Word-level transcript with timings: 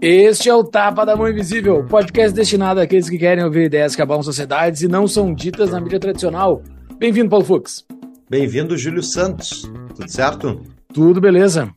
Este 0.00 0.48
é 0.48 0.54
o 0.54 0.62
Tapa 0.62 1.04
da 1.04 1.16
Mão 1.16 1.28
Invisível, 1.28 1.84
podcast 1.84 2.32
destinado 2.32 2.80
àqueles 2.80 3.10
que 3.10 3.18
querem 3.18 3.42
ouvir 3.42 3.64
ideias 3.64 3.96
que 3.96 4.02
abalam 4.02 4.22
sociedades 4.22 4.82
e 4.82 4.88
não 4.88 5.08
são 5.08 5.34
ditas 5.34 5.72
na 5.72 5.80
mídia 5.80 5.98
tradicional. 5.98 6.62
Bem-vindo, 6.96 7.28
Paulo 7.28 7.44
Fux. 7.44 7.84
Bem-vindo, 8.30 8.78
Júlio 8.78 9.02
Santos. 9.02 9.62
Tudo 9.96 10.08
certo? 10.08 10.77
Tudo 10.98 11.20
beleza. 11.20 11.72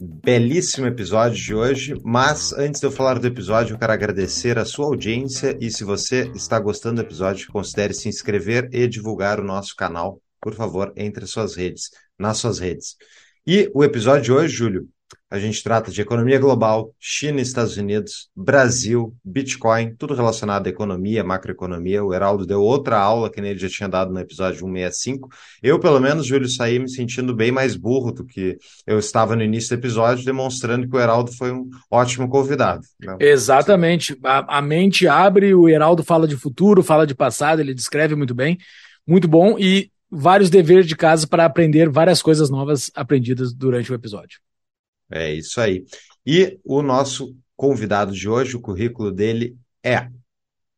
Belíssimo 0.00 0.86
episódio 0.86 1.36
de 1.36 1.54
hoje, 1.54 1.94
mas 2.02 2.50
antes 2.54 2.80
de 2.80 2.86
eu 2.86 2.90
falar 2.90 3.18
do 3.18 3.26
episódio, 3.26 3.74
eu 3.74 3.78
quero 3.78 3.92
agradecer 3.92 4.58
a 4.58 4.64
sua 4.64 4.86
audiência 4.86 5.54
e 5.60 5.70
se 5.70 5.84
você 5.84 6.32
está 6.34 6.58
gostando 6.58 7.02
do 7.02 7.06
episódio, 7.06 7.52
considere 7.52 7.92
se 7.92 8.08
inscrever 8.08 8.70
e 8.72 8.88
divulgar 8.88 9.38
o 9.38 9.44
nosso 9.44 9.76
canal, 9.76 10.18
por 10.40 10.54
favor, 10.54 10.94
entre 10.96 11.26
suas 11.26 11.54
redes, 11.54 11.90
nas 12.18 12.38
suas 12.38 12.58
redes. 12.58 12.96
E 13.46 13.70
o 13.74 13.84
episódio 13.84 14.22
de 14.22 14.32
hoje, 14.32 14.56
Júlio, 14.56 14.88
a 15.30 15.38
gente 15.38 15.62
trata 15.62 15.90
de 15.90 16.00
economia 16.00 16.38
global, 16.38 16.92
China 17.00 17.38
e 17.38 17.42
Estados 17.42 17.76
Unidos, 17.76 18.28
Brasil, 18.36 19.14
Bitcoin, 19.24 19.94
tudo 19.96 20.14
relacionado 20.14 20.66
à 20.66 20.70
economia, 20.70 21.24
macroeconomia. 21.24 22.04
O 22.04 22.12
Heraldo 22.12 22.44
deu 22.44 22.60
outra 22.60 22.98
aula 22.98 23.30
que 23.30 23.40
ele 23.40 23.58
já 23.58 23.68
tinha 23.68 23.88
dado 23.88 24.12
no 24.12 24.20
episódio 24.20 24.60
165. 24.60 25.28
Eu, 25.62 25.78
pelo 25.78 25.98
menos, 25.98 26.26
Júlio, 26.26 26.48
saí 26.48 26.78
me 26.78 26.88
sentindo 26.88 27.34
bem 27.34 27.50
mais 27.50 27.76
burro 27.76 28.12
do 28.12 28.26
que 28.26 28.58
eu 28.86 28.98
estava 28.98 29.34
no 29.34 29.42
início 29.42 29.70
do 29.70 29.80
episódio, 29.80 30.24
demonstrando 30.24 30.86
que 30.86 30.94
o 30.94 31.00
Heraldo 31.00 31.32
foi 31.32 31.50
um 31.50 31.68
ótimo 31.90 32.28
convidado. 32.28 32.82
Né? 33.00 33.16
Exatamente. 33.20 34.18
A, 34.22 34.58
a 34.58 34.62
mente 34.62 35.08
abre, 35.08 35.54
o 35.54 35.68
Heraldo 35.68 36.04
fala 36.04 36.28
de 36.28 36.36
futuro, 36.36 36.82
fala 36.82 37.06
de 37.06 37.14
passado, 37.14 37.60
ele 37.60 37.74
descreve 37.74 38.14
muito 38.14 38.34
bem. 38.34 38.58
Muito 39.06 39.26
bom. 39.26 39.58
E 39.58 39.90
vários 40.10 40.50
deveres 40.50 40.86
de 40.86 40.94
casa 40.94 41.26
para 41.26 41.46
aprender 41.46 41.88
várias 41.88 42.20
coisas 42.20 42.50
novas 42.50 42.90
aprendidas 42.94 43.54
durante 43.54 43.90
o 43.90 43.94
episódio. 43.94 44.38
É 45.12 45.32
isso 45.32 45.60
aí. 45.60 45.84
E 46.26 46.58
o 46.64 46.82
nosso 46.82 47.36
convidado 47.56 48.12
de 48.12 48.28
hoje, 48.28 48.56
o 48.56 48.60
currículo 48.60 49.12
dele 49.12 49.56
é 49.84 50.08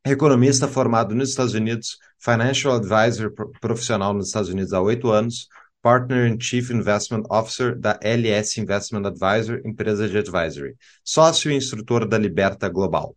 economista 0.07 0.69
formado 0.69 1.15
nos 1.15 1.31
Estados 1.31 1.55
Unidos, 1.55 1.99
financial 2.19 2.75
advisor 2.75 3.33
profissional 3.61 4.13
nos 4.13 4.27
Estados 4.27 4.51
Unidos 4.51 4.73
há 4.73 4.81
oito 4.81 5.11
anos, 5.11 5.49
partner 5.83 6.31
and 6.31 6.41
chief 6.41 6.71
investment 6.71 7.25
officer 7.31 7.79
da 7.79 7.99
LS 8.03 8.61
Investment 8.61 9.07
Advisor, 9.07 9.61
empresa 9.65 10.09
de 10.09 10.19
advisory, 10.19 10.75
sócio 11.05 11.51
e 11.51 11.55
instrutor 11.55 12.07
da 12.07 12.19
Liberta 12.19 12.69
Global. 12.69 13.17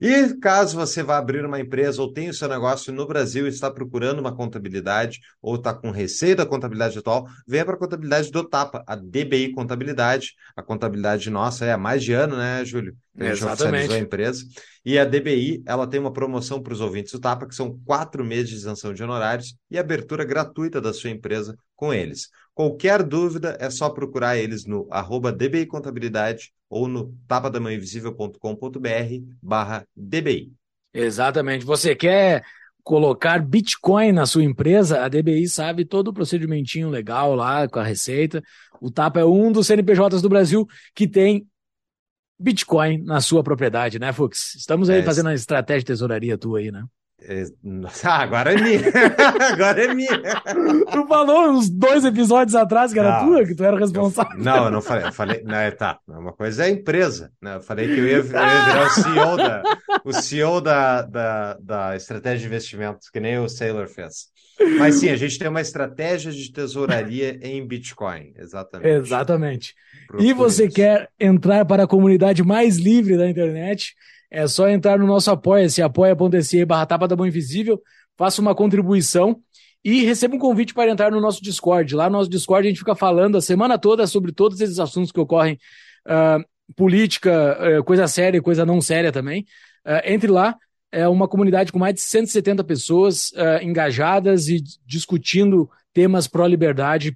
E 0.00 0.34
caso 0.34 0.76
você 0.76 1.02
vá 1.02 1.18
abrir 1.18 1.44
uma 1.44 1.58
empresa 1.58 2.00
ou 2.00 2.12
tenha 2.12 2.30
o 2.30 2.34
seu 2.34 2.48
negócio 2.48 2.92
no 2.92 3.04
Brasil 3.04 3.46
e 3.46 3.48
está 3.48 3.68
procurando 3.68 4.20
uma 4.20 4.34
contabilidade 4.34 5.18
ou 5.42 5.56
está 5.56 5.74
com 5.74 5.90
receio 5.90 6.36
da 6.36 6.46
contabilidade 6.46 6.96
atual, 6.96 7.26
venha 7.46 7.64
para 7.64 7.74
a 7.74 7.78
contabilidade 7.78 8.30
do 8.30 8.48
Tapa, 8.48 8.84
a 8.86 8.94
DBI 8.94 9.52
Contabilidade. 9.52 10.34
A 10.54 10.62
contabilidade 10.62 11.28
nossa 11.30 11.64
é 11.64 11.72
há 11.72 11.78
mais 11.78 12.04
de 12.04 12.12
ano, 12.12 12.36
né, 12.36 12.64
Júlio? 12.64 12.94
A 13.18 13.24
gente 13.24 13.42
Exatamente. 13.42 13.92
a 13.92 13.98
empresa. 13.98 14.44
E 14.84 14.96
a 14.98 15.04
DBI, 15.04 15.62
ela 15.66 15.86
tem 15.86 15.98
uma 15.98 16.12
promoção 16.12 16.62
para 16.62 16.72
os 16.72 16.80
ouvintes 16.80 17.12
do 17.12 17.18
Tapa, 17.18 17.48
que 17.48 17.54
são 17.54 17.76
quatro 17.84 18.24
meses 18.24 18.50
de 18.50 18.54
isenção 18.54 18.94
de 18.94 19.02
honorários 19.02 19.56
e 19.68 19.76
abertura 19.76 20.24
gratuita 20.24 20.80
da 20.80 20.92
sua 20.92 21.10
empresa 21.10 21.56
com 21.74 21.92
eles. 21.92 22.28
Qualquer 22.58 23.04
dúvida, 23.04 23.56
é 23.60 23.70
só 23.70 23.88
procurar 23.88 24.36
eles 24.36 24.66
no 24.66 24.88
arroba 24.90 25.30
DBI 25.30 25.64
Contabilidade 25.64 26.50
ou 26.68 26.88
no 26.88 27.16
tapadamãoinvisível.com.br 27.28 28.38
barra 29.40 29.86
DBI. 29.94 30.52
Exatamente. 30.92 31.64
Você 31.64 31.94
quer 31.94 32.42
colocar 32.82 33.38
Bitcoin 33.38 34.10
na 34.10 34.26
sua 34.26 34.42
empresa, 34.42 35.04
a 35.04 35.08
DBI 35.08 35.48
sabe 35.48 35.84
todo 35.84 36.08
o 36.08 36.12
procedimentinho 36.12 36.90
legal 36.90 37.32
lá 37.36 37.68
com 37.68 37.78
a 37.78 37.84
receita. 37.84 38.42
O 38.80 38.90
Tapa 38.90 39.20
é 39.20 39.24
um 39.24 39.52
dos 39.52 39.68
CNPJs 39.68 40.20
do 40.20 40.28
Brasil 40.28 40.66
que 40.96 41.06
tem 41.06 41.46
Bitcoin 42.40 43.04
na 43.04 43.20
sua 43.20 43.44
propriedade, 43.44 44.00
né, 44.00 44.12
Fux? 44.12 44.56
Estamos 44.56 44.90
aí 44.90 44.98
é, 44.98 45.04
fazendo 45.04 45.28
a 45.28 45.34
estratégia 45.34 45.82
de 45.82 45.86
tesouraria 45.86 46.36
tua 46.36 46.58
aí, 46.58 46.72
né? 46.72 46.84
Ah, 48.04 48.22
agora 48.22 48.52
é 48.52 48.62
minha. 48.62 48.80
agora 49.52 49.84
é 49.84 49.94
minha. 49.94 50.20
Tu 50.90 51.06
falou 51.06 51.50
uns 51.50 51.68
dois 51.68 52.04
episódios 52.04 52.54
atrás 52.54 52.92
que 52.92 52.98
era 52.98 53.20
não, 53.20 53.26
tua, 53.26 53.44
que 53.44 53.54
tu 53.54 53.64
era 53.64 53.78
responsável. 53.78 54.38
Eu, 54.38 54.44
não, 54.44 54.64
eu 54.64 54.70
não 54.70 54.80
falei. 54.80 55.06
Eu 55.06 55.12
falei, 55.12 55.42
não, 55.44 55.56
é, 55.56 55.70
tá. 55.70 55.98
Uma 56.06 56.32
coisa 56.32 56.64
é 56.64 56.66
a 56.66 56.70
empresa. 56.70 57.32
Né? 57.42 57.56
Eu 57.56 57.60
falei 57.60 57.86
que 57.86 57.98
eu 57.98 58.06
ia, 58.06 58.16
eu 58.16 58.16
ia 58.16 58.22
virar 58.22 58.86
o 58.86 58.90
CEO, 58.90 59.36
da, 59.36 59.62
o 60.04 60.12
CEO 60.12 60.60
da, 60.60 61.02
da, 61.02 61.54
da 61.54 61.96
estratégia 61.96 62.38
de 62.38 62.46
investimentos, 62.46 63.10
que 63.10 63.20
nem 63.20 63.38
o 63.38 63.48
Sailor 63.48 63.88
fez. 63.88 64.28
Mas 64.78 64.96
sim, 64.96 65.08
a 65.08 65.16
gente 65.16 65.38
tem 65.38 65.48
uma 65.48 65.60
estratégia 65.60 66.32
de 66.32 66.52
tesouraria 66.52 67.38
em 67.42 67.64
Bitcoin. 67.66 68.32
Exatamente. 68.36 68.88
Exatamente. 68.88 69.74
E 70.18 70.32
você 70.32 70.68
quer 70.68 71.08
entrar 71.18 71.64
para 71.64 71.84
a 71.84 71.86
comunidade 71.86 72.42
mais 72.42 72.76
livre 72.76 73.16
da 73.16 73.28
internet? 73.28 73.94
É 74.30 74.46
só 74.46 74.68
entrar 74.68 74.98
no 74.98 75.06
nosso 75.06 75.30
apoia-se, 75.30 75.80
apoia.se 75.80 76.64
barra 76.64 76.86
tapa 76.86 77.08
da 77.08 77.16
mão 77.16 77.26
invisível, 77.26 77.80
faça 78.16 78.40
uma 78.40 78.54
contribuição 78.54 79.40
e 79.84 80.04
receba 80.04 80.34
um 80.34 80.38
convite 80.38 80.74
para 80.74 80.90
entrar 80.90 81.10
no 81.10 81.20
nosso 81.20 81.42
Discord. 81.42 81.94
Lá 81.94 82.10
no 82.10 82.18
nosso 82.18 82.28
Discord 82.28 82.66
a 82.66 82.70
gente 82.70 82.80
fica 82.80 82.94
falando 82.94 83.38
a 83.38 83.40
semana 83.40 83.78
toda 83.78 84.06
sobre 84.06 84.32
todos 84.32 84.60
esses 84.60 84.78
assuntos 84.78 85.12
que 85.12 85.20
ocorrem, 85.20 85.58
uh, 86.06 86.44
política, 86.74 87.80
uh, 87.80 87.84
coisa 87.84 88.06
séria 88.06 88.38
e 88.38 88.42
coisa 88.42 88.66
não 88.66 88.80
séria 88.80 89.12
também. 89.12 89.46
Uh, 89.86 90.02
entre 90.04 90.30
lá, 90.30 90.56
é 90.90 91.08
uma 91.08 91.28
comunidade 91.28 91.72
com 91.72 91.78
mais 91.78 91.94
de 91.94 92.00
170 92.00 92.64
pessoas 92.64 93.30
engajadas 93.60 94.48
e 94.48 94.62
discutindo 94.86 95.68
temas 95.92 96.26
pró-liberdade 96.26 97.12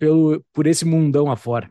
por 0.53 0.67
esse 0.67 0.85
mundão 0.85 1.31
afora. 1.31 1.71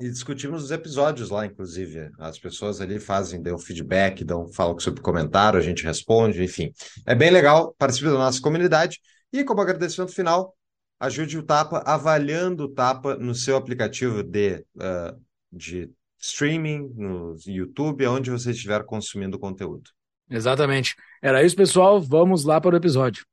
E 0.00 0.08
discutimos 0.08 0.64
os 0.64 0.70
episódios 0.70 1.30
lá, 1.30 1.46
inclusive. 1.46 2.10
As 2.18 2.38
pessoas 2.38 2.80
ali 2.80 2.98
fazem, 2.98 3.40
dão 3.40 3.58
feedback, 3.58 4.24
dão, 4.24 4.48
falam 4.52 4.78
sobre 4.78 5.00
comentário, 5.00 5.58
a 5.58 5.62
gente 5.62 5.84
responde, 5.84 6.42
enfim. 6.42 6.72
É 7.06 7.14
bem 7.14 7.30
legal, 7.30 7.74
participe 7.78 8.06
da 8.06 8.14
nossa 8.14 8.40
comunidade. 8.40 8.98
E 9.32 9.44
como 9.44 9.60
agradecimento 9.60 10.12
final, 10.12 10.54
ajude 10.98 11.38
o 11.38 11.42
Tapa 11.42 11.82
avaliando 11.86 12.64
o 12.64 12.68
Tapa 12.68 13.16
no 13.16 13.34
seu 13.34 13.56
aplicativo 13.56 14.22
de, 14.22 14.64
uh, 14.76 15.20
de 15.52 15.90
streaming, 16.20 16.92
no 16.94 17.36
YouTube, 17.46 18.06
onde 18.06 18.30
você 18.30 18.50
estiver 18.50 18.84
consumindo 18.84 19.38
conteúdo. 19.38 19.90
Exatamente. 20.30 20.94
Era 21.20 21.42
isso, 21.42 21.54
pessoal. 21.54 22.00
Vamos 22.00 22.44
lá 22.44 22.60
para 22.60 22.74
o 22.74 22.78
episódio. 22.78 23.24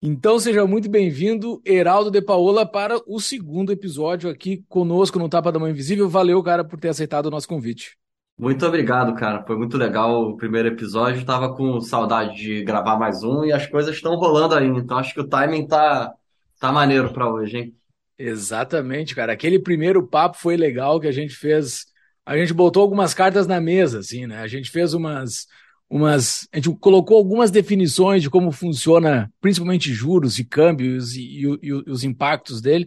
Então 0.00 0.38
seja 0.38 0.64
muito 0.64 0.88
bem-vindo, 0.88 1.60
Heraldo 1.66 2.08
de 2.08 2.22
Paola, 2.22 2.64
para 2.64 3.00
o 3.04 3.18
segundo 3.18 3.72
episódio 3.72 4.30
aqui 4.30 4.64
conosco 4.68 5.18
no 5.18 5.28
Tapa 5.28 5.50
da 5.50 5.58
Mãe 5.58 5.72
Invisível. 5.72 6.08
Valeu, 6.08 6.40
cara, 6.40 6.62
por 6.62 6.78
ter 6.78 6.90
aceitado 6.90 7.26
o 7.26 7.30
nosso 7.30 7.48
convite. 7.48 7.98
Muito 8.38 8.64
obrigado, 8.64 9.12
cara. 9.16 9.42
Foi 9.44 9.56
muito 9.56 9.76
legal 9.76 10.28
o 10.28 10.36
primeiro 10.36 10.68
episódio. 10.68 11.26
Tava 11.26 11.52
com 11.52 11.80
saudade 11.80 12.36
de 12.36 12.62
gravar 12.62 12.96
mais 12.96 13.24
um 13.24 13.44
e 13.44 13.50
as 13.50 13.66
coisas 13.66 13.96
estão 13.96 14.14
rolando 14.14 14.54
aí. 14.54 14.68
Então 14.68 14.96
acho 14.98 15.12
que 15.12 15.20
o 15.20 15.26
timing 15.26 15.66
tá, 15.66 16.12
tá 16.60 16.70
maneiro 16.70 17.12
para 17.12 17.28
hoje, 17.28 17.56
hein? 17.58 17.74
Exatamente, 18.16 19.16
cara. 19.16 19.32
Aquele 19.32 19.58
primeiro 19.58 20.06
papo 20.06 20.38
foi 20.38 20.56
legal 20.56 21.00
que 21.00 21.08
a 21.08 21.12
gente 21.12 21.34
fez. 21.34 21.86
A 22.24 22.36
gente 22.36 22.54
botou 22.54 22.84
algumas 22.84 23.12
cartas 23.14 23.48
na 23.48 23.60
mesa, 23.60 23.98
assim, 23.98 24.28
né? 24.28 24.42
A 24.42 24.46
gente 24.46 24.70
fez 24.70 24.94
umas 24.94 25.48
umas. 25.88 26.48
A 26.52 26.56
gente 26.56 26.70
colocou 26.78 27.16
algumas 27.16 27.50
definições 27.50 28.22
de 28.22 28.30
como 28.30 28.52
funciona, 28.52 29.30
principalmente 29.40 29.92
juros 29.92 30.38
e 30.38 30.44
câmbios 30.44 31.14
e, 31.14 31.20
e, 31.22 31.58
e, 31.62 31.72
os 31.72 32.04
impactos 32.04 32.60
dele. 32.60 32.86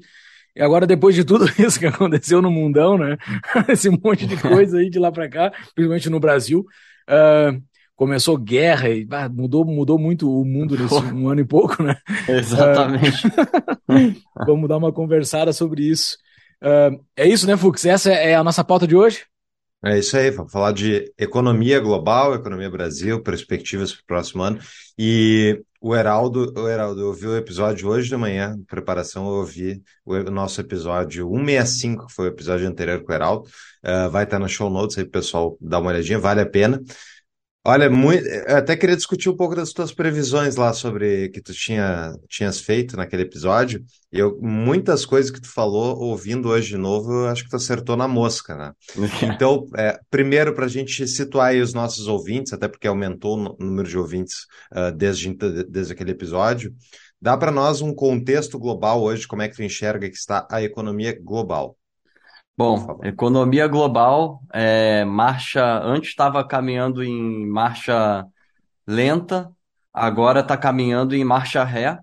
E 0.56 0.62
agora, 0.62 0.86
depois 0.86 1.16
de 1.16 1.24
tudo 1.24 1.46
isso 1.58 1.80
que 1.80 1.86
aconteceu 1.86 2.42
no 2.42 2.52
mundão, 2.52 2.98
né? 2.98 3.18
Esse 3.70 3.90
monte 3.90 4.26
de 4.28 4.38
coisa 4.38 4.78
aí 4.78 4.90
de 4.90 5.00
lá 5.00 5.12
para 5.12 5.30
cá, 5.30 5.52
principalmente 5.74 6.10
no 6.10 6.20
Brasil, 6.20 6.66
uh, 7.10 7.62
começou 7.96 8.38
guerra 8.38 8.90
e 8.90 9.08
ah, 9.12 9.30
mudou, 9.30 9.64
mudou 9.66 9.98
muito 9.98 10.30
o 10.30 10.44
mundo 10.44 10.78
nesse 10.78 10.96
um 11.14 11.30
ano 11.30 11.42
e 11.42 11.46
pouco, 11.46 11.82
né? 11.82 11.96
Exatamente. 12.28 13.28
Uh, 13.28 14.46
vamos 14.46 14.68
dar 14.68 14.78
uma 14.78 14.92
conversada 14.92 15.54
sobre 15.54 15.84
isso. 15.84 16.18
Uh, 16.62 17.00
é 17.16 17.28
isso, 17.28 17.48
né, 17.48 17.56
Fux? 17.56 17.86
Essa 17.86 18.12
é 18.12 18.36
a 18.36 18.44
nossa 18.44 18.64
pauta 18.64 18.86
de 18.86 18.96
hoje? 18.96 19.26
É 19.84 19.98
isso 19.98 20.16
aí, 20.16 20.30
vamos 20.30 20.52
falar 20.52 20.74
de 20.74 21.12
economia 21.18 21.80
global, 21.80 22.36
economia 22.36 22.70
Brasil, 22.70 23.20
perspectivas 23.24 23.92
para 23.92 24.02
o 24.04 24.06
próximo 24.06 24.44
ano. 24.44 24.60
E 24.96 25.60
o 25.82 25.96
Heraldo, 25.96 26.54
o 26.56 26.70
Heraldo, 26.70 27.02
eu 27.02 27.08
ouvi 27.08 27.26
o 27.26 27.36
episódio 27.36 27.90
hoje 27.90 28.08
de 28.08 28.16
manhã, 28.16 28.56
preparação, 28.68 29.26
eu 29.26 29.34
ouvi 29.40 29.82
o 30.06 30.22
nosso 30.30 30.62
episódio 30.62 31.28
165, 31.28 32.06
que 32.06 32.14
foi 32.14 32.26
o 32.28 32.32
episódio 32.32 32.68
anterior 32.68 33.02
com 33.02 33.12
o 33.12 33.16
Heraldo. 33.16 33.50
Uh, 33.84 34.08
vai 34.12 34.24
estar 34.24 34.38
no 34.38 34.48
show 34.48 34.70
notes 34.70 35.00
aí, 35.00 35.06
pessoal, 35.06 35.58
dá 35.60 35.80
uma 35.80 35.90
olhadinha, 35.90 36.20
vale 36.20 36.42
a 36.42 36.46
pena. 36.46 36.80
Olha, 37.64 37.92
muito, 37.92 38.26
eu 38.26 38.58
até 38.58 38.76
queria 38.76 38.96
discutir 38.96 39.30
um 39.30 39.36
pouco 39.36 39.56
das 39.56 39.72
tuas 39.72 39.94
previsões 39.94 40.56
lá 40.56 40.74
sobre 40.74 41.30
que 41.30 41.40
tu 41.40 41.54
tinha, 41.54 42.12
tinhas 42.28 42.60
feito 42.60 42.98
naquele 42.98 43.22
episódio. 43.22 43.86
E 44.12 44.18
eu, 44.18 44.36
muitas 44.42 45.06
coisas 45.06 45.30
que 45.30 45.40
tu 45.40 45.48
falou, 45.48 45.96
ouvindo 46.00 46.50
hoje 46.50 46.70
de 46.70 46.78
novo, 46.78 47.12
eu 47.12 47.28
acho 47.28 47.44
que 47.44 47.52
tu 47.52 47.56
acertou 47.56 47.96
na 47.96 48.08
mosca, 48.08 48.56
né? 48.56 48.74
Então, 49.36 49.68
é, 49.78 50.00
primeiro, 50.10 50.56
para 50.56 50.66
a 50.66 50.68
gente 50.68 51.08
situar 51.08 51.50
aí 51.50 51.62
os 51.62 51.72
nossos 51.72 52.08
ouvintes, 52.08 52.52
até 52.52 52.68
porque 52.68 52.88
aumentou 52.88 53.38
o 53.38 53.56
número 53.64 53.88
de 53.88 53.98
ouvintes 53.98 54.48
uh, 54.76 54.92
desde, 54.92 55.32
desde 55.70 55.94
aquele 55.94 56.12
episódio, 56.12 56.74
dá 57.22 57.38
para 57.38 57.52
nós 57.52 57.80
um 57.80 57.94
contexto 57.94 58.58
global 58.58 59.04
hoje, 59.04 59.28
como 59.28 59.44
é 59.44 59.48
que 59.48 59.56
tu 59.56 59.62
enxerga 59.62 60.10
que 60.10 60.18
está 60.18 60.48
a 60.50 60.64
economia 60.64 61.16
global? 61.22 61.78
Bom, 62.58 63.00
economia 63.04 63.68
global, 63.68 64.42
é, 64.54 65.04
marcha, 65.06 65.80
antes 65.84 66.10
estava 66.10 66.46
caminhando 66.48 67.04
em 67.04 67.48
marcha 67.48 68.26
lenta, 68.88 69.52
agora 69.94 70.42
está 70.42 70.58
caminhando 70.58 71.16
em 71.16 71.24
marcha 71.24 71.64
ré. 71.64 72.00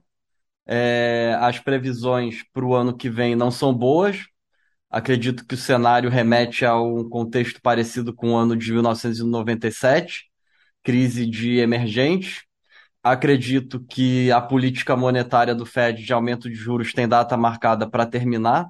É, 0.67 1.37
as 1.41 1.59
previsões 1.61 2.43
para 2.53 2.65
o 2.65 2.75
ano 2.75 2.97
que 2.97 3.11
vem 3.11 3.37
não 3.37 3.51
são 3.51 3.75
boas. 3.75 4.27
Acredito 4.91 5.47
que 5.47 5.55
o 5.55 5.59
cenário 5.59 6.11
remete 6.11 6.65
a 6.67 6.81
um 6.81 7.09
contexto 7.09 7.61
parecido 7.63 8.15
com 8.15 8.33
o 8.33 8.37
ano 8.37 8.57
de 8.57 8.73
1997, 8.73 10.27
crise 10.83 11.27
de 11.27 11.59
emergentes. 11.59 12.43
Acredito 13.03 13.85
que 13.85 14.31
a 14.33 14.41
política 14.41 14.97
monetária 14.97 15.55
do 15.55 15.67
Fed 15.67 16.05
de 16.05 16.13
aumento 16.13 16.49
de 16.51 16.57
juros 16.57 16.93
tem 16.93 17.09
data 17.09 17.37
marcada 17.37 17.89
para 17.91 18.07
terminar 18.07 18.69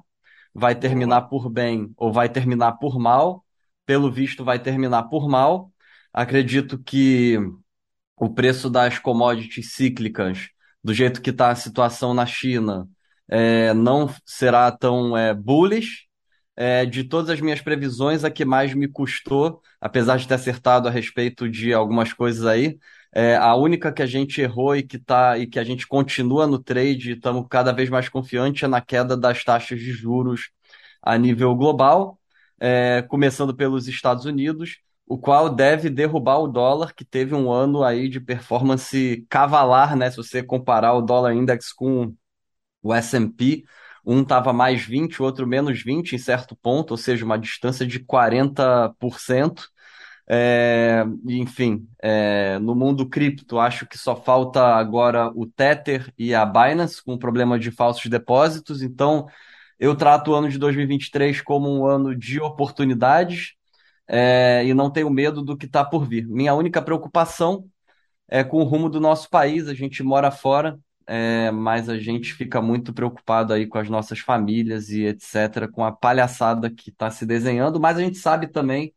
vai 0.53 0.75
terminar 0.75 1.23
por 1.23 1.49
bem 1.49 1.93
ou 1.97 2.11
vai 2.11 2.29
terminar 2.29 2.73
por 2.73 2.99
mal. 2.99 3.45
Pelo 3.85 4.11
visto, 4.11 4.43
vai 4.43 4.59
terminar 4.59 5.03
por 5.03 5.27
mal. 5.27 5.71
Acredito 6.13 6.77
que 6.77 7.37
o 8.15 8.29
preço 8.29 8.69
das 8.69 8.99
commodities 8.99 9.73
cíclicas, 9.73 10.49
do 10.83 10.93
jeito 10.93 11.21
que 11.21 11.29
está 11.29 11.49
a 11.51 11.55
situação 11.55 12.13
na 12.13 12.25
China, 12.25 12.87
é, 13.27 13.73
não 13.73 14.09
será 14.25 14.71
tão 14.71 15.17
é, 15.17 15.33
bullish. 15.33 16.07
É, 16.55 16.85
de 16.85 17.05
todas 17.05 17.29
as 17.29 17.39
minhas 17.39 17.61
previsões, 17.61 18.25
a 18.25 18.29
que 18.29 18.43
mais 18.43 18.73
me 18.73 18.85
custou, 18.85 19.61
apesar 19.79 20.17
de 20.17 20.27
ter 20.27 20.33
acertado 20.33 20.89
a 20.89 20.91
respeito 20.91 21.49
de 21.49 21.73
algumas 21.73 22.11
coisas 22.11 22.45
aí, 22.45 22.77
é, 23.13 23.35
a 23.35 23.55
única 23.55 23.91
que 23.91 24.01
a 24.01 24.05
gente 24.05 24.41
errou 24.41 24.75
e 24.75 24.83
que 24.83 24.99
tá 24.99 25.37
e 25.37 25.47
que 25.47 25.59
a 25.59 25.63
gente 25.63 25.87
continua 25.87 26.45
no 26.47 26.59
trade, 26.59 27.13
estamos 27.13 27.45
cada 27.49 27.71
vez 27.71 27.89
mais 27.89 28.07
confiantes 28.09 28.63
é 28.63 28.67
na 28.67 28.81
queda 28.81 29.17
das 29.17 29.43
taxas 29.43 29.79
de 29.79 29.91
juros 29.91 30.51
a 31.01 31.17
nível 31.17 31.55
global, 31.55 32.19
é, 32.59 33.01
começando 33.03 33.55
pelos 33.55 33.87
Estados 33.87 34.25
Unidos, 34.25 34.79
o 35.07 35.17
qual 35.17 35.49
deve 35.49 35.89
derrubar 35.89 36.39
o 36.39 36.47
dólar, 36.47 36.93
que 36.93 37.03
teve 37.05 37.33
um 37.33 37.51
ano 37.51 37.83
aí 37.83 38.07
de 38.09 38.19
performance 38.19 39.25
cavalar, 39.29 39.95
né? 39.95 40.11
Se 40.11 40.17
você 40.17 40.43
comparar 40.43 40.93
o 40.93 41.01
dólar 41.01 41.33
index 41.33 41.73
com 41.73 42.13
o 42.83 42.93
S&P, 42.93 43.63
um 44.05 44.21
estava 44.21 44.53
mais 44.53 44.83
20, 44.85 45.21
o 45.21 45.25
outro 45.25 45.47
menos 45.47 45.81
20 45.83 46.13
em 46.13 46.17
certo 46.17 46.55
ponto, 46.55 46.91
ou 46.91 46.97
seja, 46.97 47.25
uma 47.25 47.37
distância 47.39 47.85
de 47.85 47.99
40%. 47.99 49.69
É, 50.31 51.03
enfim, 51.27 51.87
é, 51.99 52.59
no 52.59 52.75
mundo 52.75 53.09
cripto, 53.09 53.57
acho 53.57 53.87
que 53.87 53.97
só 53.97 54.15
falta 54.15 54.63
agora 54.63 55.31
o 55.35 55.47
Tether 55.47 56.13
e 56.17 56.35
a 56.35 56.45
Binance 56.45 57.03
com 57.03 57.17
problema 57.17 57.57
de 57.57 57.71
falsos 57.71 58.05
depósitos. 58.05 58.83
Então, 58.83 59.27
eu 59.79 59.95
trato 59.95 60.31
o 60.31 60.35
ano 60.35 60.47
de 60.49 60.59
2023 60.59 61.41
como 61.41 61.67
um 61.69 61.85
ano 61.87 62.15
de 62.15 62.39
oportunidades 62.39 63.53
é, 64.07 64.63
e 64.65 64.73
não 64.73 64.91
tenho 64.91 65.09
medo 65.09 65.41
do 65.43 65.57
que 65.57 65.65
está 65.65 65.83
por 65.85 66.07
vir. 66.07 66.27
Minha 66.27 66.53
única 66.53 66.81
preocupação 66.81 67.65
é 68.27 68.43
com 68.43 68.57
o 68.61 68.63
rumo 68.63 68.89
do 68.89 68.99
nosso 68.99 69.29
país. 69.29 69.67
A 69.67 69.73
gente 69.73 70.03
mora 70.03 70.31
fora, 70.31 70.79
é, 71.07 71.51
mas 71.51 71.89
a 71.89 71.97
gente 71.97 72.33
fica 72.33 72.61
muito 72.61 72.93
preocupado 72.93 73.53
aí 73.53 73.67
com 73.67 73.77
as 73.79 73.89
nossas 73.89 74.19
famílias 74.19 74.89
e 74.89 75.05
etc., 75.05 75.67
com 75.71 75.83
a 75.83 75.91
palhaçada 75.91 76.69
que 76.69 76.89
está 76.91 77.09
se 77.11 77.25
desenhando. 77.25 77.79
Mas 77.79 77.97
a 77.97 78.01
gente 78.01 78.17
sabe 78.17 78.47
também 78.47 78.93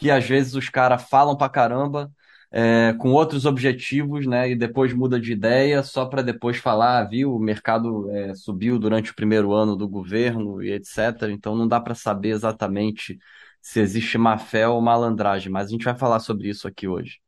que 0.00 0.10
às 0.10 0.26
vezes 0.26 0.54
os 0.54 0.68
caras 0.70 1.02
falam 1.02 1.36
pra 1.36 1.48
caramba 1.48 2.10
é, 2.50 2.94
com 2.98 3.12
outros 3.12 3.44
objetivos, 3.44 4.26
né? 4.26 4.50
E 4.50 4.56
depois 4.56 4.92
muda 4.94 5.20
de 5.20 5.32
ideia 5.32 5.82
só 5.82 6.06
para 6.06 6.22
depois 6.22 6.56
falar, 6.56 7.00
ah, 7.00 7.04
viu, 7.04 7.34
o 7.34 7.38
mercado 7.38 8.10
é, 8.10 8.34
subiu 8.34 8.78
durante 8.78 9.12
o 9.12 9.14
primeiro 9.14 9.52
ano 9.52 9.76
do 9.76 9.86
governo 9.86 10.62
e 10.62 10.72
etc. 10.72 11.28
Então 11.30 11.54
não 11.54 11.68
dá 11.68 11.78
para 11.78 11.94
saber 11.94 12.30
exatamente 12.30 13.18
se 13.60 13.78
existe 13.78 14.16
má 14.16 14.38
fé 14.38 14.66
ou 14.66 14.80
malandragem, 14.80 15.52
mas 15.52 15.68
a 15.68 15.70
gente 15.70 15.84
vai 15.84 15.94
falar 15.94 16.18
sobre 16.18 16.48
isso 16.48 16.66
aqui 16.66 16.88
hoje. 16.88 17.18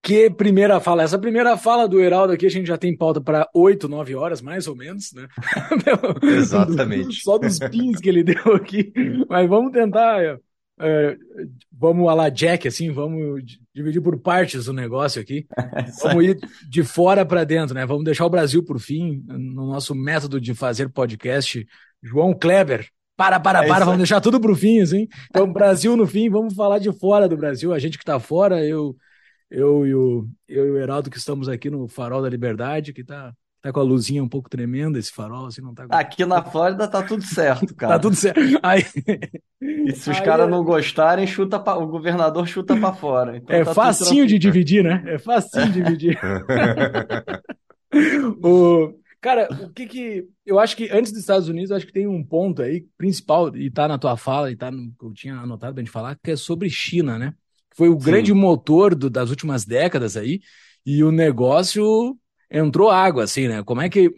Que 0.00 0.30
primeira 0.30 0.80
fala? 0.80 1.02
Essa 1.02 1.18
primeira 1.18 1.56
fala 1.56 1.86
do 1.88 2.00
Heraldo 2.00 2.32
aqui 2.32 2.46
a 2.46 2.50
gente 2.50 2.66
já 2.66 2.78
tem 2.78 2.96
pauta 2.96 3.20
para 3.20 3.48
oito, 3.54 3.88
nove 3.88 4.14
horas, 4.14 4.40
mais 4.40 4.66
ou 4.66 4.74
menos, 4.74 5.12
né? 5.12 5.26
Exatamente. 6.22 7.22
Só 7.22 7.38
dos 7.38 7.58
pins 7.58 8.00
que 8.00 8.08
ele 8.08 8.24
deu 8.24 8.54
aqui. 8.54 8.92
Mas 9.28 9.48
vamos 9.48 9.72
tentar 9.72 10.40
é, 10.82 11.16
vamos 11.70 12.08
a 12.08 12.14
la 12.14 12.28
Jack, 12.28 12.66
assim, 12.66 12.90
vamos 12.90 13.42
dividir 13.72 14.02
por 14.02 14.18
partes 14.18 14.66
o 14.66 14.72
negócio 14.72 15.22
aqui. 15.22 15.46
vamos 16.02 16.24
ir 16.24 16.38
de 16.68 16.82
fora 16.82 17.24
para 17.24 17.44
dentro, 17.44 17.74
né? 17.74 17.86
Vamos 17.86 18.04
deixar 18.04 18.26
o 18.26 18.30
Brasil 18.30 18.64
por 18.64 18.80
fim, 18.80 19.22
no 19.26 19.66
nosso 19.66 19.94
método 19.94 20.40
de 20.40 20.54
fazer 20.54 20.88
podcast. 20.88 21.66
João 22.02 22.34
Kleber, 22.34 22.88
para, 23.16 23.38
para, 23.38 23.64
é 23.64 23.68
para, 23.68 23.84
vamos 23.84 23.98
deixar 23.98 24.20
tudo 24.20 24.40
pro 24.40 24.56
fim, 24.56 24.80
assim. 24.80 25.06
Então, 25.30 25.52
Brasil 25.52 25.96
no 25.96 26.06
fim, 26.06 26.28
vamos 26.28 26.54
falar 26.54 26.78
de 26.78 26.92
fora 26.92 27.28
do 27.28 27.36
Brasil. 27.36 27.72
A 27.72 27.78
gente 27.78 27.96
que 27.96 28.04
tá 28.04 28.18
fora, 28.18 28.64
eu, 28.66 28.96
eu, 29.50 29.86
e 29.86 29.94
o, 29.94 30.28
eu 30.48 30.66
e 30.66 30.70
o 30.72 30.78
Heraldo 30.78 31.10
que 31.10 31.18
estamos 31.18 31.48
aqui 31.48 31.70
no 31.70 31.86
Farol 31.86 32.22
da 32.22 32.28
Liberdade, 32.28 32.92
que 32.92 33.04
tá 33.04 33.32
Tá 33.62 33.72
com 33.72 33.78
a 33.78 33.84
luzinha 33.84 34.24
um 34.24 34.28
pouco 34.28 34.50
tremenda 34.50 34.98
esse 34.98 35.12
farol, 35.12 35.46
assim, 35.46 35.62
não 35.62 35.72
tá 35.72 35.86
com... 35.86 35.94
Aqui 35.94 36.26
na 36.26 36.42
Flórida 36.42 36.88
tá 36.88 37.00
tudo 37.00 37.22
certo, 37.22 37.72
cara. 37.76 37.92
tá 37.92 37.98
tudo 38.00 38.16
certo. 38.16 38.40
Aí... 38.60 38.84
E 39.60 39.92
se 39.92 40.10
os 40.10 40.18
caras 40.18 40.50
não 40.50 40.64
gostarem, 40.64 41.24
chuta 41.28 41.60
pra... 41.60 41.78
o 41.78 41.86
governador 41.86 42.44
chuta 42.48 42.76
para 42.76 42.92
fora. 42.92 43.36
Então 43.38 43.54
é 43.54 43.64
tá 43.64 43.72
facinho 43.72 44.26
de 44.26 44.36
dividir, 44.36 44.82
né? 44.82 45.04
É 45.06 45.18
facinho 45.18 45.70
de 45.70 45.80
dividir. 45.80 46.18
o... 48.42 48.94
Cara, 49.20 49.46
o 49.62 49.70
que 49.70 49.86
que... 49.86 50.26
Eu 50.44 50.58
acho 50.58 50.76
que 50.76 50.90
antes 50.90 51.12
dos 51.12 51.20
Estados 51.20 51.46
Unidos, 51.46 51.70
eu 51.70 51.76
acho 51.76 51.86
que 51.86 51.92
tem 51.92 52.08
um 52.08 52.24
ponto 52.24 52.62
aí 52.62 52.84
principal, 52.98 53.56
e 53.56 53.70
tá 53.70 53.86
na 53.86 53.96
tua 53.96 54.16
fala, 54.16 54.50
e 54.50 54.56
tá 54.56 54.72
no 54.72 54.90
que 54.98 55.04
eu 55.04 55.12
tinha 55.12 55.36
anotado 55.36 55.74
pra 55.74 55.84
gente 55.84 55.92
falar, 55.92 56.18
que 56.20 56.32
é 56.32 56.36
sobre 56.36 56.68
China, 56.68 57.16
né? 57.16 57.32
Foi 57.76 57.88
o 57.88 58.00
Sim. 58.00 58.04
grande 58.04 58.34
motor 58.34 58.96
do, 58.96 59.08
das 59.08 59.30
últimas 59.30 59.64
décadas 59.64 60.16
aí, 60.16 60.40
e 60.84 61.04
o 61.04 61.12
negócio 61.12 62.18
entrou 62.52 62.90
água, 62.90 63.24
assim, 63.24 63.48
né? 63.48 63.62
Como 63.62 63.80
é 63.80 63.88
que. 63.88 64.10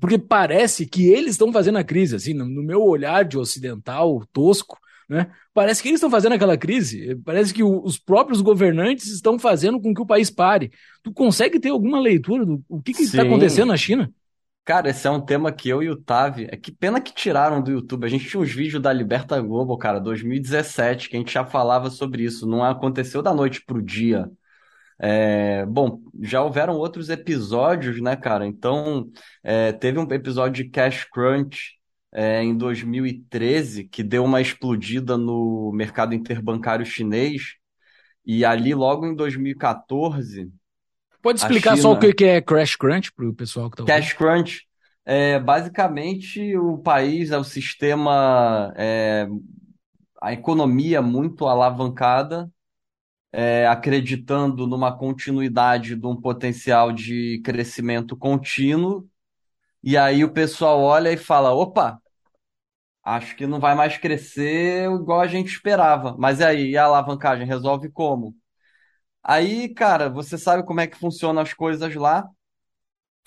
Porque 0.00 0.18
parece 0.18 0.86
que 0.86 1.08
eles 1.08 1.32
estão 1.32 1.52
fazendo 1.52 1.78
a 1.78 1.84
crise, 1.84 2.14
assim, 2.16 2.32
no 2.32 2.62
meu 2.62 2.82
olhar 2.82 3.24
de 3.24 3.36
ocidental 3.36 4.24
tosco, 4.32 4.78
né? 5.08 5.30
Parece 5.54 5.82
que 5.82 5.88
eles 5.88 5.98
estão 5.98 6.10
fazendo 6.10 6.34
aquela 6.34 6.56
crise. 6.56 7.16
Parece 7.24 7.52
que 7.52 7.62
o, 7.62 7.82
os 7.82 7.98
próprios 7.98 8.40
governantes 8.40 9.06
estão 9.08 9.38
fazendo 9.38 9.80
com 9.80 9.94
que 9.94 10.02
o 10.02 10.06
país 10.06 10.30
pare. 10.30 10.70
Tu 11.02 11.12
consegue 11.12 11.58
ter 11.58 11.70
alguma 11.70 11.98
leitura 11.98 12.44
do 12.44 12.62
o 12.68 12.80
que 12.82 12.92
está 12.92 13.22
acontecendo 13.22 13.68
na 13.68 13.76
China? 13.76 14.12
Cara, 14.68 14.90
esse 14.90 15.06
é 15.06 15.10
um 15.10 15.20
tema 15.20 15.50
que 15.50 15.66
eu 15.70 15.82
e 15.82 15.88
o 15.88 15.96
Tavi. 15.96 16.46
É 16.50 16.56
que 16.56 16.70
pena 16.70 17.00
que 17.00 17.14
tiraram 17.14 17.62
do 17.62 17.70
YouTube. 17.70 18.04
A 18.04 18.08
gente 18.08 18.28
tinha 18.28 18.38
uns 18.38 18.52
vídeos 18.52 18.82
da 18.82 18.92
Liberta 18.92 19.40
Globo, 19.40 19.78
cara, 19.78 19.98
2017, 19.98 21.08
que 21.08 21.16
a 21.16 21.18
gente 21.18 21.32
já 21.32 21.42
falava 21.42 21.88
sobre 21.88 22.22
isso. 22.22 22.46
Não 22.46 22.62
aconteceu 22.62 23.22
da 23.22 23.32
noite 23.32 23.64
pro 23.64 23.80
dia. 23.82 24.30
É, 25.00 25.64
bom, 25.66 26.00
já 26.20 26.42
houveram 26.42 26.74
outros 26.74 27.08
episódios, 27.08 28.00
né, 28.00 28.16
cara? 28.16 28.46
Então, 28.46 29.08
é, 29.42 29.72
teve 29.72 29.98
um 29.98 30.10
episódio 30.10 30.64
de 30.64 30.70
Cash 30.70 31.04
Crunch 31.04 31.78
é, 32.12 32.42
em 32.42 32.56
2013 32.56 33.84
que 33.84 34.02
deu 34.02 34.24
uma 34.24 34.40
explodida 34.40 35.16
no 35.16 35.70
mercado 35.72 36.14
interbancário 36.14 36.84
chinês. 36.84 37.54
E 38.26 38.44
ali, 38.44 38.74
logo 38.74 39.06
em 39.06 39.14
2014. 39.14 40.50
Pode 41.22 41.40
explicar 41.40 41.70
China... 41.70 41.82
só 41.82 41.92
o 41.92 41.98
que 41.98 42.24
é 42.24 42.40
Crash 42.40 42.76
Crunch 42.76 43.12
para 43.12 43.26
o 43.26 43.34
pessoal 43.34 43.70
que 43.70 43.80
está 43.80 43.94
Cash 43.94 44.12
Crunch 44.12 44.68
é 45.10 45.38
basicamente 45.38 46.54
o 46.58 46.76
país, 46.76 47.30
é 47.30 47.38
o 47.38 47.42
sistema, 47.42 48.74
é, 48.76 49.26
a 50.20 50.34
economia 50.34 51.00
muito 51.00 51.46
alavancada 51.46 52.50
é, 53.32 53.66
acreditando 53.66 54.66
numa 54.66 54.96
continuidade 54.96 55.96
de 55.96 56.06
um 56.06 56.16
potencial 56.20 56.92
de 56.92 57.40
crescimento 57.44 58.16
contínuo, 58.16 59.08
e 59.82 59.96
aí 59.96 60.24
o 60.24 60.32
pessoal 60.32 60.80
olha 60.82 61.12
e 61.12 61.16
fala: 61.16 61.52
opa, 61.52 62.00
acho 63.02 63.36
que 63.36 63.46
não 63.46 63.58
vai 63.60 63.74
mais 63.74 63.96
crescer 63.98 64.90
igual 64.90 65.20
a 65.20 65.26
gente 65.26 65.48
esperava. 65.48 66.16
Mas 66.18 66.40
e 66.40 66.44
aí, 66.44 66.70
e 66.70 66.76
a 66.78 66.84
alavancagem 66.84 67.46
resolve 67.46 67.88
como? 67.90 68.36
Aí, 69.22 69.68
cara, 69.74 70.08
você 70.10 70.38
sabe 70.38 70.64
como 70.64 70.80
é 70.80 70.86
que 70.86 70.98
funcionam 70.98 71.42
as 71.42 71.54
coisas 71.54 71.94
lá. 71.94 72.28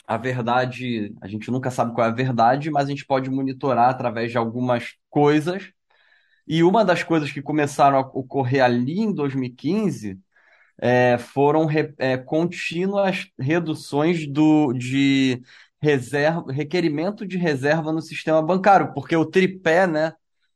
A 0.07 0.17
verdade, 0.17 1.13
a 1.21 1.27
gente 1.27 1.49
nunca 1.51 1.71
sabe 1.71 1.93
qual 1.93 2.05
é 2.07 2.09
a 2.09 2.13
verdade, 2.13 2.69
mas 2.69 2.87
a 2.87 2.89
gente 2.89 3.05
pode 3.05 3.29
monitorar 3.29 3.89
através 3.89 4.31
de 4.31 4.37
algumas 4.37 4.95
coisas 5.09 5.71
e 6.47 6.63
uma 6.63 6.83
das 6.83 7.03
coisas 7.03 7.31
que 7.31 7.41
começaram 7.41 7.97
a 7.97 8.01
ocorrer 8.01 8.63
ali 8.63 8.99
em 8.99 9.13
2015 9.13 10.19
é, 10.79 11.17
foram 11.17 11.65
re, 11.65 11.93
é, 11.97 12.17
contínuas 12.17 13.27
reduções 13.39 14.27
do, 14.27 14.73
de 14.73 15.41
reserva, 15.81 16.51
requerimento 16.51 17.25
de 17.25 17.37
reserva 17.37 17.91
no 17.91 18.01
sistema 18.01 18.41
bancário, 18.41 18.93
porque 18.93 19.15
o 19.15 19.25
tripé, 19.25 19.87
né? 19.87 20.13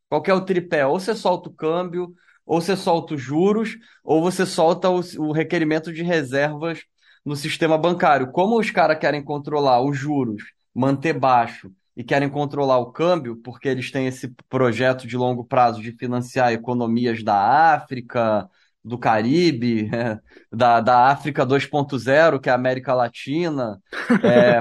Qual 0.09 0.23
é 0.27 0.33
o 0.33 0.41
tripé? 0.45 0.85
Ou 0.85 0.99
você 0.99 1.15
solta 1.15 1.49
o 1.49 1.53
câmbio, 1.53 2.13
ou 2.45 2.61
você 2.61 2.75
solta 2.75 3.15
os 3.15 3.21
juros, 3.21 3.77
ou 4.03 4.21
você 4.21 4.45
solta 4.45 4.89
o, 4.89 5.01
o 5.19 5.31
requerimento 5.31 5.91
de 5.91 6.03
reservas 6.03 6.83
no 7.25 7.35
sistema 7.35 7.77
bancário. 7.77 8.31
Como 8.31 8.59
os 8.59 8.69
caras 8.71 8.99
querem 8.99 9.23
controlar 9.23 9.81
os 9.81 9.97
juros, 9.97 10.43
manter 10.73 11.13
baixo 11.13 11.71
e 11.95 12.03
querem 12.03 12.29
controlar 12.29 12.77
o 12.79 12.91
câmbio, 12.91 13.37
porque 13.37 13.67
eles 13.69 13.91
têm 13.91 14.07
esse 14.07 14.29
projeto 14.49 15.07
de 15.07 15.15
longo 15.17 15.45
prazo 15.45 15.81
de 15.81 15.91
financiar 15.93 16.51
economias 16.51 17.23
da 17.23 17.73
África, 17.75 18.49
do 18.83 18.97
Caribe, 18.97 19.89
é, 19.93 20.19
da, 20.51 20.81
da 20.81 21.07
África 21.09 21.45
2.0, 21.45 22.39
que 22.39 22.49
é 22.49 22.51
a 22.51 22.55
América 22.55 22.93
Latina. 22.93 23.81
É, 24.23 24.59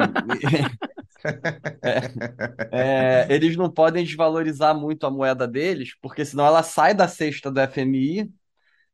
é, 2.71 3.27
é, 3.27 3.35
eles 3.35 3.57
não 3.57 3.71
podem 3.71 4.05
desvalorizar 4.05 4.75
muito 4.79 5.07
a 5.07 5.11
moeda 5.11 5.47
deles, 5.49 5.95
porque 6.01 6.25
senão 6.25 6.47
ela 6.47 6.63
sai 6.63 6.95
da 6.95 7.09
cesta 7.09 7.51
do 7.51 7.61
FMI 7.61 8.31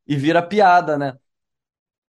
e 0.07 0.15
vira 0.15 0.41
piada, 0.41 0.97
né? 0.97 1.13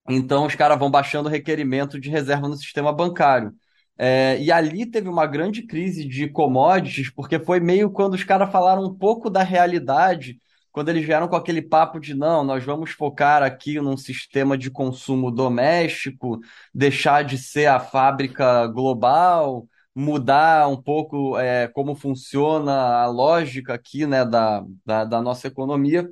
Então 0.08 0.46
os 0.46 0.54
caras 0.54 0.78
vão 0.78 0.90
baixando 0.90 1.28
o 1.28 1.32
requerimento 1.32 1.98
de 2.00 2.08
reserva 2.10 2.48
no 2.48 2.56
sistema 2.56 2.92
bancário. 2.92 3.52
É, 3.98 4.38
e 4.40 4.52
ali 4.52 4.84
teve 4.84 5.08
uma 5.08 5.26
grande 5.26 5.62
crise 5.62 6.06
de 6.06 6.28
commodities, 6.28 7.10
porque 7.10 7.38
foi 7.38 7.60
meio 7.60 7.90
quando 7.90 8.14
os 8.14 8.24
caras 8.24 8.50
falaram 8.52 8.84
um 8.84 8.94
pouco 8.94 9.30
da 9.30 9.42
realidade, 9.42 10.38
quando 10.70 10.90
eles 10.90 11.04
vieram 11.06 11.26
com 11.28 11.36
aquele 11.36 11.62
papo 11.62 11.98
de 11.98 12.14
não, 12.14 12.44
nós 12.44 12.62
vamos 12.62 12.90
focar 12.90 13.42
aqui 13.42 13.80
num 13.80 13.96
sistema 13.96 14.58
de 14.58 14.70
consumo 14.70 15.30
doméstico, 15.30 16.38
deixar 16.74 17.24
de 17.24 17.38
ser 17.38 17.66
a 17.66 17.80
fábrica 17.80 18.66
global, 18.66 19.66
mudar 19.94 20.68
um 20.68 20.76
pouco 20.80 21.38
é, 21.38 21.66
como 21.68 21.94
funciona 21.94 22.72
a 23.00 23.06
lógica 23.06 23.72
aqui 23.72 24.06
né, 24.06 24.24
da, 24.26 24.62
da, 24.84 25.04
da 25.04 25.22
nossa 25.22 25.46
economia. 25.48 26.06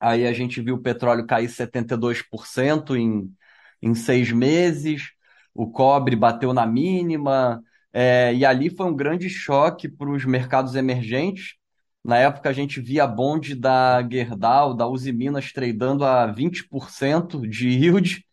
Aí 0.00 0.26
a 0.26 0.32
gente 0.32 0.60
viu 0.60 0.76
o 0.76 0.82
petróleo 0.82 1.26
cair 1.26 1.48
72% 1.48 2.96
em, 2.96 3.32
em 3.82 3.94
seis 3.94 4.30
meses, 4.32 5.12
o 5.54 5.70
cobre 5.70 6.16
bateu 6.16 6.52
na 6.52 6.66
mínima, 6.66 7.62
é, 7.92 8.34
e 8.34 8.44
ali 8.44 8.70
foi 8.70 8.86
um 8.86 8.94
grande 8.94 9.28
choque 9.28 9.88
para 9.88 10.10
os 10.10 10.24
mercados 10.24 10.74
emergentes. 10.74 11.54
Na 12.04 12.16
época 12.18 12.48
a 12.48 12.52
gente 12.52 12.80
via 12.80 13.04
a 13.04 13.06
bonde 13.06 13.54
da 13.54 14.06
Gerdau, 14.08 14.74
da 14.74 14.86
Uzi 14.86 15.12
Minas, 15.12 15.52
tradando 15.52 16.04
a 16.04 16.26
20% 16.26 17.46
de 17.48 17.68
yield. 17.68 18.24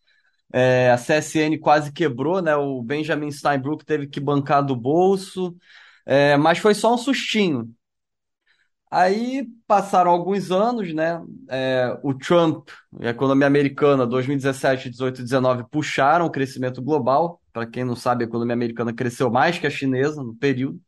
É, 0.52 0.90
a 0.90 0.96
CSN 0.96 1.58
quase 1.60 1.92
quebrou, 1.92 2.40
né? 2.40 2.54
O 2.56 2.82
Benjamin 2.82 3.30
Steinbrück 3.30 3.84
teve 3.84 4.06
que 4.06 4.20
bancar 4.20 4.64
do 4.64 4.76
bolso, 4.76 5.54
é, 6.06 6.36
mas 6.36 6.58
foi 6.58 6.74
só 6.74 6.94
um 6.94 6.98
sustinho. 6.98 7.74
Aí 8.90 9.46
passaram 9.66 10.10
alguns 10.10 10.50
anos, 10.50 10.94
né? 10.94 11.20
É, 11.48 11.98
o 12.02 12.14
Trump 12.14 12.68
e 13.00 13.06
a 13.06 13.10
economia 13.10 13.46
americana, 13.46 14.06
2017, 14.06 14.90
18 14.90 15.20
e 15.20 15.24
19, 15.24 15.64
puxaram 15.70 16.26
o 16.26 16.30
crescimento 16.30 16.80
global. 16.80 17.42
Para 17.52 17.66
quem 17.66 17.84
não 17.84 17.96
sabe, 17.96 18.24
a 18.24 18.26
economia 18.28 18.54
americana 18.54 18.94
cresceu 18.94 19.30
mais 19.30 19.58
que 19.58 19.66
a 19.66 19.70
chinesa 19.70 20.22
no 20.22 20.34
período. 20.36 20.80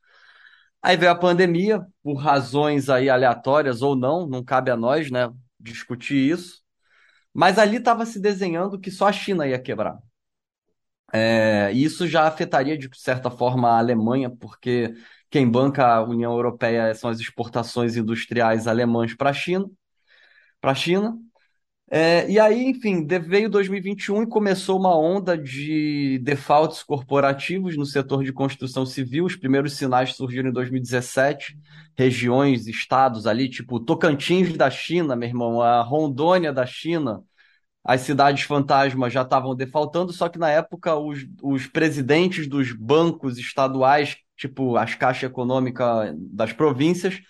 Aí 0.83 0.97
veio 0.97 1.11
a 1.13 1.15
pandemia, 1.15 1.85
por 2.03 2.15
razões 2.15 2.89
aí 2.89 3.11
aleatórias 3.11 3.83
ou 3.83 3.97
não, 3.97 4.27
não 4.27 4.45
cabe 4.45 4.71
a 4.71 4.77
nós, 4.77 5.11
né, 5.11 5.31
discutir 5.59 6.17
isso. 6.33 6.63
Mas 7.35 7.59
ali 7.59 7.79
estava 7.79 8.07
se 8.07 8.21
desenhando 8.21 8.81
que 8.81 8.91
só 8.91 9.09
a 9.09 9.13
China 9.13 9.47
ia 9.47 9.59
quebrar. 9.61 9.99
É, 11.13 11.73
isso 11.73 12.07
já 12.07 12.27
afetaria, 12.27 12.77
de 12.77 12.89
certa 12.95 13.31
forma, 13.31 13.69
a 13.71 13.79
Alemanha, 13.79 14.29
porque 14.31 14.95
quem 15.31 15.49
banca 15.49 15.87
a 15.87 16.03
União 16.03 16.33
Europeia 16.33 16.95
são 16.95 17.11
as 17.11 17.21
exportações 17.21 17.97
industriais 17.97 18.67
alemãs 18.67 19.15
para 19.15 19.31
a 19.31 19.33
China. 19.33 19.71
Para 20.61 20.75
China. 20.75 21.19
É, 21.91 22.31
e 22.31 22.39
aí, 22.39 22.67
enfim, 22.67 23.07
veio 23.07 23.49
2021 23.49 24.23
e 24.25 24.27
começou 24.27 24.79
uma 24.79 24.95
onda 24.99 25.39
de 25.39 26.19
defaults 26.23 26.83
corporativos 26.83 27.77
no 27.79 27.87
setor 27.87 28.23
de 28.25 28.33
construção 28.33 28.85
civil. 28.85 29.25
Os 29.25 29.37
primeiros 29.37 29.73
sinais 29.75 30.15
surgiram 30.15 30.51
em 30.51 30.53
2017, 30.53 31.59
regiões, 31.97 32.67
estados 32.67 33.27
ali, 33.27 33.49
tipo 33.49 33.81
Tocantins 33.81 34.55
da 34.55 34.71
China, 34.71 35.17
meu 35.17 35.29
irmão, 35.29 35.63
a 35.63 35.81
Rondônia 35.83 36.53
da 36.53 36.67
China, 36.67 37.23
as 37.83 38.03
cidades 38.03 38.45
fantasmas 38.45 39.13
já 39.13 39.23
estavam 39.23 39.55
defaultando, 39.57 40.13
só 40.13 40.29
que 40.29 40.39
na 40.39 40.51
época 40.51 40.95
os, 40.97 41.27
os 41.43 41.67
presidentes 41.67 42.47
dos 42.47 42.71
bancos 42.73 43.39
estaduais, 43.39 44.17
tipo 44.39 44.77
as 44.77 44.95
caixas 44.95 45.31
econômicas 45.31 46.15
das 46.17 46.53
províncias, 46.53 47.21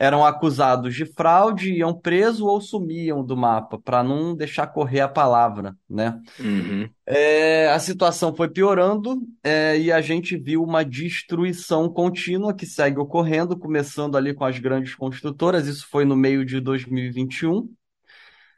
eram 0.00 0.24
acusados 0.24 0.94
de 0.94 1.04
fraude, 1.04 1.74
iam 1.74 1.92
preso 1.92 2.46
ou 2.46 2.58
sumiam 2.58 3.22
do 3.22 3.36
mapa, 3.36 3.78
para 3.78 4.02
não 4.02 4.34
deixar 4.34 4.66
correr 4.68 5.00
a 5.00 5.08
palavra, 5.08 5.76
né? 5.88 6.18
Uhum. 6.38 6.88
É, 7.04 7.68
a 7.68 7.78
situação 7.78 8.34
foi 8.34 8.48
piorando 8.48 9.20
é, 9.44 9.78
e 9.78 9.92
a 9.92 10.00
gente 10.00 10.38
viu 10.38 10.62
uma 10.62 10.82
destruição 10.82 11.86
contínua 11.86 12.54
que 12.54 12.64
segue 12.64 12.98
ocorrendo, 12.98 13.58
começando 13.58 14.16
ali 14.16 14.32
com 14.32 14.44
as 14.44 14.58
grandes 14.58 14.94
construtoras, 14.94 15.66
isso 15.66 15.86
foi 15.90 16.06
no 16.06 16.16
meio 16.16 16.46
de 16.46 16.60
2021. 16.60 17.68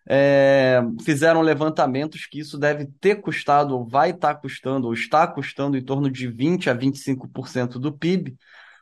É, 0.08 0.80
fizeram 1.04 1.40
levantamentos 1.40 2.26
que 2.26 2.40
isso 2.40 2.58
deve 2.58 2.86
ter 3.00 3.16
custado, 3.20 3.74
ou 3.76 3.86
vai 3.86 4.10
estar 4.10 4.34
custando, 4.36 4.86
ou 4.86 4.92
está 4.92 5.26
custando 5.26 5.76
em 5.76 5.84
torno 5.84 6.10
de 6.10 6.28
20 6.28 6.68
a 6.68 6.74
25% 6.74 7.78
do 7.78 7.92
PIB. 7.92 8.36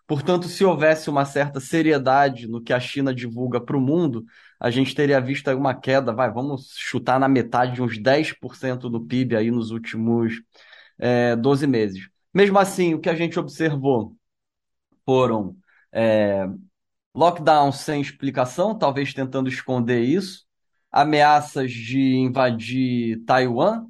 Portanto, 0.06 0.48
se 0.48 0.64
houvesse 0.64 1.08
uma 1.08 1.24
certa 1.24 1.60
seriedade 1.60 2.48
no 2.48 2.60
que 2.60 2.72
a 2.72 2.80
China 2.80 3.14
divulga 3.14 3.60
para 3.60 3.76
o 3.76 3.80
mundo, 3.80 4.24
a 4.58 4.70
gente 4.70 4.94
teria 4.94 5.20
visto 5.20 5.48
aí 5.48 5.54
uma 5.54 5.74
queda, 5.74 6.12
vai, 6.12 6.30
vamos 6.32 6.74
chutar 6.76 7.20
na 7.20 7.28
metade 7.28 7.74
de 7.74 7.82
uns 7.82 7.96
10% 7.96 8.90
do 8.90 9.00
PIB 9.06 9.36
aí 9.36 9.50
nos 9.50 9.70
últimos 9.70 10.42
é, 10.98 11.36
12 11.36 11.66
meses. 11.66 12.08
Mesmo 12.34 12.58
assim, 12.58 12.94
o 12.94 13.00
que 13.00 13.08
a 13.08 13.14
gente 13.14 13.38
observou 13.38 14.16
foram 15.04 15.56
é, 15.92 16.46
lockdowns 17.14 17.76
sem 17.78 18.00
explicação, 18.00 18.76
talvez 18.78 19.14
tentando 19.14 19.48
esconder 19.48 20.02
isso, 20.02 20.44
ameaças 20.90 21.73
de 21.73 22.16
invadir 22.16 23.25
Taiwan, 23.25 23.87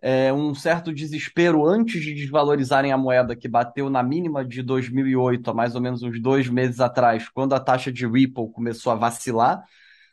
é, 0.00 0.32
um 0.32 0.54
certo 0.54 0.92
desespero 0.94 1.66
antes 1.66 2.02
de 2.02 2.14
desvalorizarem 2.14 2.92
a 2.92 2.98
moeda, 2.98 3.36
que 3.36 3.48
bateu 3.48 3.90
na 3.90 4.02
mínima 4.02 4.44
de 4.44 4.62
2008, 4.62 5.50
há 5.50 5.54
mais 5.54 5.74
ou 5.74 5.80
menos 5.80 6.02
uns 6.02 6.20
dois 6.20 6.48
meses 6.48 6.80
atrás, 6.80 7.28
quando 7.30 7.54
a 7.54 7.60
taxa 7.60 7.92
de 7.92 8.06
Ripple 8.06 8.50
começou 8.52 8.92
a 8.92 8.96
vacilar. 8.96 9.64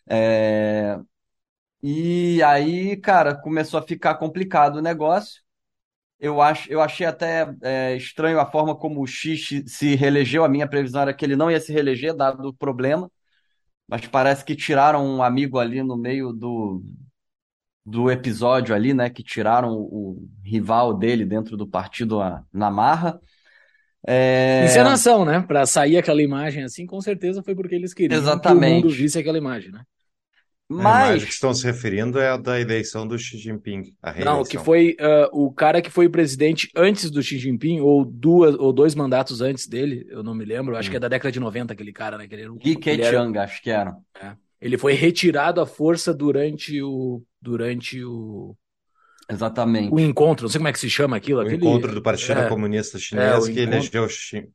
É... 0.10 1.00
E 1.82 2.42
aí, 2.44 2.98
cara, 2.98 3.36
começou 3.36 3.80
a 3.80 3.84
ficar 3.84 4.16
complicado 4.16 4.78
o 4.78 4.82
negócio. 4.82 5.42
Eu, 6.20 6.42
acho, 6.42 6.72
eu 6.72 6.82
achei 6.82 7.06
até 7.06 7.48
é, 7.64 7.96
estranho 7.98 8.40
a 8.40 8.46
forma 8.46 8.76
como 8.76 9.02
o 9.02 9.08
X 9.08 9.64
se 9.68 9.96
reelegeu. 9.96 10.44
A 10.46 10.50
minha 10.50 10.68
previsão 10.70 11.02
era 11.04 11.14
que 11.14 11.26
ele 11.26 11.36
não 11.36 11.52
ia 11.52 11.60
se 11.60 11.74
reeleger, 11.74 12.16
dado 12.16 12.50
o 12.50 12.54
problema. 12.54 13.12
Mas 13.88 14.06
parece 14.08 14.44
que 14.44 14.56
tiraram 14.56 15.06
um 15.06 15.22
amigo 15.22 15.60
ali 15.60 15.84
no 15.84 15.96
meio 15.96 16.34
do, 16.34 16.84
do 17.86 18.10
episódio 18.10 18.74
ali, 18.74 18.94
né, 18.94 19.10
que 19.10 19.22
tiraram 19.22 19.74
o, 19.74 20.28
rival 20.44 20.94
dele 20.98 21.26
dentro 21.26 21.56
do 21.56 21.68
partido 21.68 22.20
na 22.52 22.72
marra. 22.72 23.20
É... 24.08 24.66
Encenação, 24.66 25.26
né? 25.26 25.40
Para 25.42 25.66
sair 25.66 25.98
aquela 25.98 26.22
imagem 26.22 26.64
assim, 26.64 26.86
com 26.86 27.02
certeza 27.02 27.42
foi 27.44 27.56
porque 27.56 27.76
eles 27.76 27.94
queriam 27.94 28.20
Exatamente. 28.20 28.66
que 28.66 28.72
o 28.72 28.76
mundo 28.76 28.90
visse 28.90 29.18
aquela 29.18 29.38
imagem, 29.38 29.72
né? 29.72 29.82
Mas... 30.68 30.86
A 30.86 31.08
imagem 31.08 31.28
que 31.28 31.34
estão 31.34 31.54
se 31.54 31.64
referindo 31.64 32.20
é 32.20 32.30
a 32.30 32.38
da 32.38 32.60
eleição 32.60 33.08
do 33.08 33.18
Xi 33.18 33.38
Jinping. 33.38 33.84
Não, 34.24 34.44
que 34.44 34.58
foi 34.58 34.98
uh, 35.00 35.30
o 35.32 35.52
cara 35.52 35.82
que 35.82 35.92
foi 35.92 36.10
presidente 36.10 36.70
antes 36.76 37.12
do 37.12 37.22
Xi 37.22 37.38
Jinping, 37.38 37.82
ou 37.82 38.04
duas 38.04 38.56
ou 38.56 38.74
dois 38.74 38.96
mandatos 38.96 39.42
antes 39.42 39.68
dele, 39.68 40.06
eu 40.10 40.24
não 40.24 40.34
me 40.34 40.44
lembro, 40.44 40.76
acho 40.76 40.90
hum. 40.90 40.92
que 40.92 40.98
é 40.98 41.00
da 41.00 41.08
década 41.08 41.32
de 41.32 41.40
90 41.40 41.74
aquele 41.74 41.94
cara, 41.94 42.18
né? 42.18 42.28
Que 42.28 42.36
ele, 42.36 42.48
Li 42.64 42.76
Keqiang, 42.76 43.38
acho 43.38 43.62
que 43.62 43.70
era. 43.70 43.96
É. 44.20 44.34
Ele 44.60 44.78
foi 44.78 44.94
retirado 44.94 45.62
à 45.62 45.66
força 45.66 46.12
durante 46.14 46.82
o, 46.82 47.22
durante 47.40 48.04
o 48.04 48.56
Exatamente. 49.30 49.94
O 49.94 50.00
encontro, 50.00 50.44
não 50.44 50.50
sei 50.50 50.60
como 50.60 50.68
é 50.68 50.72
que 50.72 50.80
se 50.80 50.90
chama 50.90 51.18
aquilo. 51.18 51.40
O 51.40 51.42
aquele... 51.42 51.58
encontro 51.58 51.94
do 51.94 52.02
Partido 52.02 52.42
é, 52.42 52.50
Comunista 52.50 53.00
Chinês 53.00 53.48
é, 53.48 53.52
que 53.52 53.60
elegeu, 53.60 54.08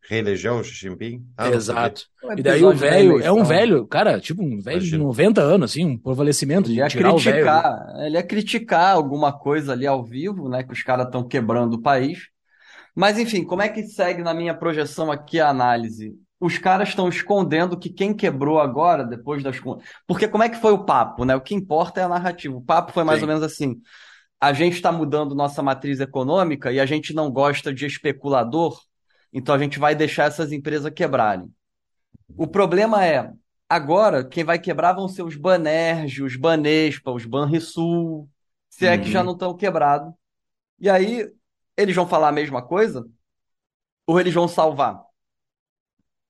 reelegeu 0.08 0.54
o 0.58 0.64
Xi 0.64 0.74
Jinping. 0.74 1.24
Ah, 1.36 1.48
Exato. 1.48 2.02
E 2.36 2.42
daí 2.42 2.62
o 2.62 2.72
velho, 2.72 3.20
é 3.20 3.32
um 3.32 3.42
velho, 3.42 3.86
cara, 3.86 4.20
tipo 4.20 4.42
um 4.42 4.60
velho 4.60 4.80
de 4.80 4.96
90 4.96 5.40
anos, 5.40 5.72
assim, 5.72 5.84
um 5.84 5.98
prevalecimento 5.98 6.68
ele 6.68 6.74
de 6.74 6.80
ia 6.80 6.88
criticar, 6.88 7.94
Ele 7.98 8.16
ia 8.16 8.22
criticar 8.22 8.94
alguma 8.94 9.32
coisa 9.32 9.72
ali 9.72 9.86
ao 9.86 10.04
vivo, 10.04 10.48
né, 10.48 10.62
que 10.62 10.72
os 10.72 10.82
caras 10.82 11.06
estão 11.06 11.26
quebrando 11.26 11.74
o 11.74 11.82
país. 11.82 12.28
Mas 12.94 13.18
enfim, 13.18 13.44
como 13.44 13.62
é 13.62 13.68
que 13.68 13.82
segue 13.84 14.22
na 14.22 14.34
minha 14.34 14.54
projeção 14.54 15.10
aqui 15.10 15.40
a 15.40 15.48
análise? 15.48 16.14
os 16.40 16.56
caras 16.56 16.88
estão 16.88 17.06
escondendo 17.06 17.78
que 17.78 17.90
quem 17.90 18.14
quebrou 18.14 18.58
agora, 18.58 19.04
depois 19.04 19.42
das. 19.42 19.60
Porque 20.06 20.26
como 20.26 20.42
é 20.42 20.48
que 20.48 20.56
foi 20.56 20.72
o 20.72 20.84
papo, 20.84 21.26
né? 21.26 21.36
O 21.36 21.40
que 21.40 21.54
importa 21.54 22.00
é 22.00 22.04
a 22.04 22.08
narrativa. 22.08 22.56
O 22.56 22.62
papo 22.62 22.92
foi 22.92 23.04
mais 23.04 23.18
Sim. 23.18 23.24
ou 23.24 23.28
menos 23.28 23.42
assim. 23.42 23.76
A 24.40 24.52
gente 24.52 24.74
está 24.74 24.90
mudando 24.90 25.34
nossa 25.34 25.62
matriz 25.62 26.00
econômica 26.00 26.72
e 26.72 26.80
a 26.80 26.86
gente 26.86 27.12
não 27.12 27.30
gosta 27.30 27.74
de 27.74 27.84
especulador, 27.84 28.80
então 29.32 29.54
a 29.54 29.58
gente 29.58 29.78
vai 29.78 29.94
deixar 29.94 30.24
essas 30.24 30.50
empresas 30.50 30.90
quebrarem. 30.92 31.52
O 32.36 32.46
problema 32.46 33.04
é, 33.04 33.30
agora 33.68 34.24
quem 34.24 34.42
vai 34.42 34.58
quebrar 34.58 34.94
vão 34.94 35.08
ser 35.08 35.22
os 35.22 35.36
Banerj, 35.36 36.22
os 36.22 36.36
Banespa, 36.36 37.10
os 37.10 37.26
Banrisul, 37.26 38.28
se 38.70 38.86
é 38.86 38.96
que 38.96 39.10
já 39.10 39.20
uhum. 39.20 39.26
não 39.26 39.32
estão 39.34 39.54
quebrados. 39.54 40.12
E 40.78 40.88
aí, 40.88 41.30
eles 41.76 41.94
vão 41.94 42.08
falar 42.08 42.28
a 42.28 42.32
mesma 42.32 42.62
coisa? 42.62 43.06
Ou 44.06 44.18
eles 44.18 44.32
vão 44.32 44.48
salvar? 44.48 45.02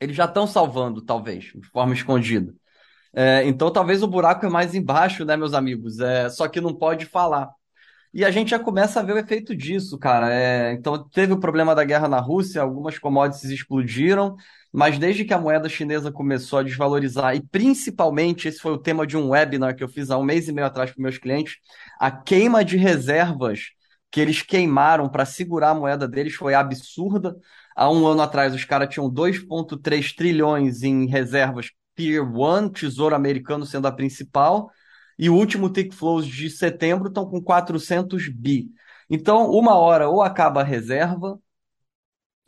Eles 0.01 0.17
já 0.17 0.25
estão 0.25 0.47
salvando, 0.47 1.03
talvez, 1.03 1.45
de 1.45 1.67
forma 1.69 1.95
escondida. 1.95 2.53
É, 3.13 3.45
então, 3.47 3.73
talvez 3.73 4.03
o 4.03 4.09
buraco 4.09 4.47
é 4.47 4.49
mais 4.49 4.75
embaixo, 4.75 5.25
né, 5.25 5.37
meus 5.37 5.55
amigos? 5.55 6.01
É, 6.01 6.29
só 6.29 6.49
que 6.49 6.61
não 6.61 6.75
pode 6.75 7.07
falar. 7.07 7.51
E 8.13 8.25
a 8.25 8.31
gente 8.31 8.51
já 8.51 8.59
começa 8.59 8.99
a 8.99 9.03
ver 9.03 9.15
o 9.15 9.19
efeito 9.19 9.55
disso, 9.55 9.97
cara. 9.97 10.33
É, 10.33 10.73
então, 10.73 11.09
teve 11.11 11.33
o 11.33 11.39
problema 11.39 11.75
da 11.75 11.85
guerra 11.85 12.09
na 12.09 12.19
Rússia, 12.19 12.61
algumas 12.61 12.99
commodities 12.99 13.51
explodiram, 13.51 14.35
mas 14.73 14.99
desde 14.99 15.25
que 15.25 15.33
a 15.33 15.39
moeda 15.39 15.69
chinesa 15.69 16.11
começou 16.11 16.59
a 16.59 16.63
desvalorizar, 16.65 17.37
e 17.37 17.41
principalmente 17.41 18.49
esse 18.49 18.59
foi 18.59 18.73
o 18.73 18.79
tema 18.79 19.07
de 19.07 19.17
um 19.17 19.31
webinar 19.31 19.77
que 19.77 19.85
eu 19.85 19.89
fiz 19.89 20.11
há 20.11 20.19
um 20.19 20.25
mês 20.25 20.49
e 20.49 20.53
meio 20.53 20.67
atrás 20.67 20.91
para 20.91 21.03
meus 21.03 21.19
clientes, 21.19 21.57
a 22.01 22.11
queima 22.11 22.65
de 22.65 22.77
reservas 22.77 23.71
que 24.11 24.21
eles 24.21 24.43
queimaram 24.43 25.09
para 25.09 25.25
segurar 25.25 25.71
a 25.71 25.75
moeda 25.75 26.09
deles 26.09 26.35
foi 26.35 26.53
absurda. 26.53 27.37
Há 27.77 27.89
um 27.89 28.05
ano 28.07 28.23
atrás, 28.23 28.53
os 28.53 28.65
caras 28.65 28.89
tinham 28.89 29.09
2,3 29.09 30.13
trilhões 30.15 30.83
em 30.83 31.07
reservas 31.07 31.71
Tier 31.97 32.25
1, 32.25 32.71
Tesouro 32.71 33.15
Americano 33.15 33.65
sendo 33.65 33.87
a 33.87 33.93
principal 33.93 34.69
e 35.21 35.29
o 35.29 35.35
último 35.37 35.71
Tick 35.71 35.93
Flows 35.95 36.27
de 36.27 36.49
setembro 36.49 37.09
estão 37.09 37.27
com 37.29 37.43
400 37.43 38.27
bi. 38.31 38.71
Então, 39.11 39.51
uma 39.51 39.77
hora 39.77 40.09
ou 40.09 40.23
acaba 40.23 40.63
a 40.63 40.65
reserva, 40.65 41.39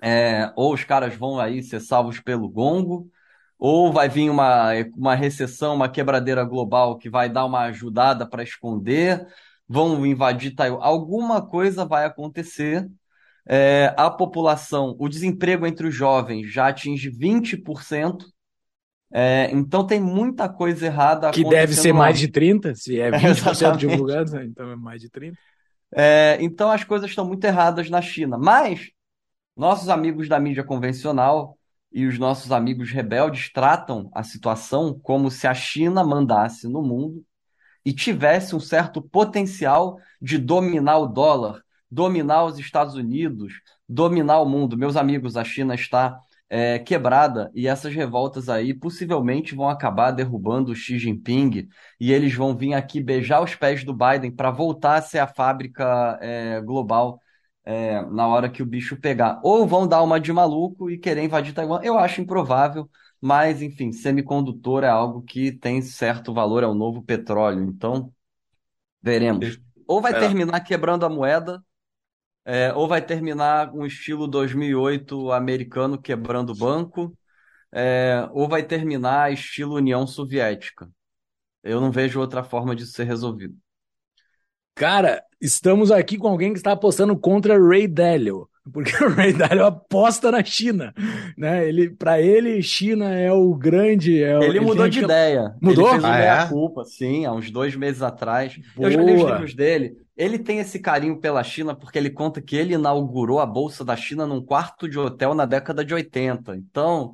é, 0.01 0.51
ou 0.57 0.73
os 0.73 0.83
caras 0.85 1.15
vão 1.15 1.39
aí 1.39 1.63
ser 1.63 1.81
salvos 1.81 2.19
pelo 2.19 2.49
gongo, 2.49 3.11
ou 3.59 3.93
vai 3.93 4.09
vir 4.09 4.31
uma, 4.31 4.73
uma 4.97 5.15
recessão, 5.15 5.75
uma 5.75 5.89
quebradeira 5.89 6.45
global 6.45 6.97
que 6.99 7.11
vai 7.11 7.29
dar 7.29 7.45
uma 7.45 7.61
ajudada 7.65 8.27
para 8.29 8.43
esconder, 8.43 9.27
vão 9.69 10.05
invadir 10.07 10.55
Taiwan. 10.55 10.81
Alguma 10.83 11.47
coisa 11.47 11.85
vai 11.85 12.07
acontecer. 12.07 12.89
É, 13.47 13.95
a 13.99 14.11
população, 14.11 14.97
o 14.99 15.09
desemprego 15.09 15.67
entre 15.67 15.89
os 15.89 15.95
jovens 15.95 16.51
já 16.51 16.69
atinge 16.69 17.11
20%. 17.11 18.32
É, 19.13 19.51
então 19.53 19.87
tem 19.87 20.01
muita 20.01 20.49
coisa 20.49 20.87
errada 20.87 21.31
Que 21.31 21.45
deve 21.45 21.75
ser 21.75 21.93
mais 21.93 22.19
de 22.19 22.29
30, 22.29 22.75
se 22.75 22.99
é 22.99 23.11
20% 23.13 23.77
divulgado, 23.77 24.33
né? 24.33 24.45
então 24.47 24.71
é 24.71 24.77
mais 24.77 25.03
de 25.03 25.11
30. 25.11 25.37
É, 25.95 26.39
então 26.41 26.71
as 26.71 26.83
coisas 26.83 27.11
estão 27.11 27.27
muito 27.27 27.45
erradas 27.45 27.91
na 27.91 28.01
China. 28.01 28.39
Mas 28.39 28.91
nossos 29.55 29.91
amigos 29.91 30.29
da 30.29 30.41
mídia 30.41 30.65
convencional 30.65 31.59
e 31.93 32.07
os 32.07 32.19
nossos 32.19 32.51
amigos 32.51 32.91
rebeldes 32.91 33.53
tratam 33.53 34.11
a 34.15 34.23
situação 34.23 34.99
como 35.03 35.31
se 35.31 35.47
a 35.47 35.53
China 35.53 36.03
mandasse 36.03 36.67
no 36.67 36.83
mundo 36.83 37.23
e 37.85 37.93
tivesse 37.93 38.57
um 38.57 38.61
certo 38.61 39.03
potencial 39.03 39.99
de 40.21 40.39
dominar 40.39 40.99
o 40.99 41.07
dólar, 41.07 41.63
dominar 41.91 42.45
os 42.45 42.59
Estados 42.59 42.95
Unidos, 42.95 43.53
dominar 43.87 44.41
o 44.41 44.49
mundo. 44.49 44.79
Meus 44.79 44.97
amigos, 44.97 45.37
a 45.37 45.45
China 45.45 45.75
está 45.75 46.19
é, 46.55 46.79
quebrada 46.79 47.51
e 47.55 47.67
essas 47.67 47.95
revoltas 47.95 48.51
aí 48.51 48.75
possivelmente 48.75 49.55
vão 49.55 49.71
acabar 49.71 50.11
derrubando 50.11 50.71
o 50.71 50.75
Xi 50.75 50.99
Jinping 50.99 51.67
e 51.99 52.13
eles 52.13 52.35
vão 52.35 52.55
vir 52.55 52.75
aqui 52.75 53.03
beijar 53.03 53.43
os 53.43 53.55
pés 53.55 53.83
do 53.85 53.95
Biden 53.95 54.31
para 54.31 54.51
voltar 54.51 54.97
a 54.97 55.03
ser 55.03 55.21
a 55.21 55.27
fábrica 55.27 56.19
é, 56.21 56.61
global 56.61 57.19
é, 57.65 58.03
na 58.03 58.27
hora 58.27 58.51
que 58.51 58.63
o 58.63 58.67
bicho 58.67 59.01
pegar. 59.01 59.41
Ou 59.43 59.67
vão 59.67 59.89
dar 59.89 60.03
uma 60.03 60.21
de 60.21 60.31
maluco 60.31 60.91
e 60.91 60.99
querer 60.99 61.25
invadir 61.25 61.55
Taiwan. 61.55 61.81
Eu 61.83 61.99
acho 61.99 62.21
improvável, 62.21 62.87
mas 63.19 63.63
enfim, 63.63 63.91
semicondutor 63.91 64.85
é 64.85 64.89
algo 64.89 65.23
que 65.23 65.53
tem 65.53 65.81
certo 65.81 66.35
valor, 66.35 66.63
é 66.63 66.67
o 66.67 66.75
novo 66.75 67.03
petróleo. 67.03 67.65
Então, 67.65 68.13
veremos. 69.01 69.59
Ou 69.89 70.03
vai 70.03 70.13
terminar 70.13 70.61
quebrando 70.61 71.07
a 71.07 71.09
moeda 71.09 71.65
é, 72.45 72.73
ou 72.75 72.89
vai 72.89 73.05
terminar 73.05 73.73
um 73.75 73.87
estilo 73.87 74.27
2008 74.27 75.33
americano 75.33 76.01
quebrando 76.01 76.55
banco, 76.55 77.17
é, 77.73 78.29
ou 78.33 78.49
vai 78.49 78.63
terminar 78.63 79.33
estilo 79.33 79.77
União 79.77 80.07
Soviética. 80.07 80.91
Eu 81.63 81.81
não 81.81 81.91
vejo 81.91 82.21
outra 82.21 82.43
forma 82.43 82.75
de 82.75 82.87
ser 82.87 83.05
resolvido. 83.05 83.57
Cara, 84.75 85.23
estamos 85.41 85.91
aqui 85.91 86.17
com 86.19 86.29
alguém 86.29 86.53
que 86.53 86.59
está 86.59 86.73
apostando 86.73 87.19
contra 87.19 87.59
Ray 87.59 87.87
Dalio, 87.87 88.49
porque 88.71 88.93
o 89.03 89.09
Ray 89.09 89.33
Dalio 89.33 89.65
aposta 89.65 90.31
na 90.31 90.45
China, 90.45 90.95
né? 91.37 91.69
Ele, 91.69 91.91
para 91.91 92.21
ele, 92.21 92.63
China 92.63 93.13
é 93.13 93.33
o 93.33 93.55
grande. 93.55 94.23
É 94.23 94.39
o, 94.39 94.43
ele, 94.43 94.59
ele 94.59 94.61
mudou 94.61 94.89
de 94.89 95.01
que... 95.01 95.05
ideia. 95.05 95.55
Mudou? 95.61 95.91
Ele 95.91 96.01
fez 96.01 96.05
ah, 96.05 96.19
é? 96.19 96.49
culpa, 96.49 96.85
sim, 96.85 97.25
há 97.25 97.33
uns 97.33 97.51
dois 97.51 97.75
meses 97.75 98.03
atrás. 98.03 98.59
Boa. 98.77 98.89
Eu 98.89 98.93
já 98.93 99.03
li 99.03 99.15
os 99.15 99.23
livros 99.23 99.55
dele. 99.55 99.97
Ele 100.17 100.39
tem 100.39 100.59
esse 100.59 100.79
carinho 100.79 101.19
pela 101.19 101.43
China 101.43 101.75
porque 101.75 101.99
ele 101.99 102.11
conta 102.11 102.41
que 102.41 102.55
ele 102.55 102.75
inaugurou 102.75 103.41
a 103.41 103.47
Bolsa 103.47 103.85
da 103.85 103.97
China 103.97 104.27
num 104.27 104.45
quarto 104.45 104.89
de 104.89 104.99
hotel 104.99 105.35
na 105.35 105.47
década 105.47 105.85
de 105.85 105.95
80. 105.95 106.55
Então, 106.55 107.13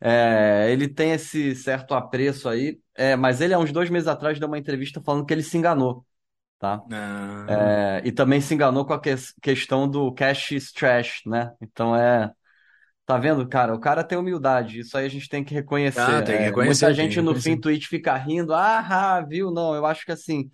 é, 0.00 0.68
ele 0.70 0.88
tem 0.88 1.12
esse 1.12 1.54
certo 1.54 1.94
apreço 1.94 2.48
aí. 2.48 2.78
É, 2.94 3.16
mas 3.16 3.40
ele, 3.40 3.54
há 3.54 3.58
uns 3.58 3.72
dois 3.72 3.88
meses 3.88 4.08
atrás, 4.08 4.38
deu 4.38 4.48
uma 4.48 4.58
entrevista 4.58 5.00
falando 5.00 5.24
que 5.24 5.32
ele 5.32 5.42
se 5.42 5.56
enganou. 5.56 6.04
Tá? 6.60 6.80
Ah. 6.92 7.46
É, 7.48 8.02
e 8.04 8.12
também 8.12 8.40
se 8.40 8.54
enganou 8.54 8.84
com 8.84 8.92
a 8.92 9.00
que 9.00 9.14
questão 9.42 9.88
do 9.88 10.12
cash 10.12 10.52
is 10.52 10.70
trash, 10.70 11.22
né? 11.26 11.52
Então 11.60 11.96
é. 11.96 12.30
Tá 13.04 13.18
vendo, 13.18 13.48
cara? 13.48 13.74
O 13.74 13.80
cara 13.80 14.04
tem 14.04 14.16
humildade. 14.16 14.78
Isso 14.78 14.96
aí 14.96 15.04
a 15.04 15.08
gente 15.08 15.28
tem 15.28 15.42
que 15.42 15.52
reconhecer. 15.52 16.00
Ah, 16.00 16.22
tem 16.22 16.36
que 16.36 16.42
é, 16.42 16.46
reconhecer. 16.46 16.84
muita 16.84 16.94
gente 16.94 17.20
no 17.20 17.34
fim 17.34 17.58
tweet 17.58 17.88
fica 17.88 18.14
rindo. 18.14 18.54
Ah, 18.54 19.20
viu? 19.28 19.50
Não, 19.50 19.74
eu 19.74 19.84
acho 19.84 20.04
que 20.04 20.12
assim 20.12 20.48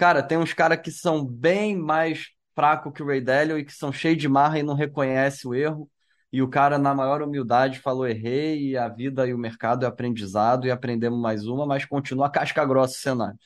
Cara, 0.00 0.22
tem 0.22 0.38
uns 0.38 0.54
caras 0.54 0.80
que 0.80 0.90
são 0.90 1.22
bem 1.22 1.76
mais 1.76 2.28
fracos 2.54 2.90
que 2.94 3.02
o 3.02 3.06
Ray 3.06 3.20
Dalio 3.20 3.58
e 3.58 3.64
que 3.66 3.72
são 3.74 3.92
cheios 3.92 4.16
de 4.16 4.30
marra 4.30 4.58
e 4.58 4.62
não 4.62 4.72
reconhece 4.72 5.46
o 5.46 5.54
erro. 5.54 5.90
E 6.32 6.40
o 6.40 6.48
cara, 6.48 6.78
na 6.78 6.94
maior 6.94 7.20
humildade, 7.20 7.80
falou: 7.80 8.08
errei, 8.08 8.70
e 8.70 8.78
a 8.78 8.88
vida 8.88 9.26
e 9.26 9.34
o 9.34 9.38
mercado 9.38 9.84
é 9.84 9.88
aprendizado, 9.88 10.66
e 10.66 10.70
aprendemos 10.70 11.20
mais 11.20 11.46
uma, 11.46 11.66
mas 11.66 11.84
continua 11.84 12.30
casca 12.30 12.64
grossa 12.64 12.94
o 12.94 12.98
cenário. 12.98 13.38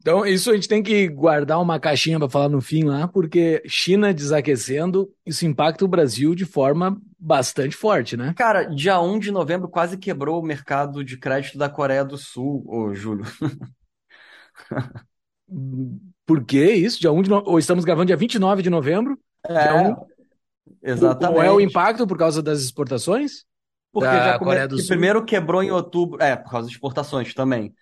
Então, 0.00 0.24
isso 0.24 0.50
a 0.50 0.54
gente 0.54 0.66
tem 0.66 0.82
que 0.82 1.08
guardar 1.08 1.60
uma 1.60 1.78
caixinha 1.78 2.18
para 2.18 2.28
falar 2.28 2.48
no 2.48 2.62
fim 2.62 2.84
lá, 2.84 3.06
porque 3.06 3.62
China 3.66 4.14
desaquecendo, 4.14 5.10
isso 5.26 5.44
impacta 5.44 5.84
o 5.84 5.88
Brasil 5.88 6.34
de 6.34 6.46
forma 6.46 6.98
bastante 7.18 7.76
forte, 7.76 8.16
né? 8.16 8.32
Cara, 8.34 8.64
dia 8.64 8.98
1 8.98 9.18
de 9.18 9.30
novembro 9.30 9.68
quase 9.68 9.98
quebrou 9.98 10.40
o 10.40 10.44
mercado 10.44 11.04
de 11.04 11.18
crédito 11.18 11.58
da 11.58 11.68
Coreia 11.68 12.02
do 12.02 12.16
Sul, 12.16 12.64
ô 12.66 12.94
Júlio. 12.94 13.26
Por 16.24 16.44
que 16.44 16.64
isso? 16.64 16.98
Dia 16.98 17.12
1 17.12 17.22
de 17.22 17.30
no... 17.30 17.42
Ou 17.44 17.58
estamos 17.58 17.84
gravando 17.84 18.06
dia 18.06 18.16
29 18.16 18.62
de 18.62 18.70
novembro. 18.70 19.18
É, 19.46 19.70
1... 19.74 19.96
exatamente. 20.82 21.36
Qual 21.36 21.44
é 21.44 21.52
o 21.52 21.60
impacto 21.60 22.06
por 22.06 22.16
causa 22.16 22.42
das 22.42 22.62
exportações? 22.62 23.44
Porque 23.92 24.08
já 24.08 24.38
come... 24.38 24.56
que 24.68 24.86
primeiro 24.86 25.24
quebrou 25.24 25.62
em 25.62 25.70
outubro. 25.70 26.22
É, 26.22 26.36
por 26.36 26.50
causa 26.50 26.68
das 26.68 26.74
exportações 26.74 27.34
também. 27.34 27.74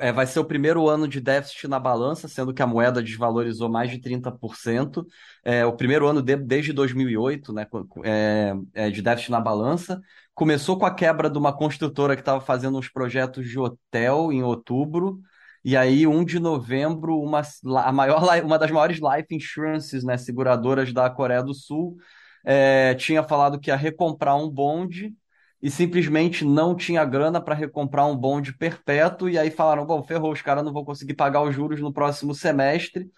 É, 0.00 0.12
vai 0.12 0.26
ser 0.26 0.38
o 0.38 0.44
primeiro 0.44 0.86
ano 0.86 1.08
de 1.08 1.18
déficit 1.18 1.66
na 1.66 1.78
balança, 1.80 2.28
sendo 2.28 2.52
que 2.52 2.60
a 2.60 2.66
moeda 2.66 3.02
desvalorizou 3.02 3.70
mais 3.70 3.90
de 3.90 3.98
30%. 3.98 5.06
É, 5.42 5.64
o 5.64 5.72
primeiro 5.72 6.06
ano 6.06 6.20
de, 6.20 6.36
desde 6.36 6.74
2008 6.74 7.52
né, 7.54 7.66
é, 8.04 8.54
é, 8.74 8.90
de 8.90 9.00
déficit 9.00 9.30
na 9.30 9.40
balança. 9.40 10.00
Começou 10.34 10.78
com 10.78 10.84
a 10.84 10.94
quebra 10.94 11.30
de 11.30 11.38
uma 11.38 11.56
construtora 11.56 12.14
que 12.14 12.20
estava 12.20 12.40
fazendo 12.40 12.78
uns 12.78 12.88
projetos 12.88 13.48
de 13.48 13.58
hotel 13.58 14.30
em 14.30 14.42
outubro. 14.42 15.20
E 15.64 15.76
aí, 15.76 16.06
1 16.06 16.24
de 16.24 16.38
novembro, 16.38 17.18
uma, 17.18 17.42
a 17.84 17.92
maior, 17.92 18.22
uma 18.44 18.58
das 18.58 18.70
maiores 18.70 18.98
life 18.98 19.34
insurances, 19.34 20.04
né, 20.04 20.16
seguradoras 20.18 20.92
da 20.92 21.08
Coreia 21.10 21.42
do 21.42 21.54
Sul, 21.54 21.96
é, 22.44 22.94
tinha 22.94 23.22
falado 23.22 23.58
que 23.58 23.70
ia 23.70 23.76
recomprar 23.76 24.36
um 24.36 24.48
bonde 24.48 25.14
e 25.62 25.70
simplesmente 25.70 26.44
não 26.44 26.74
tinha 26.74 27.04
grana 27.04 27.40
para 27.40 27.54
recomprar 27.54 28.06
um 28.06 28.16
bonde 28.16 28.56
perpétuo. 28.56 29.28
E 29.28 29.38
aí 29.38 29.50
falaram: 29.50 29.86
bom, 29.86 30.02
ferrou, 30.02 30.32
os 30.32 30.42
caras 30.42 30.64
não 30.64 30.72
vão 30.72 30.84
conseguir 30.84 31.14
pagar 31.14 31.42
os 31.42 31.54
juros 31.54 31.80
no 31.80 31.92
próximo 31.92 32.34
semestre. 32.34 33.10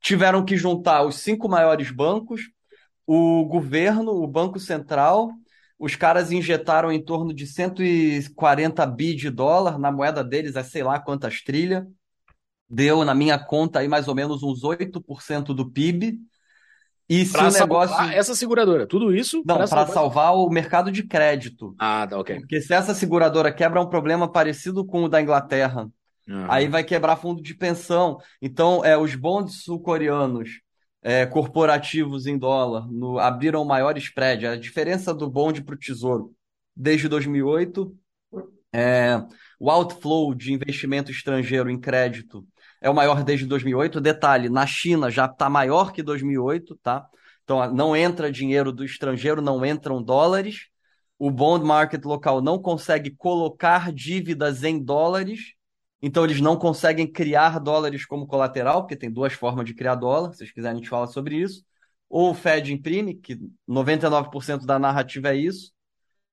Tiveram 0.00 0.44
que 0.44 0.56
juntar 0.56 1.02
os 1.02 1.16
cinco 1.16 1.48
maiores 1.48 1.90
bancos, 1.90 2.42
o 3.06 3.44
governo, 3.46 4.12
o 4.12 4.26
Banco 4.26 4.58
Central 4.60 5.30
os 5.78 5.96
caras 5.96 6.30
injetaram 6.30 6.92
em 6.92 7.02
torno 7.02 7.34
de 7.34 7.46
140 7.46 8.86
bi 8.86 9.14
de 9.14 9.28
dólar 9.30 9.78
na 9.78 9.90
moeda 9.90 10.22
deles, 10.22 10.56
é 10.56 10.62
sei 10.62 10.82
lá 10.82 10.98
quantas 11.00 11.42
trilhas. 11.42 11.84
Deu 12.68 13.04
na 13.04 13.14
minha 13.14 13.38
conta 13.38 13.80
aí 13.80 13.88
mais 13.88 14.08
ou 14.08 14.14
menos 14.14 14.42
uns 14.42 14.64
8% 14.64 15.52
do 15.54 15.70
PIB. 15.70 16.18
E 17.08 17.24
se 17.24 17.36
o 17.36 17.50
negócio. 17.50 17.96
Essa 18.12 18.34
seguradora, 18.34 18.86
tudo 18.86 19.14
isso? 19.14 19.42
Não, 19.46 19.56
para 19.56 19.66
salvar... 19.66 19.92
salvar... 19.92 20.34
o 20.34 20.48
mercado 20.48 20.90
de 20.90 21.02
crédito. 21.02 21.74
Ah, 21.78 22.06
tá, 22.08 22.18
ok. 22.18 22.40
Porque 22.40 22.60
se 22.60 22.72
essa 22.72 22.94
seguradora 22.94 23.52
quebra 23.52 23.80
um 23.80 23.88
problema 23.88 24.30
parecido 24.30 24.84
com 24.84 25.04
o 25.04 25.08
da 25.08 25.20
Inglaterra, 25.20 25.88
Uhum. 26.28 26.50
Aí 26.50 26.68
vai 26.68 26.82
quebrar 26.82 27.16
fundo 27.16 27.42
de 27.42 27.54
pensão. 27.54 28.18
Então, 28.40 28.84
é, 28.84 28.96
os 28.96 29.14
bonds 29.14 29.62
sul-coreanos 29.62 30.60
é, 31.02 31.26
corporativos 31.26 32.26
em 32.26 32.38
dólar 32.38 32.90
no, 32.90 33.18
abriram 33.18 33.64
maior 33.64 33.96
spread. 33.98 34.46
A 34.46 34.56
diferença 34.56 35.12
do 35.12 35.28
bond 35.28 35.62
para 35.62 35.74
o 35.74 35.78
tesouro 35.78 36.34
desde 36.74 37.08
2008 37.08 37.94
é, 38.72 39.22
o 39.60 39.70
outflow 39.70 40.34
de 40.34 40.52
investimento 40.52 41.10
estrangeiro 41.10 41.70
em 41.70 41.78
crédito 41.78 42.44
é 42.84 42.90
o 42.90 42.94
maior 42.94 43.24
desde 43.24 43.46
2008. 43.46 43.98
Detalhe, 43.98 44.50
na 44.50 44.66
China 44.66 45.10
já 45.10 45.24
está 45.24 45.48
maior 45.48 45.90
que 45.90 46.02
2008, 46.02 46.76
tá? 46.82 47.08
Então 47.42 47.72
não 47.72 47.96
entra 47.96 48.30
dinheiro 48.30 48.70
do 48.70 48.84
estrangeiro, 48.84 49.40
não 49.40 49.64
entram 49.64 50.02
dólares. 50.02 50.68
O 51.18 51.30
bond 51.30 51.64
market 51.64 52.04
local 52.04 52.42
não 52.42 52.58
consegue 52.60 53.10
colocar 53.10 53.90
dívidas 53.90 54.62
em 54.64 54.78
dólares, 54.78 55.54
então 56.02 56.24
eles 56.24 56.42
não 56.42 56.58
conseguem 56.58 57.10
criar 57.10 57.58
dólares 57.58 58.04
como 58.04 58.26
colateral, 58.26 58.82
porque 58.82 58.96
tem 58.96 59.10
duas 59.10 59.32
formas 59.32 59.64
de 59.64 59.72
criar 59.74 59.94
dólar, 59.94 60.32
se 60.32 60.38
vocês 60.38 60.52
quiserem 60.52 60.76
a 60.76 60.80
gente 60.80 60.90
fala 60.90 61.06
sobre 61.06 61.36
isso. 61.36 61.64
Ou 62.10 62.32
o 62.32 62.34
Fed 62.34 62.70
imprime, 62.70 63.14
que 63.14 63.38
99% 63.66 64.66
da 64.66 64.78
narrativa 64.78 65.30
é 65.30 65.36
isso, 65.36 65.72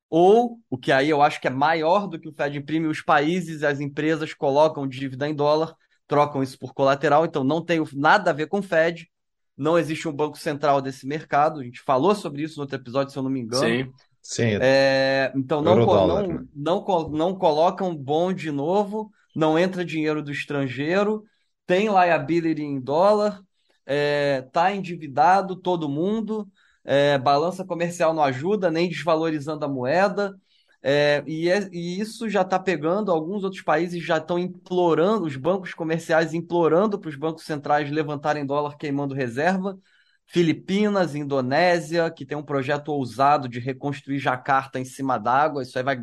ou, 0.09 0.59
o 0.69 0.77
que 0.77 0.91
aí 0.91 1.09
eu 1.09 1.21
acho 1.21 1.39
que 1.39 1.47
é 1.47 1.51
maior 1.51 2.07
do 2.07 2.19
que 2.19 2.27
o 2.27 2.33
Fed 2.33 2.57
imprime, 2.57 2.87
os 2.87 3.01
países 3.01 3.61
e 3.61 3.65
as 3.65 3.79
empresas 3.79 4.33
colocam 4.33 4.85
dívida 4.85 5.29
em 5.29 5.33
dólar, 5.33 5.73
trocam 6.11 6.43
isso 6.43 6.59
por 6.59 6.73
colateral, 6.73 7.23
então 7.23 7.41
não 7.41 7.63
tem 7.63 7.81
nada 7.93 8.31
a 8.31 8.33
ver 8.33 8.47
com 8.47 8.59
o 8.59 8.61
Fed, 8.61 9.09
não 9.55 9.79
existe 9.79 10.09
um 10.09 10.11
banco 10.11 10.37
central 10.37 10.81
desse 10.81 11.07
mercado, 11.07 11.61
a 11.61 11.63
gente 11.63 11.79
falou 11.79 12.13
sobre 12.13 12.43
isso 12.43 12.57
no 12.57 12.63
outro 12.63 12.75
episódio, 12.75 13.13
se 13.13 13.17
eu 13.17 13.23
não 13.23 13.29
me 13.29 13.39
engano. 13.39 13.65
Sim, 13.65 13.91
sim. 14.21 14.57
É, 14.59 15.31
então 15.33 15.61
não, 15.61 15.77
não, 15.77 16.27
né? 16.27 16.45
não, 16.53 16.83
não, 16.85 17.09
não 17.09 17.35
colocam 17.35 17.95
bom 17.95 18.33
de 18.33 18.51
novo, 18.51 19.09
não 19.33 19.57
entra 19.57 19.85
dinheiro 19.85 20.21
do 20.21 20.33
estrangeiro, 20.33 21.23
tem 21.65 21.87
liability 21.87 22.61
em 22.61 22.81
dólar, 22.81 23.41
é, 23.85 24.41
tá 24.51 24.75
endividado 24.75 25.55
todo 25.55 25.87
mundo, 25.87 26.45
é, 26.83 27.17
balança 27.17 27.63
comercial 27.63 28.13
não 28.13 28.21
ajuda, 28.21 28.69
nem 28.69 28.89
desvalorizando 28.89 29.63
a 29.63 29.69
moeda. 29.69 30.35
É, 30.83 31.23
e, 31.27 31.47
é, 31.49 31.69
e, 31.71 31.99
isso 31.99 32.27
já 32.29 32.41
está 32.41 32.57
pegando, 32.57 33.11
alguns 33.11 33.43
outros 33.43 33.61
países 33.61 34.03
já 34.03 34.17
estão 34.17 34.39
implorando, 34.39 35.25
os 35.25 35.35
bancos 35.35 35.73
comerciais 35.73 36.33
implorando 36.33 36.99
para 36.99 37.09
os 37.09 37.15
bancos 37.15 37.43
centrais 37.43 37.91
levantarem 37.91 38.45
dólar 38.45 38.77
queimando 38.77 39.13
reserva. 39.13 39.77
Filipinas, 40.25 41.13
Indonésia, 41.13 42.09
que 42.09 42.25
tem 42.25 42.37
um 42.37 42.43
projeto 42.43 42.87
ousado 42.89 43.49
de 43.49 43.59
reconstruir 43.59 44.17
Jacarta 44.17 44.79
em 44.79 44.85
cima 44.85 45.17
d'água. 45.17 45.61
Isso 45.61 45.77
aí 45.77 45.83
vai. 45.83 45.97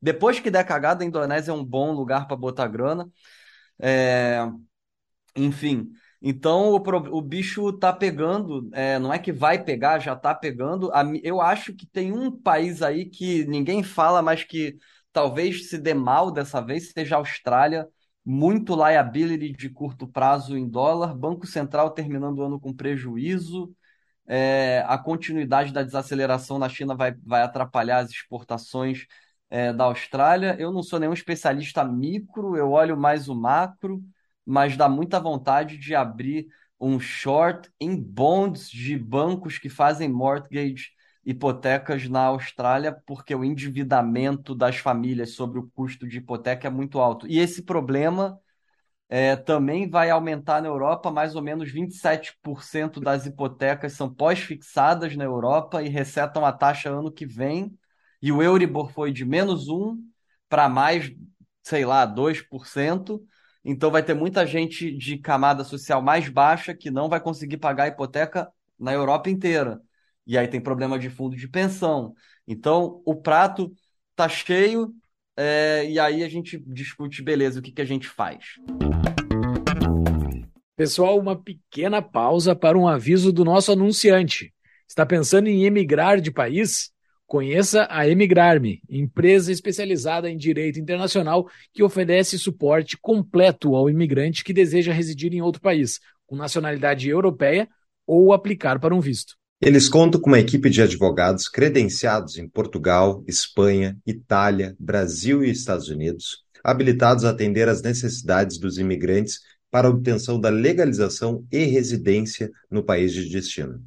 Depois 0.00 0.38
que 0.38 0.50
der 0.52 0.64
cagada, 0.64 1.02
a 1.02 1.06
Indonésia 1.06 1.50
é 1.50 1.54
um 1.54 1.64
bom 1.64 1.92
lugar 1.92 2.28
para 2.28 2.36
botar 2.36 2.68
grana. 2.68 3.10
É... 3.80 4.38
Enfim, 5.36 5.90
então 6.22 6.70
o, 6.70 6.76
o 7.16 7.20
bicho 7.20 7.72
tá 7.72 7.92
pegando, 7.92 8.70
é, 8.72 8.96
não 8.98 9.12
é 9.12 9.18
que 9.18 9.32
vai 9.32 9.62
pegar, 9.62 9.98
já 9.98 10.14
tá 10.14 10.32
pegando. 10.32 10.90
Eu 11.24 11.40
acho 11.40 11.74
que 11.74 11.84
tem 11.84 12.12
um 12.12 12.30
país 12.30 12.80
aí 12.80 13.06
que 13.06 13.44
ninguém 13.46 13.82
fala, 13.82 14.22
mas 14.22 14.44
que 14.44 14.78
talvez 15.12 15.68
se 15.68 15.78
dê 15.78 15.92
mal 15.94 16.30
dessa 16.30 16.60
vez, 16.60 16.92
seja 16.92 17.16
a 17.16 17.18
Austrália. 17.18 17.88
Muito 18.24 18.76
liability 18.76 19.52
de 19.52 19.68
curto 19.68 20.06
prazo 20.06 20.56
em 20.56 20.68
dólar, 20.68 21.12
Banco 21.12 21.44
Central 21.44 21.90
terminando 21.90 22.38
o 22.38 22.42
ano 22.42 22.60
com 22.60 22.72
prejuízo. 22.72 23.74
É, 24.26 24.84
a 24.86 24.96
continuidade 24.96 25.72
da 25.72 25.82
desaceleração 25.82 26.58
na 26.58 26.68
China 26.68 26.94
vai, 26.94 27.12
vai 27.24 27.42
atrapalhar 27.42 27.98
as 27.98 28.10
exportações 28.10 29.06
é, 29.50 29.72
da 29.72 29.84
Austrália. 29.84 30.56
Eu 30.58 30.70
não 30.72 30.82
sou 30.84 31.00
nenhum 31.00 31.12
especialista 31.12 31.84
micro, 31.84 32.56
eu 32.56 32.70
olho 32.70 32.96
mais 32.96 33.28
o 33.28 33.34
macro 33.34 34.00
mas 34.44 34.76
dá 34.76 34.88
muita 34.88 35.20
vontade 35.20 35.78
de 35.78 35.94
abrir 35.94 36.46
um 36.80 36.98
short 36.98 37.70
em 37.80 37.96
bonds 37.96 38.68
de 38.68 38.98
bancos 38.98 39.58
que 39.58 39.68
fazem 39.68 40.08
mortgage, 40.08 40.90
hipotecas 41.24 42.08
na 42.08 42.24
Austrália, 42.24 42.92
porque 43.06 43.34
o 43.34 43.44
endividamento 43.44 44.54
das 44.54 44.76
famílias 44.76 45.34
sobre 45.34 45.60
o 45.60 45.70
custo 45.74 46.08
de 46.08 46.18
hipoteca 46.18 46.66
é 46.66 46.70
muito 46.70 46.98
alto. 46.98 47.26
E 47.28 47.38
esse 47.38 47.62
problema 47.62 48.40
é, 49.08 49.36
também 49.36 49.88
vai 49.90 50.10
aumentar 50.10 50.62
na 50.62 50.68
Europa, 50.68 51.10
mais 51.10 51.36
ou 51.36 51.42
menos 51.42 51.70
27% 51.70 52.98
das 52.98 53.26
hipotecas 53.26 53.92
são 53.92 54.12
pós-fixadas 54.12 55.14
na 55.16 55.24
Europa 55.24 55.82
e 55.82 55.88
resetam 55.88 56.44
a 56.46 56.52
taxa 56.52 56.90
ano 56.90 57.12
que 57.12 57.26
vem. 57.26 57.76
E 58.22 58.32
o 58.32 58.42
Euribor 58.42 58.90
foi 58.92 59.12
de 59.12 59.24
menos 59.24 59.68
1 59.68 59.98
para 60.48 60.68
mais, 60.68 61.12
sei 61.62 61.84
lá, 61.84 62.06
2%. 62.06 63.22
Então 63.64 63.90
vai 63.90 64.02
ter 64.02 64.14
muita 64.14 64.46
gente 64.46 64.90
de 64.96 65.18
camada 65.18 65.62
social 65.62 66.02
mais 66.02 66.28
baixa 66.28 66.74
que 66.74 66.90
não 66.90 67.08
vai 67.08 67.20
conseguir 67.20 67.58
pagar 67.58 67.84
a 67.84 67.88
hipoteca 67.88 68.48
na 68.78 68.92
Europa 68.92 69.30
inteira. 69.30 69.80
E 70.26 70.36
aí 70.36 70.48
tem 70.48 70.60
problema 70.60 70.98
de 70.98 71.08
fundo 71.08 71.36
de 71.36 71.48
pensão. 71.48 72.14
Então 72.46 73.00
o 73.04 73.14
prato 73.14 73.72
tá 74.16 74.28
cheio 74.28 74.92
é, 75.36 75.88
e 75.88 75.98
aí 75.98 76.22
a 76.24 76.28
gente 76.28 76.58
discute, 76.66 77.22
beleza, 77.22 77.60
o 77.60 77.62
que, 77.62 77.72
que 77.72 77.82
a 77.82 77.86
gente 77.86 78.08
faz. 78.08 78.56
Pessoal, 80.76 81.18
uma 81.18 81.40
pequena 81.40 82.02
pausa 82.02 82.56
para 82.56 82.76
um 82.76 82.88
aviso 82.88 83.32
do 83.32 83.44
nosso 83.44 83.72
anunciante. 83.72 84.52
Está 84.88 85.06
pensando 85.06 85.46
em 85.46 85.64
emigrar 85.64 86.20
de 86.20 86.30
país? 86.30 86.90
Conheça 87.26 87.86
a 87.90 88.06
Emigrarme, 88.06 88.82
empresa 88.88 89.50
especializada 89.50 90.28
em 90.28 90.36
direito 90.36 90.78
internacional 90.78 91.48
que 91.72 91.82
oferece 91.82 92.38
suporte 92.38 92.98
completo 92.98 93.74
ao 93.74 93.88
imigrante 93.88 94.44
que 94.44 94.52
deseja 94.52 94.92
residir 94.92 95.32
em 95.32 95.40
outro 95.40 95.62
país, 95.62 95.98
com 96.26 96.36
nacionalidade 96.36 97.08
europeia 97.08 97.68
ou 98.06 98.32
aplicar 98.32 98.78
para 98.78 98.94
um 98.94 99.00
visto. 99.00 99.34
Eles 99.60 99.88
contam 99.88 100.20
com 100.20 100.28
uma 100.28 100.40
equipe 100.40 100.68
de 100.68 100.82
advogados 100.82 101.48
credenciados 101.48 102.36
em 102.36 102.48
Portugal, 102.48 103.22
Espanha, 103.28 103.96
Itália, 104.04 104.74
Brasil 104.78 105.44
e 105.44 105.50
Estados 105.50 105.88
Unidos, 105.88 106.42
habilitados 106.64 107.24
a 107.24 107.30
atender 107.30 107.68
às 107.68 107.80
necessidades 107.80 108.58
dos 108.58 108.76
imigrantes 108.76 109.38
para 109.70 109.88
obtenção 109.88 110.38
da 110.38 110.50
legalização 110.50 111.46
e 111.50 111.64
residência 111.64 112.50
no 112.70 112.84
país 112.84 113.12
de 113.12 113.28
destino. 113.28 113.80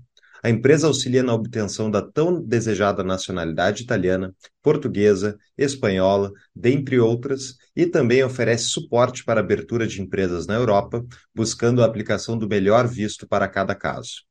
A 0.46 0.50
empresa 0.52 0.86
auxilia 0.86 1.24
na 1.24 1.34
obtenção 1.34 1.90
da 1.90 2.04
tão 2.04 2.40
desejada 2.40 3.04
nacionalidade 3.04 3.82
italiana, 3.82 4.32
portuguesa, 4.62 5.40
espanhola, 5.58 6.32
dentre 6.56 7.00
outras, 7.00 7.56
e 7.76 7.88
também 7.88 8.24
oferece 8.24 8.66
suporte 8.66 9.26
para 9.26 9.40
a 9.40 9.44
abertura 9.44 9.88
de 9.88 10.04
empresas 10.04 10.46
na 10.46 10.54
Europa, 10.54 11.04
buscando 11.34 11.82
a 11.82 11.86
aplicação 11.88 12.38
do 12.38 12.48
melhor 12.48 12.88
visto 12.88 13.28
para 13.28 13.48
cada 13.48 13.74
caso. 13.74 14.22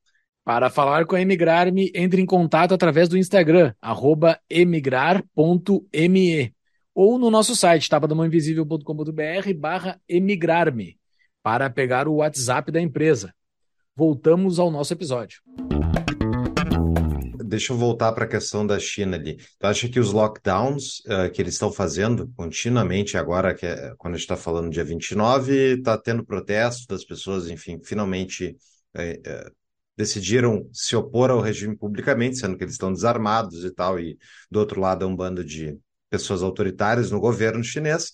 Para 0.44 0.70
falar 0.70 1.04
com 1.04 1.16
a 1.16 1.20
Emigrar-me, 1.20 1.90
entre 1.92 2.22
em 2.22 2.26
contato 2.26 2.72
através 2.72 3.08
do 3.08 3.18
Instagram, 3.18 3.74
emigrar.me, 4.48 6.54
ou 6.94 7.18
no 7.18 7.28
nosso 7.28 7.56
site, 7.56 7.88
tapadamãoinvisível.com.br 7.88 9.52
barra 9.58 10.00
emigrar-me, 10.08 10.96
para 11.42 11.68
pegar 11.68 12.06
o 12.06 12.18
WhatsApp 12.18 12.70
da 12.70 12.80
empresa. 12.80 13.34
Voltamos 13.96 14.60
ao 14.60 14.70
nosso 14.70 14.92
episódio 14.92 15.42
deixa 17.54 17.72
eu 17.72 17.76
voltar 17.76 18.12
para 18.12 18.24
a 18.24 18.28
questão 18.28 18.66
da 18.66 18.78
China 18.78 19.16
ali. 19.16 19.36
Tu 19.36 19.66
acha 19.66 19.88
que 19.88 20.00
os 20.00 20.12
lockdowns 20.12 21.00
uh, 21.06 21.30
que 21.32 21.40
eles 21.40 21.54
estão 21.54 21.72
fazendo 21.72 22.28
continuamente 22.36 23.16
agora, 23.16 23.54
que 23.54 23.64
é, 23.64 23.94
quando 23.96 24.14
a 24.14 24.16
gente 24.16 24.24
está 24.24 24.36
falando 24.36 24.70
dia 24.70 24.84
29, 24.84 25.78
está 25.78 25.96
tendo 25.96 26.24
protesto 26.24 26.86
das 26.88 27.04
pessoas, 27.04 27.48
enfim, 27.48 27.80
finalmente 27.82 28.56
é, 28.94 29.20
é, 29.24 29.50
decidiram 29.96 30.68
se 30.72 30.96
opor 30.96 31.30
ao 31.30 31.40
regime 31.40 31.76
publicamente, 31.76 32.38
sendo 32.38 32.56
que 32.56 32.64
eles 32.64 32.74
estão 32.74 32.92
desarmados 32.92 33.64
e 33.64 33.70
tal, 33.70 34.00
e 34.00 34.18
do 34.50 34.58
outro 34.58 34.80
lado 34.80 35.04
é 35.04 35.08
um 35.08 35.14
bando 35.14 35.44
de 35.44 35.78
pessoas 36.10 36.42
autoritárias 36.42 37.10
no 37.10 37.20
governo 37.20 37.62
chinês. 37.62 38.10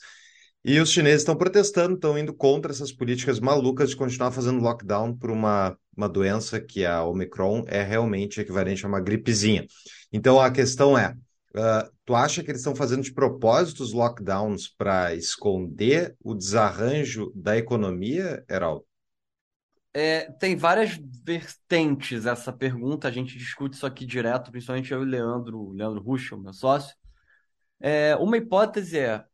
E 0.65 0.79
os 0.79 0.91
chineses 0.91 1.23
estão 1.23 1.37
protestando, 1.37 1.95
estão 1.95 2.19
indo 2.19 2.35
contra 2.35 2.71
essas 2.71 2.93
políticas 2.93 3.41
malucas 3.41 3.91
de 3.91 3.97
continuar 3.97 4.31
fazendo 4.31 4.61
lockdown 4.61 5.17
por 5.17 5.31
uma 5.31 5.77
uma 6.01 6.09
doença 6.09 6.59
que 6.59 6.85
a 6.85 7.05
Omicron 7.05 7.65
é 7.67 7.83
realmente 7.83 8.41
equivalente 8.41 8.85
a 8.85 8.89
uma 8.89 9.01
gripezinha. 9.01 9.67
Então 10.11 10.41
a 10.41 10.51
questão 10.51 10.97
é, 10.97 11.15
uh, 11.55 11.91
tu 12.07 12.15
acha 12.15 12.43
que 12.43 12.51
eles 12.51 12.61
estão 12.61 12.75
fazendo 12.75 13.03
de 13.03 13.13
propósito 13.13 13.83
os 13.83 13.93
lockdowns 13.93 14.69
para 14.69 15.15
esconder 15.15 16.17
o 16.23 16.35
desarranjo 16.35 17.31
da 17.35 17.57
economia, 17.57 18.43
Heraldo? 18.49 18.85
É, 19.93 20.31
tem 20.33 20.57
várias 20.57 20.99
vertentes 21.25 22.25
essa 22.25 22.53
pergunta, 22.53 23.09
a 23.09 23.11
gente 23.11 23.37
discute 23.37 23.77
isso 23.77 23.85
aqui 23.85 24.07
direto, 24.07 24.51
principalmente 24.51 24.93
eu 24.93 25.01
e 25.01 25.05
o 25.05 25.09
Leandro, 25.09 25.73
Leandro 25.73 26.01
Ruschel, 26.01 26.39
meu 26.39 26.53
sócio. 26.53 26.95
É, 27.81 28.15
uma 28.17 28.37
hipótese 28.37 28.99
é, 28.99 29.25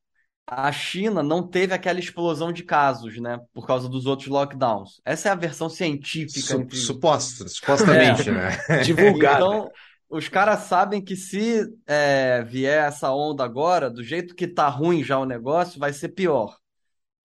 a 0.46 0.70
China 0.70 1.22
não 1.22 1.42
teve 1.42 1.74
aquela 1.74 1.98
explosão 1.98 2.52
de 2.52 2.62
casos, 2.62 3.18
né? 3.18 3.40
Por 3.52 3.66
causa 3.66 3.88
dos 3.88 4.06
outros 4.06 4.28
lockdowns. 4.28 5.00
Essa 5.04 5.28
é 5.28 5.32
a 5.32 5.36
versão 5.36 5.68
científica. 5.68 6.40
Su 6.40 6.60
entre... 6.60 6.76
Suposto, 6.76 7.48
supostamente, 7.48 8.28
é. 8.28 8.32
né? 8.32 8.50
Divulgada. 8.84 9.44
Então, 9.44 9.70
os 10.08 10.28
caras 10.28 10.60
sabem 10.60 11.02
que 11.02 11.16
se 11.16 11.66
é, 11.84 12.44
vier 12.44 12.86
essa 12.86 13.12
onda 13.12 13.42
agora, 13.44 13.90
do 13.90 14.04
jeito 14.04 14.36
que 14.36 14.46
tá 14.46 14.68
ruim 14.68 15.02
já 15.02 15.18
o 15.18 15.24
negócio, 15.24 15.80
vai 15.80 15.92
ser 15.92 16.10
pior. 16.10 16.56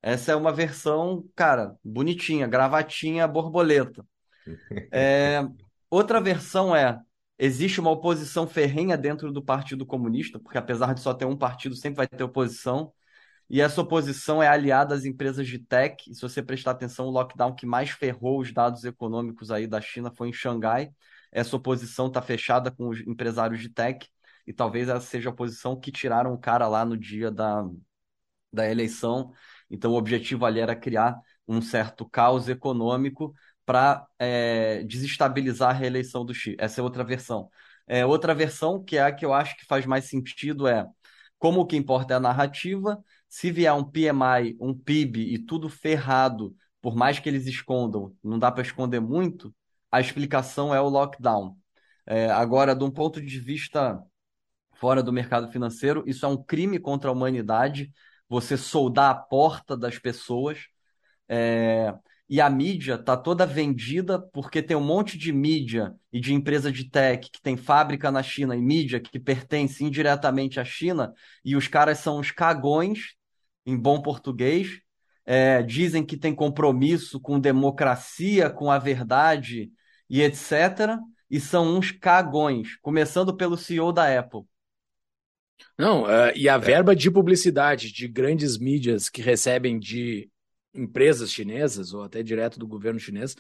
Essa 0.01 0.31
é 0.31 0.35
uma 0.35 0.51
versão, 0.51 1.23
cara, 1.35 1.75
bonitinha, 1.83 2.47
gravatinha, 2.47 3.27
borboleta. 3.27 4.03
É, 4.91 5.45
outra 5.91 6.19
versão 6.19 6.75
é: 6.75 6.99
existe 7.37 7.79
uma 7.79 7.91
oposição 7.91 8.47
ferrenha 8.47 8.97
dentro 8.97 9.31
do 9.31 9.43
Partido 9.43 9.85
Comunista, 9.85 10.39
porque 10.39 10.57
apesar 10.57 10.95
de 10.95 11.01
só 11.01 11.13
ter 11.13 11.25
um 11.25 11.37
partido, 11.37 11.75
sempre 11.75 11.97
vai 11.97 12.07
ter 12.07 12.23
oposição. 12.23 12.91
E 13.53 13.59
essa 13.59 13.81
oposição 13.81 14.41
é 14.41 14.47
aliada 14.47 14.95
às 14.95 15.03
empresas 15.03 15.45
de 15.45 15.59
tech. 15.59 16.09
E 16.09 16.15
se 16.15 16.21
você 16.21 16.41
prestar 16.41 16.71
atenção, 16.71 17.07
o 17.07 17.11
lockdown 17.11 17.53
que 17.53 17.65
mais 17.65 17.89
ferrou 17.89 18.39
os 18.39 18.53
dados 18.53 18.85
econômicos 18.85 19.51
aí 19.51 19.67
da 19.67 19.81
China 19.81 20.09
foi 20.15 20.29
em 20.29 20.33
Xangai. 20.33 20.89
Essa 21.29 21.57
oposição 21.57 22.07
está 22.07 22.21
fechada 22.21 22.71
com 22.71 22.87
os 22.87 23.01
empresários 23.01 23.59
de 23.59 23.67
tech. 23.67 24.07
E 24.47 24.53
talvez 24.53 24.87
essa 24.87 25.05
seja 25.05 25.27
a 25.27 25.33
oposição 25.33 25.77
que 25.77 25.91
tiraram 25.91 26.33
o 26.33 26.37
cara 26.37 26.65
lá 26.69 26.85
no 26.85 26.97
dia 26.97 27.29
da, 27.29 27.65
da 28.53 28.71
eleição. 28.71 29.33
Então, 29.69 29.91
o 29.91 29.97
objetivo 29.97 30.45
ali 30.45 30.61
era 30.61 30.73
criar 30.73 31.19
um 31.45 31.61
certo 31.61 32.09
caos 32.09 32.47
econômico 32.47 33.33
para 33.65 34.07
é, 34.17 34.81
desestabilizar 34.85 35.71
a 35.71 35.73
reeleição 35.73 36.23
do 36.25 36.33
Xi. 36.33 36.55
Essa 36.57 36.79
é 36.79 36.83
outra 36.83 37.03
versão. 37.03 37.49
É, 37.85 38.05
outra 38.05 38.33
versão, 38.33 38.81
que 38.81 38.95
é 38.95 39.03
a 39.03 39.11
que 39.11 39.25
eu 39.25 39.33
acho 39.33 39.57
que 39.57 39.65
faz 39.65 39.85
mais 39.85 40.05
sentido, 40.05 40.67
é 40.69 40.87
como 41.37 41.59
o 41.61 41.65
que 41.65 41.75
importa 41.75 42.13
é 42.13 42.17
a 42.17 42.19
narrativa, 42.19 43.03
se 43.31 43.49
vier 43.49 43.73
um 43.73 43.83
PMI, 43.83 44.57
um 44.59 44.73
PIB 44.73 45.33
e 45.33 45.39
tudo 45.39 45.69
ferrado, 45.69 46.53
por 46.81 46.97
mais 46.97 47.17
que 47.17 47.29
eles 47.29 47.47
escondam, 47.47 48.13
não 48.21 48.37
dá 48.37 48.51
para 48.51 48.61
esconder 48.61 48.99
muito, 48.99 49.55
a 49.89 50.01
explicação 50.01 50.75
é 50.75 50.81
o 50.81 50.89
lockdown. 50.89 51.55
É, 52.05 52.29
agora, 52.29 52.75
de 52.75 52.83
um 52.83 52.91
ponto 52.91 53.21
de 53.21 53.39
vista 53.39 54.03
fora 54.73 55.01
do 55.01 55.13
mercado 55.13 55.49
financeiro, 55.49 56.03
isso 56.05 56.25
é 56.25 56.29
um 56.29 56.43
crime 56.43 56.77
contra 56.77 57.09
a 57.09 57.13
humanidade, 57.13 57.93
você 58.27 58.57
soldar 58.57 59.11
a 59.11 59.15
porta 59.15 59.77
das 59.77 59.97
pessoas. 59.97 60.65
É, 61.29 61.93
e 62.27 62.41
a 62.41 62.49
mídia 62.49 62.95
está 62.95 63.15
toda 63.15 63.45
vendida 63.45 64.19
porque 64.33 64.61
tem 64.61 64.75
um 64.75 64.83
monte 64.83 65.17
de 65.17 65.31
mídia 65.31 65.95
e 66.11 66.19
de 66.19 66.33
empresa 66.33 66.69
de 66.69 66.89
tech 66.89 67.29
que 67.31 67.41
tem 67.41 67.55
fábrica 67.55 68.11
na 68.11 68.21
China 68.21 68.57
e 68.57 68.61
mídia 68.61 68.99
que 68.99 69.19
pertence 69.19 69.85
indiretamente 69.85 70.59
à 70.59 70.65
China, 70.65 71.13
e 71.45 71.55
os 71.55 71.69
caras 71.69 71.99
são 71.99 72.19
os 72.19 72.29
cagões 72.31 73.15
em 73.65 73.77
bom 73.77 74.01
português, 74.01 74.79
é, 75.25 75.61
dizem 75.61 76.05
que 76.05 76.17
tem 76.17 76.33
compromisso 76.33 77.19
com 77.19 77.39
democracia, 77.39 78.49
com 78.49 78.71
a 78.71 78.79
verdade 78.79 79.71
e 80.09 80.21
etc. 80.21 80.97
E 81.29 81.39
são 81.39 81.77
uns 81.77 81.91
cagões, 81.91 82.75
começando 82.81 83.35
pelo 83.35 83.57
CEO 83.57 83.93
da 83.93 84.19
Apple. 84.19 84.41
Não, 85.77 86.03
uh, 86.03 86.31
e 86.35 86.49
a 86.49 86.55
é. 86.55 86.59
verba 86.59 86.95
de 86.95 87.09
publicidade 87.09 87.91
de 87.91 88.07
grandes 88.07 88.57
mídias 88.57 89.09
que 89.09 89.21
recebem 89.21 89.79
de 89.79 90.29
empresas 90.73 91.31
chinesas 91.31 91.93
ou 91.93 92.03
até 92.03 92.23
direto 92.23 92.57
do 92.57 92.67
governo 92.67 92.99
chinês 92.99 93.35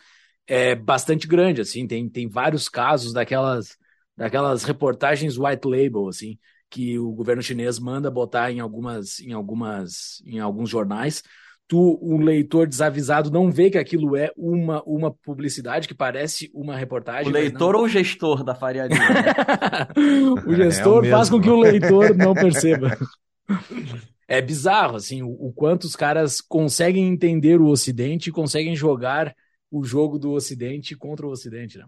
é 0.47 0.75
bastante 0.75 1.27
grande, 1.27 1.61
assim, 1.61 1.87
tem, 1.87 2.09
tem 2.09 2.27
vários 2.27 2.67
casos 2.67 3.13
daquelas, 3.13 3.77
daquelas 4.17 4.63
reportagens 4.63 5.37
white 5.37 5.67
label, 5.67 6.07
assim, 6.07 6.37
que 6.71 6.97
o 6.97 7.11
governo 7.11 7.43
chinês 7.43 7.77
manda 7.77 8.09
botar 8.09 8.49
em 8.49 8.61
algumas, 8.61 9.19
em 9.19 9.33
algumas, 9.33 10.23
em 10.25 10.39
alguns 10.39 10.69
jornais. 10.69 11.21
Tu, 11.67 11.99
um 12.01 12.17
leitor 12.17 12.67
desavisado, 12.67 13.29
não 13.29 13.51
vê 13.51 13.69
que 13.69 13.77
aquilo 13.77 14.15
é 14.15 14.31
uma, 14.35 14.81
uma 14.83 15.13
publicidade 15.13 15.87
que 15.87 15.93
parece 15.93 16.49
uma 16.53 16.75
reportagem. 16.75 17.29
O 17.29 17.33
leitor 17.33 17.75
ou 17.75 17.83
o 17.83 17.89
gestor 17.89 18.43
da 18.43 18.55
Faria 18.55 18.87
Lima? 18.87 19.03
o 20.47 20.55
gestor 20.55 21.05
é 21.05 21.09
faz 21.09 21.29
com 21.29 21.39
que 21.39 21.49
o 21.49 21.59
leitor 21.59 22.15
não 22.15 22.33
perceba. 22.33 22.97
é 24.27 24.41
bizarro, 24.41 24.95
assim, 24.95 25.21
o, 25.21 25.29
o, 25.29 25.53
quanto 25.53 25.83
os 25.83 25.95
caras 25.95 26.39
conseguem 26.39 27.07
entender 27.07 27.59
o 27.59 27.67
Ocidente 27.67 28.29
e 28.29 28.33
conseguem 28.33 28.75
jogar 28.75 29.35
o 29.69 29.83
jogo 29.83 30.17
do 30.17 30.31
Ocidente 30.31 30.95
contra 30.95 31.27
o 31.27 31.31
Ocidente, 31.31 31.77
né? 31.77 31.85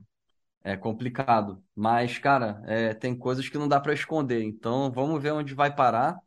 É 0.63 0.77
complicado. 0.77 1.61
Mas, 1.75 2.17
cara, 2.17 2.61
é, 2.65 2.93
tem 2.93 3.17
coisas 3.17 3.49
que 3.49 3.57
não 3.57 3.67
dá 3.67 3.79
para 3.79 3.93
esconder. 3.93 4.41
Então, 4.43 4.91
vamos 4.91 5.21
ver 5.21 5.33
onde 5.33 5.53
vai 5.53 5.73
parar. 5.75 6.17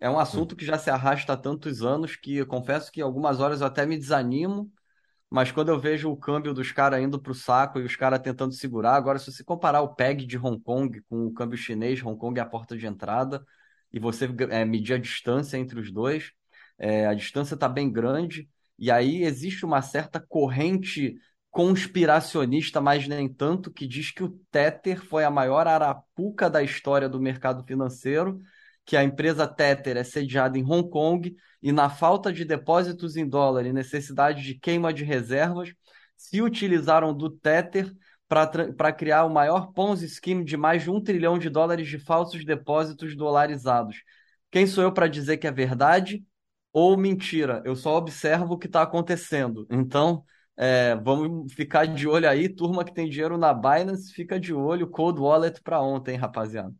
É 0.00 0.10
um 0.10 0.18
assunto 0.18 0.56
que 0.56 0.64
já 0.66 0.78
se 0.78 0.90
arrasta 0.90 1.34
há 1.34 1.36
tantos 1.36 1.82
anos 1.82 2.16
que 2.16 2.36
eu 2.38 2.46
confesso 2.46 2.92
que 2.92 3.00
algumas 3.02 3.40
horas 3.40 3.60
eu 3.60 3.66
até 3.66 3.86
me 3.86 3.98
desanimo. 3.98 4.72
Mas 5.30 5.52
quando 5.52 5.70
eu 5.70 5.80
vejo 5.80 6.10
o 6.10 6.16
câmbio 6.16 6.54
dos 6.54 6.72
caras 6.72 7.02
indo 7.02 7.20
para 7.20 7.32
o 7.32 7.34
saco 7.34 7.80
e 7.80 7.84
os 7.84 7.96
caras 7.96 8.20
tentando 8.20 8.54
segurar, 8.54 8.94
agora, 8.96 9.18
se 9.18 9.32
você 9.32 9.44
comparar 9.44 9.82
o 9.82 9.94
PEG 9.94 10.26
de 10.26 10.38
Hong 10.38 10.60
Kong 10.62 11.02
com 11.08 11.26
o 11.26 11.32
câmbio 11.34 11.58
chinês, 11.58 12.02
Hong 12.04 12.18
Kong 12.18 12.38
é 12.38 12.42
a 12.42 12.46
porta 12.46 12.76
de 12.76 12.86
entrada, 12.86 13.44
e 13.92 13.98
você 13.98 14.26
é, 14.50 14.64
medir 14.64 14.94
a 14.94 14.98
distância 14.98 15.56
entre 15.58 15.80
os 15.80 15.92
dois, 15.92 16.32
é, 16.78 17.06
a 17.06 17.14
distância 17.14 17.54
está 17.54 17.68
bem 17.68 17.90
grande, 17.90 18.48
e 18.78 18.90
aí 18.90 19.24
existe 19.24 19.64
uma 19.64 19.82
certa 19.82 20.20
corrente 20.20 21.16
conspiracionista, 21.54 22.80
mas 22.80 23.06
nem 23.06 23.32
tanto, 23.32 23.70
que 23.70 23.86
diz 23.86 24.10
que 24.10 24.24
o 24.24 24.30
Tether 24.50 25.00
foi 25.00 25.22
a 25.22 25.30
maior 25.30 25.68
arapuca 25.68 26.50
da 26.50 26.60
história 26.60 27.08
do 27.08 27.20
mercado 27.20 27.62
financeiro, 27.62 28.40
que 28.84 28.96
a 28.96 29.04
empresa 29.04 29.46
Tether 29.46 29.96
é 29.96 30.02
sediada 30.02 30.58
em 30.58 30.64
Hong 30.64 30.90
Kong 30.90 31.32
e 31.62 31.70
na 31.70 31.88
falta 31.88 32.32
de 32.32 32.44
depósitos 32.44 33.16
em 33.16 33.24
dólar 33.28 33.66
e 33.66 33.72
necessidade 33.72 34.42
de 34.42 34.58
queima 34.58 34.92
de 34.92 35.04
reservas, 35.04 35.72
se 36.16 36.42
utilizaram 36.42 37.16
do 37.16 37.30
Tether 37.30 37.88
para 38.26 38.92
criar 38.92 39.24
o 39.24 39.30
maior 39.30 39.70
Ponzi 39.72 40.08
Scheme 40.08 40.44
de 40.44 40.56
mais 40.56 40.82
de 40.82 40.90
um 40.90 41.00
trilhão 41.00 41.38
de 41.38 41.48
dólares 41.48 41.86
de 41.86 42.00
falsos 42.00 42.44
depósitos 42.44 43.16
dolarizados. 43.16 44.02
Quem 44.50 44.66
sou 44.66 44.82
eu 44.82 44.90
para 44.90 45.06
dizer 45.06 45.36
que 45.36 45.46
é 45.46 45.52
verdade 45.52 46.24
ou 46.72 46.96
mentira? 46.96 47.62
Eu 47.64 47.76
só 47.76 47.96
observo 47.96 48.54
o 48.54 48.58
que 48.58 48.66
está 48.66 48.82
acontecendo. 48.82 49.68
Então, 49.70 50.24
é, 50.56 50.94
vamos 50.96 51.52
ficar 51.52 51.86
de 51.86 52.06
olho 52.06 52.28
aí, 52.28 52.48
turma 52.48 52.84
que 52.84 52.94
tem 52.94 53.08
dinheiro 53.08 53.36
na 53.36 53.52
Binance, 53.52 54.12
fica 54.12 54.38
de 54.38 54.54
olho, 54.54 54.88
Cold 54.88 55.20
Wallet 55.20 55.60
para 55.62 55.80
ontem, 55.80 56.16
rapaziada. 56.16 56.72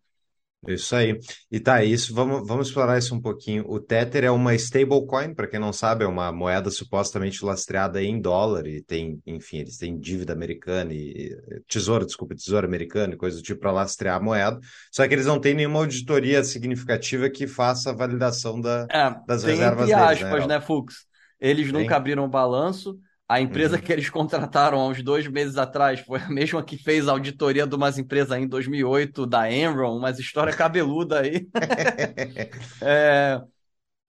Isso 0.67 0.97
aí. 0.97 1.19
E 1.51 1.61
tá, 1.61 1.85
isso, 1.85 2.15
vamos, 2.15 2.47
vamos 2.47 2.69
explorar 2.69 2.99
isso 2.99 3.15
um 3.15 3.21
pouquinho. 3.21 3.65
O 3.69 3.79
Tether 3.79 4.25
é 4.25 4.31
uma 4.31 4.55
stablecoin, 4.55 5.35
para 5.35 5.47
quem 5.47 5.61
não 5.61 5.73
sabe, 5.73 6.05
é 6.05 6.07
uma 6.07 6.33
moeda 6.33 6.71
supostamente 6.71 7.45
lastreada 7.45 8.03
em 8.03 8.21
dólar 8.21 8.67
e 8.67 8.83
tem, 8.83 9.21
enfim, 9.27 9.59
eles 9.59 9.77
têm 9.77 9.99
dívida 9.99 10.33
americana 10.33 10.93
e 10.93 11.37
tesouro, 11.69 12.07
desculpa, 12.07 12.35
tesouro 12.35 12.67
americano 12.67 13.15
e 13.15 13.17
coisa 13.17 13.37
do 13.37 13.43
tipo 13.43 13.61
para 13.61 13.73
lastrear 13.73 14.17
a 14.17 14.23
moeda. 14.23 14.59
Só 14.91 15.07
que 15.07 15.15
eles 15.15 15.27
não 15.27 15.39
têm 15.39 15.55
nenhuma 15.55 15.81
auditoria 15.81 16.43
significativa 16.43 17.29
que 17.29 17.47
faça 17.47 17.91
a 17.91 17.95
validação 17.95 18.61
da, 18.61 18.87
é, 18.91 19.15
das 19.27 19.43
tem 19.43 19.53
reservas 19.53 19.91
entre 19.91 20.03
aspas, 20.03 20.31
deles, 20.31 20.47
né, 20.47 20.55
né 20.55 20.61
Fux? 20.61 21.07
Eles 21.39 21.71
tem. 21.71 21.83
nunca 21.83 21.97
abriram 21.97 22.29
balanço 22.29 22.99
a 23.29 23.41
empresa 23.41 23.77
uhum. 23.77 23.83
que 23.83 23.93
eles 23.93 24.11
contrataram 24.11 24.79
há 24.79 24.87
uns 24.87 25.03
dois 25.03 25.27
meses 25.27 25.57
atrás 25.57 26.01
foi 26.01 26.21
a 26.21 26.29
mesma 26.29 26.63
que 26.63 26.77
fez 26.77 27.09
a 27.09 27.13
auditoria 27.13 27.67
de 27.67 27.75
umas 27.75 27.99
empresas 27.99 28.39
em 28.39 28.47
2008, 28.47 29.27
da 29.27 29.51
Enron, 29.51 29.97
umas 29.97 30.19
histórias 30.19 30.57
cabeluda 30.57 31.21
aí. 31.21 31.47
é... 32.83 33.41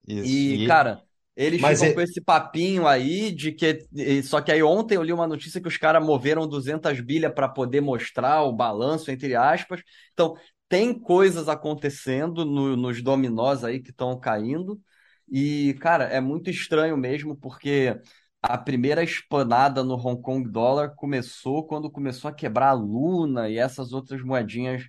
E, 0.06 0.64
e, 0.64 0.66
cara, 0.66 1.02
eles 1.36 1.60
Mas 1.60 1.78
ficam 1.78 1.92
é... 1.92 1.94
com 1.94 2.00
esse 2.00 2.20
papinho 2.20 2.86
aí 2.86 3.30
de 3.30 3.52
que. 3.52 3.86
Só 4.22 4.40
que 4.40 4.50
aí 4.50 4.62
ontem 4.62 4.96
eu 4.96 5.02
li 5.02 5.12
uma 5.12 5.26
notícia 5.26 5.60
que 5.60 5.68
os 5.68 5.76
caras 5.76 6.04
moveram 6.04 6.48
200 6.48 6.98
bilhas 7.00 7.32
para 7.34 7.48
poder 7.48 7.82
mostrar 7.82 8.42
o 8.42 8.52
balanço, 8.52 9.10
entre 9.10 9.34
aspas. 9.34 9.82
Então, 10.12 10.34
tem 10.68 10.98
coisas 10.98 11.48
acontecendo 11.48 12.44
no, 12.44 12.76
nos 12.76 13.02
dominós 13.02 13.64
aí 13.64 13.80
que 13.80 13.90
estão 13.90 14.18
caindo. 14.18 14.80
E, 15.28 15.74
cara, 15.80 16.04
é 16.04 16.20
muito 16.20 16.48
estranho 16.48 16.96
mesmo, 16.96 17.36
porque 17.36 18.00
a 18.48 18.58
primeira 18.58 19.02
espanada 19.02 19.82
no 19.82 19.94
Hong 19.94 20.20
Kong 20.20 20.48
dólar 20.48 20.94
começou 20.94 21.66
quando 21.66 21.90
começou 21.90 22.28
a 22.28 22.34
quebrar 22.34 22.68
a 22.68 22.72
Luna 22.72 23.48
e 23.48 23.58
essas 23.58 23.92
outras 23.92 24.22
moedinhas 24.22 24.84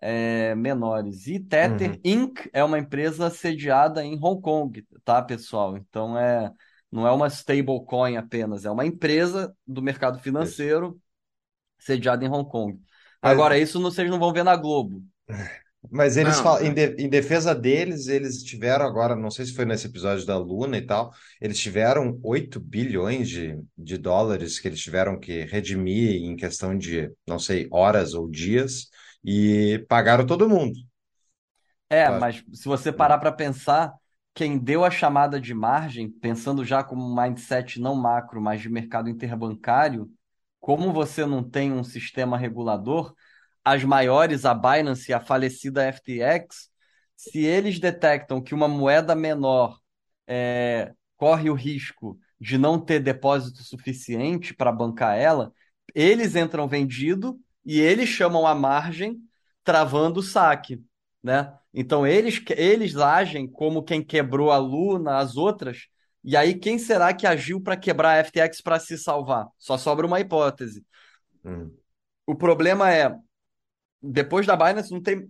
é, 0.00 0.54
menores. 0.54 1.26
E 1.26 1.40
Tether 1.40 1.92
uhum. 1.92 2.00
Inc. 2.04 2.48
é 2.52 2.62
uma 2.62 2.78
empresa 2.78 3.30
sediada 3.30 4.04
em 4.04 4.18
Hong 4.22 4.40
Kong, 4.40 4.84
tá, 5.04 5.22
pessoal? 5.22 5.76
Então 5.76 6.18
é 6.18 6.52
não 6.90 7.06
é 7.06 7.10
uma 7.10 7.26
stablecoin 7.26 8.16
apenas, 8.16 8.64
é 8.64 8.70
uma 8.70 8.86
empresa 8.86 9.54
do 9.66 9.82
mercado 9.82 10.18
financeiro 10.20 10.98
sediada 11.78 12.24
em 12.24 12.28
Hong 12.28 12.48
Kong. 12.48 12.80
Agora, 13.20 13.58
isso 13.58 13.80
vocês 13.82 14.08
não 14.08 14.18
vão 14.18 14.32
ver 14.32 14.44
na 14.44 14.56
Globo. 14.56 15.02
Mas 15.90 16.16
eles 16.16 16.36
não, 16.36 16.42
falam, 16.42 16.66
em, 16.66 16.72
de, 16.72 16.96
em, 16.98 17.08
defesa 17.08 17.54
deles, 17.54 18.08
eles 18.08 18.42
tiveram 18.42 18.84
agora, 18.84 19.14
não 19.14 19.30
sei 19.30 19.46
se 19.46 19.54
foi 19.54 19.64
nesse 19.64 19.86
episódio 19.86 20.26
da 20.26 20.36
Luna 20.38 20.76
e 20.76 20.82
tal, 20.86 21.12
eles 21.40 21.58
tiveram 21.58 22.18
8 22.22 22.58
bilhões 22.58 23.28
de, 23.28 23.58
de 23.76 23.98
dólares 23.98 24.58
que 24.58 24.68
eles 24.68 24.80
tiveram 24.80 25.18
que 25.18 25.44
redimir 25.44 26.22
em 26.22 26.36
questão 26.36 26.76
de, 26.76 27.10
não 27.26 27.38
sei, 27.38 27.68
horas 27.70 28.14
ou 28.14 28.30
dias, 28.30 28.88
e 29.24 29.84
pagaram 29.88 30.26
todo 30.26 30.48
mundo. 30.48 30.78
É, 31.88 32.08
mas 32.10 32.44
se 32.52 32.66
você 32.66 32.92
parar 32.92 33.18
para 33.18 33.30
pensar, 33.30 33.92
quem 34.34 34.58
deu 34.58 34.84
a 34.84 34.90
chamada 34.90 35.40
de 35.40 35.54
margem, 35.54 36.10
pensando 36.10 36.64
já 36.64 36.82
como 36.82 37.02
um 37.02 37.14
mindset 37.14 37.80
não 37.80 37.94
macro, 37.94 38.40
mas 38.40 38.60
de 38.60 38.68
mercado 38.68 39.08
interbancário, 39.08 40.10
como 40.60 40.92
você 40.92 41.24
não 41.24 41.42
tem 41.42 41.72
um 41.72 41.84
sistema 41.84 42.36
regulador, 42.36 43.14
as 43.66 43.82
maiores, 43.82 44.44
a 44.44 44.54
Binance 44.54 45.10
e 45.10 45.12
a 45.12 45.18
falecida 45.18 45.92
FTX, 45.92 46.70
se 47.16 47.44
eles 47.44 47.80
detectam 47.80 48.40
que 48.40 48.54
uma 48.54 48.68
moeda 48.68 49.12
menor 49.16 49.80
é, 50.24 50.92
corre 51.16 51.50
o 51.50 51.54
risco 51.54 52.16
de 52.40 52.58
não 52.58 52.78
ter 52.78 53.00
depósito 53.00 53.64
suficiente 53.64 54.54
para 54.54 54.70
bancar 54.70 55.18
ela, 55.18 55.52
eles 55.92 56.36
entram 56.36 56.68
vendido 56.68 57.40
e 57.64 57.80
eles 57.80 58.08
chamam 58.08 58.46
a 58.46 58.54
margem 58.54 59.20
travando 59.64 60.20
o 60.20 60.22
saque, 60.22 60.80
né? 61.20 61.52
Então 61.74 62.06
eles, 62.06 62.40
eles 62.50 62.94
agem 62.94 63.48
como 63.48 63.82
quem 63.82 64.00
quebrou 64.00 64.52
a 64.52 64.58
Luna, 64.58 65.18
as 65.18 65.36
outras, 65.36 65.88
e 66.22 66.36
aí 66.36 66.54
quem 66.54 66.78
será 66.78 67.12
que 67.12 67.26
agiu 67.26 67.60
para 67.60 67.76
quebrar 67.76 68.12
a 68.12 68.18
FTX 68.22 68.60
para 68.60 68.78
se 68.78 68.96
salvar? 68.96 69.48
Só 69.58 69.76
sobra 69.76 70.06
uma 70.06 70.20
hipótese. 70.20 70.86
Hum. 71.44 71.74
O 72.24 72.36
problema 72.36 72.92
é, 72.92 73.12
depois 74.02 74.46
da 74.46 74.56
Binance 74.56 74.90
não 74.90 75.00
tem 75.00 75.28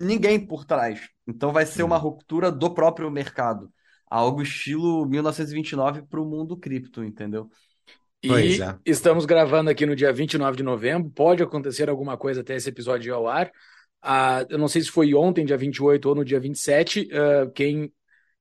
ninguém 0.00 0.44
por 0.44 0.64
trás. 0.64 1.08
Então 1.26 1.52
vai 1.52 1.66
ser 1.66 1.82
hum. 1.82 1.86
uma 1.86 1.96
ruptura 1.96 2.50
do 2.50 2.72
próprio 2.72 3.10
mercado. 3.10 3.70
Algo 4.06 4.42
estilo 4.42 5.06
1929 5.06 6.02
para 6.02 6.20
o 6.20 6.24
mundo 6.24 6.56
cripto, 6.56 7.04
entendeu? 7.04 7.50
E 8.22 8.60
é. 8.60 8.76
estamos 8.84 9.24
gravando 9.26 9.70
aqui 9.70 9.86
no 9.86 9.94
dia 9.94 10.12
29 10.12 10.56
de 10.56 10.62
novembro. 10.62 11.10
Pode 11.10 11.42
acontecer 11.42 11.88
alguma 11.88 12.16
coisa 12.16 12.40
até 12.40 12.56
esse 12.56 12.68
episódio 12.68 13.10
ir 13.10 13.12
ao 13.12 13.28
ar. 13.28 13.50
Uh, 14.04 14.46
eu 14.48 14.58
não 14.58 14.68
sei 14.68 14.82
se 14.82 14.90
foi 14.90 15.14
ontem, 15.14 15.44
dia 15.44 15.56
28, 15.56 16.08
ou 16.08 16.14
no 16.14 16.24
dia 16.24 16.40
27. 16.40 17.08
Uh, 17.12 17.50
quem 17.52 17.92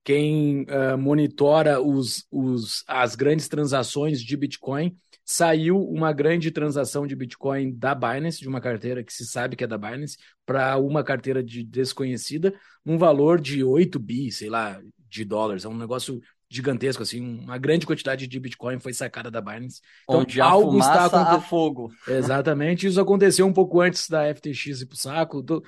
quem 0.08 0.62
uh, 0.62 0.98
monitora 0.98 1.82
os, 1.82 2.26
os, 2.32 2.82
as 2.88 3.14
grandes 3.14 3.50
transações 3.50 4.22
de 4.22 4.38
Bitcoin 4.38 4.96
saiu 5.30 5.78
uma 5.78 6.14
grande 6.14 6.50
transação 6.52 7.06
de 7.06 7.14
Bitcoin 7.14 7.78
da 7.78 7.94
Binance, 7.94 8.40
de 8.40 8.48
uma 8.48 8.62
carteira 8.62 9.04
que 9.04 9.12
se 9.12 9.26
sabe 9.26 9.58
que 9.58 9.64
é 9.66 9.68
da 9.68 9.78
Binance, 9.78 10.18
para 10.46 10.78
uma 10.78 11.04
carteira 11.04 11.44
de 11.44 11.66
desconhecida, 11.66 12.54
um 12.86 12.98
valor 12.98 13.42
de 13.42 13.62
8 13.62 14.00
bi, 14.00 14.32
sei 14.32 14.50
lá, 14.50 14.82
de 15.10 15.26
dólares. 15.26 15.66
É 15.66 15.68
um 15.68 15.78
negócio 15.78 16.22
gigantesco, 16.50 17.04
assim, 17.04 17.20
uma 17.20 17.58
grande 17.58 17.86
quantidade 17.86 18.26
de 18.26 18.40
Bitcoin 18.40 18.80
foi 18.80 18.94
sacada 18.94 19.30
da 19.30 19.42
Binance. 19.42 19.82
Então, 20.04 20.22
Onde 20.22 20.40
algo 20.40 20.80
está 20.80 21.08
a 21.08 21.42
fogo. 21.42 21.92
Exatamente, 22.08 22.88
isso 22.88 23.02
aconteceu 23.02 23.46
um 23.46 23.54
pouco 23.54 23.82
antes 23.82 24.10
da 24.10 24.34
FTX 24.34 24.82
ir 24.82 24.86
pro 24.86 24.98
saco. 24.98 25.42
Do... 25.42 25.62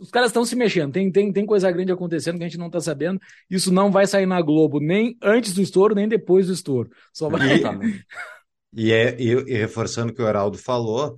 Os 0.00 0.10
caras 0.10 0.30
estão 0.30 0.44
se 0.44 0.56
mexendo, 0.56 0.92
tem, 0.92 1.08
tem, 1.08 1.32
tem 1.32 1.46
coisa 1.46 1.70
grande 1.70 1.92
acontecendo 1.92 2.36
que 2.36 2.42
a 2.42 2.48
gente 2.48 2.58
não 2.58 2.66
está 2.66 2.80
sabendo. 2.80 3.20
Isso 3.48 3.72
não 3.72 3.92
vai 3.92 4.08
sair 4.08 4.26
na 4.26 4.42
Globo 4.42 4.80
nem 4.80 5.16
antes 5.22 5.54
do 5.54 5.62
estouro, 5.62 5.94
nem 5.94 6.08
depois 6.08 6.48
do 6.48 6.52
estouro. 6.52 6.90
Só 7.12 7.28
vai. 7.28 7.60
E, 8.74 8.92
é, 8.92 9.16
e, 9.20 9.30
e 9.30 9.56
reforçando 9.58 10.12
o 10.12 10.14
que 10.14 10.22
o 10.22 10.28
Heraldo 10.28 10.56
falou, 10.58 11.16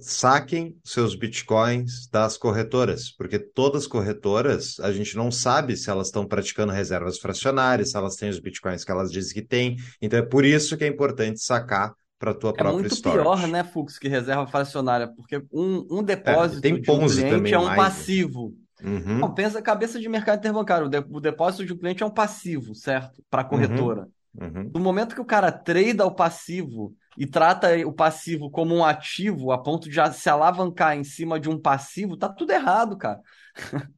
saquem 0.00 0.76
seus 0.84 1.14
bitcoins 1.14 2.08
das 2.08 2.36
corretoras, 2.36 3.10
porque 3.10 3.38
todas 3.38 3.82
as 3.82 3.88
corretoras, 3.88 4.78
a 4.80 4.92
gente 4.92 5.16
não 5.16 5.30
sabe 5.30 5.76
se 5.76 5.88
elas 5.88 6.08
estão 6.08 6.26
praticando 6.26 6.72
reservas 6.72 7.18
fracionárias, 7.18 7.90
se 7.90 7.96
elas 7.96 8.16
têm 8.16 8.28
os 8.28 8.40
bitcoins 8.40 8.84
que 8.84 8.90
elas 8.90 9.10
dizem 9.10 9.34
que 9.34 9.42
têm. 9.42 9.76
Então 10.00 10.18
é 10.18 10.22
por 10.22 10.44
isso 10.44 10.76
que 10.76 10.84
é 10.84 10.88
importante 10.88 11.40
sacar 11.40 11.94
para 12.18 12.32
a 12.32 12.34
tua 12.34 12.50
é 12.50 12.54
própria 12.54 12.72
muito 12.72 12.94
storage. 12.94 13.22
pior, 13.22 13.48
né, 13.48 13.64
Fux, 13.64 13.98
que 13.98 14.08
reserva 14.08 14.46
fracionária, 14.46 15.08
porque 15.08 15.42
um, 15.52 15.86
um 15.90 16.02
depósito 16.02 16.58
é, 16.58 16.60
tem 16.60 16.80
de 16.80 16.90
um 16.90 17.08
cliente 17.08 17.54
é 17.54 17.58
um 17.58 17.64
mais, 17.64 17.78
né? 17.78 17.84
passivo. 17.84 18.54
Uhum. 18.82 19.18
Não, 19.18 19.32
pensa 19.32 19.60
a 19.60 19.62
cabeça 19.62 20.00
de 20.00 20.08
mercado 20.08 20.38
interbancário. 20.38 20.90
O 21.10 21.20
depósito 21.20 21.64
de 21.64 21.72
um 21.72 21.78
cliente 21.78 22.02
é 22.02 22.06
um 22.06 22.10
passivo, 22.10 22.74
certo? 22.74 23.22
Para 23.30 23.42
a 23.42 23.44
corretora. 23.44 24.02
Uhum. 24.02 24.10
Uhum. 24.40 24.70
No 24.74 24.80
momento 24.80 25.14
que 25.14 25.20
o 25.20 25.26
cara 25.26 25.52
trada 25.52 26.06
o 26.06 26.14
passivo 26.14 26.94
e 27.16 27.26
trata 27.26 27.76
o 27.86 27.92
passivo 27.92 28.50
como 28.50 28.74
um 28.74 28.84
ativo 28.84 29.52
a 29.52 29.58
ponto 29.58 29.88
de 29.88 30.14
se 30.14 30.30
alavancar 30.30 30.96
em 30.96 31.04
cima 31.04 31.38
de 31.38 31.50
um 31.50 31.58
passivo, 31.58 32.16
tá 32.16 32.28
tudo 32.28 32.52
errado, 32.52 32.96
cara. 32.96 33.20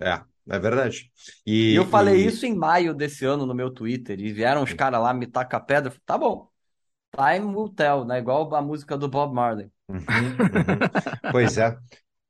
É, 0.00 0.20
é 0.48 0.58
verdade. 0.58 1.12
E, 1.46 1.70
e 1.70 1.76
eu 1.76 1.86
falei 1.86 2.16
e... 2.16 2.26
isso 2.26 2.44
em 2.44 2.52
maio 2.52 2.92
desse 2.92 3.24
ano 3.24 3.46
no 3.46 3.54
meu 3.54 3.70
Twitter 3.70 4.18
e 4.18 4.32
vieram 4.32 4.64
os 4.64 4.72
caras 4.72 5.00
lá 5.00 5.14
me 5.14 5.24
tacar 5.24 5.64
pedra. 5.64 5.94
Tá 6.04 6.18
bom. 6.18 6.48
Time 7.14 7.54
will 7.54 7.68
tell, 7.68 8.04
né? 8.04 8.18
Igual 8.18 8.52
a 8.56 8.60
música 8.60 8.98
do 8.98 9.08
Bob 9.08 9.32
Marley. 9.32 9.70
Uhum, 9.88 9.98
uhum. 10.00 11.30
pois 11.30 11.56
é. 11.58 11.78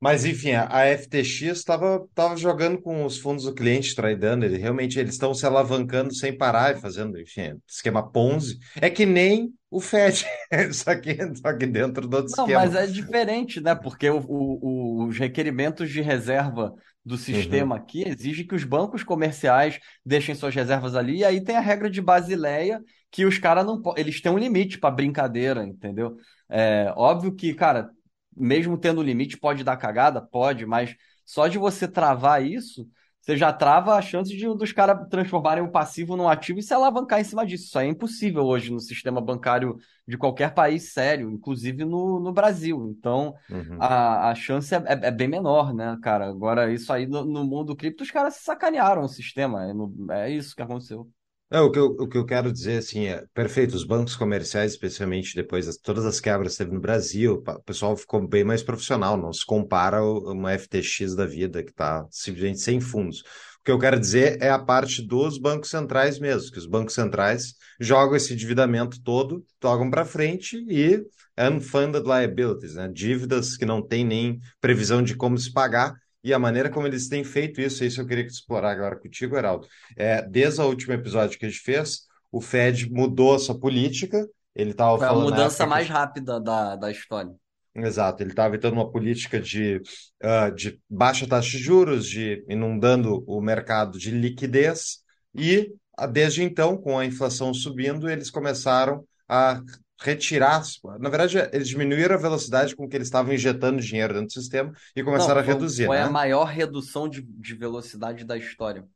Mas 0.02 0.24
enfim, 0.24 0.50
a 0.50 0.84
FTX 0.98 1.42
estava 1.42 2.04
tava 2.12 2.36
jogando 2.36 2.82
com 2.82 3.04
os 3.04 3.18
fundos 3.18 3.44
do 3.44 3.54
cliente, 3.54 3.94
traidando. 3.94 4.44
Ele 4.44 4.58
realmente 4.58 4.98
eles 4.98 5.12
estão 5.12 5.32
se 5.32 5.46
alavancando 5.46 6.12
sem 6.12 6.36
parar 6.36 6.76
e 6.76 6.80
fazendo, 6.80 7.20
enfim, 7.20 7.54
esquema 7.68 8.10
Ponzi. 8.10 8.58
É 8.80 8.90
que 8.90 9.06
nem 9.06 9.54
o 9.70 9.80
Fed, 9.80 10.26
só 10.74 10.96
que, 10.96 11.16
só 11.36 11.56
que 11.56 11.66
dentro 11.66 12.08
do 12.08 12.16
outro 12.16 12.32
Não, 12.36 12.46
esquema. 12.46 12.66
mas 12.66 12.74
é 12.74 12.84
diferente, 12.88 13.60
né? 13.60 13.76
Porque 13.76 14.10
o, 14.10 14.18
o, 14.26 15.06
os 15.06 15.16
requerimentos 15.16 15.88
de 15.88 16.00
reserva 16.00 16.74
do 17.04 17.16
sistema 17.16 17.76
uhum. 17.76 17.80
aqui 17.80 18.02
exigem 18.04 18.44
que 18.44 18.56
os 18.56 18.64
bancos 18.64 19.04
comerciais 19.04 19.78
deixem 20.04 20.34
suas 20.34 20.52
reservas 20.52 20.96
ali, 20.96 21.18
e 21.18 21.24
aí 21.24 21.40
tem 21.44 21.54
a 21.54 21.60
regra 21.60 21.88
de 21.88 22.02
Basileia 22.02 22.80
que 23.08 23.24
os 23.24 23.38
caras 23.38 23.64
não 23.64 23.80
eles 23.96 24.20
têm 24.20 24.32
um 24.32 24.38
limite 24.38 24.78
para 24.78 24.90
brincadeira, 24.90 25.64
entendeu? 25.64 26.16
É 26.50 26.92
óbvio 26.96 27.32
que, 27.32 27.54
cara, 27.54 27.88
mesmo 28.36 28.78
tendo 28.78 29.02
limite, 29.02 29.38
pode 29.38 29.64
dar 29.64 29.76
cagada? 29.76 30.20
Pode, 30.20 30.66
mas 30.66 30.94
só 31.24 31.48
de 31.48 31.58
você 31.58 31.86
travar 31.86 32.44
isso, 32.44 32.86
você 33.22 33.36
já 33.36 33.52
trava 33.52 33.94
a 33.94 34.02
chance 34.02 34.36
de 34.36 34.44
dos 34.46 34.72
caras 34.72 35.08
transformarem 35.08 35.62
o 35.62 35.70
passivo 35.70 36.16
num 36.16 36.28
ativo 36.28 36.58
e 36.58 36.62
se 36.62 36.74
alavancar 36.74 37.20
em 37.20 37.24
cima 37.24 37.46
disso. 37.46 37.66
Isso 37.66 37.78
aí 37.78 37.86
é 37.86 37.90
impossível 37.90 38.44
hoje 38.44 38.72
no 38.72 38.80
sistema 38.80 39.20
bancário 39.20 39.78
de 40.06 40.18
qualquer 40.18 40.52
país 40.52 40.92
sério, 40.92 41.30
inclusive 41.30 41.84
no, 41.84 42.18
no 42.18 42.32
Brasil. 42.32 42.84
Então, 42.90 43.32
uhum. 43.48 43.76
a, 43.78 44.30
a 44.30 44.34
chance 44.34 44.74
é, 44.74 44.78
é, 44.78 45.06
é, 45.06 45.10
bem 45.12 45.28
menor, 45.28 45.72
né, 45.72 45.96
cara? 46.02 46.28
Agora, 46.28 46.72
isso 46.72 46.92
aí 46.92 47.06
no, 47.06 47.24
no 47.24 47.44
mundo 47.44 47.76
cripto, 47.76 48.02
os 48.02 48.10
caras 48.10 48.34
se 48.34 48.42
sacanearam 48.42 49.02
o 49.02 49.08
sistema. 49.08 49.68
É, 49.68 49.72
no, 49.72 49.94
é 50.10 50.28
isso 50.28 50.56
que 50.56 50.62
aconteceu. 50.62 51.08
É, 51.52 51.60
o, 51.60 51.70
que 51.70 51.78
eu, 51.78 51.84
o 51.84 52.08
que 52.08 52.16
eu 52.16 52.24
quero 52.24 52.50
dizer, 52.50 52.78
assim, 52.78 53.08
é 53.08 53.26
perfeito, 53.34 53.74
os 53.74 53.84
bancos 53.84 54.16
comerciais, 54.16 54.72
especialmente 54.72 55.34
depois 55.34 55.66
de 55.66 55.78
todas 55.82 56.06
as 56.06 56.18
quebras 56.18 56.52
que 56.52 56.58
teve 56.58 56.72
no 56.72 56.80
Brasil, 56.80 57.44
o 57.46 57.62
pessoal 57.62 57.94
ficou 57.94 58.26
bem 58.26 58.42
mais 58.42 58.62
profissional, 58.62 59.18
não 59.18 59.30
se 59.34 59.44
compara 59.44 60.02
uma 60.02 60.58
FTX 60.58 61.14
da 61.14 61.26
vida 61.26 61.62
que 61.62 61.70
está 61.70 62.06
simplesmente 62.10 62.58
sem 62.60 62.80
fundos. 62.80 63.20
O 63.20 63.64
que 63.66 63.70
eu 63.70 63.78
quero 63.78 64.00
dizer 64.00 64.38
é 64.40 64.48
a 64.48 64.58
parte 64.58 65.06
dos 65.06 65.36
bancos 65.36 65.68
centrais 65.68 66.18
mesmo, 66.18 66.50
que 66.50 66.58
os 66.58 66.64
bancos 66.64 66.94
centrais 66.94 67.54
jogam 67.78 68.16
esse 68.16 68.32
endividamento 68.32 69.02
todo, 69.02 69.44
tocam 69.60 69.90
para 69.90 70.06
frente 70.06 70.56
e 70.70 71.04
unfunded 71.38 72.04
liabilities, 72.06 72.76
né? 72.76 72.88
dívidas 72.88 73.58
que 73.58 73.66
não 73.66 73.86
tem 73.86 74.06
nem 74.06 74.40
previsão 74.58 75.02
de 75.02 75.14
como 75.14 75.36
se 75.36 75.52
pagar, 75.52 75.94
e 76.22 76.32
a 76.32 76.38
maneira 76.38 76.70
como 76.70 76.87
eles 76.87 77.08
têm 77.08 77.24
feito 77.24 77.61
isso, 77.61 77.85
isso 77.85 78.00
eu 78.00 78.06
queria 78.06 78.24
explorar 78.24 78.70
agora 78.70 78.96
contigo, 78.96 79.37
Heraldo. 79.37 79.66
É, 79.96 80.22
desde 80.22 80.61
o 80.61 80.66
último 80.66 80.92
episódio 80.92 81.38
que 81.38 81.46
a 81.46 81.48
gente 81.48 81.61
fez, 81.61 82.02
o 82.30 82.40
Fed 82.40 82.90
mudou 82.90 83.35
a 83.35 83.38
sua 83.38 83.58
política. 83.58 84.26
Ele 84.54 84.70
estava 84.70 84.98
Foi 84.98 85.06
a 85.06 85.14
mudança 85.14 85.66
mais 85.66 85.87
que... 85.87 85.92
rápida 85.92 86.40
da, 86.40 86.76
da 86.76 86.90
história. 86.90 87.32
Exato, 87.74 88.22
ele 88.22 88.30
estava 88.30 88.58
tendo 88.58 88.74
uma 88.74 88.90
política 88.90 89.40
de, 89.40 89.80
uh, 90.22 90.54
de 90.54 90.78
baixa 90.88 91.26
taxa 91.26 91.50
de 91.50 91.58
juros, 91.58 92.06
de 92.06 92.44
inundando 92.46 93.24
o 93.26 93.40
mercado 93.40 93.98
de 93.98 94.11
liquidez, 94.11 94.98
e 95.35 95.72
desde 96.11 96.42
então, 96.42 96.76
com 96.76 96.98
a 96.98 97.06
inflação 97.06 97.54
subindo, 97.54 98.11
eles 98.11 98.30
começaram 98.30 99.04
a 99.26 99.61
retirar. 100.02 100.62
Na 100.98 101.08
verdade, 101.08 101.38
eles 101.52 101.68
diminuíram 101.68 102.14
a 102.14 102.18
velocidade 102.18 102.74
com 102.76 102.88
que 102.88 102.96
eles 102.96 103.08
estavam 103.08 103.32
injetando 103.32 103.80
dinheiro 103.80 104.12
dentro 104.12 104.28
do 104.28 104.32
sistema 104.32 104.72
e 104.94 105.02
começaram 105.02 105.36
Não, 105.36 105.40
a 105.40 105.42
reduzir. 105.42 105.86
Foi 105.86 105.96
né? 105.96 106.02
a 106.02 106.10
maior 106.10 106.44
redução 106.44 107.08
de, 107.08 107.22
de 107.22 107.54
velocidade 107.54 108.24
da 108.24 108.36
história. 108.36 108.86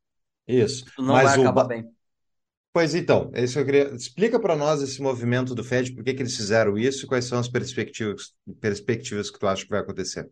Isso. 0.46 0.84
Isso 0.86 1.02
não 1.02 1.14
Mas 1.14 1.30
vai 1.30 1.40
acabar 1.40 1.64
o... 1.64 1.68
bem. 1.68 1.90
Pois 2.72 2.94
então, 2.94 3.30
é 3.32 3.42
isso 3.42 3.54
que 3.54 3.60
eu 3.60 3.64
queria. 3.64 3.94
Explica 3.94 4.38
para 4.38 4.54
nós 4.54 4.82
esse 4.82 5.00
movimento 5.00 5.54
do 5.54 5.64
Fed, 5.64 5.94
por 5.94 6.04
que, 6.04 6.12
que 6.12 6.22
eles 6.22 6.36
fizeram 6.36 6.76
isso 6.76 7.04
e 7.04 7.08
quais 7.08 7.24
são 7.24 7.38
as 7.38 7.48
perspectivas, 7.48 8.34
perspectivas 8.60 9.30
que 9.30 9.38
tu 9.38 9.46
acha 9.46 9.64
que 9.64 9.70
vai 9.70 9.80
acontecer. 9.80 10.28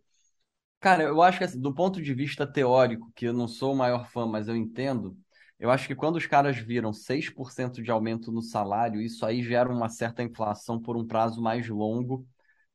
Cara, 0.79 1.05
eu 1.05 1.23
acho 1.23 1.39
que 1.39 1.45
assim, 1.45 1.59
do 1.59 1.73
ponto 1.73 2.03
de 2.03 2.13
vista 2.13 2.47
teórico, 2.47 3.11
que 3.15 3.25
eu 3.25 3.33
não 3.33 3.49
sou 3.49 3.73
o 3.73 3.77
maior 3.77 4.07
fã, 4.11 4.27
mas 4.27 4.47
eu 4.47 4.55
entendo, 4.55 5.17
eu 5.65 5.71
acho 5.71 5.87
que 5.87 5.95
quando 5.95 6.17
os 6.17 6.27
caras 6.27 6.59
viram 6.59 6.93
6% 6.93 7.83
de 7.83 7.91
aumento 7.91 8.31
no 8.31 8.43
salário, 8.43 9.01
isso 9.01 9.25
aí 9.25 9.43
gera 9.43 9.73
uma 9.73 9.89
certa 9.89 10.23
inflação 10.23 10.79
por 10.81 10.97
um 10.97 11.07
prazo 11.07 11.41
mais 11.43 11.67
longo. 11.69 12.27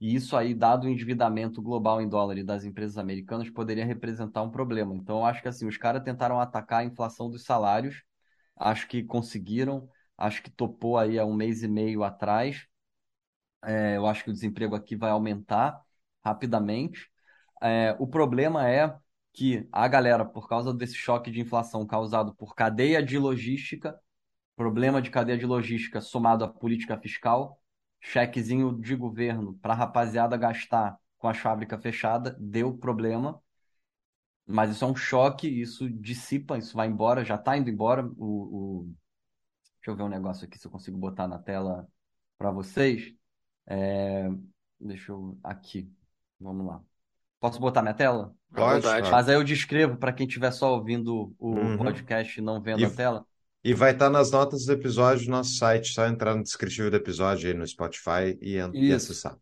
E 0.01 0.15
isso 0.15 0.35
aí, 0.35 0.53
dado 0.55 0.85
o 0.85 0.89
endividamento 0.89 1.61
global 1.61 2.01
em 2.01 2.09
dólar 2.09 2.43
das 2.43 2.63
empresas 2.63 2.97
americanas, 2.97 3.49
poderia 3.49 3.85
representar 3.85 4.41
um 4.41 4.49
problema. 4.49 4.95
Então, 4.95 5.19
eu 5.19 5.25
acho 5.25 5.41
que 5.41 5.47
assim, 5.47 5.67
os 5.67 5.77
caras 5.77 6.03
tentaram 6.03 6.39
atacar 6.39 6.81
a 6.81 6.85
inflação 6.85 7.29
dos 7.29 7.43
salários, 7.43 8.03
acho 8.55 8.87
que 8.87 9.03
conseguiram, 9.03 9.89
acho 10.17 10.41
que 10.43 10.49
topou 10.51 10.97
aí 10.97 11.19
há 11.19 11.25
um 11.25 11.33
mês 11.35 11.63
e 11.63 11.67
meio 11.67 12.03
atrás. 12.03 12.67
É, 13.63 13.97
eu 13.97 14.07
acho 14.07 14.23
que 14.23 14.29
o 14.29 14.33
desemprego 14.33 14.75
aqui 14.75 14.95
vai 14.95 15.11
aumentar 15.11 15.81
rapidamente. 16.23 17.09
É, 17.61 17.95
o 17.99 18.07
problema 18.07 18.67
é 18.69 18.95
que 19.39 19.65
a 19.71 19.87
galera, 19.87 20.25
por 20.25 20.49
causa 20.49 20.73
desse 20.73 20.95
choque 20.95 21.31
de 21.31 21.39
inflação 21.39 21.87
causado 21.87 22.35
por 22.35 22.53
cadeia 22.53 23.01
de 23.01 23.17
logística, 23.17 23.97
problema 24.53 25.01
de 25.01 25.09
cadeia 25.09 25.37
de 25.37 25.45
logística 25.45 26.01
somado 26.01 26.43
à 26.43 26.47
política 26.49 26.99
fiscal, 26.99 27.57
chequezinho 28.01 28.77
de 28.77 28.97
governo 28.97 29.57
para 29.61 29.71
a 29.71 29.77
rapaziada 29.77 30.35
gastar 30.35 30.99
com 31.17 31.29
a 31.29 31.33
fábrica 31.33 31.79
fechada, 31.79 32.35
deu 32.37 32.77
problema. 32.77 33.41
mas 34.45 34.71
isso 34.71 34.83
é 34.83 34.87
um 34.87 34.95
choque, 34.95 35.47
isso 35.47 35.89
dissipa, 35.89 36.57
isso 36.57 36.75
vai 36.75 36.87
embora, 36.87 37.23
já 37.23 37.35
está 37.35 37.57
indo 37.57 37.69
embora. 37.69 38.05
O, 38.17 38.83
o... 38.87 38.93
Deixa 39.77 39.91
eu 39.91 39.95
ver 39.95 40.03
um 40.03 40.09
negócio 40.09 40.45
aqui 40.45 40.57
se 40.59 40.67
eu 40.67 40.71
consigo 40.71 40.97
botar 40.97 41.27
na 41.29 41.39
tela 41.39 41.87
para 42.37 42.51
vocês. 42.51 43.15
É... 43.67 44.29
Deixa 44.79 45.11
eu. 45.13 45.39
Aqui. 45.43 45.89
Vamos 46.39 46.65
lá. 46.67 46.88
Posso 47.39 47.59
botar 47.59 47.81
minha 47.81 47.93
tela? 47.93 48.33
Pode. 48.53 48.85
Mas 49.11 49.29
aí 49.29 49.35
eu 49.35 49.43
descrevo 49.43 49.97
para 49.97 50.11
quem 50.11 50.27
estiver 50.27 50.51
só 50.51 50.73
ouvindo 50.73 51.33
o 51.37 51.51
uhum. 51.51 51.77
podcast 51.77 52.39
e 52.39 52.43
não 52.43 52.61
vendo 52.61 52.81
e, 52.81 52.85
a 52.85 52.89
tela. 52.89 53.25
E 53.63 53.73
vai 53.73 53.91
estar 53.91 54.05
tá 54.05 54.11
nas 54.11 54.31
notas 54.31 54.65
do 54.65 54.73
episódio 54.73 55.25
no 55.25 55.37
nosso 55.37 55.55
site, 55.55 55.93
só 55.93 56.05
entrar 56.07 56.35
no 56.35 56.43
descritivo 56.43 56.89
do 56.89 56.97
episódio 56.97 57.49
aí 57.49 57.53
no 57.53 57.65
Spotify 57.65 58.37
e, 58.41 58.57
e 58.73 58.91
acessar. 58.91 59.37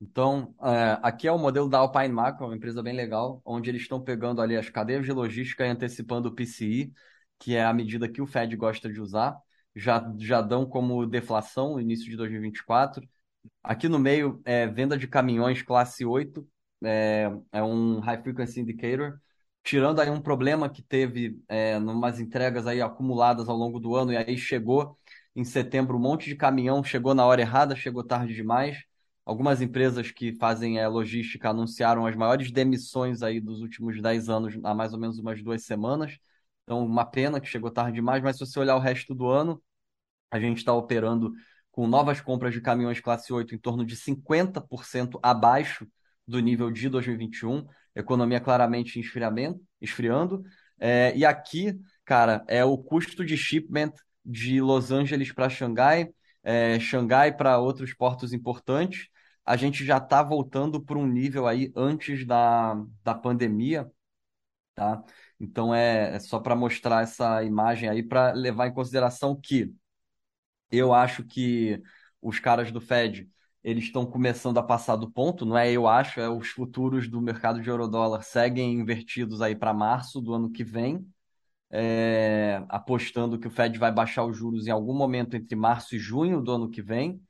Então, 0.00 0.54
é, 0.62 0.98
aqui 1.02 1.26
é 1.26 1.32
o 1.32 1.38
modelo 1.38 1.68
da 1.68 1.78
Alpine 1.78 2.08
Macro, 2.08 2.46
uma 2.46 2.54
empresa 2.54 2.82
bem 2.82 2.94
legal, 2.94 3.42
onde 3.44 3.68
eles 3.68 3.82
estão 3.82 4.00
pegando 4.00 4.40
ali 4.40 4.56
as 4.56 4.70
cadeias 4.70 5.04
de 5.04 5.12
logística 5.12 5.66
e 5.66 5.70
antecipando 5.70 6.28
o 6.28 6.34
PCI, 6.34 6.92
que 7.38 7.56
é 7.56 7.64
a 7.64 7.72
medida 7.72 8.08
que 8.08 8.22
o 8.22 8.26
Fed 8.26 8.54
gosta 8.56 8.92
de 8.92 9.00
usar. 9.00 9.36
Já, 9.74 10.12
já 10.18 10.40
dão 10.40 10.66
como 10.66 11.06
deflação 11.06 11.74
no 11.74 11.80
início 11.80 12.08
de 12.08 12.16
2024. 12.16 13.06
Aqui 13.62 13.88
no 13.88 13.98
meio, 13.98 14.40
é, 14.44 14.66
venda 14.66 14.96
de 14.96 15.06
caminhões 15.06 15.62
classe 15.62 16.04
8, 16.04 16.46
é, 16.84 17.30
é 17.52 17.62
um 17.62 18.00
High 18.00 18.22
Frequency 18.22 18.60
Indicator, 18.60 19.20
tirando 19.62 20.00
aí 20.00 20.10
um 20.10 20.20
problema 20.20 20.68
que 20.68 20.82
teve 20.82 21.40
é, 21.48 21.76
umas 21.78 22.20
entregas 22.20 22.66
aí 22.66 22.80
acumuladas 22.80 23.48
ao 23.48 23.56
longo 23.56 23.78
do 23.80 23.94
ano, 23.94 24.12
e 24.12 24.16
aí 24.16 24.36
chegou 24.38 24.96
em 25.34 25.44
setembro 25.44 25.96
um 25.96 26.00
monte 26.00 26.26
de 26.28 26.36
caminhão, 26.36 26.82
chegou 26.82 27.14
na 27.14 27.24
hora 27.26 27.40
errada, 27.40 27.76
chegou 27.76 28.02
tarde 28.04 28.34
demais. 28.34 28.82
Algumas 29.24 29.60
empresas 29.60 30.10
que 30.10 30.32
fazem 30.32 30.78
é, 30.78 30.88
logística 30.88 31.50
anunciaram 31.50 32.06
as 32.06 32.16
maiores 32.16 32.50
demissões 32.50 33.22
aí 33.22 33.40
dos 33.40 33.60
últimos 33.60 34.00
10 34.00 34.28
anos, 34.28 34.58
há 34.64 34.74
mais 34.74 34.92
ou 34.92 34.98
menos 34.98 35.18
umas 35.18 35.42
duas 35.42 35.64
semanas. 35.64 36.18
Então, 36.64 36.84
uma 36.84 37.04
pena 37.04 37.40
que 37.40 37.46
chegou 37.46 37.70
tarde 37.70 37.94
demais, 37.94 38.22
mas 38.22 38.36
se 38.36 38.46
você 38.46 38.58
olhar 38.58 38.76
o 38.76 38.80
resto 38.80 39.14
do 39.14 39.28
ano, 39.28 39.62
a 40.30 40.40
gente 40.40 40.58
está 40.58 40.72
operando 40.72 41.32
com 41.70 41.86
novas 41.86 42.20
compras 42.20 42.52
de 42.54 42.60
caminhões 42.60 43.00
classe 43.00 43.32
8 43.32 43.54
em 43.54 43.58
torno 43.58 43.84
de 43.84 43.96
50% 43.96 45.18
abaixo 45.22 45.86
do 46.28 46.40
nível 46.40 46.70
de 46.70 46.88
2021, 46.90 47.66
economia 47.96 48.40
claramente 48.40 49.00
esfriamento, 49.00 49.60
esfriando. 49.80 50.44
É, 50.78 51.16
e 51.16 51.24
aqui, 51.24 51.78
cara, 52.04 52.44
é 52.46 52.64
o 52.64 52.76
custo 52.76 53.24
de 53.24 53.36
shipment 53.36 53.92
de 54.24 54.60
Los 54.60 54.92
Angeles 54.92 55.32
para 55.32 55.48
Xangai, 55.48 56.10
é, 56.42 56.78
Xangai 56.78 57.34
para 57.34 57.58
outros 57.58 57.94
portos 57.94 58.32
importantes. 58.32 59.08
A 59.44 59.56
gente 59.56 59.84
já 59.84 59.96
está 59.96 60.22
voltando 60.22 60.80
para 60.84 60.98
um 60.98 61.06
nível 61.06 61.46
aí 61.46 61.72
antes 61.74 62.26
da, 62.26 62.74
da 63.02 63.14
pandemia, 63.14 63.90
tá? 64.74 65.02
Então 65.40 65.74
é, 65.74 66.16
é 66.16 66.20
só 66.20 66.38
para 66.40 66.54
mostrar 66.56 67.02
essa 67.02 67.42
imagem 67.44 67.88
aí 67.88 68.02
para 68.02 68.32
levar 68.32 68.68
em 68.68 68.74
consideração 68.74 69.38
que 69.40 69.72
eu 70.70 70.92
acho 70.92 71.24
que 71.24 71.82
os 72.20 72.38
caras 72.40 72.70
do 72.72 72.80
Fed 72.80 73.28
eles 73.62 73.84
estão 73.84 74.06
começando 74.06 74.58
a 74.58 74.62
passar 74.62 74.96
do 74.96 75.10
ponto, 75.10 75.44
não 75.44 75.58
é 75.58 75.70
eu 75.70 75.86
acho, 75.86 76.20
é 76.20 76.28
os 76.28 76.48
futuros 76.48 77.08
do 77.08 77.20
mercado 77.20 77.60
de 77.60 77.68
eurodólar 77.68 78.22
seguem 78.22 78.74
invertidos 78.74 79.42
aí 79.42 79.54
para 79.56 79.74
março 79.74 80.20
do 80.20 80.32
ano 80.32 80.50
que 80.50 80.64
vem, 80.64 81.06
é, 81.70 82.64
apostando 82.68 83.38
que 83.38 83.48
o 83.48 83.50
Fed 83.50 83.78
vai 83.78 83.92
baixar 83.92 84.24
os 84.24 84.36
juros 84.36 84.66
em 84.66 84.70
algum 84.70 84.94
momento 84.94 85.36
entre 85.36 85.54
março 85.56 85.96
e 85.96 85.98
junho 85.98 86.40
do 86.40 86.52
ano 86.52 86.70
que 86.70 86.82
vem. 86.82 87.20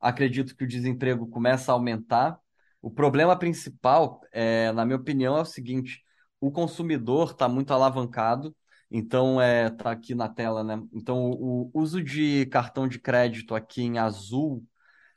Acredito 0.00 0.54
que 0.56 0.64
o 0.64 0.68
desemprego 0.68 1.26
começa 1.28 1.72
a 1.72 1.74
aumentar. 1.74 2.38
O 2.80 2.90
problema 2.90 3.36
principal, 3.36 4.20
é, 4.32 4.70
na 4.72 4.84
minha 4.84 4.96
opinião, 4.96 5.36
é 5.36 5.40
o 5.40 5.44
seguinte: 5.44 6.04
o 6.40 6.50
consumidor 6.50 7.32
está 7.32 7.48
muito 7.48 7.72
alavancado, 7.72 8.54
então 8.90 9.40
é, 9.40 9.70
tá 9.70 9.90
aqui 9.90 10.14
na 10.14 10.28
tela, 10.28 10.62
né? 10.62 10.80
Então 10.92 11.30
o, 11.30 11.70
o 11.72 11.80
uso 11.80 12.02
de 12.02 12.46
cartão 12.46 12.86
de 12.86 12.98
crédito 13.00 13.54
aqui 13.54 13.82
em 13.82 13.98
azul 13.98 14.64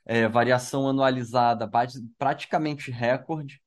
é, 0.04 0.28
variação 0.28 0.88
anualizada 0.88 1.70
praticamente 2.18 2.90
recorde. 2.90 3.60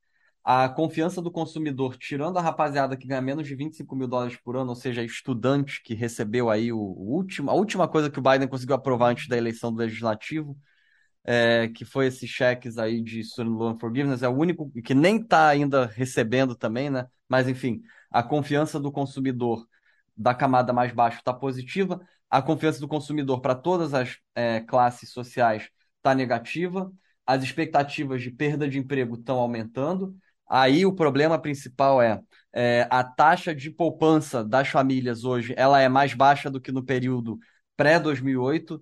A 0.43 0.69
confiança 0.69 1.21
do 1.21 1.31
consumidor, 1.31 1.97
tirando 1.97 2.37
a 2.37 2.41
rapaziada 2.41 2.95
que 2.95 3.07
ganha 3.07 3.21
menos 3.21 3.47
de 3.47 3.55
25 3.55 3.95
mil 3.95 4.07
dólares 4.07 4.37
por 4.37 4.55
ano, 4.55 4.69
ou 4.69 4.75
seja, 4.75 5.03
estudante 5.03 5.81
que 5.83 5.95
recebeu 5.95 6.51
aí 6.51 6.71
o, 6.71 6.77
último, 6.77 7.49
a 7.49 7.55
última 7.55 7.87
coisa 7.87 8.11
que 8.11 8.19
o 8.19 8.21
Biden 8.21 8.47
conseguiu 8.47 8.75
aprovar 8.75 9.09
antes 9.09 9.27
da 9.27 9.35
eleição 9.37 9.73
do 9.73 9.79
legislativo, 9.79 10.55
é, 11.23 11.69
que 11.69 11.83
foi 11.83 12.07
esses 12.07 12.29
cheques 12.29 12.77
aí 12.77 13.01
de 13.01 13.23
Student 13.23 13.57
Loan 13.57 13.79
Forgiveness, 13.79 14.21
é 14.21 14.29
o 14.29 14.37
único 14.37 14.71
que 14.83 14.93
nem 14.93 15.17
está 15.17 15.47
ainda 15.47 15.87
recebendo 15.87 16.55
também, 16.55 16.91
né? 16.91 17.07
Mas 17.27 17.47
enfim, 17.47 17.81
a 18.11 18.21
confiança 18.21 18.79
do 18.79 18.91
consumidor 18.91 19.67
da 20.15 20.35
camada 20.35 20.71
mais 20.71 20.93
baixa 20.93 21.17
está 21.17 21.33
positiva, 21.33 21.99
a 22.29 22.41
confiança 22.41 22.79
do 22.79 22.87
consumidor 22.87 23.41
para 23.41 23.55
todas 23.55 23.93
as 23.95 24.17
é, 24.35 24.59
classes 24.61 25.09
sociais 25.11 25.69
está 26.05 26.13
negativa, 26.13 26.91
as 27.25 27.43
expectativas 27.43 28.21
de 28.21 28.29
perda 28.29 28.69
de 28.69 28.77
emprego 28.77 29.15
estão 29.15 29.39
aumentando. 29.39 30.15
Aí 30.47 30.85
o 30.85 30.93
problema 30.93 31.39
principal 31.39 31.99
é, 31.99 32.21
é, 32.53 32.87
a 32.91 33.03
taxa 33.03 33.55
de 33.55 33.71
poupança 33.71 34.43
das 34.43 34.67
famílias 34.67 35.23
hoje 35.23 35.55
ela 35.57 35.81
é 35.81 35.89
mais 35.89 36.13
baixa 36.13 36.51
do 36.51 36.61
que 36.61 36.71
no 36.71 36.83
período 36.83 37.39
pré-2008. 37.75 38.79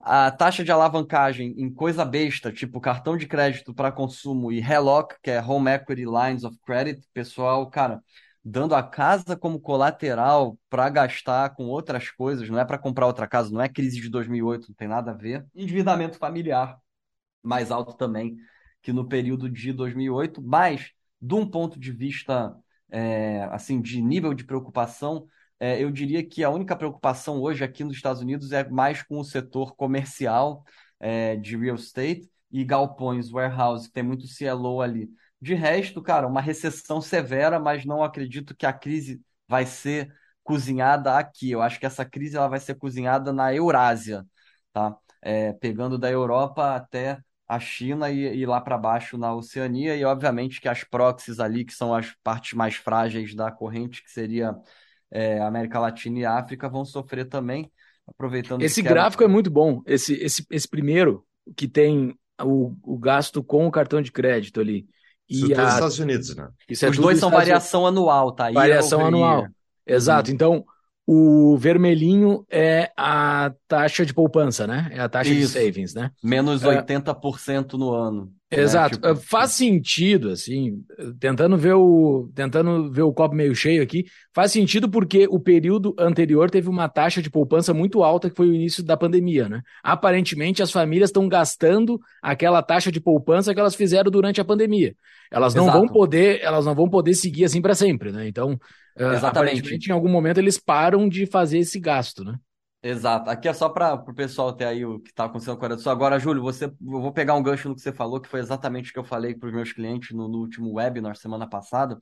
A 0.00 0.30
taxa 0.30 0.64
de 0.64 0.72
alavancagem 0.72 1.54
em 1.58 1.72
coisa 1.72 2.04
besta, 2.04 2.50
tipo 2.50 2.80
cartão 2.80 3.16
de 3.16 3.26
crédito 3.26 3.74
para 3.74 3.92
consumo 3.92 4.50
e 4.50 4.58
HELOC, 4.60 5.14
que 5.22 5.30
é 5.30 5.40
Home 5.40 5.70
Equity 5.70 6.04
Lines 6.06 6.42
of 6.44 6.58
Credit, 6.64 7.06
pessoal, 7.12 7.68
cara, 7.70 8.02
dando 8.44 8.74
a 8.74 8.82
casa 8.82 9.36
como 9.36 9.60
colateral 9.60 10.58
para 10.68 10.88
gastar 10.88 11.50
com 11.54 11.64
outras 11.64 12.10
coisas, 12.10 12.48
não 12.48 12.58
é 12.58 12.64
para 12.64 12.78
comprar 12.78 13.06
outra 13.06 13.26
casa, 13.26 13.50
não 13.52 13.60
é 13.60 13.68
crise 13.68 14.00
de 14.00 14.08
2008, 14.08 14.68
não 14.68 14.74
tem 14.74 14.88
nada 14.88 15.12
a 15.12 15.14
ver. 15.14 15.46
Endividamento 15.54 16.18
familiar 16.18 16.78
mais 17.42 17.70
alto 17.70 17.96
também 17.96 18.36
que 18.82 18.92
no 18.92 19.06
período 19.06 19.48
de 19.48 19.72
2008, 19.72 20.42
mas 20.42 20.90
de 21.20 21.34
um 21.34 21.48
ponto 21.48 21.78
de 21.78 21.92
vista 21.92 22.54
é, 22.90 23.44
assim 23.52 23.80
de 23.80 24.02
nível 24.02 24.34
de 24.34 24.44
preocupação, 24.44 25.26
é, 25.58 25.82
eu 25.82 25.90
diria 25.90 26.26
que 26.26 26.42
a 26.42 26.50
única 26.50 26.76
preocupação 26.76 27.40
hoje 27.40 27.62
aqui 27.62 27.84
nos 27.84 27.94
Estados 27.94 28.20
Unidos 28.20 28.50
é 28.50 28.68
mais 28.68 29.02
com 29.02 29.18
o 29.20 29.24
setor 29.24 29.76
comercial 29.76 30.64
é, 30.98 31.36
de 31.36 31.56
real 31.56 31.76
estate 31.76 32.28
e 32.50 32.64
galpões, 32.64 33.30
warehouse, 33.30 33.86
que 33.86 33.94
tem 33.94 34.02
muito 34.02 34.26
CLO 34.26 34.80
ali. 34.80 35.08
De 35.42 35.54
resto, 35.54 36.00
cara, 36.00 36.28
uma 36.28 36.40
recessão 36.40 37.00
severa, 37.00 37.58
mas 37.58 37.84
não 37.84 38.04
acredito 38.04 38.54
que 38.54 38.64
a 38.64 38.72
crise 38.72 39.20
vai 39.48 39.66
ser 39.66 40.14
cozinhada 40.44 41.18
aqui. 41.18 41.50
Eu 41.50 41.60
acho 41.60 41.80
que 41.80 41.86
essa 41.86 42.04
crise 42.04 42.36
ela 42.36 42.46
vai 42.46 42.60
ser 42.60 42.76
cozinhada 42.76 43.32
na 43.32 43.52
Eurásia, 43.52 44.24
tá? 44.72 44.96
É, 45.20 45.52
pegando 45.54 45.98
da 45.98 46.08
Europa 46.08 46.76
até 46.76 47.18
a 47.48 47.58
China 47.58 48.08
e, 48.08 48.38
e 48.38 48.46
lá 48.46 48.60
para 48.60 48.78
baixo 48.78 49.18
na 49.18 49.34
Oceania, 49.34 49.96
e 49.96 50.04
obviamente 50.04 50.60
que 50.60 50.68
as 50.68 50.84
proxies 50.84 51.40
ali, 51.40 51.64
que 51.64 51.74
são 51.74 51.92
as 51.92 52.14
partes 52.22 52.52
mais 52.52 52.76
frágeis 52.76 53.34
da 53.34 53.50
corrente, 53.50 54.00
que 54.04 54.12
seria 54.12 54.54
é, 55.10 55.40
América 55.40 55.80
Latina 55.80 56.20
e 56.20 56.24
África, 56.24 56.68
vão 56.68 56.84
sofrer 56.84 57.24
também, 57.24 57.68
aproveitando. 58.06 58.62
Esse 58.62 58.80
gráfico 58.80 59.24
é 59.24 59.28
muito 59.28 59.50
bom, 59.50 59.82
esse, 59.86 60.14
esse, 60.14 60.46
esse 60.48 60.68
primeiro, 60.68 61.26
que 61.56 61.66
tem 61.66 62.16
o, 62.40 62.76
o 62.84 62.96
gasto 62.96 63.42
com 63.42 63.66
o 63.66 63.72
cartão 63.72 64.00
de 64.00 64.12
crédito 64.12 64.60
ali. 64.60 64.86
Isso 65.32 65.46
e 65.46 65.52
é 65.52 65.58
a... 65.58 65.64
dos 65.64 65.74
Estados 65.74 65.98
Unidos, 65.98 66.36
né? 66.36 66.48
Isso 66.68 66.84
é 66.84 66.90
Os 66.90 66.96
dois 66.96 67.18
são 67.18 67.28
Estados... 67.28 67.46
variação 67.46 67.86
anual, 67.86 68.32
tá? 68.32 68.46
Aí 68.46 68.54
variação 68.54 69.00
é 69.00 69.04
anual. 69.04 69.46
Exato. 69.86 70.30
Uhum. 70.30 70.34
Então, 70.34 70.64
o 71.06 71.56
vermelhinho 71.56 72.44
é 72.50 72.92
a 72.96 73.52
taxa 73.66 74.06
de 74.06 74.14
poupança, 74.14 74.66
né? 74.66 74.90
É 74.92 75.00
a 75.00 75.08
taxa 75.08 75.30
Isso. 75.30 75.52
de 75.52 75.64
savings, 75.64 75.94
né? 75.94 76.10
Menos 76.22 76.62
80% 76.62 77.74
é... 77.74 77.76
no 77.78 77.92
ano. 77.92 78.32
Né? 78.52 78.62
Exato. 78.62 79.00
Né? 79.00 79.14
Tipo... 79.14 79.26
Faz 79.26 79.52
sentido, 79.52 80.30
assim, 80.30 80.82
tentando 81.18 81.56
ver 81.56 81.74
o 81.74 82.30
tentando 82.34 82.90
ver 82.90 83.02
o 83.02 83.12
copo 83.12 83.34
meio 83.34 83.54
cheio 83.54 83.82
aqui, 83.82 84.04
faz 84.34 84.52
sentido 84.52 84.90
porque 84.90 85.26
o 85.30 85.40
período 85.40 85.94
anterior 85.98 86.50
teve 86.50 86.68
uma 86.68 86.88
taxa 86.88 87.22
de 87.22 87.30
poupança 87.30 87.72
muito 87.72 88.02
alta, 88.02 88.28
que 88.28 88.36
foi 88.36 88.48
o 88.48 88.54
início 88.54 88.82
da 88.82 88.96
pandemia, 88.96 89.48
né? 89.48 89.62
Aparentemente, 89.82 90.62
as 90.62 90.70
famílias 90.70 91.08
estão 91.08 91.26
gastando 91.28 91.98
aquela 92.20 92.62
taxa 92.62 92.92
de 92.92 93.00
poupança 93.00 93.54
que 93.54 93.60
elas 93.60 93.74
fizeram 93.74 94.10
durante 94.10 94.40
a 94.40 94.44
pandemia. 94.44 94.94
Elas 95.30 95.54
não 95.54 95.64
Exato. 95.64 95.78
vão 95.78 95.88
poder, 95.88 96.40
elas 96.42 96.66
não 96.66 96.74
vão 96.74 96.88
poder 96.88 97.14
seguir 97.14 97.44
assim 97.44 97.62
para 97.62 97.74
sempre, 97.74 98.12
né? 98.12 98.28
Então, 98.28 98.58
é, 98.98 99.14
Exatamente. 99.14 99.88
em 99.88 99.92
algum 99.92 100.10
momento 100.10 100.38
eles 100.38 100.58
param 100.58 101.08
de 101.08 101.24
fazer 101.24 101.58
esse 101.58 101.80
gasto, 101.80 102.22
né? 102.22 102.36
Exato. 102.84 103.30
Aqui 103.30 103.48
é 103.48 103.52
só 103.52 103.68
para 103.68 103.94
o 103.94 104.14
pessoal 104.14 104.52
ter 104.52 104.64
aí 104.64 104.84
o 104.84 104.98
que 104.98 105.10
está 105.10 105.26
acontecendo 105.26 105.54
com 105.54 105.60
Coreia 105.60 105.78
Agora, 105.86 106.18
Júlio, 106.18 106.42
você, 106.42 106.64
eu 106.64 106.72
vou 106.80 107.12
pegar 107.12 107.34
um 107.34 107.42
gancho 107.42 107.68
no 107.68 107.76
que 107.76 107.80
você 107.80 107.92
falou, 107.92 108.20
que 108.20 108.28
foi 108.28 108.40
exatamente 108.40 108.90
o 108.90 108.92
que 108.92 108.98
eu 108.98 109.04
falei 109.04 109.36
para 109.36 109.46
os 109.48 109.54
meus 109.54 109.72
clientes 109.72 110.10
no, 110.10 110.26
no 110.28 110.38
último 110.38 110.72
webinar 110.72 111.14
semana 111.16 111.48
passada. 111.48 111.96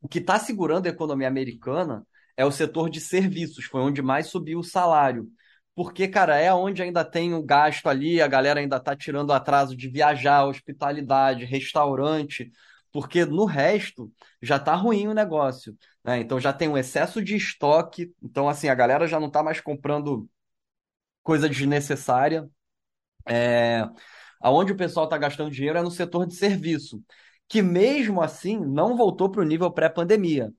O 0.00 0.08
que 0.08 0.18
está 0.18 0.38
segurando 0.38 0.86
a 0.86 0.90
economia 0.90 1.28
americana 1.28 2.06
é 2.36 2.46
o 2.46 2.50
setor 2.50 2.88
de 2.88 3.00
serviços, 3.00 3.66
foi 3.66 3.82
onde 3.82 4.00
mais 4.00 4.28
subiu 4.28 4.60
o 4.60 4.64
salário. 4.64 5.28
Porque, 5.74 6.08
cara, 6.08 6.36
é 6.38 6.52
onde 6.52 6.82
ainda 6.82 7.04
tem 7.04 7.34
o 7.34 7.42
gasto 7.42 7.86
ali, 7.86 8.22
a 8.22 8.26
galera 8.26 8.60
ainda 8.60 8.78
está 8.78 8.96
tirando 8.96 9.32
atraso 9.32 9.76
de 9.76 9.88
viajar, 9.88 10.46
hospitalidade, 10.46 11.44
restaurante, 11.44 12.50
porque 12.96 13.26
no 13.26 13.44
resto 13.44 14.10
já 14.40 14.56
está 14.56 14.74
ruim 14.74 15.06
o 15.06 15.12
negócio. 15.12 15.76
Né? 16.02 16.20
Então 16.20 16.40
já 16.40 16.50
tem 16.50 16.66
um 16.66 16.78
excesso 16.78 17.22
de 17.22 17.36
estoque, 17.36 18.10
então 18.22 18.48
assim, 18.48 18.70
a 18.70 18.74
galera 18.74 19.06
já 19.06 19.20
não 19.20 19.26
está 19.26 19.42
mais 19.42 19.60
comprando 19.60 20.26
coisa 21.22 21.46
desnecessária. 21.46 22.48
É, 23.28 23.86
aonde 24.40 24.72
o 24.72 24.76
pessoal 24.78 25.04
está 25.04 25.18
gastando 25.18 25.50
dinheiro 25.50 25.76
é 25.76 25.82
no 25.82 25.90
setor 25.90 26.26
de 26.26 26.36
serviço, 26.36 27.02
que 27.46 27.60
mesmo 27.60 28.22
assim 28.22 28.58
não 28.58 28.96
voltou 28.96 29.30
para 29.30 29.42
o 29.42 29.44
nível 29.44 29.70
pré-pandemia. 29.70 30.50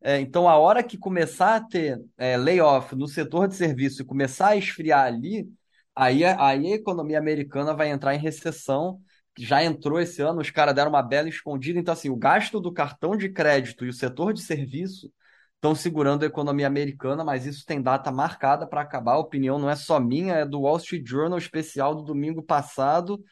É, 0.00 0.20
então, 0.20 0.48
a 0.48 0.56
hora 0.56 0.84
que 0.84 0.96
começar 0.96 1.56
a 1.56 1.60
ter 1.60 2.00
é, 2.16 2.36
layoff 2.36 2.94
no 2.94 3.08
setor 3.08 3.48
de 3.48 3.56
serviço 3.56 4.02
e 4.02 4.04
começar 4.04 4.50
a 4.50 4.56
esfriar 4.56 5.06
ali, 5.06 5.52
aí, 5.92 6.24
aí 6.24 6.72
a 6.72 6.76
economia 6.76 7.18
americana 7.18 7.74
vai 7.74 7.90
entrar 7.90 8.14
em 8.14 8.20
recessão. 8.20 9.02
Já 9.38 9.62
entrou 9.62 10.00
esse 10.00 10.20
ano, 10.22 10.40
os 10.40 10.50
caras 10.50 10.74
deram 10.74 10.90
uma 10.90 11.02
bela 11.02 11.28
escondida. 11.28 11.78
Então, 11.78 11.92
assim, 11.92 12.10
o 12.10 12.16
gasto 12.16 12.60
do 12.60 12.72
cartão 12.72 13.16
de 13.16 13.28
crédito 13.28 13.84
e 13.84 13.88
o 13.88 13.92
setor 13.92 14.32
de 14.32 14.42
serviço 14.42 15.10
estão 15.54 15.74
segurando 15.74 16.22
a 16.22 16.26
economia 16.26 16.66
americana, 16.66 17.22
mas 17.22 17.46
isso 17.46 17.64
tem 17.66 17.82
data 17.82 18.10
marcada 18.10 18.66
para 18.66 18.80
acabar. 18.80 19.12
A 19.12 19.18
opinião 19.18 19.58
não 19.58 19.68
é 19.68 19.76
só 19.76 20.00
minha, 20.00 20.34
é 20.34 20.46
do 20.46 20.62
Wall 20.62 20.78
Street 20.78 21.06
Journal 21.06 21.38
especial 21.38 21.94
do 21.94 22.02
domingo 22.02 22.42
passado. 22.42 23.22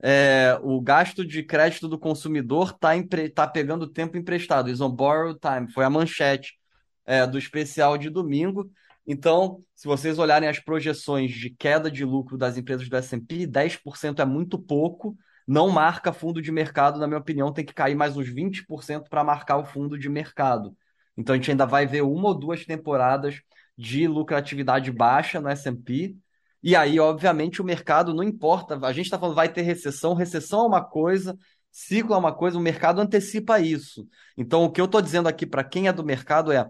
É, 0.00 0.58
o 0.62 0.80
gasto 0.80 1.26
de 1.26 1.42
crédito 1.42 1.88
do 1.88 1.98
consumidor 1.98 2.70
está 2.70 2.92
tá 3.34 3.46
pegando 3.48 3.90
tempo 3.90 4.16
emprestado. 4.16 4.70
Is 4.70 4.80
on 4.80 4.90
borrowed 4.90 5.40
time. 5.40 5.72
Foi 5.72 5.84
a 5.84 5.90
manchete 5.90 6.58
é, 7.06 7.26
do 7.26 7.38
especial 7.38 7.96
de 7.98 8.10
domingo. 8.10 8.70
Então, 9.06 9.58
se 9.74 9.88
vocês 9.88 10.18
olharem 10.18 10.48
as 10.48 10.60
projeções 10.60 11.32
de 11.32 11.48
queda 11.48 11.90
de 11.90 12.04
lucro 12.04 12.36
das 12.36 12.58
empresas 12.58 12.86
do 12.86 12.96
S&P, 12.96 13.46
10% 13.46 14.20
é 14.20 14.24
muito 14.26 14.58
pouco. 14.58 15.16
Não 15.48 15.70
marca 15.70 16.12
fundo 16.12 16.42
de 16.42 16.52
mercado, 16.52 16.98
na 16.98 17.06
minha 17.06 17.18
opinião, 17.18 17.50
tem 17.50 17.64
que 17.64 17.72
cair 17.72 17.94
mais 17.94 18.18
uns 18.18 18.28
20% 18.28 19.08
para 19.08 19.24
marcar 19.24 19.56
o 19.56 19.64
fundo 19.64 19.98
de 19.98 20.06
mercado. 20.06 20.76
Então 21.16 21.32
a 21.32 21.36
gente 21.36 21.50
ainda 21.50 21.64
vai 21.64 21.86
ver 21.86 22.02
uma 22.02 22.28
ou 22.28 22.34
duas 22.34 22.66
temporadas 22.66 23.40
de 23.76 24.06
lucratividade 24.06 24.92
baixa 24.92 25.40
no 25.40 25.48
S&P. 25.48 26.14
E 26.62 26.76
aí, 26.76 27.00
obviamente, 27.00 27.62
o 27.62 27.64
mercado 27.64 28.12
não 28.12 28.22
importa. 28.22 28.78
A 28.86 28.92
gente 28.92 29.06
está 29.06 29.18
falando 29.18 29.36
vai 29.36 29.48
ter 29.48 29.62
recessão, 29.62 30.12
recessão 30.12 30.64
é 30.64 30.66
uma 30.66 30.84
coisa, 30.84 31.34
ciclo 31.72 32.14
é 32.14 32.18
uma 32.18 32.34
coisa, 32.34 32.58
o 32.58 32.60
mercado 32.60 33.00
antecipa 33.00 33.58
isso. 33.58 34.06
Então, 34.36 34.64
o 34.64 34.70
que 34.70 34.82
eu 34.82 34.84
estou 34.84 35.00
dizendo 35.00 35.28
aqui 35.28 35.46
para 35.46 35.64
quem 35.64 35.88
é 35.88 35.92
do 35.94 36.04
mercado 36.04 36.52
é 36.52 36.68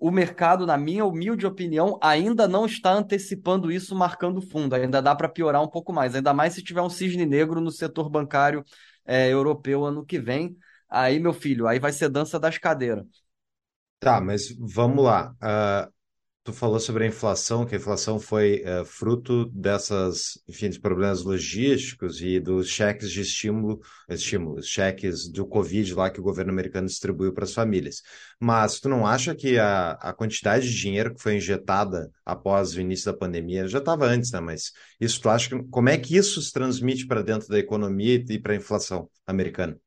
o 0.00 0.10
mercado, 0.10 0.66
na 0.66 0.78
minha 0.78 1.04
humilde 1.04 1.46
opinião, 1.46 1.98
ainda 2.02 2.48
não 2.48 2.64
está 2.66 2.92
antecipando 2.92 3.70
isso, 3.70 3.94
marcando 3.94 4.40
fundo. 4.40 4.74
Ainda 4.74 5.02
dá 5.02 5.14
para 5.14 5.28
piorar 5.28 5.62
um 5.62 5.68
pouco 5.68 5.92
mais, 5.92 6.14
ainda 6.14 6.32
mais 6.32 6.54
se 6.54 6.62
tiver 6.62 6.80
um 6.82 6.88
cisne 6.88 7.26
negro 7.26 7.60
no 7.60 7.70
setor 7.70 8.08
bancário 8.08 8.64
é, 9.04 9.28
europeu 9.28 9.84
ano 9.84 10.04
que 10.04 10.18
vem. 10.18 10.56
Aí, 10.88 11.20
meu 11.20 11.34
filho, 11.34 11.66
aí 11.68 11.78
vai 11.78 11.92
ser 11.92 12.08
dança 12.08 12.40
das 12.40 12.56
cadeiras. 12.58 13.06
Tá, 13.98 14.20
mas 14.20 14.54
vamos 14.58 15.04
lá. 15.04 15.34
Uh, 15.42 15.92
tu 16.42 16.52
falou 16.52 16.80
sobre 16.80 17.04
a 17.04 17.06
inflação, 17.06 17.66
que 17.66 17.74
a 17.74 17.78
inflação 17.78 18.18
foi 18.18 18.62
uh, 18.62 18.84
fruto 18.84 19.44
dessas, 19.46 20.42
enfim, 20.48 20.68
dos 20.68 20.78
problemas 20.78 21.22
logísticos 21.22 22.20
e 22.22 22.40
dos 22.40 22.68
cheques 22.68 23.10
de 23.10 23.20
estímulo, 23.20 23.80
estímulos, 24.08 24.66
cheques 24.66 25.28
do 25.30 25.46
Covid 25.46 25.94
lá 25.94 26.10
que 26.10 26.18
o 26.20 26.22
governo 26.22 26.50
americano 26.50 26.86
distribuiu 26.86 27.32
para 27.32 27.44
as 27.44 27.52
famílias. 27.52 28.02
Mas 28.40 28.80
tu 28.80 28.88
não 28.88 29.06
acha 29.06 29.34
que 29.34 29.58
a, 29.58 29.92
a 29.92 30.12
quantidade 30.14 30.68
de 30.68 30.76
dinheiro 30.76 31.14
que 31.14 31.22
foi 31.22 31.36
injetada 31.36 32.10
após 32.24 32.74
o 32.74 32.80
início 32.80 33.12
da 33.12 33.18
pandemia 33.18 33.68
já 33.68 33.78
estava 33.78 34.06
antes, 34.06 34.32
né? 34.32 34.40
Mas 34.40 34.72
isso 34.98 35.20
tu 35.20 35.28
acha 35.28 35.50
que, 35.50 35.62
como 35.68 35.88
é 35.90 35.98
que 35.98 36.16
isso 36.16 36.40
se 36.40 36.52
transmite 36.52 37.06
para 37.06 37.22
dentro 37.22 37.48
da 37.48 37.58
economia 37.58 38.24
e 38.28 38.38
para 38.38 38.54
a 38.54 38.56
inflação 38.56 39.10
americana? 39.26 39.78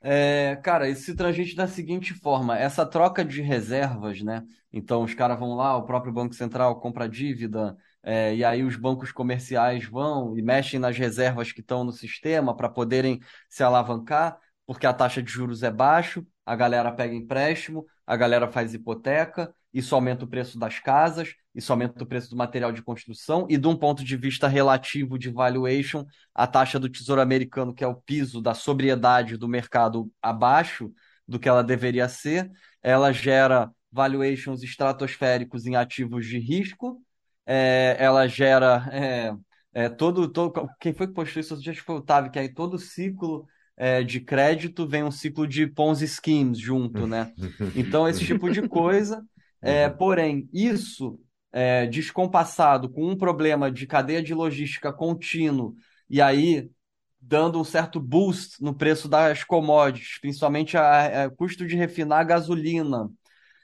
É, 0.00 0.56
cara, 0.62 0.88
isso 0.88 1.02
se 1.04 1.14
transmite 1.16 1.56
da 1.56 1.66
seguinte 1.66 2.14
forma: 2.14 2.56
essa 2.56 2.86
troca 2.86 3.24
de 3.24 3.42
reservas, 3.42 4.22
né? 4.22 4.44
Então, 4.72 5.02
os 5.02 5.14
caras 5.14 5.38
vão 5.38 5.54
lá, 5.54 5.76
o 5.76 5.84
próprio 5.84 6.12
Banco 6.12 6.34
Central 6.34 6.78
compra 6.80 7.08
dívida, 7.08 7.76
é, 8.02 8.34
e 8.34 8.44
aí 8.44 8.62
os 8.62 8.76
bancos 8.76 9.10
comerciais 9.12 9.84
vão 9.86 10.38
e 10.38 10.42
mexem 10.42 10.78
nas 10.78 10.96
reservas 10.96 11.50
que 11.52 11.60
estão 11.60 11.82
no 11.84 11.92
sistema 11.92 12.54
para 12.56 12.68
poderem 12.68 13.20
se 13.48 13.62
alavancar, 13.62 14.38
porque 14.66 14.86
a 14.86 14.92
taxa 14.92 15.22
de 15.22 15.30
juros 15.32 15.62
é 15.62 15.70
baixo, 15.70 16.24
a 16.46 16.54
galera 16.54 16.92
pega 16.92 17.14
empréstimo, 17.14 17.84
a 18.08 18.16
galera 18.16 18.48
faz 18.48 18.72
hipoteca, 18.72 19.54
isso 19.70 19.94
aumenta 19.94 20.24
o 20.24 20.26
preço 20.26 20.58
das 20.58 20.78
casas, 20.78 21.34
isso 21.54 21.70
aumenta 21.70 22.02
o 22.02 22.06
preço 22.06 22.30
do 22.30 22.36
material 22.36 22.72
de 22.72 22.82
construção, 22.82 23.46
e 23.50 23.58
de 23.58 23.68
um 23.68 23.76
ponto 23.76 24.02
de 24.02 24.16
vista 24.16 24.48
relativo 24.48 25.18
de 25.18 25.28
valuation, 25.28 26.06
a 26.34 26.46
taxa 26.46 26.78
do 26.80 26.88
Tesouro 26.88 27.20
Americano, 27.20 27.74
que 27.74 27.84
é 27.84 27.86
o 27.86 27.94
piso 27.94 28.40
da 28.40 28.54
sobriedade 28.54 29.36
do 29.36 29.46
mercado 29.46 30.10
abaixo 30.22 30.90
do 31.26 31.38
que 31.38 31.46
ela 31.46 31.62
deveria 31.62 32.08
ser, 32.08 32.50
ela 32.82 33.12
gera 33.12 33.70
valuations 33.92 34.62
estratosféricos 34.62 35.66
em 35.66 35.76
ativos 35.76 36.24
de 36.24 36.38
risco, 36.38 37.02
é, 37.44 37.94
ela 38.00 38.26
gera 38.26 38.88
é, 38.90 39.34
é, 39.74 39.88
todo, 39.90 40.26
todo. 40.28 40.66
Quem 40.80 40.94
foi 40.94 41.06
que 41.06 41.12
postou 41.12 41.40
isso? 41.40 41.52
Acho 41.52 41.62
que 41.62 41.80
foi 41.82 41.96
o 41.96 41.98
Otávio, 41.98 42.30
que 42.30 42.38
aí 42.38 42.48
todo 42.48 42.78
ciclo 42.78 43.46
é, 43.78 44.02
de 44.02 44.18
crédito 44.20 44.88
vem 44.88 45.04
um 45.04 45.10
ciclo 45.10 45.46
de 45.46 45.64
Ponzi 45.64 46.08
schemes 46.08 46.58
junto, 46.58 47.06
né? 47.06 47.32
Então, 47.76 48.08
esse 48.08 48.24
tipo 48.24 48.50
de 48.50 48.68
coisa. 48.68 49.24
É, 49.62 49.88
porém, 49.88 50.48
isso 50.52 51.18
é, 51.52 51.86
descompassado 51.86 52.88
com 52.88 53.08
um 53.08 53.16
problema 53.16 53.70
de 53.70 53.86
cadeia 53.86 54.22
de 54.22 54.34
logística 54.34 54.92
contínuo, 54.92 55.74
e 56.10 56.20
aí 56.20 56.70
dando 57.20 57.60
um 57.60 57.64
certo 57.64 58.00
boost 58.00 58.62
no 58.62 58.74
preço 58.74 59.08
das 59.08 59.42
commodities, 59.42 60.20
principalmente 60.20 60.76
o 60.76 61.30
custo 61.36 61.66
de 61.66 61.76
refinar 61.76 62.20
a 62.20 62.24
gasolina, 62.24 63.10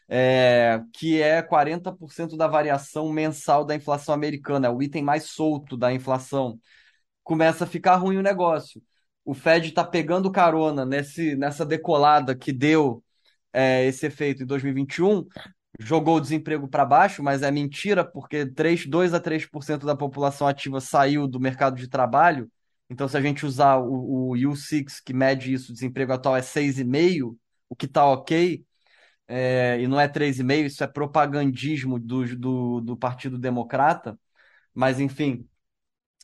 é, 0.09 0.81
que 0.93 1.23
é 1.23 1.41
40% 1.41 2.37
da 2.37 2.47
variação 2.47 3.11
mensal 3.13 3.65
da 3.65 3.75
inflação 3.75 4.15
americana, 4.15 4.67
é 4.67 4.71
o 4.71 4.83
item 4.83 5.03
mais 5.03 5.25
solto 5.25 5.77
da 5.77 5.93
inflação. 5.93 6.59
Começa 7.23 7.65
a 7.65 7.67
ficar 7.67 7.97
ruim 7.97 8.17
o 8.17 8.23
negócio. 8.23 8.83
O 9.25 9.35
Fed 9.35 9.69
está 9.69 9.85
pegando 9.85 10.31
carona 10.31 10.85
nesse, 10.85 11.35
nessa 11.37 11.65
decolada 11.65 12.35
que 12.37 12.53
deu 12.53 13.03
é, 13.53 13.85
esse 13.87 14.07
efeito 14.07 14.43
em 14.43 14.47
2021, 14.47 15.27
jogou 15.79 16.17
o 16.17 16.21
desemprego 16.21 16.69
para 16.69 16.85
baixo, 16.85 17.23
mas 17.23 17.43
é 17.43 17.51
mentira, 17.51 18.05
porque 18.05 18.47
3, 18.47 18.87
2 18.87 19.15
a 19.15 19.21
3% 19.21 19.87
da 19.87 19.97
população 19.97 20.47
ativa 20.47 20.81
saiu 20.81 21.27
do 21.27 21.41
mercado 21.41 21.77
de 21.77 21.89
trabalho. 21.89 22.51
Então, 22.91 23.09
se 23.09 23.17
a 23.17 23.21
gente 23.21 23.47
usar 23.47 23.77
o, 23.79 24.31
o 24.31 24.35
U6, 24.35 25.01
que 25.01 25.13
mede 25.13 25.53
isso, 25.53 25.73
o 25.73 25.75
desemprego 25.75 26.13
atual 26.13 26.37
é 26.37 26.43
6,5%, 26.43 27.39
o 27.69 27.75
que 27.77 27.87
está 27.87 28.05
ok, 28.07 28.65
é, 29.27 29.81
e 29.81 29.89
não 29.89 30.01
é 30.01 30.09
3,5%, 30.09 30.67
isso 30.67 30.85
é 30.85 30.87
propagandismo 30.87 31.99
do, 31.99 32.37
do, 32.37 32.81
do 32.81 32.97
Partido 32.97 33.39
Democrata. 33.39 34.19
Mas, 34.75 35.01
enfim, 35.01 35.49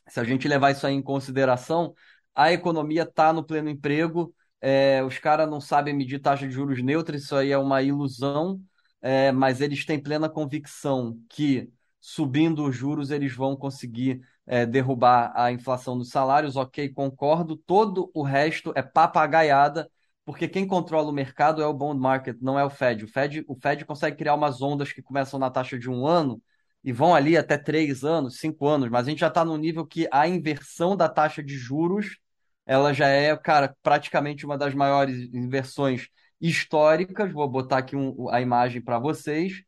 se 0.07 0.19
a 0.19 0.23
gente 0.23 0.47
levar 0.47 0.71
isso 0.71 0.85
aí 0.85 0.93
em 0.93 1.01
consideração, 1.01 1.93
a 2.35 2.51
economia 2.51 3.03
está 3.03 3.33
no 3.33 3.43
pleno 3.43 3.69
emprego, 3.69 4.33
é, 4.59 5.03
os 5.03 5.17
caras 5.17 5.49
não 5.49 5.59
sabem 5.61 5.93
medir 5.93 6.19
taxa 6.19 6.47
de 6.47 6.53
juros 6.53 6.81
neutra, 6.83 7.15
isso 7.15 7.35
aí 7.35 7.51
é 7.51 7.57
uma 7.57 7.81
ilusão 7.81 8.61
é, 9.01 9.31
mas 9.31 9.61
eles 9.61 9.85
têm 9.85 9.99
plena 10.01 10.29
convicção 10.29 11.19
que 11.29 11.69
subindo 11.99 12.65
os 12.65 12.75
juros 12.75 13.11
eles 13.11 13.33
vão 13.35 13.55
conseguir 13.55 14.21
é, 14.45 14.65
derrubar 14.65 15.31
a 15.35 15.51
inflação 15.51 15.97
dos 15.97 16.09
salários. 16.09 16.55
Ok, 16.55 16.89
concordo. 16.89 17.57
Todo 17.57 18.11
o 18.13 18.23
resto 18.23 18.71
é 18.75 18.81
papagaiada, 18.81 19.89
porque 20.25 20.47
quem 20.47 20.67
controla 20.67 21.09
o 21.09 21.13
mercado 21.13 21.61
é 21.61 21.67
o 21.67 21.73
bond 21.73 21.99
market, 21.99 22.37
não 22.41 22.57
é 22.59 22.63
o 22.63 22.69
Fed. 22.69 23.05
O 23.05 23.07
Fed, 23.07 23.43
o 23.47 23.55
Fed 23.55 23.85
consegue 23.85 24.17
criar 24.17 24.35
umas 24.35 24.61
ondas 24.61 24.93
que 24.93 25.01
começam 25.01 25.39
na 25.39 25.49
taxa 25.49 25.77
de 25.79 25.89
um 25.89 26.05
ano 26.05 26.41
e 26.83 26.91
vão 26.91 27.13
ali 27.13 27.37
até 27.37 27.57
três 27.57 28.03
anos, 28.03 28.37
cinco 28.39 28.67
anos, 28.67 28.89
mas 28.89 29.05
a 29.05 29.09
gente 29.09 29.19
já 29.19 29.27
está 29.27 29.45
no 29.45 29.57
nível 29.57 29.85
que 29.85 30.07
a 30.11 30.27
inversão 30.27 30.95
da 30.95 31.07
taxa 31.07 31.43
de 31.43 31.55
juros 31.55 32.17
ela 32.65 32.93
já 32.93 33.07
é, 33.07 33.35
cara, 33.35 33.75
praticamente 33.83 34.45
uma 34.45 34.57
das 34.57 34.73
maiores 34.73 35.29
inversões 35.33 36.07
históricas. 36.39 37.31
Vou 37.31 37.47
botar 37.47 37.79
aqui 37.79 37.95
um, 37.95 38.29
a 38.29 38.39
imagem 38.41 38.81
para 38.81 38.99
vocês. 38.99 39.63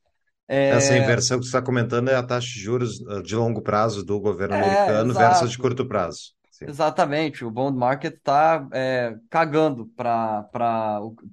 É... 0.48 0.70
Essa 0.70 0.98
inversão 0.98 1.38
que 1.38 1.46
você 1.46 1.50
está 1.50 1.62
comentando 1.62 2.10
é 2.10 2.16
a 2.16 2.24
taxa 2.24 2.48
de 2.48 2.60
juros 2.60 3.02
eh, 3.08 3.22
de 3.22 3.36
longo 3.36 3.62
prazo 3.62 4.06
do 4.06 4.20
governo 4.20 4.56
é, 4.56 4.64
americano 4.64 5.12
exato. 5.12 5.28
versus 5.28 5.52
de 5.52 5.58
curto 5.58 5.88
prazo. 5.88 6.34
Sim. 6.52 6.66
Exatamente, 6.68 7.44
o 7.44 7.50
bond 7.50 7.78
market 7.78 8.14
está 8.14 8.68
é, 8.72 9.16
cagando 9.30 9.88
para 9.98 10.48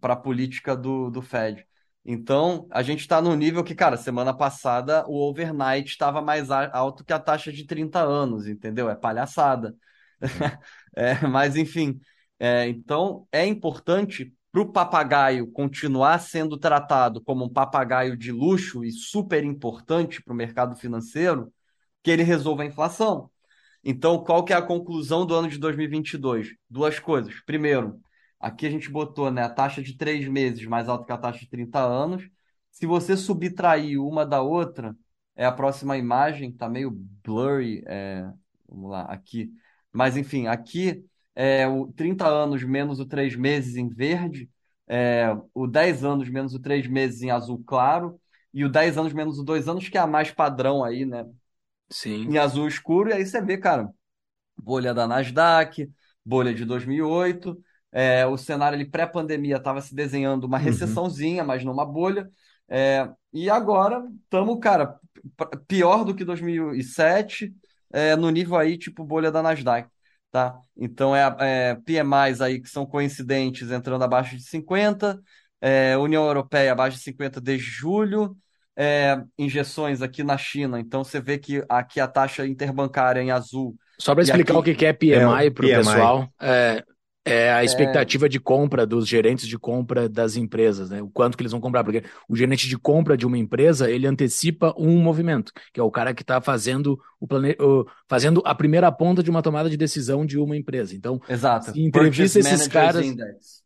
a 0.03 0.16
política 0.16 0.74
do, 0.74 1.11
do 1.11 1.20
Fed. 1.20 1.66
Então, 2.05 2.66
a 2.70 2.82
gente 2.82 3.01
está 3.01 3.20
no 3.20 3.34
nível 3.36 3.62
que, 3.62 3.74
cara, 3.74 3.96
semana 3.96 4.34
passada 4.34 5.05
o 5.07 5.16
overnight 5.28 5.88
estava 5.88 6.22
mais 6.22 6.51
alto 6.51 7.05
que 7.05 7.12
a 7.12 7.18
taxa 7.18 7.53
de 7.53 7.66
30 7.66 8.01
anos, 8.01 8.46
entendeu? 8.46 8.88
É 8.90 8.94
palhaçada. 8.96 9.74
É, 10.96 11.24
mas, 11.28 11.55
enfim, 11.57 12.01
é, 12.38 12.68
então 12.68 13.26
é 13.30 13.46
importante 13.46 14.34
para 14.51 14.61
o 14.61 14.72
papagaio 14.72 15.51
continuar 15.53 16.18
sendo 16.18 16.59
tratado 16.59 17.22
como 17.22 17.44
um 17.44 17.48
papagaio 17.48 18.16
de 18.16 18.32
luxo 18.32 18.84
e 18.84 18.90
super 18.90 19.44
importante 19.44 20.20
para 20.20 20.32
o 20.32 20.36
mercado 20.36 20.74
financeiro, 20.74 21.53
que 22.03 22.11
ele 22.11 22.24
resolva 22.24 22.62
a 22.64 22.66
inflação. 22.66 23.30
Então, 23.84 24.22
qual 24.24 24.44
que 24.44 24.53
é 24.53 24.57
a 24.57 24.62
conclusão 24.62 25.24
do 25.24 25.34
ano 25.34 25.48
de 25.48 25.59
2022? 25.59 26.55
Duas 26.68 26.98
coisas. 26.98 27.40
Primeiro, 27.46 28.01
Aqui 28.41 28.66
a 28.66 28.70
gente 28.70 28.91
botou 28.91 29.30
né, 29.30 29.43
a 29.43 29.51
taxa 29.51 29.82
de 29.82 29.95
três 29.97 30.26
meses 30.26 30.64
mais 30.64 30.88
alta 30.88 31.05
que 31.05 31.12
a 31.12 31.18
taxa 31.18 31.41
de 31.41 31.49
30 31.49 31.78
anos. 31.80 32.26
Se 32.70 32.86
você 32.86 33.16
subtrair 33.16 34.01
uma 34.01 34.24
da 34.24 34.41
outra, 34.41 34.97
é 35.36 35.45
a 35.45 35.53
próxima 35.53 35.97
imagem, 35.97 36.51
tá 36.51 36.68
meio 36.68 36.91
blurry. 37.22 37.82
É, 37.86 38.26
vamos 38.66 38.91
lá, 38.91 39.03
aqui. 39.03 39.53
Mas 39.93 40.16
enfim, 40.16 40.47
aqui 40.47 41.05
é 41.34 41.68
o 41.68 41.93
30 41.93 42.26
anos 42.26 42.62
menos 42.62 42.99
o 42.99 43.07
3 43.07 43.36
meses 43.36 43.76
em 43.76 43.88
verde, 43.88 44.49
é, 44.88 45.28
o 45.55 45.66
10 45.66 46.05
anos 46.05 46.28
menos 46.28 46.55
o 46.55 46.61
3 46.61 46.86
meses 46.86 47.22
em 47.22 47.30
azul 47.30 47.62
claro, 47.66 48.20
e 48.53 48.64
o 48.64 48.68
10 48.68 48.99
anos 48.99 49.12
menos 49.12 49.38
o 49.38 49.45
2 49.45 49.68
anos, 49.68 49.88
que 49.88 49.97
é 49.99 50.01
a 50.01 50.07
mais 50.07 50.30
padrão 50.30 50.82
aí, 50.82 51.05
né? 51.05 51.24
Sim. 51.88 52.26
Em 52.26 52.38
azul 52.38 52.66
escuro, 52.66 53.11
e 53.11 53.12
aí 53.12 53.26
você 53.26 53.41
vê, 53.41 53.59
cara, 53.59 53.91
bolha 54.57 54.93
da 54.93 55.07
Nasdaq, 55.07 55.91
bolha 56.24 56.55
de 56.55 56.64
2008, 56.64 57.61
é, 57.93 58.26
o 58.26 58.36
cenário 58.36 58.76
ali 58.76 58.84
pré-pandemia 58.84 59.57
estava 59.57 59.80
se 59.80 59.95
desenhando 59.95 60.45
uma 60.45 60.59
uhum. 60.59 60.64
recessãozinha, 60.64 61.43
uhum. 61.43 61.49
mas 61.49 61.64
não 61.64 61.72
uma 61.72 61.84
bolha. 61.84 62.28
É, 62.68 63.09
e 63.32 63.51
agora 63.51 64.03
estamos, 64.24 64.59
cara, 64.61 64.97
pior 65.66 66.05
do 66.05 66.14
que 66.14 66.24
2007, 66.24 67.53
é, 67.93 68.14
no 68.14 68.30
nível 68.30 68.57
aí 68.57 68.78
tipo 68.78 69.05
bolha 69.05 69.30
da 69.30 69.43
Nasdaq. 69.43 69.88
Tá? 70.30 70.57
Então 70.76 71.14
é, 71.14 71.36
é 71.41 71.74
PMIs 71.74 72.41
aí 72.41 72.61
que 72.61 72.68
são 72.68 72.86
coincidentes 72.86 73.72
entrando 73.72 74.05
abaixo 74.05 74.36
de 74.36 74.45
50, 74.45 75.20
é, 75.61 75.97
União 75.99 76.24
Europeia 76.24 76.70
abaixo 76.70 76.99
de 76.99 77.03
50 77.03 77.41
desde 77.41 77.66
julho, 77.66 78.36
é, 78.76 79.20
injeções 79.36 80.01
aqui 80.01 80.22
na 80.22 80.38
China. 80.38 80.78
Então 80.78 81.03
você 81.03 81.20
vê 81.20 81.36
que 81.36 81.64
aqui 81.68 81.99
a 81.99 82.07
taxa 82.07 82.47
interbancária 82.47 83.20
em 83.20 83.32
azul. 83.32 83.74
Só 83.99 84.14
para 84.14 84.22
explicar 84.22 84.57
aqui, 84.57 84.70
o 84.70 84.76
que 84.76 84.86
é 84.86 84.93
PMI 84.93 85.51
para 85.51 85.66
o 85.66 85.68
pessoal, 85.68 86.28
é, 87.24 87.52
a 87.52 87.62
é. 87.62 87.64
expectativa 87.64 88.26
é... 88.26 88.28
de 88.28 88.40
compra 88.40 88.86
dos 88.86 89.06
gerentes 89.06 89.46
de 89.46 89.58
compra 89.58 90.08
das 90.08 90.36
empresas, 90.36 90.90
né? 90.90 91.02
O 91.02 91.08
quanto 91.08 91.36
que 91.36 91.42
eles 91.42 91.52
vão 91.52 91.60
comprar, 91.60 91.84
porque 91.84 92.02
o 92.28 92.36
gerente 92.36 92.68
de 92.68 92.78
compra 92.78 93.16
de 93.16 93.26
uma 93.26 93.36
empresa 93.36 93.90
ele 93.90 94.06
antecipa 94.06 94.74
um 94.78 94.98
movimento, 94.98 95.52
que 95.72 95.78
é 95.78 95.82
o 95.82 95.90
cara 95.90 96.14
que 96.14 96.22
está 96.22 96.40
fazendo 96.40 96.98
o 97.20 97.26
plane... 97.26 97.54
fazendo 98.08 98.42
a 98.44 98.54
primeira 98.54 98.90
ponta 98.90 99.22
de 99.22 99.30
uma 99.30 99.42
tomada 99.42 99.68
de 99.68 99.76
decisão 99.76 100.24
de 100.24 100.38
uma 100.38 100.56
empresa. 100.56 100.96
Então, 100.96 101.20
Exato. 101.28 101.72
se 101.72 101.82
entrevista 101.82 102.38
esses 102.38 102.66
caras, 102.66 103.06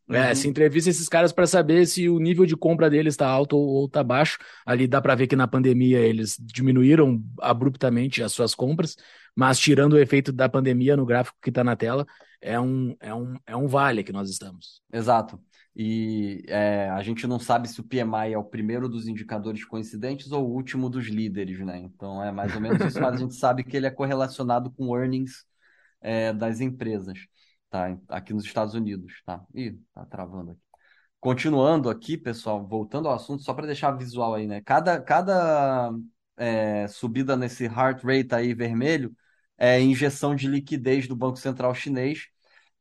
é, 0.09 0.29
uhum. 0.29 0.35
se 0.35 0.47
entrevista 0.47 0.89
esses 0.89 1.07
caras 1.07 1.31
para 1.31 1.47
saber 1.47 1.85
se 1.85 2.09
o 2.09 2.19
nível 2.19 2.45
de 2.45 2.57
compra 2.57 2.89
deles 2.89 3.13
está 3.13 3.27
alto 3.27 3.55
ou 3.57 3.85
está 3.85 4.03
baixo. 4.03 4.37
Ali 4.65 4.85
dá 4.85 5.01
para 5.01 5.15
ver 5.15 5.27
que 5.27 5.35
na 5.35 5.47
pandemia 5.47 5.99
eles 5.99 6.37
diminuíram 6.39 7.23
abruptamente 7.41 8.21
as 8.21 8.33
suas 8.33 8.53
compras, 8.53 8.97
mas 9.35 9.59
tirando 9.59 9.93
o 9.93 9.99
efeito 9.99 10.31
da 10.31 10.47
pandemia 10.47 10.95
no 10.95 11.05
gráfico 11.05 11.37
que 11.41 11.49
está 11.49 11.63
na 11.63 11.75
tela, 11.75 12.05
é 12.41 12.59
um, 12.59 12.95
é, 12.99 13.13
um, 13.13 13.35
é 13.45 13.55
um 13.55 13.67
vale 13.67 14.03
que 14.03 14.13
nós 14.13 14.29
estamos. 14.29 14.81
Exato. 14.91 15.39
E 15.75 16.45
é, 16.47 16.89
a 16.89 17.01
gente 17.03 17.27
não 17.27 17.37
sabe 17.37 17.67
se 17.67 17.81
o 17.81 17.83
PMI 17.83 18.31
é 18.31 18.37
o 18.37 18.43
primeiro 18.43 18.87
dos 18.87 19.07
indicadores 19.07 19.65
coincidentes 19.65 20.31
ou 20.31 20.47
o 20.47 20.53
último 20.53 20.89
dos 20.89 21.07
líderes, 21.07 21.59
né? 21.59 21.79
Então 21.79 22.23
é 22.23 22.31
mais 22.31 22.55
ou 22.55 22.61
menos 22.61 22.79
isso, 22.85 23.01
mas 23.01 23.15
a 23.15 23.17
gente 23.17 23.35
sabe 23.35 23.63
que 23.63 23.75
ele 23.75 23.85
é 23.85 23.91
correlacionado 23.91 24.71
com 24.71 24.95
earnings 24.97 25.45
é, 25.99 26.31
das 26.31 26.61
empresas, 26.61 27.19
tá? 27.69 27.97
Aqui 28.07 28.33
nos 28.33 28.45
Estados 28.45 28.73
Unidos, 28.73 29.21
tá? 29.25 29.43
Ih, 29.53 29.77
tá 29.93 30.05
travando 30.05 30.51
aqui. 30.51 30.61
Continuando 31.19 31.89
aqui, 31.89 32.17
pessoal, 32.17 32.65
voltando 32.65 33.09
ao 33.09 33.15
assunto, 33.15 33.43
só 33.43 33.53
para 33.53 33.65
deixar 33.65 33.91
visual 33.91 34.35
aí, 34.35 34.47
né? 34.47 34.61
Cada, 34.61 35.01
cada 35.01 35.91
é, 36.37 36.87
subida 36.87 37.35
nesse 37.35 37.65
heart 37.65 38.01
rate 38.03 38.33
aí 38.33 38.53
vermelho 38.53 39.13
é 39.57 39.79
injeção 39.79 40.35
de 40.35 40.47
liquidez 40.47 41.07
do 41.07 41.15
Banco 41.15 41.37
Central 41.37 41.73
Chinês 41.75 42.27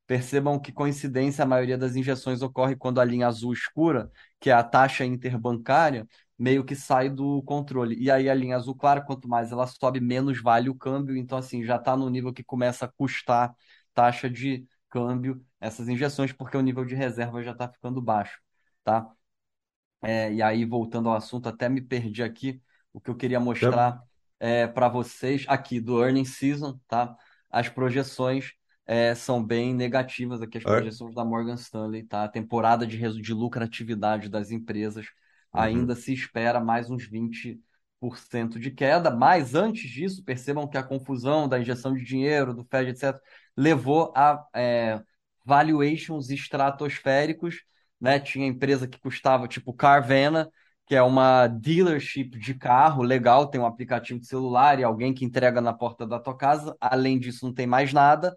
Percebam 0.06 0.60
que 0.60 0.70
coincidência, 0.70 1.42
a 1.44 1.46
maioria 1.46 1.78
das 1.78 1.96
injeções 1.96 2.42
ocorre 2.42 2.76
quando 2.76 3.00
a 3.00 3.04
linha 3.04 3.26
azul 3.26 3.54
escura, 3.54 4.10
que 4.38 4.50
é 4.50 4.52
a 4.52 4.62
taxa 4.62 5.04
interbancária, 5.04 6.06
meio 6.38 6.62
que 6.62 6.76
sai 6.76 7.08
do 7.08 7.42
controle. 7.44 7.96
E 7.98 8.10
aí 8.10 8.28
a 8.28 8.34
linha 8.34 8.56
azul 8.56 8.74
clara, 8.74 9.00
quanto 9.00 9.26
mais 9.26 9.50
ela 9.50 9.66
sobe, 9.66 10.00
menos 10.00 10.42
vale 10.42 10.68
o 10.68 10.74
câmbio. 10.74 11.16
Então, 11.16 11.38
assim, 11.38 11.64
já 11.64 11.76
está 11.76 11.96
no 11.96 12.10
nível 12.10 12.34
que 12.34 12.44
começa 12.44 12.84
a 12.84 12.88
custar 12.88 13.54
taxa 13.94 14.28
de 14.28 14.66
câmbio 14.90 15.42
essas 15.58 15.88
injeções, 15.88 16.32
porque 16.32 16.56
o 16.56 16.60
nível 16.60 16.84
de 16.84 16.94
reserva 16.94 17.42
já 17.42 17.52
está 17.52 17.66
ficando 17.68 18.00
baixo, 18.02 18.38
tá? 18.84 19.10
É, 20.02 20.32
e 20.34 20.42
aí, 20.42 20.64
voltando 20.66 21.08
ao 21.08 21.16
assunto, 21.16 21.48
até 21.48 21.68
me 21.68 21.80
perdi 21.80 22.22
aqui. 22.22 22.60
O 22.92 23.00
que 23.00 23.10
eu 23.10 23.16
queria 23.16 23.40
mostrar 23.40 24.00
é, 24.39 24.66
para 24.66 24.89
vocês 24.89 25.45
aqui 25.49 25.80
do 25.80 26.03
Earning 26.03 26.24
Season, 26.24 26.78
tá? 26.89 27.16
As 27.51 27.68
projeções 27.68 28.53
é, 28.87 29.14
são 29.14 29.43
bem 29.43 29.74
negativas 29.74 30.43
aqui 30.43 30.59
as 30.59 30.64
projeções 30.64 31.14
da 31.14 31.24
Morgan 31.24 31.55
Stanley, 31.55 32.03
tá? 32.05 32.24
A 32.24 32.28
temporada 32.28 32.87
de, 32.87 32.99
de 33.20 33.32
lucratividade 33.32 34.28
das 34.28 34.51
empresas 34.51 35.07
uhum. 35.53 35.61
ainda 35.61 35.95
se 35.95 36.12
espera 36.12 36.61
mais 36.61 36.91
uns 36.91 37.09
20% 37.09 38.59
de 38.59 38.70
queda, 38.70 39.11
mas 39.11 39.55
antes 39.55 39.91
disso, 39.91 40.22
percebam 40.22 40.68
que 40.68 40.76
a 40.76 40.82
confusão 40.82 41.49
da 41.49 41.59
injeção 41.59 41.95
de 41.95 42.05
dinheiro, 42.05 42.53
do 42.53 42.64
Fed, 42.64 42.91
etc., 42.91 43.18
levou 43.57 44.12
a 44.14 44.45
é, 44.55 45.01
valuations 45.45 46.30
estratosféricos, 46.30 47.62
né? 48.01 48.18
Tinha 48.18 48.47
empresa 48.47 48.87
que 48.87 48.99
custava, 48.99 49.49
tipo 49.49 49.72
Carvana, 49.72 50.51
que 50.87 50.95
é 50.95 51.03
uma 51.03 51.47
dealership 51.47 52.30
de 52.39 52.55
carro 52.55 53.03
legal, 53.03 53.49
tem 53.49 53.61
um 53.61 53.66
aplicativo 53.66 54.20
de 54.20 54.26
celular 54.26 54.78
e 54.78 54.85
alguém 54.85 55.14
que 55.14 55.24
entrega 55.24 55.61
na 55.61 55.72
porta 55.72 56.07
da 56.07 56.20
tua 56.20 56.37
casa. 56.37 56.76
Além 56.80 57.18
disso, 57.18 57.47
não 57.47 57.55
tem 57.55 57.66
mais 57.66 57.93
nada 57.93 58.37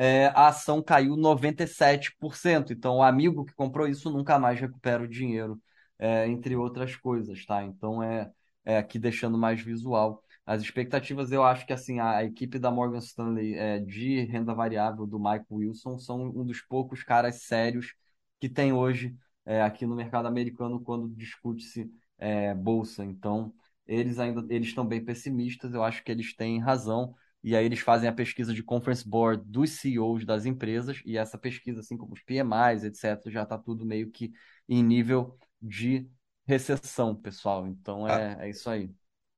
é, 0.00 0.28
a 0.28 0.48
ação 0.48 0.82
caiu 0.82 1.14
97%. 1.14 2.70
Então, 2.72 2.96
o 2.96 3.02
amigo 3.02 3.44
que 3.44 3.52
comprou 3.54 3.86
isso 3.86 4.10
nunca 4.10 4.38
mais 4.38 4.58
recupera 4.58 5.02
o 5.02 5.08
dinheiro, 5.08 5.60
é, 5.98 6.26
entre 6.26 6.56
outras 6.56 6.96
coisas, 6.96 7.44
tá? 7.44 7.62
Então, 7.62 8.02
é, 8.02 8.30
é 8.64 8.78
aqui 8.78 8.98
deixando 8.98 9.36
mais 9.36 9.60
visual. 9.60 10.22
As 10.46 10.62
expectativas, 10.62 11.30
eu 11.32 11.44
acho 11.44 11.66
que 11.66 11.72
assim 11.74 12.00
a, 12.00 12.24
equipe 12.24 12.58
da 12.58 12.70
Morgan 12.70 12.98
Stanley 12.98 13.54
é, 13.54 13.78
de 13.78 14.24
renda 14.24 14.54
variável 14.54 15.06
do 15.06 15.20
Mike 15.20 15.44
Wilson 15.50 15.98
são 15.98 16.22
um 16.22 16.44
dos 16.46 16.62
poucos 16.62 17.02
caras 17.02 17.42
sérios 17.42 17.94
que 18.40 18.48
tem 18.48 18.72
hoje 18.72 19.14
é, 19.50 19.62
aqui 19.62 19.84
no 19.84 19.96
mercado 19.96 20.28
americano 20.28 20.80
quando 20.80 21.08
discute-se 21.08 21.90
é, 22.16 22.54
bolsa. 22.54 23.04
Então, 23.04 23.52
eles 23.84 24.20
ainda 24.20 24.46
eles 24.48 24.68
estão 24.68 24.86
bem 24.86 25.04
pessimistas. 25.04 25.74
Eu 25.74 25.82
acho 25.82 26.04
que 26.04 26.12
eles 26.12 26.36
têm 26.36 26.60
razão 26.60 27.16
e 27.42 27.56
aí 27.56 27.64
eles 27.64 27.80
fazem 27.80 28.08
a 28.08 28.12
pesquisa 28.12 28.54
de 28.54 28.62
conference 28.62 29.08
board 29.08 29.42
dos 29.44 29.70
CEOs 29.70 30.24
das 30.24 30.44
empresas, 30.44 31.02
e 31.06 31.16
essa 31.16 31.38
pesquisa, 31.38 31.80
assim 31.80 31.96
como 31.96 32.12
os 32.12 32.20
PMIs, 32.22 32.84
etc., 32.84 33.30
já 33.30 33.42
está 33.42 33.56
tudo 33.58 33.84
meio 33.84 34.10
que 34.10 34.30
em 34.68 34.84
nível 34.84 35.36
de 35.60 36.06
recessão, 36.46 37.16
pessoal. 37.16 37.66
Então 37.66 38.06
é, 38.06 38.36
ah, 38.38 38.44
é 38.44 38.50
isso 38.50 38.70
aí. 38.70 38.90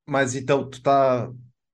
Mas 0.07 0.35
então 0.35 0.69
tu 0.69 0.79
está 0.79 1.33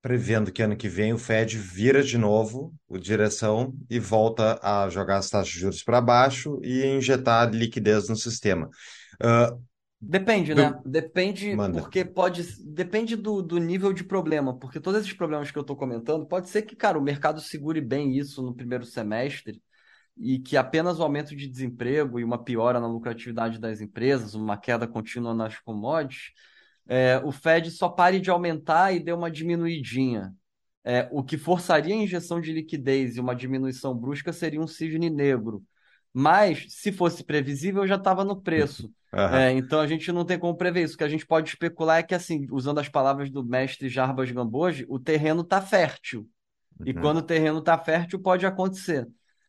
prevendo 0.08 0.50
que 0.50 0.62
ano 0.62 0.74
que 0.74 0.88
vem 0.88 1.12
o 1.12 1.18
Fed 1.18 1.58
vira 1.58 2.02
de 2.02 2.16
novo 2.16 2.72
o 2.88 2.96
direção 2.96 3.74
e 3.90 3.98
volta 3.98 4.58
a 4.62 4.88
jogar 4.88 5.18
as 5.18 5.28
taxas 5.28 5.52
de 5.52 5.60
juros 5.60 5.82
para 5.82 6.00
baixo 6.00 6.58
e 6.64 6.82
injetar 6.86 7.50
liquidez 7.50 8.08
no 8.08 8.16
sistema. 8.16 8.70
Uh, 9.22 9.62
Depende, 10.00 10.54
né? 10.54 10.80
Depende, 10.82 11.54
Manda. 11.54 11.82
porque 11.82 12.06
pode. 12.06 12.42
Depende 12.64 13.16
do, 13.16 13.42
do 13.42 13.58
nível 13.58 13.92
de 13.92 14.02
problema, 14.02 14.56
porque 14.56 14.80
todos 14.80 15.00
esses 15.00 15.12
problemas 15.12 15.50
que 15.50 15.58
eu 15.58 15.62
estou 15.62 15.76
comentando, 15.76 16.24
pode 16.24 16.48
ser 16.48 16.62
que, 16.62 16.74
cara, 16.74 16.98
o 16.98 17.02
mercado 17.02 17.38
segure 17.42 17.80
bem 17.82 18.16
isso 18.16 18.40
no 18.40 18.54
primeiro 18.54 18.86
semestre 18.86 19.60
e 20.16 20.38
que 20.38 20.56
apenas 20.56 20.98
o 20.98 21.02
aumento 21.02 21.36
de 21.36 21.46
desemprego 21.46 22.18
e 22.18 22.24
uma 22.24 22.42
piora 22.42 22.80
na 22.80 22.86
lucratividade 22.86 23.58
das 23.58 23.82
empresas, 23.82 24.32
uma 24.34 24.56
queda 24.56 24.86
contínua 24.86 25.34
nas 25.34 25.58
commodities, 25.58 26.32
é, 26.88 27.20
o 27.22 27.30
Fed 27.30 27.70
só 27.70 27.88
pare 27.88 28.18
de 28.18 28.30
aumentar 28.30 28.92
e 28.92 28.98
dê 28.98 29.12
uma 29.12 29.30
diminuidinha. 29.30 30.34
É, 30.82 31.06
o 31.12 31.22
que 31.22 31.36
forçaria 31.36 31.94
a 31.94 31.98
injeção 31.98 32.40
de 32.40 32.50
liquidez 32.50 33.16
e 33.16 33.20
uma 33.20 33.36
diminuição 33.36 33.94
brusca 33.94 34.32
seria 34.32 34.60
um 34.60 34.66
cisne 34.66 35.10
negro. 35.10 35.62
Mas, 36.14 36.64
se 36.70 36.90
fosse 36.90 37.22
previsível, 37.22 37.86
já 37.86 37.96
estava 37.96 38.24
no 38.24 38.40
preço. 38.40 38.90
Uhum. 39.10 39.20
É, 39.20 39.52
então 39.52 39.80
a 39.80 39.86
gente 39.86 40.12
não 40.12 40.22
tem 40.22 40.38
como 40.38 40.54
prever 40.54 40.84
isso. 40.84 40.94
O 40.94 40.98
que 40.98 41.04
a 41.04 41.08
gente 41.08 41.26
pode 41.26 41.48
especular 41.48 42.00
é 42.00 42.02
que, 42.02 42.14
assim, 42.14 42.46
usando 42.50 42.78
as 42.78 42.90
palavras 42.90 43.30
do 43.30 43.42
mestre 43.42 43.88
Jarbas 43.88 44.30
Gamboge, 44.30 44.84
o 44.86 44.98
terreno 44.98 45.40
está 45.40 45.62
fértil. 45.62 46.28
Uhum. 46.78 46.86
E 46.86 46.92
quando 46.92 47.16
o 47.16 47.22
terreno 47.22 47.60
está 47.60 47.78
fértil, 47.78 48.20
pode 48.20 48.44
acontecer. 48.44 49.08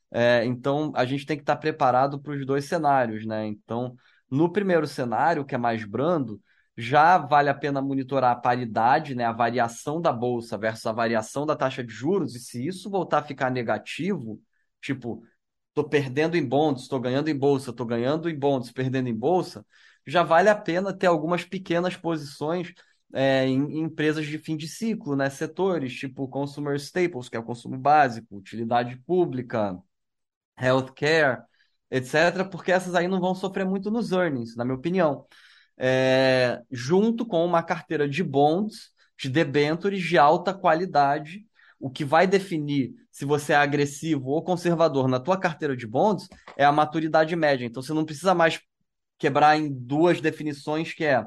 É, 0.09 0.45
então 0.45 0.93
a 0.95 1.03
gente 1.03 1.25
tem 1.25 1.35
que 1.35 1.43
estar 1.43 1.55
tá 1.55 1.59
preparado 1.59 2.21
para 2.21 2.31
os 2.31 2.45
dois 2.45 2.63
cenários, 2.65 3.25
né? 3.25 3.47
Então, 3.47 3.95
no 4.31 4.49
primeiro 4.49 4.87
cenário, 4.87 5.43
que 5.43 5.55
é 5.55 5.57
mais 5.57 5.83
brando, 5.83 6.39
já 6.79 7.17
vale 7.17 7.49
a 7.49 7.53
pena 7.53 7.81
monitorar 7.81 8.31
a 8.31 8.35
paridade, 8.39 9.13
né? 9.13 9.25
A 9.25 9.33
variação 9.33 9.99
da 10.01 10.13
bolsa 10.13 10.57
versus 10.57 10.85
a 10.85 10.93
variação 10.93 11.45
da 11.45 11.53
taxa 11.55 11.83
de 11.83 11.91
juros, 11.93 12.35
e 12.35 12.39
se 12.39 12.65
isso 12.65 12.89
voltar 12.89 13.19
a 13.19 13.23
ficar 13.23 13.51
negativo, 13.51 14.41
tipo, 14.81 15.21
estou 15.69 15.89
perdendo 15.89 16.37
em 16.37 16.45
bonds, 16.47 16.83
estou 16.83 16.99
ganhando 16.99 17.29
em 17.29 17.37
bolsa, 17.37 17.71
estou 17.71 17.85
ganhando 17.85 18.29
em 18.29 18.39
bonds, 18.39 18.71
perdendo 18.71 19.09
em 19.09 19.15
bolsa, 19.15 19.65
já 20.07 20.23
vale 20.23 20.47
a 20.49 20.55
pena 20.55 20.93
ter 20.93 21.07
algumas 21.07 21.43
pequenas 21.43 21.97
posições 21.97 22.73
é, 23.13 23.45
em, 23.45 23.59
em, 23.79 23.79
empresas 23.81 24.25
de 24.25 24.37
fim 24.37 24.55
de 24.55 24.67
ciclo, 24.67 25.17
né? 25.17 25.29
Setores 25.29 25.93
tipo 25.93 26.29
consumer 26.29 26.75
staples, 26.77 27.27
que 27.27 27.35
é 27.35 27.39
o 27.39 27.43
consumo 27.43 27.77
básico, 27.77 28.37
utilidade 28.37 28.97
pública, 28.99 29.77
healthcare, 30.57 31.41
etc., 31.91 32.45
porque 32.49 32.71
essas 32.71 32.95
aí 32.95 33.07
não 33.07 33.19
vão 33.19 33.35
sofrer 33.35 33.65
muito 33.65 33.91
nos 33.91 34.11
earnings, 34.13 34.55
na 34.55 34.63
minha 34.63 34.77
opinião. 34.77 35.27
É, 35.79 36.61
junto 36.71 37.25
com 37.25 37.45
uma 37.45 37.63
carteira 37.63 38.07
de 38.07 38.23
bonds, 38.23 38.91
de 39.17 39.29
debentures 39.29 40.01
de 40.03 40.17
alta 40.17 40.53
qualidade, 40.53 41.45
o 41.79 41.89
que 41.89 42.03
vai 42.03 42.27
definir 42.27 42.93
se 43.11 43.25
você 43.25 43.53
é 43.53 43.55
agressivo 43.55 44.29
ou 44.29 44.43
conservador 44.43 45.07
na 45.07 45.19
tua 45.19 45.37
carteira 45.39 45.75
de 45.75 45.87
bonds 45.87 46.27
é 46.57 46.65
a 46.65 46.71
maturidade 46.71 47.35
média. 47.35 47.65
Então 47.65 47.81
você 47.81 47.93
não 47.93 48.05
precisa 48.05 48.33
mais 48.35 48.59
quebrar 49.17 49.57
em 49.57 49.71
duas 49.71 50.21
definições 50.21 50.93
que 50.93 51.03
é 51.05 51.25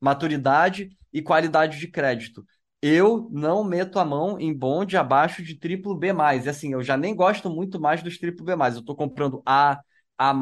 maturidade 0.00 0.90
e 1.12 1.22
qualidade 1.22 1.78
de 1.78 1.88
crédito. 1.88 2.44
Eu 2.82 3.28
não 3.32 3.64
meto 3.64 3.98
a 3.98 4.04
mão 4.04 4.38
em 4.38 4.52
bonde 4.52 4.96
abaixo 4.96 5.42
de 5.42 5.58
triplo 5.58 5.96
B+. 5.96 6.08
E 6.44 6.48
assim, 6.48 6.72
eu 6.72 6.82
já 6.82 6.96
nem 6.96 7.14
gosto 7.14 7.48
muito 7.50 7.80
mais 7.80 8.02
dos 8.02 8.18
triplo 8.18 8.44
B+. 8.44 8.52
Eu 8.52 8.80
estou 8.80 8.96
comprando 8.96 9.42
A, 9.46 9.80
A+, 10.18 10.32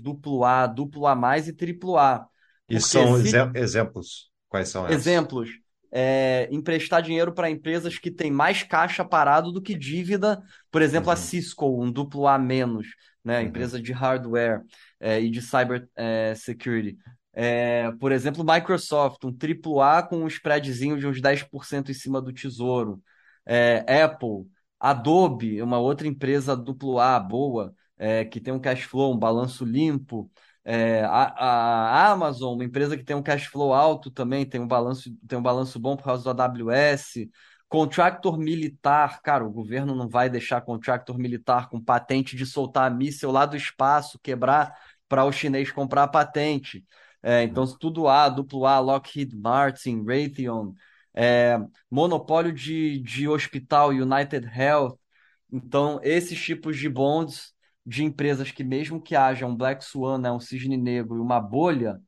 duplo 0.00 0.44
A, 0.44 0.66
duplo 0.66 1.06
A+, 1.06 1.38
e 1.38 1.52
triplo 1.52 1.96
A. 1.96 2.28
E 2.68 2.80
são 2.80 3.20
se... 3.22 3.36
exemplos? 3.54 4.30
Quais 4.48 4.68
são 4.68 4.86
esses? 4.86 5.06
Exemplos 5.06 5.50
é, 5.98 6.48
emprestar 6.50 7.00
dinheiro 7.00 7.32
para 7.32 7.50
empresas 7.50 7.98
que 7.98 8.10
têm 8.10 8.30
mais 8.30 8.62
caixa 8.62 9.02
parado 9.02 9.50
do 9.50 9.62
que 9.62 9.74
dívida, 9.74 10.42
por 10.70 10.82
exemplo, 10.82 11.08
uhum. 11.08 11.14
a 11.14 11.16
Cisco, 11.16 11.82
um 11.82 11.90
duplo 11.90 12.26
A 12.26 12.38
menos, 12.38 12.88
né? 13.24 13.40
Uhum. 13.40 13.46
Empresa 13.46 13.80
de 13.80 13.92
hardware 13.92 14.62
é, 15.00 15.20
e 15.20 15.30
de 15.30 15.40
cyber 15.40 15.88
é, 15.96 16.34
security. 16.34 16.98
É, 17.32 17.90
por 18.00 18.12
exemplo, 18.12 18.44
Microsoft, 18.44 19.24
um 19.24 19.32
triplo 19.32 19.80
A 19.80 20.02
com 20.02 20.18
um 20.18 20.26
spreadzinho 20.26 20.98
de 20.98 21.06
uns 21.06 21.20
10% 21.20 21.88
em 21.90 21.94
cima 21.94 22.20
do 22.20 22.32
tesouro. 22.32 23.02
É, 23.46 24.02
Apple, 24.02 24.46
Adobe, 24.78 25.62
uma 25.62 25.78
outra 25.78 26.06
empresa 26.06 26.56
duplo 26.56 26.98
A 26.98 27.18
boa, 27.18 27.74
é, 27.98 28.24
que 28.24 28.40
tem 28.40 28.52
um 28.52 28.60
cash 28.60 28.82
flow, 28.82 29.14
um 29.14 29.18
balanço 29.18 29.64
limpo. 29.64 30.30
É, 30.68 31.04
a, 31.04 31.28
a, 31.38 32.10
Amazon, 32.10 32.54
uma 32.54 32.64
empresa 32.64 32.96
que 32.96 33.04
tem 33.04 33.14
um 33.14 33.22
cash 33.22 33.46
flow 33.46 33.72
alto 33.72 34.10
também, 34.10 34.44
tem 34.44 34.60
um 34.60 34.66
balanço, 34.66 35.16
tem 35.28 35.38
um 35.38 35.42
balanço 35.42 35.78
bom 35.78 35.96
por 35.96 36.02
causa 36.02 36.24
do 36.24 36.42
AWS. 36.42 37.28
Contractor 37.68 38.36
militar, 38.36 39.22
cara, 39.22 39.46
o 39.46 39.50
governo 39.50 39.94
não 39.94 40.08
vai 40.08 40.28
deixar 40.28 40.60
contractor 40.60 41.18
militar 41.18 41.68
com 41.68 41.80
patente 41.80 42.34
de 42.36 42.44
soltar 42.44 42.92
míssil 42.92 43.30
lá 43.30 43.46
do 43.46 43.56
espaço, 43.56 44.18
quebrar 44.18 44.74
para 45.08 45.24
o 45.24 45.30
chinês 45.30 45.70
comprar 45.70 46.02
a 46.02 46.08
patente. 46.08 46.84
É, 47.22 47.44
então, 47.44 47.64
tudo 47.78 48.08
A, 48.08 48.28
duplo 48.28 48.66
A, 48.66 48.80
Lockheed 48.80 49.36
Martin, 49.36 50.04
Raytheon, 50.04 50.72
é, 51.14 51.58
monopólio 51.88 52.52
de, 52.52 52.98
de 53.00 53.28
hospital, 53.28 53.90
United 53.90 54.48
Health. 54.52 54.98
Então, 55.52 56.00
esses 56.02 56.40
tipos 56.40 56.76
de 56.76 56.88
bonds 56.88 57.55
de 57.86 58.04
empresas 58.04 58.50
que, 58.50 58.64
mesmo 58.64 59.00
que 59.00 59.14
haja 59.14 59.46
um 59.46 59.54
Black 59.54 59.84
Swan, 59.84 60.18
né, 60.18 60.30
um 60.32 60.40
cisne 60.40 60.76
negro 60.76 61.16
e 61.16 61.20
uma 61.20 61.40
bolha, 61.40 62.00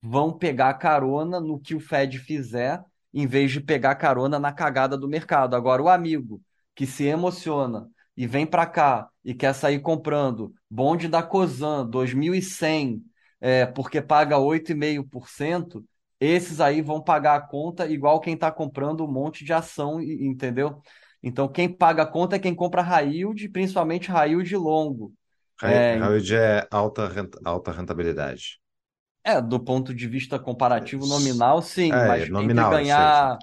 vão 0.00 0.32
pegar 0.32 0.74
carona 0.74 1.40
no 1.40 1.58
que 1.58 1.74
o 1.74 1.80
Fed 1.80 2.18
fizer, 2.18 2.82
em 3.12 3.26
vez 3.26 3.50
de 3.50 3.60
pegar 3.60 3.94
carona 3.96 4.38
na 4.38 4.52
cagada 4.52 4.96
do 4.96 5.08
mercado. 5.08 5.56
Agora, 5.56 5.82
o 5.82 5.88
amigo 5.88 6.40
que 6.74 6.86
se 6.86 7.04
emociona 7.04 7.88
e 8.16 8.26
vem 8.26 8.46
para 8.46 8.66
cá 8.66 9.08
e 9.24 9.34
quer 9.34 9.54
sair 9.54 9.80
comprando 9.80 10.54
bonde 10.70 11.08
da 11.08 11.22
Cosan 11.22 11.86
2100, 11.86 13.02
é, 13.40 13.66
porque 13.66 14.00
paga 14.00 14.38
8,5%, 14.38 15.84
esses 16.20 16.60
aí 16.60 16.80
vão 16.80 17.02
pagar 17.02 17.36
a 17.36 17.40
conta 17.40 17.86
igual 17.86 18.20
quem 18.20 18.34
está 18.34 18.50
comprando 18.50 19.04
um 19.04 19.10
monte 19.10 19.44
de 19.44 19.52
ação, 19.52 20.00
entendeu? 20.00 20.80
Então, 21.22 21.48
quem 21.48 21.68
paga 21.68 22.02
a 22.02 22.06
conta 22.06 22.36
é 22.36 22.38
quem 22.38 22.54
compra 22.54 22.82
high 22.82 23.08
yield, 23.08 23.48
principalmente 23.48 24.10
high 24.10 24.30
yield 24.30 24.56
longo. 24.56 25.12
É, 25.62 25.96
High 25.96 26.34
é 26.34 26.66
alta, 26.70 27.08
renta, 27.08 27.38
alta 27.44 27.72
rentabilidade. 27.72 28.58
É, 29.26 29.40
do 29.40 29.58
ponto 29.58 29.94
de 29.94 30.06
vista 30.06 30.38
comparativo 30.38 31.06
nominal, 31.06 31.62
sim, 31.62 31.90
é, 31.90 32.08
mas 32.08 32.28
nominal, 32.28 32.70
entre 32.70 32.84
ganhar 32.84 33.38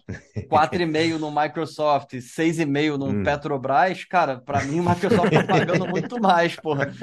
4,5 0.47 1.17
no 1.17 1.31
Microsoft 1.31 2.13
e 2.13 2.17
6,5 2.17 2.97
no 2.97 3.07
hum. 3.07 3.23
Petrobras, 3.23 4.05
cara, 4.05 4.39
para 4.39 4.63
mim 4.63 4.79
o 4.79 4.87
Microsoft 4.87 5.31
tá 5.31 5.43
pagando 5.43 5.87
muito 5.89 6.21
mais, 6.21 6.55
porra. 6.55 6.93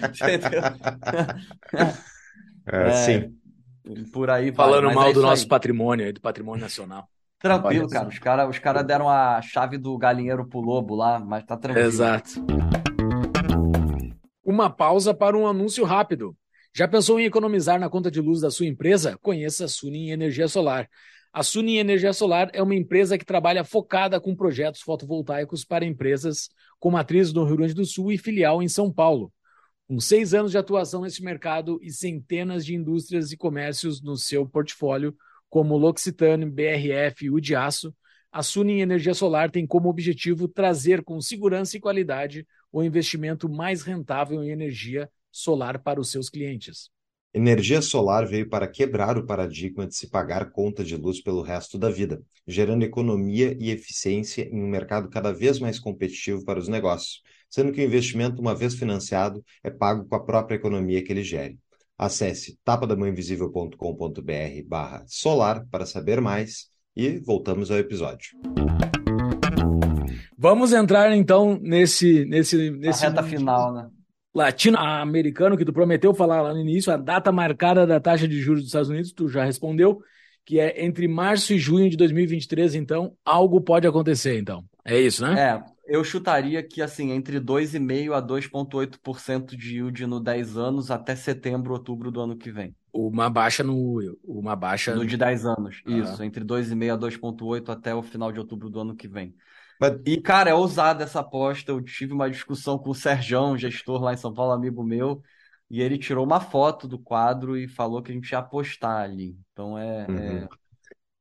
É, 2.71 2.89
é, 2.89 2.93
sim. 2.93 3.35
Por 4.13 4.31
aí 4.31 4.53
Falando 4.53 4.85
vai, 4.85 4.95
mal 4.95 5.09
é 5.09 5.13
do 5.13 5.23
nosso 5.23 5.43
aí. 5.43 5.49
patrimônio, 5.49 6.13
do 6.13 6.21
patrimônio 6.21 6.63
nacional. 6.63 7.09
Tranquilo, 7.41 7.89
cara. 7.89 8.09
Os 8.09 8.19
caras 8.19 8.49
os 8.49 8.59
cara 8.59 8.83
deram 8.83 9.09
a 9.09 9.41
chave 9.43 9.77
do 9.77 9.97
galinheiro 9.99 10.47
pro 10.47 10.61
lobo 10.61 10.95
lá, 10.95 11.19
mas 11.19 11.45
tá 11.45 11.57
tranquilo. 11.57 11.89
Exato. 11.89 12.45
Uma 14.59 14.69
pausa 14.69 15.15
para 15.15 15.39
um 15.39 15.47
anúncio 15.47 15.85
rápido. 15.85 16.37
Já 16.75 16.89
pensou 16.89 17.21
em 17.21 17.25
economizar 17.25 17.79
na 17.79 17.89
conta 17.89 18.11
de 18.11 18.21
luz 18.21 18.41
da 18.41 18.51
sua 18.51 18.67
empresa? 18.67 19.17
Conheça 19.23 19.67
a 19.67 19.69
Sunin 19.69 20.11
Energia 20.11 20.49
Solar. 20.49 20.91
A 21.33 21.45
Sunin 21.45 21.77
Energia 21.77 22.13
Solar 22.13 22.51
é 22.53 22.61
uma 22.61 22.75
empresa 22.75 23.17
que 23.17 23.25
trabalha 23.25 23.63
focada 23.63 24.21
com 24.21 24.35
projetos 24.35 24.81
fotovoltaicos 24.81 25.65
para 25.65 25.85
empresas 25.85 26.49
com 26.81 26.91
matriz 26.91 27.33
no 27.33 27.45
Rio 27.45 27.59
Grande 27.59 27.73
do 27.73 27.85
Sul 27.85 28.11
e 28.11 28.19
filial 28.19 28.61
em 28.61 28.67
São 28.67 28.93
Paulo. 28.93 29.33
Com 29.87 30.01
seis 30.01 30.35
anos 30.35 30.51
de 30.51 30.59
atuação 30.59 31.03
nesse 31.03 31.23
mercado 31.23 31.79
e 31.81 31.93
centenas 31.93 32.67
de 32.67 32.75
indústrias 32.75 33.31
e 33.31 33.37
comércios 33.37 34.03
no 34.03 34.17
seu 34.17 34.45
portfólio, 34.45 35.15
como 35.49 35.79
L'Occitane, 35.79 36.45
BRF 36.45 37.27
e 37.27 37.31
Udiaço, 37.31 37.95
a 38.33 38.43
Sunin 38.43 38.81
Energia 38.81 39.15
Solar 39.15 39.53
tem 39.53 39.65
como 39.65 39.89
objetivo 39.89 40.49
trazer 40.49 41.05
com 41.05 41.21
segurança 41.21 41.77
e 41.77 41.81
qualidade 41.81 42.45
o 42.73 42.83
investimento 42.83 43.49
mais 43.49 43.83
rentável 43.83 44.43
em 44.43 44.51
energia 44.51 45.11
solar 45.31 45.79
para 45.83 46.01
os 46.01 46.11
seus 46.11 46.29
clientes. 46.29 46.91
Energia 47.33 47.83
solar 47.83 48.27
veio 48.27 48.49
para 48.49 48.67
quebrar 48.67 49.19
o 49.19 49.27
paradigma 49.27 49.87
de 49.87 49.95
se 49.95 50.09
pagar 50.09 50.51
conta 50.51 50.83
de 50.83 50.97
luz 50.97 51.23
pelo 51.23 51.43
resto 51.43 51.79
da 51.79 51.91
vida, 51.91 52.23
gerando 52.47 52.83
economia 52.85 53.57
e 53.61 53.71
eficiência 53.71 54.49
em 54.51 54.63
um 54.63 54.69
mercado 54.69 55.11
cada 55.11 55.31
vez 55.33 55.59
mais 55.59 55.79
competitivo 55.79 56.43
para 56.45 56.59
os 56.59 56.69
negócios, 56.69 57.23
sendo 57.49 57.71
que 57.71 57.81
o 57.81 57.85
investimento, 57.85 58.41
uma 58.41 58.55
vez 58.55 58.75
financiado, 58.75 59.45
é 59.63 59.71
pago 59.71 60.07
com 60.09 60.15
a 60.15 60.25
própria 60.25 60.57
economia 60.57 61.05
que 61.05 61.13
ele 61.13 61.23
gere. 61.23 61.59
Acesse 61.99 62.59
tapadamãoinvisível.com.br 62.65 64.63
barra 64.67 65.05
solar 65.07 65.67
para 65.71 65.85
saber 65.85 66.21
mais 66.21 66.69
e 66.97 67.19
voltamos 67.19 67.71
ao 67.71 67.79
episódio. 67.79 68.31
Vamos 70.41 70.73
entrar 70.73 71.11
então 71.17 71.59
nesse 71.61 72.25
nesse 72.25 72.71
nesse 72.71 73.05
a 73.05 73.09
reta 73.09 73.25
final, 73.25 73.75
né? 73.75 73.89
Latino-americano 74.33 75.57
que 75.57 75.65
tu 75.65 75.73
prometeu 75.73 76.15
falar 76.15 76.41
lá 76.41 76.55
no 76.55 76.61
início, 76.61 76.93
a 76.93 76.97
data 76.97 77.33
marcada 77.33 77.85
da 77.85 77.99
taxa 77.99 78.29
de 78.29 78.41
juros 78.41 78.61
dos 78.61 78.69
Estados 78.69 78.89
Unidos, 78.89 79.11
tu 79.11 79.29
já 79.29 79.45
respondeu, 79.45 80.01
que 80.47 80.61
é 80.61 80.85
entre 80.85 81.09
março 81.09 81.53
e 81.53 81.59
junho 81.59 81.91
de 81.91 81.97
2023, 81.97 82.77
então 82.77 83.15
algo 83.25 83.61
pode 83.61 83.89
acontecer, 83.89 84.39
então. 84.39 84.65
É 84.85 84.97
isso, 85.01 85.27
né? 85.27 85.41
É, 85.41 85.65
eu 85.89 86.05
chutaria 86.05 86.63
que 86.63 86.81
assim, 86.81 87.11
entre 87.11 87.41
2,5 87.41 88.13
a 88.13 88.23
2,8% 88.23 89.57
de 89.57 89.75
yield 89.75 90.07
no 90.07 90.21
10 90.21 90.57
anos 90.57 90.91
até 90.91 91.17
setembro, 91.17 91.73
outubro 91.73 92.13
do 92.13 92.21
ano 92.21 92.37
que 92.37 92.53
vem. 92.53 92.77
Uma 92.93 93.29
baixa 93.29 93.65
no. 93.65 93.99
Uma 94.25 94.55
baixa. 94.55 94.95
No 94.95 95.05
de 95.05 95.17
10 95.17 95.47
anos. 95.47 95.83
Ah. 95.85 95.91
Isso, 95.91 96.23
entre 96.23 96.45
2,5 96.45 96.95
a 96.95 96.97
2,8 96.97 97.69
até 97.71 97.95
o 97.95 98.03
final 98.03 98.31
de 98.31 98.39
outubro 98.39 98.71
do 98.71 98.81
ano 98.81 98.95
que 98.95 99.09
vem. 99.09 99.35
E, 100.05 100.21
cara, 100.21 100.51
é 100.51 100.55
ousada 100.55 101.05
essa 101.05 101.21
aposta. 101.21 101.71
Eu 101.71 101.83
tive 101.83 102.13
uma 102.13 102.31
discussão 102.31 102.79
com 102.79 102.91
o 102.91 102.95
Serjão, 102.95 103.57
gestor 103.57 104.03
lá 104.03 104.13
em 104.13 104.17
São 104.17 104.35
Paulo, 104.35 104.53
amigo 104.53 104.83
meu, 104.83 105.23
e 105.71 105.81
ele 105.81 105.99
tirou 105.99 106.25
uma 106.25 106.41
foto 106.41 106.89
do 106.89 106.99
quadro 106.99 107.57
e 107.57 107.69
falou 107.69 108.03
que 108.03 108.11
a 108.11 108.15
gente 108.15 108.31
ia 108.31 108.39
apostar 108.39 109.03
ali. 109.03 109.37
Então 109.53 109.79
é. 109.79 110.07
é... 110.09 110.11
Uhum. 110.11 110.49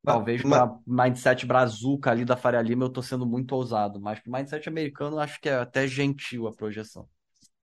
Talvez 0.03 0.41
mas... 0.43 0.59
para 0.59 0.77
mindset 0.87 1.45
brazuca 1.45 2.09
ali 2.09 2.23
da 2.23 2.37
Faria 2.37 2.61
Lima 2.61 2.85
eu 2.85 2.89
tô 2.89 3.01
sendo 3.01 3.25
muito 3.25 3.51
ousado, 3.53 3.99
mas 3.99 4.21
para 4.21 4.39
mindset 4.39 4.69
americano 4.69 5.19
acho 5.19 5.39
que 5.41 5.49
é 5.49 5.55
até 5.55 5.85
gentil 5.85 6.47
a 6.47 6.53
projeção. 6.53 7.05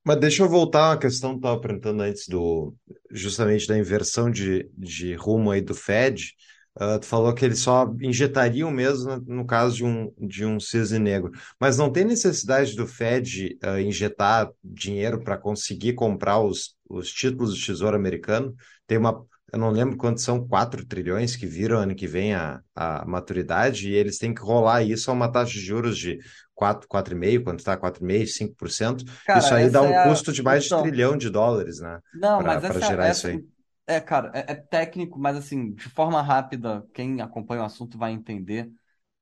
Mas 0.05 0.21
deixa 0.21 0.43
eu 0.43 0.49
voltar 0.49 0.93
à 0.93 0.99
questão 0.99 1.31
que 1.31 1.37
estava 1.37 1.57
apresentando 1.57 2.03
antes 2.03 2.29
do 2.29 2.75
justamente 3.11 3.67
da 3.67 3.79
inversão 3.79 4.31
de, 4.31 4.69
de 4.77 5.15
rumo 5.15 5.51
aí 5.51 5.63
do 5.63 5.75
Fed. 5.75 6.35
Uh, 6.77 6.99
tu 6.99 7.07
falou 7.07 7.33
que 7.33 7.45
eles 7.45 7.61
só 7.61 7.89
injetariam 8.01 8.69
mesmo 8.71 9.23
no 9.27 9.47
caso 9.47 9.77
de 9.77 9.85
um, 9.85 10.13
de 10.19 10.45
um 10.45 10.59
cisne 10.59 10.99
negro. 10.99 11.31
Mas 11.61 11.79
não 11.79 11.91
tem 11.91 12.05
necessidade 12.05 12.75
do 12.75 12.87
Fed 12.87 13.57
uh, 13.65 13.79
injetar 13.79 14.51
dinheiro 14.63 15.23
para 15.23 15.39
conseguir 15.39 15.93
comprar 15.93 16.41
os, 16.41 16.75
os 16.89 17.13
títulos 17.13 17.55
do 17.55 17.65
Tesouro 17.65 17.97
Americano? 17.97 18.55
Tem 18.89 18.99
uma, 18.99 19.25
eu 19.53 19.59
não 19.59 19.71
lembro 19.71 19.97
quantos 19.97 20.25
são, 20.25 20.45
4 20.49 20.85
trilhões 20.85 21.37
que 21.37 21.47
viram 21.47 21.79
ano 21.79 21.95
que 21.95 22.09
vem 22.09 22.35
a, 22.35 22.61
a 22.75 23.05
maturidade, 23.07 23.89
e 23.89 23.95
eles 23.95 24.19
têm 24.19 24.35
que 24.35 24.43
rolar 24.43 24.83
isso 24.83 25.09
a 25.11 25.15
uma 25.15 25.31
taxa 25.31 25.53
de 25.53 25.61
juros 25.61 25.97
de 25.97 26.19
4, 26.55 26.89
4,5%, 26.89 27.45
quando 27.45 27.59
está 27.61 27.77
4,5%, 27.77 28.55
5%. 28.57 29.05
Cara, 29.25 29.39
isso 29.39 29.55
aí 29.55 29.71
dá 29.71 29.81
um 29.81 29.93
é 29.93 30.09
custo 30.09 30.33
de 30.33 30.43
mais 30.43 30.65
de 30.65 30.77
trilhão 30.83 31.17
de 31.17 31.31
dólares, 31.31 31.79
né? 31.79 32.01
Não, 32.15 32.39
pra, 32.39 32.55
mas 32.55 32.65
essa, 32.65 32.81
gerar 32.81 33.07
essa, 33.07 33.31
isso 33.31 33.39
aí. 33.39 33.54
É, 33.87 34.01
cara, 34.01 34.31
é, 34.35 34.53
é, 34.53 34.55
técnico, 34.55 35.19
mas 35.19 35.37
assim, 35.37 35.75
de 35.75 35.89
forma 35.91 36.23
rápida, 36.23 36.87
quem 36.95 37.21
acompanha 37.21 37.63
o 37.63 37.65
assunto 37.67 37.99
vai 37.99 38.13
entender. 38.13 38.73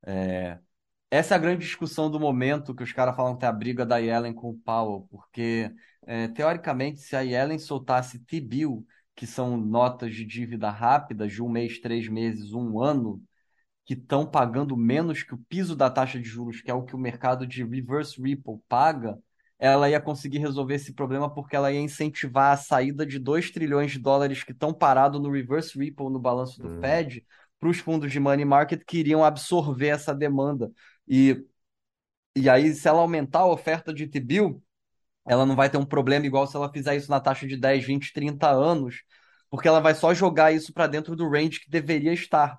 É, 0.06 0.58
essa 1.10 1.34
é 1.34 1.38
a 1.38 1.40
grande 1.40 1.64
discussão 1.66 2.10
do 2.10 2.20
momento 2.20 2.74
que 2.74 2.82
os 2.84 2.92
caras 2.92 3.16
falam 3.16 3.36
que 3.38 3.44
é 3.46 3.48
a 3.48 3.52
briga 3.52 3.86
da 3.86 3.98
Yellen 3.98 4.34
com 4.34 4.50
o 4.50 4.58
Powell, 4.58 5.08
porque 5.10 5.72
é, 6.06 6.28
teoricamente, 6.28 7.00
se 7.00 7.16
a 7.16 7.22
Yellen 7.22 7.58
soltasse 7.58 8.20
T-bill, 8.20 8.86
que 9.16 9.26
são 9.26 9.56
notas 9.56 10.14
de 10.14 10.24
dívida 10.26 10.70
rápidas 10.70 11.32
de 11.32 11.42
um 11.42 11.48
mês, 11.50 11.80
três 11.80 12.08
meses, 12.08 12.52
um 12.52 12.80
ano, 12.82 13.22
que 13.84 13.94
estão 13.94 14.26
pagando 14.30 14.76
menos 14.76 15.22
que 15.22 15.34
o 15.34 15.38
piso 15.38 15.74
da 15.76 15.90
taxa 15.90 16.18
de 16.18 16.28
juros, 16.28 16.60
que 16.60 16.70
é 16.70 16.74
o 16.74 16.84
que 16.84 16.94
o 16.94 16.98
mercado 16.98 17.46
de 17.46 17.64
reverse 17.64 18.20
repo 18.22 18.62
paga, 18.68 19.18
ela 19.62 19.88
ia 19.88 20.00
conseguir 20.00 20.38
resolver 20.38 20.74
esse 20.74 20.92
problema 20.92 21.32
porque 21.32 21.54
ela 21.54 21.70
ia 21.70 21.78
incentivar 21.78 22.52
a 22.52 22.56
saída 22.56 23.06
de 23.06 23.16
2 23.16 23.52
trilhões 23.52 23.92
de 23.92 24.00
dólares 24.00 24.42
que 24.42 24.50
estão 24.50 24.74
parados 24.74 25.22
no 25.22 25.30
reverse 25.30 25.78
repo 25.78 26.10
no 26.10 26.18
balanço 26.18 26.60
do 26.60 26.66
hum. 26.68 26.80
Fed 26.80 27.24
para 27.60 27.68
os 27.68 27.78
fundos 27.78 28.10
de 28.10 28.18
money 28.18 28.44
market 28.44 28.82
que 28.84 28.98
iriam 28.98 29.24
absorver 29.24 29.86
essa 29.86 30.12
demanda. 30.12 30.72
E, 31.06 31.46
e 32.34 32.50
aí, 32.50 32.74
se 32.74 32.88
ela 32.88 32.98
aumentar 33.02 33.40
a 33.40 33.46
oferta 33.46 33.94
de 33.94 34.08
T-bill, 34.08 34.60
ela 35.24 35.46
não 35.46 35.54
vai 35.54 35.70
ter 35.70 35.78
um 35.78 35.86
problema 35.86 36.26
igual 36.26 36.44
se 36.44 36.56
ela 36.56 36.72
fizer 36.72 36.96
isso 36.96 37.08
na 37.08 37.20
taxa 37.20 37.46
de 37.46 37.56
10, 37.56 37.84
20, 37.84 38.12
30 38.12 38.50
anos, 38.50 39.04
porque 39.48 39.68
ela 39.68 39.78
vai 39.78 39.94
só 39.94 40.12
jogar 40.12 40.50
isso 40.50 40.72
para 40.72 40.88
dentro 40.88 41.14
do 41.14 41.30
range 41.30 41.60
que 41.60 41.70
deveria 41.70 42.12
estar. 42.12 42.58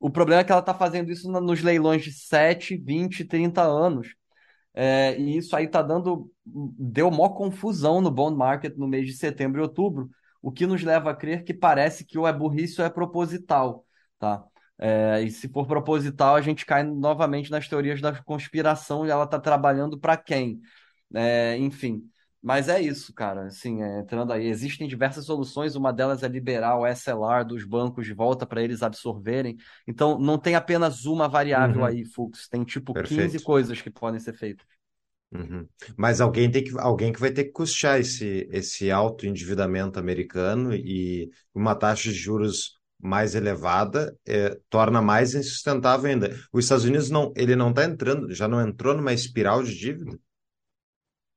O 0.00 0.10
problema 0.10 0.40
é 0.40 0.44
que 0.44 0.50
ela 0.50 0.60
está 0.60 0.74
fazendo 0.74 1.12
isso 1.12 1.30
nos 1.30 1.62
leilões 1.62 2.02
de 2.02 2.12
7, 2.12 2.76
20, 2.76 3.24
30 3.24 3.62
anos. 3.62 4.16
É, 4.74 5.18
e 5.20 5.36
isso 5.36 5.54
aí 5.54 5.66
está 5.66 5.82
dando. 5.82 6.30
deu 6.44 7.10
maior 7.10 7.30
confusão 7.30 8.00
no 8.00 8.10
bond 8.10 8.36
market 8.36 8.76
no 8.76 8.88
mês 8.88 9.06
de 9.06 9.14
setembro 9.14 9.60
e 9.60 9.62
outubro, 9.62 10.10
o 10.40 10.50
que 10.50 10.66
nos 10.66 10.82
leva 10.82 11.10
a 11.10 11.14
crer 11.14 11.44
que 11.44 11.54
parece 11.54 12.04
que 12.04 12.18
ou 12.18 12.26
é 12.26 12.32
burrice 12.32 12.80
ou 12.80 12.86
é 12.86 12.90
proposital. 12.90 13.86
Tá? 14.18 14.44
É, 14.78 15.22
e 15.22 15.30
se 15.30 15.48
for 15.48 15.66
proposital, 15.66 16.34
a 16.36 16.40
gente 16.40 16.66
cai 16.66 16.82
novamente 16.82 17.50
nas 17.50 17.68
teorias 17.68 18.00
da 18.00 18.20
conspiração 18.22 19.06
e 19.06 19.10
ela 19.10 19.24
está 19.24 19.38
trabalhando 19.38 19.98
para 19.98 20.16
quem? 20.16 20.60
É, 21.14 21.56
enfim. 21.58 22.10
Mas 22.42 22.68
é 22.68 22.80
isso, 22.80 23.14
cara. 23.14 23.46
Assim, 23.46 23.82
é, 23.82 24.00
entrando 24.00 24.32
aí, 24.32 24.48
existem 24.48 24.88
diversas 24.88 25.24
soluções. 25.24 25.76
Uma 25.76 25.92
delas 25.92 26.24
é 26.24 26.28
liberar 26.28 26.76
o 26.76 26.86
SLR 26.86 27.44
dos 27.46 27.64
bancos 27.64 28.04
de 28.04 28.12
volta 28.12 28.44
para 28.44 28.60
eles 28.60 28.82
absorverem. 28.82 29.56
Então, 29.86 30.18
não 30.18 30.36
tem 30.36 30.56
apenas 30.56 31.04
uma 31.04 31.28
variável 31.28 31.82
uhum. 31.82 31.86
aí, 31.86 32.04
Fux. 32.04 32.48
Tem 32.48 32.64
tipo 32.64 32.92
Perfeito. 32.92 33.22
15 33.22 33.44
coisas 33.44 33.80
que 33.80 33.90
podem 33.90 34.18
ser 34.18 34.32
feitas. 34.32 34.66
Uhum. 35.30 35.66
Mas 35.96 36.20
alguém 36.20 36.50
tem 36.50 36.62
que 36.62 36.78
alguém 36.78 37.12
que 37.12 37.20
vai 37.20 37.30
ter 37.30 37.44
que 37.44 37.52
custear 37.52 37.98
esse, 37.98 38.46
esse 38.50 38.90
alto 38.90 39.24
endividamento 39.24 39.98
americano 39.98 40.74
e 40.74 41.30
uma 41.54 41.74
taxa 41.74 42.10
de 42.10 42.14
juros 42.14 42.78
mais 43.00 43.34
elevada 43.34 44.14
é, 44.26 44.58
torna 44.68 45.00
mais 45.00 45.34
insustentável 45.34 46.10
ainda. 46.10 46.36
Os 46.52 46.64
Estados 46.64 46.84
Unidos 46.84 47.08
não, 47.08 47.32
ele 47.34 47.56
não 47.56 47.70
está 47.70 47.84
entrando, 47.84 48.32
já 48.34 48.46
não 48.46 48.60
entrou 48.60 48.94
numa 48.94 49.12
espiral 49.12 49.62
de 49.62 49.74
dívida? 49.74 50.18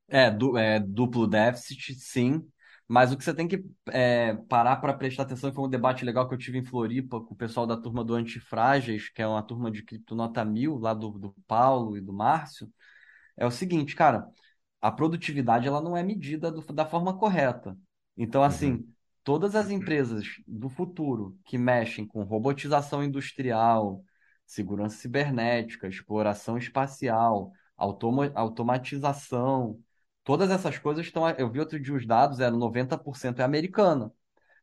É, 0.07 0.29
du, 0.29 0.57
é 0.57 0.79
duplo 0.79 1.27
déficit, 1.27 1.95
sim. 1.95 2.45
Mas 2.87 3.11
o 3.11 3.17
que 3.17 3.23
você 3.23 3.33
tem 3.33 3.47
que 3.47 3.65
é, 3.87 4.35
parar 4.47 4.75
para 4.77 4.93
prestar 4.93 5.23
atenção, 5.23 5.51
foi 5.51 5.63
um 5.63 5.69
debate 5.69 6.05
legal 6.05 6.27
que 6.27 6.35
eu 6.35 6.37
tive 6.37 6.59
em 6.59 6.63
Floripa 6.63 7.19
com 7.19 7.33
o 7.33 7.37
pessoal 7.37 7.65
da 7.65 7.75
turma 7.75 8.03
do 8.03 8.13
Antifrágeis, 8.13 9.09
que 9.09 9.21
é 9.21 9.27
uma 9.27 9.41
turma 9.41 9.71
de 9.71 9.83
criptonota 9.83 10.45
mil, 10.45 10.77
lá 10.77 10.93
do, 10.93 11.09
do 11.11 11.35
Paulo 11.47 11.97
e 11.97 12.01
do 12.01 12.13
Márcio, 12.13 12.71
é 13.37 13.45
o 13.45 13.51
seguinte, 13.51 13.95
cara, 13.95 14.27
a 14.81 14.91
produtividade 14.91 15.67
ela 15.67 15.81
não 15.81 15.97
é 15.97 16.03
medida 16.03 16.51
do, 16.51 16.61
da 16.73 16.85
forma 16.85 17.17
correta. 17.17 17.77
Então, 18.17 18.43
assim, 18.43 18.73
uhum 18.73 18.95
todas 19.25 19.55
as 19.55 19.71
empresas 19.71 20.23
do 20.47 20.69
futuro 20.69 21.37
que 21.43 21.57
mexem 21.57 22.05
com 22.05 22.23
robotização 22.23 23.03
industrial, 23.03 24.03
segurança 24.45 24.97
cibernética, 24.97 25.87
exploração 25.87 26.57
espacial, 26.59 27.51
automa 27.75 28.31
automatização, 28.35 29.81
todas 30.25 30.51
essas 30.51 30.77
coisas 30.77 31.05
estão. 31.05 31.29
Eu 31.31 31.49
vi 31.49 31.59
outro 31.61 31.79
dia 31.79 31.95
os 31.95 32.05
dados, 32.05 32.41
era 32.41 32.51
90% 32.51 33.39
é 33.39 33.43
americana. 33.43 34.11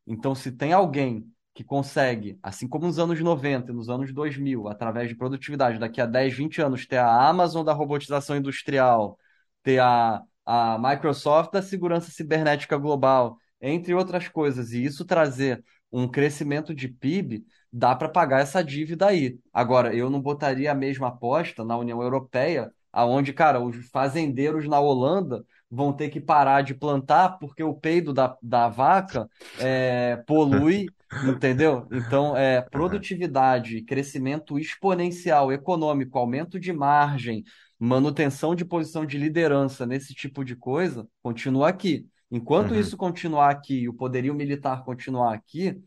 Então, 0.07 0.35
se 0.35 0.53
tem 0.53 0.73
alguém 0.75 1.33
que 1.55 1.65
consegue, 1.65 2.39
assim 2.43 2.69
como 2.69 2.87
nos 2.87 2.99
anos 2.99 3.21
90 3.21 3.71
e 3.73 3.75
nos 3.75 3.89
anos 3.89 4.13
2000, 4.13 4.69
através 4.69 5.09
de 5.09 5.15
produtividade, 5.17 5.79
daqui 5.79 6.01
a 6.01 6.07
10, 6.07 6.35
20 6.35 6.63
anos, 6.63 6.87
ter 6.87 6.99
a 6.99 7.29
Amazon 7.29 7.65
da 7.65 7.73
robotização 7.73 8.37
industrial, 8.37 9.19
ter 9.63 9.79
a, 9.81 10.23
a 10.47 10.79
Microsoft 10.79 11.53
da 11.53 11.63
segurança 11.63 12.11
cibernética 12.11 12.77
global, 12.77 13.39
entre 13.61 13.95
outras 13.95 14.29
coisas, 14.29 14.73
e 14.73 14.85
isso 14.85 15.05
trazer 15.05 15.63
um 15.93 16.09
crescimento 16.09 16.75
de 16.75 16.89
PIB, 16.89 17.45
dá 17.73 17.95
para 17.95 18.09
pagar 18.09 18.41
essa 18.41 18.63
dívida 18.65 19.07
aí. 19.07 19.39
Agora, 19.53 19.95
eu 19.95 20.11
não 20.11 20.21
botaria 20.21 20.73
a 20.73 20.75
mesma 20.75 21.09
aposta 21.09 21.65
na 21.65 21.77
União 21.77 22.03
Europeia, 22.03 22.73
aonde, 22.93 23.33
cara, 23.33 23.61
os 23.61 23.89
fazendeiros 23.89 24.69
na 24.69 24.79
Holanda 24.79 25.45
vão 25.71 25.93
ter 25.93 26.11
que 26.11 26.21
parar 26.21 26.63
de 26.63 26.75
plantar 26.75 27.39
porque 27.39 27.63
o 27.63 27.75
peido 27.75 28.13
da, 28.13 28.37
da 28.43 28.69
vaca 28.69 29.29
é, 29.59 30.23
polui, 30.27 30.87
entendeu? 31.27 31.89
Então, 31.91 32.37
é, 32.37 32.61
produtividade, 32.61 33.83
crescimento 33.83 34.59
exponencial 34.59 35.51
econômico, 35.51 36.19
aumento 36.19 36.61
de 36.61 36.73
margem, 36.73 37.43
manutenção 37.79 38.55
de 38.55 38.65
posição 38.65 39.07
de 39.07 39.17
liderança 39.17 39.87
nesse 39.87 40.15
tipo 40.15 40.45
de 40.45 40.55
coisa, 40.55 41.09
continua 41.23 41.71
aqui. 41.71 42.07
Enquanto 42.31 42.73
uhum. 42.73 42.81
isso 42.81 42.97
continuar 42.97 43.51
aqui, 43.51 43.89
o 43.89 43.95
poderio 43.95 44.35
militar 44.35 44.85
continuar 44.85 45.35
aqui, 45.35 45.81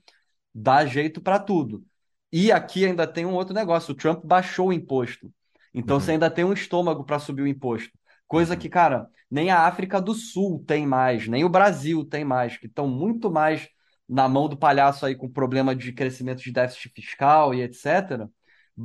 dá 0.53 0.85
jeito 0.85 1.21
para 1.21 1.39
tudo. 1.39 1.83
E 2.31 2.51
aqui 2.51 2.85
ainda 2.85 3.07
tem 3.07 3.25
um 3.25 3.33
outro 3.33 3.53
negócio: 3.53 3.93
o 3.93 3.95
Trump 3.95 4.25
baixou 4.25 4.69
o 4.69 4.73
imposto. 4.73 5.31
Então 5.75 5.97
uhum. 5.97 6.01
você 6.01 6.11
ainda 6.11 6.31
tem 6.31 6.45
um 6.45 6.53
estômago 6.53 7.03
para 7.03 7.19
subir 7.19 7.41
o 7.41 7.47
imposto. 7.47 7.91
Coisa 8.27 8.53
uhum. 8.53 8.59
que, 8.59 8.69
cara, 8.69 9.09
nem 9.29 9.51
a 9.51 9.67
África 9.67 10.01
do 10.01 10.13
Sul 10.13 10.63
tem 10.65 10.87
mais, 10.87 11.27
nem 11.27 11.43
o 11.43 11.49
Brasil 11.49 12.05
tem 12.05 12.23
mais, 12.23 12.57
que 12.57 12.67
estão 12.67 12.87
muito 12.87 13.29
mais 13.29 13.67
na 14.07 14.29
mão 14.29 14.47
do 14.47 14.57
palhaço 14.57 15.05
aí 15.05 15.15
com 15.15 15.29
problema 15.29 15.75
de 15.75 15.91
crescimento 15.91 16.41
de 16.41 16.51
déficit 16.51 16.89
fiscal 16.93 17.53
e 17.53 17.61
etc. 17.61 18.29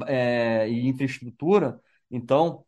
É, 0.07 0.69
e 0.69 0.87
infraestrutura. 0.89 1.81
Então, 2.11 2.65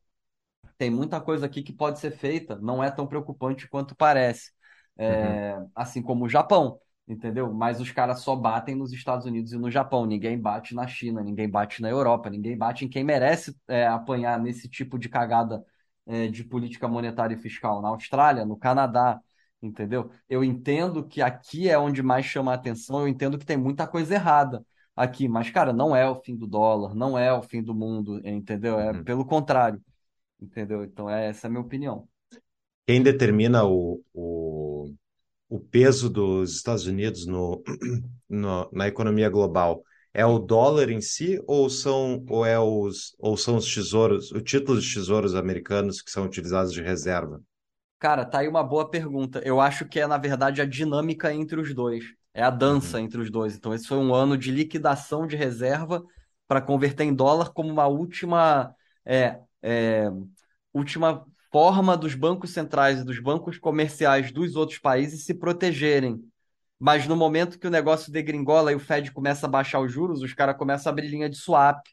tem 0.79 0.91
muita 0.91 1.20
coisa 1.20 1.47
aqui 1.47 1.62
que 1.62 1.73
pode 1.73 1.99
ser 1.99 2.12
feita, 2.12 2.57
não 2.57 2.83
é 2.83 2.91
tão 2.91 3.07
preocupante 3.07 3.68
quanto 3.68 3.95
parece 3.95 4.53
é, 4.97 5.57
uhum. 5.57 5.70
assim 5.75 6.03
como 6.03 6.25
o 6.25 6.29
Japão, 6.29 6.79
entendeu? 7.13 7.53
Mas 7.53 7.81
os 7.81 7.91
caras 7.91 8.21
só 8.21 8.35
batem 8.35 8.75
nos 8.75 8.93
Estados 8.93 9.27
Unidos 9.27 9.53
e 9.53 9.59
no 9.59 9.71
Japão, 9.71 10.07
ninguém 10.07 10.39
bate 10.39 10.75
na 10.75 10.87
China, 10.87 11.23
ninguém 11.23 11.49
bate 11.49 11.83
na 11.83 11.89
Europa, 11.91 12.31
ninguém 12.31 12.57
bate 12.57 12.85
em 12.85 12.89
quem 12.89 13.05
merece 13.05 13.55
é, 13.69 13.87
apanhar 13.87 14.41
nesse 14.41 14.69
tipo 14.69 14.99
de 14.99 15.09
cagada 15.09 15.65
é, 16.07 16.29
de 16.29 16.43
política 16.45 16.89
monetária 16.89 17.35
e 17.35 17.39
fiscal, 17.39 17.81
na 17.83 17.89
Austrália, 17.89 18.45
no 18.45 18.57
Canadá, 18.57 19.21
entendeu? 19.61 20.11
Eu 20.29 20.43
entendo 20.43 21.07
que 21.07 21.21
aqui 21.23 21.69
é 21.69 21.79
onde 21.79 22.03
mais 22.03 22.25
chama 22.27 22.53
a 22.53 22.55
atenção, 22.55 23.01
eu 23.01 23.09
entendo 23.09 23.39
que 23.39 23.47
tem 23.47 23.57
muita 23.57 23.87
coisa 23.87 24.15
errada 24.15 24.65
aqui, 24.97 25.29
mas, 25.29 25.51
cara, 25.51 25.73
não 25.73 25.95
é 25.95 26.09
o 26.09 26.17
fim 26.17 26.37
do 26.37 26.47
dólar, 26.47 26.95
não 26.95 27.19
é 27.19 27.33
o 27.33 27.43
fim 27.43 27.63
do 27.63 27.75
mundo, 27.75 28.21
entendeu? 28.27 28.79
É 28.79 28.91
uhum. 28.93 29.05
pelo 29.05 29.25
contrário, 29.25 29.81
entendeu? 30.41 30.85
Então, 30.85 31.09
é, 31.09 31.29
essa 31.29 31.47
é 31.47 31.49
a 31.49 31.51
minha 31.51 31.63
opinião. 31.63 32.09
Quem 32.87 33.03
determina 33.03 33.65
o, 33.65 34.03
o, 34.13 34.93
o 35.53 35.61
peso 35.61 36.09
dos 36.09 36.55
Estados 36.57 36.87
Unidos 36.87 37.27
no, 37.27 37.63
no, 38.27 38.71
na 38.73 38.89
economia 38.89 39.29
global 39.29 39.83
é 40.15 40.25
o 40.25 40.39
dólar 40.39 40.89
em 40.89 41.03
si 41.03 41.39
ou 41.47 41.69
são, 41.69 42.25
ou 42.27 42.47
é 42.47 42.59
os, 42.59 43.15
ou 43.19 43.37
são 43.37 43.57
os 43.57 43.73
tesouros, 43.73 44.33
os 44.33 44.43
títulos 44.43 44.83
de 44.83 44.95
tesouros 44.95 45.35
americanos 45.35 46.01
que 46.01 46.11
são 46.11 46.25
utilizados 46.25 46.73
de 46.73 46.81
reserva? 46.81 47.39
Cara, 47.99 48.25
tá 48.25 48.39
aí 48.39 48.49
uma 48.49 48.65
boa 48.65 48.89
pergunta. 48.89 49.43
Eu 49.45 49.61
acho 49.61 49.87
que 49.87 50.01
é, 50.01 50.07
na 50.07 50.17
verdade, 50.17 50.63
a 50.63 50.65
dinâmica 50.65 51.31
entre 51.35 51.61
os 51.61 51.75
dois. 51.75 52.03
É 52.33 52.43
a 52.43 52.51
dança 52.51 52.97
uhum. 52.97 53.05
entre 53.05 53.21
os 53.21 53.31
dois. 53.31 53.55
Então, 53.55 53.75
esse 53.75 53.87
foi 53.87 53.99
um 53.99 54.15
ano 54.15 54.39
de 54.39 54.51
liquidação 54.51 55.27
de 55.27 55.37
reserva 55.37 56.03
para 56.49 56.63
converter 56.63 57.05
em 57.05 57.15
dólar 57.15 57.53
como 57.53 57.69
uma 57.71 57.87
última, 57.87 58.75
é, 59.05 59.39
é, 59.61 60.11
última 60.73 61.27
forma 61.53 61.97
dos 61.97 62.15
bancos 62.15 62.51
centrais 62.51 63.01
e 63.01 63.05
dos 63.05 63.21
bancos 63.21 63.59
comerciais 63.59 64.33
dos 64.33 64.57
outros 64.57 64.79
países 64.79 65.25
se 65.25 65.35
protegerem. 65.35 66.19
Mas 66.81 67.07
no 67.07 67.15
momento 67.15 67.59
que 67.59 67.67
o 67.67 67.71
negócio 67.71 68.11
degringola 68.11 68.73
e 68.73 68.75
o 68.75 68.81
Fed 68.81 69.13
começa 69.13 69.47
a 69.47 69.51
baixar 69.51 69.79
os 69.79 69.93
juros, 69.93 70.23
os 70.23 70.33
caras 70.33 70.57
começam 70.57 70.91
a 70.91 70.93
abrir 70.93 71.09
linha 71.09 71.29
de 71.29 71.37
swap. 71.37 71.87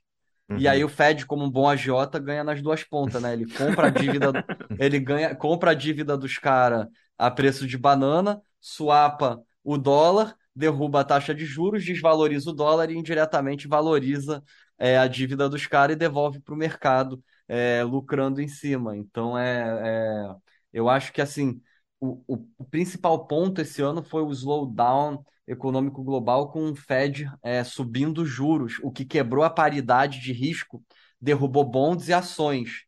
Uhum. 0.49 0.57
E 0.57 0.67
aí 0.67 0.83
o 0.83 0.89
Fed, 0.89 1.25
como 1.25 1.43
um 1.43 1.51
bom 1.51 1.67
agiota, 1.67 2.17
ganha 2.17 2.43
nas 2.43 2.61
duas 2.61 2.83
pontas, 2.83 3.21
né? 3.21 3.33
Ele 3.33 3.45
compra 3.45 3.87
a 3.87 3.89
dívida, 3.89 4.31
ele 4.79 4.99
ganha, 4.99 5.35
compra 5.35 5.71
a 5.71 5.75
dívida 5.75 6.17
dos 6.17 6.37
caras 6.37 6.87
a 7.17 7.29
preço 7.29 7.67
de 7.67 7.77
banana, 7.77 8.41
swapa 8.61 9.43
o 9.63 9.77
dólar, 9.77 10.35
derruba 10.55 11.01
a 11.01 11.03
taxa 11.03 11.35
de 11.35 11.45
juros, 11.45 11.85
desvaloriza 11.85 12.49
o 12.49 12.53
dólar 12.53 12.89
e 12.89 12.97
indiretamente 12.97 13.67
valoriza 13.67 14.41
é, 14.77 14.97
a 14.97 15.05
dívida 15.05 15.49
dos 15.49 15.67
caras 15.67 15.95
e 15.95 15.99
devolve 15.99 16.39
para 16.39 16.53
o 16.53 16.57
mercado 16.57 17.21
é, 17.49 17.83
lucrando 17.83 18.41
em 18.41 18.47
cima. 18.47 18.95
Então, 18.95 19.37
é, 19.37 20.29
é 20.31 20.35
eu 20.71 20.87
acho 20.87 21.11
que 21.11 21.21
assim 21.21 21.61
o, 21.99 22.21
o, 22.57 22.65
principal 22.65 23.27
ponto 23.27 23.59
esse 23.59 23.81
ano 23.81 24.03
foi 24.03 24.21
o 24.23 24.31
slowdown 24.31 25.23
econômico 25.47 26.03
global 26.03 26.51
com 26.51 26.71
o 26.71 26.75
Fed 26.75 27.29
é, 27.43 27.63
subindo 27.63 28.25
juros, 28.25 28.77
o 28.83 28.91
que 28.91 29.03
quebrou 29.03 29.43
a 29.43 29.49
paridade 29.49 30.19
de 30.21 30.31
risco 30.31 30.83
derrubou 31.19 31.65
bonds 31.65 32.07
e 32.07 32.13
ações. 32.13 32.85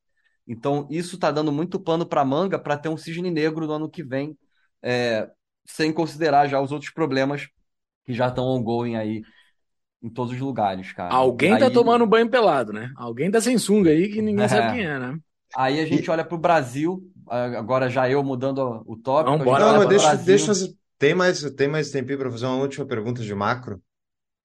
Então, 0.48 0.88
isso 0.90 1.16
está 1.16 1.32
dando 1.32 1.52
muito 1.52 1.80
pano 1.80 2.06
para 2.06 2.24
manga 2.24 2.58
para 2.60 2.78
ter 2.78 2.90
um 2.90 2.98
cisne 2.98 3.30
negro 3.32 3.68
no 3.68 3.74
ano 3.74 3.90
que 3.90 4.04
vem, 4.04 4.38
é, 4.82 5.30
sem 5.66 5.92
considerar 5.92 6.48
já 6.48 6.62
os 6.62 6.72
outros 6.72 6.92
problemas 6.92 7.48
que 8.06 8.14
já 8.14 8.28
estão 8.30 8.46
ongoing 8.46 8.96
aí 8.96 9.22
em 10.02 10.10
todos 10.10 10.34
os 10.34 10.40
lugares, 10.40 10.92
cara. 10.94 11.14
Alguém 11.14 11.58
tá 11.58 11.70
tomando 11.70 12.06
banho 12.08 12.30
pelado, 12.30 12.74
né? 12.74 12.92
Alguém 12.96 13.30
tá 13.30 13.40
sem 13.40 13.58
sunga 13.58 13.92
aí 13.92 14.10
que 14.10 14.22
ninguém 14.22 14.46
é. 14.46 14.48
sabe 14.48 14.78
quem 14.78 14.86
é, 14.86 15.00
né? 15.00 15.18
Aí 15.56 15.80
a 15.80 15.86
gente 15.86 16.06
e... 16.06 16.10
olha 16.10 16.24
para 16.24 16.36
o 16.36 16.40
Brasil, 16.40 17.02
agora 17.28 17.90
já 17.90 18.10
eu 18.10 18.24
mudando 18.24 18.84
o 18.86 18.98
tópico. 18.98 19.38
Não, 19.38 19.44
bora, 19.44 19.66
não, 19.66 19.78
mas 19.78 19.88
deixa, 19.88 20.16
deixa, 20.16 20.54
tem 20.98 21.14
mais, 21.14 21.42
tem 21.52 21.68
mais 21.68 21.92
tempinho 21.92 22.18
para 22.18 22.32
fazer 22.32 22.46
uma 22.46 22.58
última 22.58 22.86
pergunta 22.86 23.22
de 23.22 23.36
macro? 23.36 23.82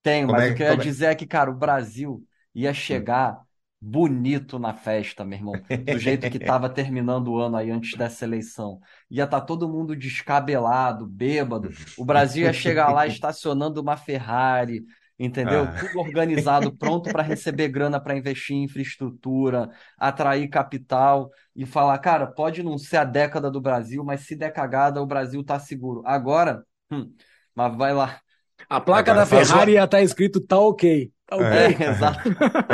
Tenho, 0.03 0.27
Como 0.27 0.39
mas 0.39 0.51
é, 0.51 0.53
o 0.53 0.57
que 0.57 0.63
eu 0.63 0.67
ia 0.67 0.73
é? 0.73 0.77
dizer 0.77 1.07
é 1.07 1.15
que, 1.15 1.27
cara, 1.27 1.51
o 1.51 1.55
Brasil 1.55 2.23
ia 2.55 2.73
chegar 2.73 3.41
bonito 3.81 4.59
na 4.59 4.73
festa, 4.73 5.25
meu 5.25 5.39
irmão. 5.39 5.55
Do 5.55 5.99
jeito 5.99 6.31
que 6.31 6.39
tava 6.39 6.69
terminando 6.69 7.29
o 7.29 7.39
ano 7.39 7.57
aí 7.57 7.71
antes 7.71 7.97
dessa 7.97 8.25
eleição. 8.25 8.81
Ia 9.11 9.25
estar 9.25 9.41
tá 9.41 9.47
todo 9.47 9.69
mundo 9.69 9.95
descabelado, 9.95 11.07
bêbado. 11.07 11.71
O 11.97 12.05
Brasil 12.05 12.45
ia 12.45 12.53
chegar 12.53 12.93
lá 12.93 13.07
estacionando 13.07 13.81
uma 13.81 13.97
Ferrari, 13.97 14.85
entendeu? 15.19 15.63
Ah. 15.63 15.77
Tudo 15.79 16.01
organizado, 16.01 16.77
pronto 16.77 17.11
para 17.11 17.23
receber 17.23 17.69
grana 17.69 18.01
para 18.01 18.17
investir 18.17 18.57
em 18.57 18.65
infraestrutura, 18.65 19.71
atrair 19.99 20.49
capital 20.49 21.31
e 21.55 21.65
falar, 21.65 21.99
cara, 21.99 22.27
pode 22.27 22.63
não 22.63 22.79
ser 22.79 22.99
a 22.99 23.05
década 23.05 23.51
do 23.51 23.61
Brasil, 23.61 24.05
mas 24.05 24.21
se 24.21 24.37
der 24.37 24.53
cagada, 24.53 25.01
o 25.01 25.07
Brasil 25.07 25.43
tá 25.43 25.59
seguro. 25.59 26.03
Agora, 26.05 26.65
hum, 26.91 27.13
mas 27.55 27.77
vai 27.77 27.95
lá. 27.95 28.21
A 28.69 28.81
placa 28.81 29.13
Agora 29.13 29.27
da 29.27 29.27
Ferrari 29.27 29.73
ia 29.73 29.85
estar 29.85 29.99
tá 29.99 30.03
escrito 30.03 30.41
tá 30.41 30.59
ok. 30.59 31.11
Tá 31.27 31.37
ok. 31.37 31.47
É, 31.47 31.69
exato. 31.91 32.21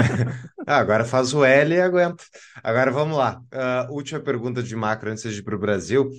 ah, 0.66 0.76
agora 0.76 1.04
faz 1.04 1.32
o 1.34 1.44
L 1.44 1.74
e 1.74 1.80
aguenta. 1.80 2.22
Agora 2.62 2.90
vamos 2.90 3.16
lá. 3.16 3.40
Uh, 3.52 3.92
última 3.92 4.20
pergunta 4.20 4.62
de 4.62 4.76
macro 4.76 5.10
antes 5.10 5.22
de 5.32 5.40
ir 5.40 5.42
para 5.42 5.56
o 5.56 5.58
Brasil. 5.58 6.10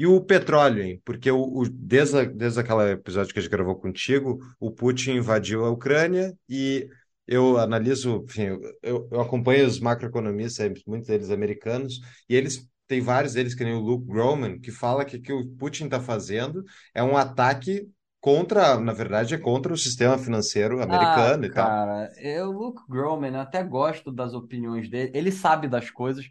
E 0.00 0.06
o 0.06 0.18
petróleo, 0.18 0.82
hein? 0.82 1.02
Porque 1.04 1.30
o, 1.30 1.42
o, 1.42 1.68
desde, 1.68 2.24
desde 2.24 2.58
aquele 2.58 2.92
episódio 2.92 3.34
que 3.34 3.38
a 3.38 3.42
gente 3.42 3.50
gravou 3.50 3.76
contigo, 3.76 4.38
o 4.58 4.70
Putin 4.70 5.16
invadiu 5.16 5.62
a 5.62 5.68
Ucrânia 5.68 6.32
e 6.48 6.88
eu 7.26 7.58
analiso, 7.58 8.24
enfim, 8.26 8.58
eu, 8.82 9.06
eu 9.12 9.20
acompanho 9.20 9.66
os 9.66 9.78
macroeconomistas, 9.78 10.72
muitos 10.86 11.06
deles 11.06 11.28
americanos, 11.28 12.00
e 12.26 12.34
eles 12.34 12.66
tem 12.88 13.02
vários 13.02 13.34
deles, 13.34 13.54
que 13.54 13.62
nem 13.62 13.74
o 13.74 13.80
Luke 13.80 14.06
Groman, 14.06 14.58
que 14.58 14.70
fala 14.70 15.04
que 15.04 15.18
o 15.18 15.20
que 15.20 15.34
o 15.34 15.46
Putin 15.58 15.84
está 15.84 16.00
fazendo 16.00 16.64
é 16.94 17.02
um 17.02 17.14
ataque 17.14 17.86
contra, 18.20 18.80
na 18.80 18.94
verdade, 18.94 19.34
é 19.34 19.38
contra 19.38 19.70
o 19.70 19.76
sistema 19.76 20.16
financeiro 20.16 20.82
americano 20.82 21.44
ah, 21.44 21.46
e 21.46 21.50
tal. 21.50 21.66
Cara, 21.66 22.08
eu, 22.16 22.50
Luke 22.50 22.80
Groman, 22.88 23.38
até 23.38 23.62
gosto 23.62 24.10
das 24.10 24.32
opiniões 24.32 24.88
dele, 24.88 25.10
ele 25.14 25.30
sabe 25.30 25.68
das 25.68 25.90
coisas, 25.90 26.24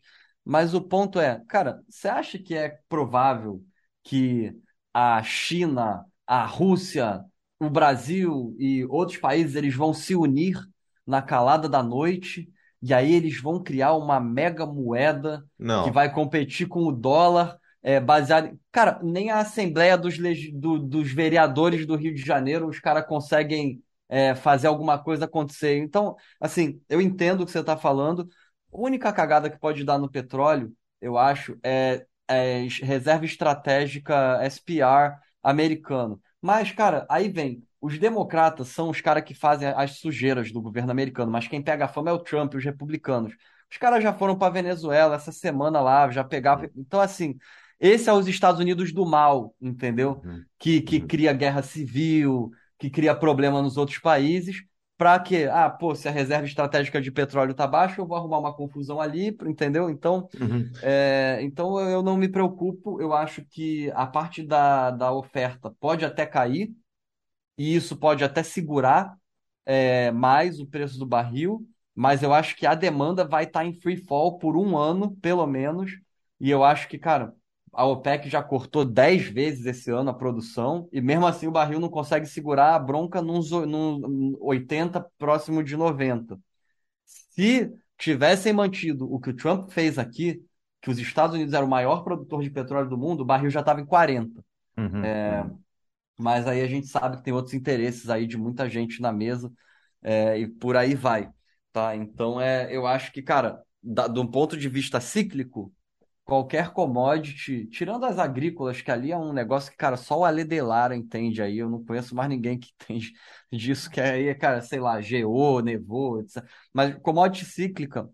mas 0.45 0.73
o 0.73 0.81
ponto 0.81 1.19
é, 1.19 1.41
cara, 1.47 1.81
você 1.89 2.07
acha 2.07 2.39
que 2.39 2.55
é 2.55 2.79
provável 2.87 3.63
que 4.03 4.53
a 4.93 5.21
China, 5.23 6.05
a 6.25 6.45
Rússia, 6.45 7.23
o 7.59 7.69
Brasil 7.69 8.55
e 8.57 8.85
outros 8.85 9.17
países 9.17 9.55
eles 9.55 9.75
vão 9.75 9.93
se 9.93 10.15
unir 10.15 10.57
na 11.05 11.21
calada 11.21 11.67
da 11.67 11.83
noite 11.83 12.49
e 12.81 12.93
aí 12.93 13.13
eles 13.13 13.41
vão 13.41 13.61
criar 13.61 13.93
uma 13.93 14.19
mega 14.19 14.65
moeda 14.65 15.43
Não. 15.57 15.83
que 15.83 15.91
vai 15.91 16.11
competir 16.11 16.67
com 16.67 16.83
o 16.85 16.91
dólar 16.91 17.57
é, 17.83 17.99
baseado. 17.99 18.57
Cara, 18.71 18.99
nem 19.03 19.29
a 19.29 19.39
Assembleia 19.39 19.97
dos, 19.97 20.17
do, 20.53 20.79
dos 20.79 21.11
Vereadores 21.11 21.85
do 21.85 21.95
Rio 21.95 22.13
de 22.13 22.21
Janeiro 22.21 22.67
os 22.67 22.79
caras 22.79 23.05
conseguem 23.05 23.81
é, 24.07 24.33
fazer 24.33 24.67
alguma 24.67 24.97
coisa 24.97 25.25
acontecer. 25.25 25.77
Então, 25.77 26.15
assim, 26.39 26.81
eu 26.89 27.01
entendo 27.01 27.41
o 27.41 27.45
que 27.45 27.51
você 27.51 27.59
está 27.59 27.77
falando. 27.77 28.27
A 28.72 28.78
única 28.78 29.11
cagada 29.11 29.49
que 29.49 29.59
pode 29.59 29.84
dar 29.84 29.97
no 29.97 30.09
petróleo, 30.09 30.74
eu 31.01 31.17
acho, 31.17 31.57
é, 31.63 32.05
é 32.28 32.67
reserva 32.82 33.26
estratégica 33.26 34.39
SPR 34.43 35.17
americano. 35.43 36.22
Mas, 36.41 36.72
cara, 36.72 37.05
aí 37.09 37.30
vem. 37.30 37.63
Os 37.82 37.97
democratas 37.97 38.67
são 38.70 38.89
os 38.89 38.99
caras 38.99 39.24
que 39.24 39.34
fazem 39.34 39.70
as 39.70 39.99
sujeiras 39.99 40.51
do 40.51 40.61
governo 40.61 40.91
americano, 40.91 41.32
mas 41.32 41.47
quem 41.47 41.61
pega 41.61 41.86
a 41.86 41.88
fama 41.88 42.09
é 42.09 42.13
o 42.13 42.20
Trump, 42.20 42.53
os 42.55 42.63
republicanos. 42.63 43.34
Os 43.72 43.78
caras 43.78 44.03
já 44.03 44.13
foram 44.13 44.38
para 44.38 44.51
Venezuela 44.51 45.15
essa 45.15 45.32
semana 45.32 45.80
lá, 45.80 46.09
já 46.09 46.24
pegaram. 46.24 46.70
Então, 46.76 46.99
assim, 46.99 47.38
esse 47.80 48.09
é 48.09 48.13
os 48.13 48.28
Estados 48.28 48.59
Unidos 48.59 48.91
do 48.91 49.05
mal, 49.05 49.55
entendeu? 49.61 50.22
Uhum. 50.26 50.43
Que, 50.57 50.82
que 50.82 50.97
uhum. 50.97 51.07
cria 51.07 51.32
guerra 51.32 51.61
civil, 51.61 52.51
que 52.78 52.89
cria 52.89 53.15
problema 53.15 53.61
nos 53.61 53.78
outros 53.78 53.99
países, 53.99 54.63
para 54.99 55.17
que, 55.17 55.45
ah, 55.45 55.69
pô, 55.69 55.95
se 55.95 56.09
a 56.09 56.11
reserva 56.11 56.45
estratégica 56.45 56.99
de 56.99 57.09
petróleo 57.09 57.53
tá 57.53 57.65
baixa, 57.65 58.01
eu 58.01 58.05
vou 58.05 58.17
arrumar 58.17 58.37
uma 58.37 58.53
confusão 58.53 58.99
ali, 58.99 59.27
entendeu? 59.45 59.89
Então, 59.89 60.27
uhum. 60.37 60.69
é, 60.83 61.39
então 61.41 61.79
eu 61.79 62.03
não 62.03 62.17
me 62.17 62.27
preocupo, 62.27 63.01
eu 63.01 63.13
acho 63.13 63.41
que 63.45 63.89
a 63.91 64.05
parte 64.05 64.43
da, 64.43 64.91
da 64.91 65.13
oferta 65.13 65.73
pode 65.79 66.03
até 66.03 66.25
cair, 66.25 66.75
e 67.57 67.73
isso 67.73 67.95
pode 67.95 68.25
até 68.25 68.43
segurar 68.43 69.15
é, 69.65 70.11
mais 70.11 70.59
o 70.59 70.67
preço 70.67 70.99
do 70.99 71.05
barril, 71.05 71.65
mas 71.95 72.21
eu 72.21 72.33
acho 72.33 72.57
que 72.57 72.65
a 72.65 72.75
demanda 72.75 73.23
vai 73.23 73.45
estar 73.45 73.61
tá 73.61 73.65
em 73.65 73.71
free 73.71 73.95
fall 73.95 74.37
por 74.37 74.57
um 74.57 74.77
ano, 74.77 75.15
pelo 75.21 75.47
menos, 75.47 75.93
e 76.41 76.49
eu 76.51 76.61
acho 76.61 76.89
que, 76.89 76.97
cara, 76.97 77.33
a 77.72 77.86
OPEC 77.86 78.30
já 78.30 78.41
cortou 78.41 78.84
10 78.84 79.28
vezes 79.28 79.65
esse 79.65 79.91
ano 79.91 80.09
a 80.09 80.13
produção 80.13 80.88
e 80.91 81.01
mesmo 81.01 81.26
assim 81.28 81.47
o 81.47 81.51
barril 81.51 81.80
não 81.80 81.89
consegue 81.89 82.26
segurar 82.26 82.76
a 82.76 82.80
bronca 82.80 83.22
nos, 83.22 83.51
nos 83.51 84.36
80 84.39 85.01
próximo 85.17 85.63
de 85.63 85.76
90. 85.78 86.39
Se 87.05 87.72
tivessem 87.97 88.53
mantido 88.53 89.11
o 89.11 89.20
que 89.20 89.30
o 89.30 89.36
Trump 89.36 89.70
fez 89.72 89.97
aqui, 89.97 90.41
que 90.82 90.89
os 90.89 90.99
Estados 90.99 91.36
Unidos 91.36 91.53
era 91.53 91.65
o 91.65 91.70
maior 91.70 92.03
produtor 92.03 92.41
de 92.41 92.49
petróleo 92.49 92.89
do 92.89 92.97
mundo, 92.97 93.22
o 93.22 93.26
barril 93.26 93.49
já 93.49 93.59
estava 93.59 93.82
em 93.82 93.86
40. 93.86 94.43
Uhum, 94.78 95.03
é, 95.03 95.43
uhum. 95.43 95.59
Mas 96.17 96.47
aí 96.47 96.61
a 96.61 96.67
gente 96.67 96.88
sabe 96.88 97.17
que 97.17 97.24
tem 97.24 97.34
outros 97.34 97.53
interesses 97.53 98.09
aí 98.09 98.26
de 98.26 98.38
muita 98.38 98.70
gente 98.70 99.01
na 99.01 99.11
mesa 99.11 99.51
é, 100.01 100.38
e 100.38 100.47
por 100.47 100.76
aí 100.76 100.95
vai, 100.95 101.30
tá? 101.72 101.95
Então 101.95 102.39
é, 102.39 102.74
eu 102.76 102.88
acho 102.88 103.11
que, 103.11 103.22
cara, 103.22 103.61
da, 103.82 104.07
de 104.07 104.20
um 104.20 104.28
ponto 104.28 104.57
de 104.57 104.70
vista 104.70 104.99
cíclico, 104.99 105.74
qualquer 106.30 106.71
commodity, 106.71 107.65
tirando 107.67 108.05
as 108.05 108.19
agrícolas, 108.19 108.82
que 108.82 108.91
ali 108.91 109.11
é 109.11 109.17
um 109.17 109.34
negócio 109.34 109.71
que, 109.71 109.77
cara, 109.77 109.97
só 109.97 110.19
o 110.19 110.25
Ale 110.25 110.43
entende 110.95 111.41
aí, 111.41 111.57
eu 111.57 111.69
não 111.69 111.84
conheço 111.84 112.15
mais 112.15 112.30
ninguém 112.30 112.59
que 112.59 112.71
entende 112.84 113.13
disso, 113.51 113.89
que 113.89 113.99
aí 113.99 114.27
é, 114.27 114.36
cara, 114.36 114.61
sei 114.61 114.80
lá, 114.80 115.01
geou, 115.01 115.61
nevou, 115.61 116.21
etc. 116.21 116.47
Mas 116.71 116.95
commodity 117.01 117.45
cíclica, 117.45 118.07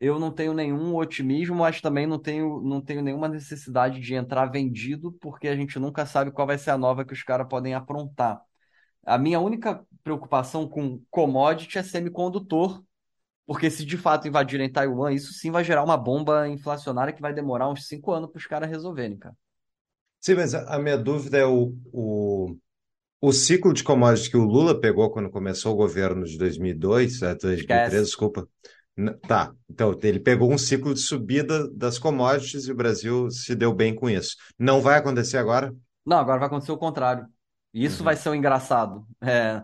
eu 0.00 0.18
não 0.18 0.32
tenho 0.32 0.54
nenhum 0.54 0.96
otimismo, 0.96 1.56
mas 1.56 1.80
também 1.80 2.06
não 2.06 2.18
tenho, 2.18 2.62
não 2.62 2.80
tenho 2.80 3.02
nenhuma 3.02 3.28
necessidade 3.28 4.00
de 4.00 4.14
entrar 4.14 4.46
vendido, 4.46 5.12
porque 5.20 5.48
a 5.48 5.56
gente 5.56 5.78
nunca 5.78 6.06
sabe 6.06 6.32
qual 6.32 6.46
vai 6.46 6.58
ser 6.58 6.70
a 6.70 6.78
nova 6.78 7.04
que 7.04 7.12
os 7.12 7.22
caras 7.22 7.46
podem 7.48 7.74
aprontar. 7.74 8.40
A 9.04 9.18
minha 9.18 9.40
única 9.40 9.84
preocupação 10.02 10.68
com 10.68 11.02
commodity 11.10 11.78
é 11.78 11.82
semicondutor, 11.82 12.82
porque 13.50 13.68
se 13.68 13.84
de 13.84 13.96
fato 13.96 14.28
invadirem 14.28 14.70
Taiwan, 14.70 15.12
isso 15.12 15.32
sim 15.32 15.50
vai 15.50 15.64
gerar 15.64 15.82
uma 15.82 15.96
bomba 15.96 16.48
inflacionária 16.48 17.12
que 17.12 17.20
vai 17.20 17.34
demorar 17.34 17.68
uns 17.68 17.84
cinco 17.88 18.12
anos 18.12 18.30
para 18.30 18.38
os 18.38 18.46
caras 18.46 18.70
resolverem, 18.70 19.18
cara. 19.18 19.34
Sim, 20.20 20.34
mas 20.36 20.54
a 20.54 20.78
minha 20.78 20.96
dúvida 20.96 21.36
é 21.36 21.44
o, 21.44 21.74
o, 21.92 22.56
o 23.20 23.32
ciclo 23.32 23.72
de 23.72 23.82
commodities 23.82 24.28
que 24.28 24.36
o 24.36 24.44
Lula 24.44 24.80
pegou 24.80 25.10
quando 25.10 25.28
começou 25.28 25.72
o 25.72 25.76
governo 25.76 26.24
de 26.24 26.38
2002, 26.38 27.18
2003, 27.18 27.58
Esquece. 27.58 28.00
desculpa. 28.04 28.48
Tá, 29.26 29.52
então 29.68 29.98
ele 30.00 30.20
pegou 30.20 30.52
um 30.52 30.58
ciclo 30.58 30.94
de 30.94 31.00
subida 31.00 31.68
das 31.72 31.98
commodities 31.98 32.68
e 32.68 32.70
o 32.70 32.76
Brasil 32.76 33.32
se 33.32 33.56
deu 33.56 33.74
bem 33.74 33.92
com 33.92 34.08
isso. 34.08 34.36
Não 34.56 34.80
vai 34.80 34.96
acontecer 34.96 35.38
agora? 35.38 35.74
Não, 36.06 36.18
agora 36.18 36.38
vai 36.38 36.46
acontecer 36.46 36.70
o 36.70 36.78
contrário. 36.78 37.26
Isso 37.74 37.98
uhum. 37.98 38.04
vai 38.04 38.14
ser 38.14 38.28
o 38.28 38.34
engraçado. 38.36 39.04
É, 39.20 39.60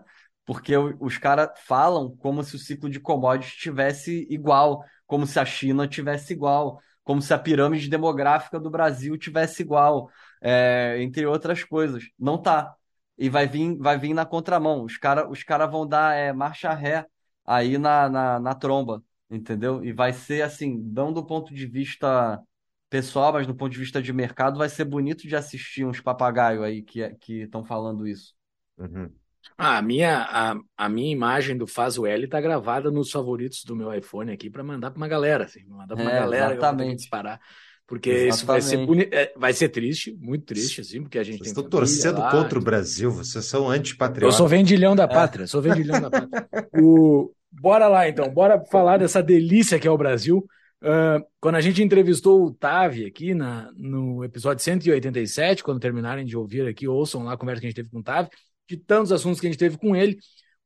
porque 0.47 0.77
os 0.77 1.17
caras 1.17 1.49
falam 1.65 2.15
como 2.15 2.41
se 2.41 2.55
o 2.55 2.59
ciclo 2.59 2.89
de 2.89 3.01
commodities 3.01 3.53
tivesse 3.55 4.25
igual, 4.29 4.81
como 5.05 5.27
se 5.27 5.37
a 5.37 5.43
China 5.43 5.85
tivesse 5.85 6.31
igual, 6.31 6.79
como 7.03 7.21
se 7.21 7.33
a 7.33 7.37
pirâmide 7.37 7.89
demográfica 7.89 8.57
do 8.57 8.69
Brasil 8.69 9.17
tivesse 9.17 9.61
igual, 9.61 10.09
é, 10.41 10.95
entre 11.01 11.25
outras 11.25 11.65
coisas. 11.65 12.05
Não 12.17 12.41
tá. 12.41 12.73
E 13.17 13.29
vai 13.29 13.45
vir, 13.45 13.77
vai 13.77 13.97
vir 13.97 14.13
na 14.13 14.25
contramão. 14.25 14.85
Os 14.85 14.97
caras 14.97 15.27
os 15.29 15.43
cara 15.43 15.65
vão 15.65 15.85
dar 15.85 16.15
é, 16.15 16.31
marcha 16.31 16.73
ré 16.73 17.05
aí 17.45 17.77
na, 17.77 18.07
na, 18.07 18.39
na 18.39 18.55
tromba, 18.55 19.03
entendeu? 19.29 19.83
E 19.83 19.91
vai 19.91 20.13
ser 20.13 20.43
assim, 20.43 20.77
não 20.77 21.11
do 21.11 21.25
ponto 21.25 21.53
de 21.53 21.67
vista 21.67 22.41
pessoal, 22.89 23.33
mas 23.33 23.45
do 23.45 23.53
ponto 23.53 23.73
de 23.73 23.79
vista 23.79 24.01
de 24.01 24.13
mercado, 24.13 24.57
vai 24.57 24.69
ser 24.69 24.85
bonito 24.85 25.27
de 25.27 25.35
assistir 25.35 25.85
uns 25.85 25.99
papagaios 25.99 26.63
aí 26.63 26.81
que 26.83 27.41
estão 27.41 27.65
falando 27.65 28.07
isso. 28.07 28.33
Uhum. 28.77 29.11
Ah, 29.57 29.77
a, 29.77 29.81
minha, 29.81 30.17
a, 30.17 30.55
a 30.77 30.89
minha 30.89 31.11
imagem 31.11 31.55
do 31.55 31.67
Faz 31.67 31.97
o 31.97 32.05
L 32.05 32.27
tá 32.27 32.41
gravada 32.41 32.89
nos 32.89 33.11
favoritos 33.11 33.63
do 33.63 33.75
meu 33.75 33.93
iPhone 33.93 34.31
aqui 34.31 34.49
para 34.49 34.63
mandar 34.63 34.91
para 34.91 34.97
uma 34.97 35.07
galera, 35.07 35.45
assim, 35.45 35.63
mandar 35.67 35.95
para 35.95 36.03
uma 36.03 36.11
é, 36.11 36.19
galera 36.19 36.53
exatamente. 36.53 36.97
disparar. 36.97 37.39
Porque 37.87 38.09
exatamente. 38.09 38.35
isso 38.35 38.45
vai 38.45 38.61
ser, 38.61 38.85
boni... 38.85 39.07
É, 39.11 39.33
vai 39.37 39.53
ser 39.53 39.69
triste, 39.69 40.13
muito 40.19 40.45
triste, 40.45 40.81
assim, 40.81 41.01
porque 41.01 41.17
a 41.17 41.23
gente 41.23 41.37
vocês 41.37 41.53
tem. 41.53 41.63
Estão 41.63 41.69
torcendo 41.69 42.19
lá, 42.19 42.31
contra 42.31 42.59
o 42.59 42.61
Brasil, 42.61 43.09
vocês 43.09 43.45
são 43.45 43.69
antipatriotas. 43.69 44.35
Eu 44.35 44.37
sou 44.37 44.47
vendilhão 44.47 44.95
da 44.95 45.03
é. 45.03 45.07
pátria, 45.07 45.45
é. 45.45 45.47
sou 45.47 45.61
vendilhão 45.61 46.01
da 46.01 46.11
pátria. 46.11 46.47
O... 46.79 47.31
Bora 47.49 47.87
lá 47.87 48.07
então, 48.07 48.29
bora 48.29 48.63
falar 48.65 48.97
dessa 48.97 49.23
delícia 49.23 49.79
que 49.79 49.87
é 49.87 49.91
o 49.91 49.97
Brasil. 49.97 50.45
Uh, 50.81 51.25
quando 51.39 51.55
a 51.55 51.61
gente 51.61 51.81
entrevistou 51.81 52.45
o 52.45 52.53
Tavi 52.53 53.05
aqui 53.05 53.33
na, 53.33 53.71
no 53.75 54.23
episódio 54.23 54.63
187, 54.63 55.63
quando 55.63 55.79
terminarem 55.79 56.25
de 56.25 56.37
ouvir 56.37 56.67
aqui, 56.67 56.87
ouçam 56.87 57.23
lá 57.23 57.33
a 57.33 57.37
conversa 57.37 57.61
que 57.61 57.67
a 57.67 57.69
gente 57.69 57.75
teve 57.77 57.89
com 57.89 57.99
o 57.99 58.03
Tavi, 58.03 58.29
de 58.67 58.77
tantos 58.77 59.11
assuntos 59.11 59.39
que 59.39 59.47
a 59.47 59.49
gente 59.49 59.59
teve 59.59 59.77
com 59.77 59.95
ele. 59.95 60.17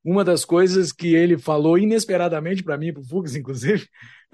Uma 0.03 0.23
das 0.23 0.43
coisas 0.43 0.91
que 0.91 1.13
ele 1.13 1.37
falou 1.37 1.77
inesperadamente 1.77 2.63
para 2.63 2.77
mim, 2.77 2.91
para 2.91 3.01
o 3.01 3.05
Fux, 3.05 3.35
inclusive, 3.35 3.83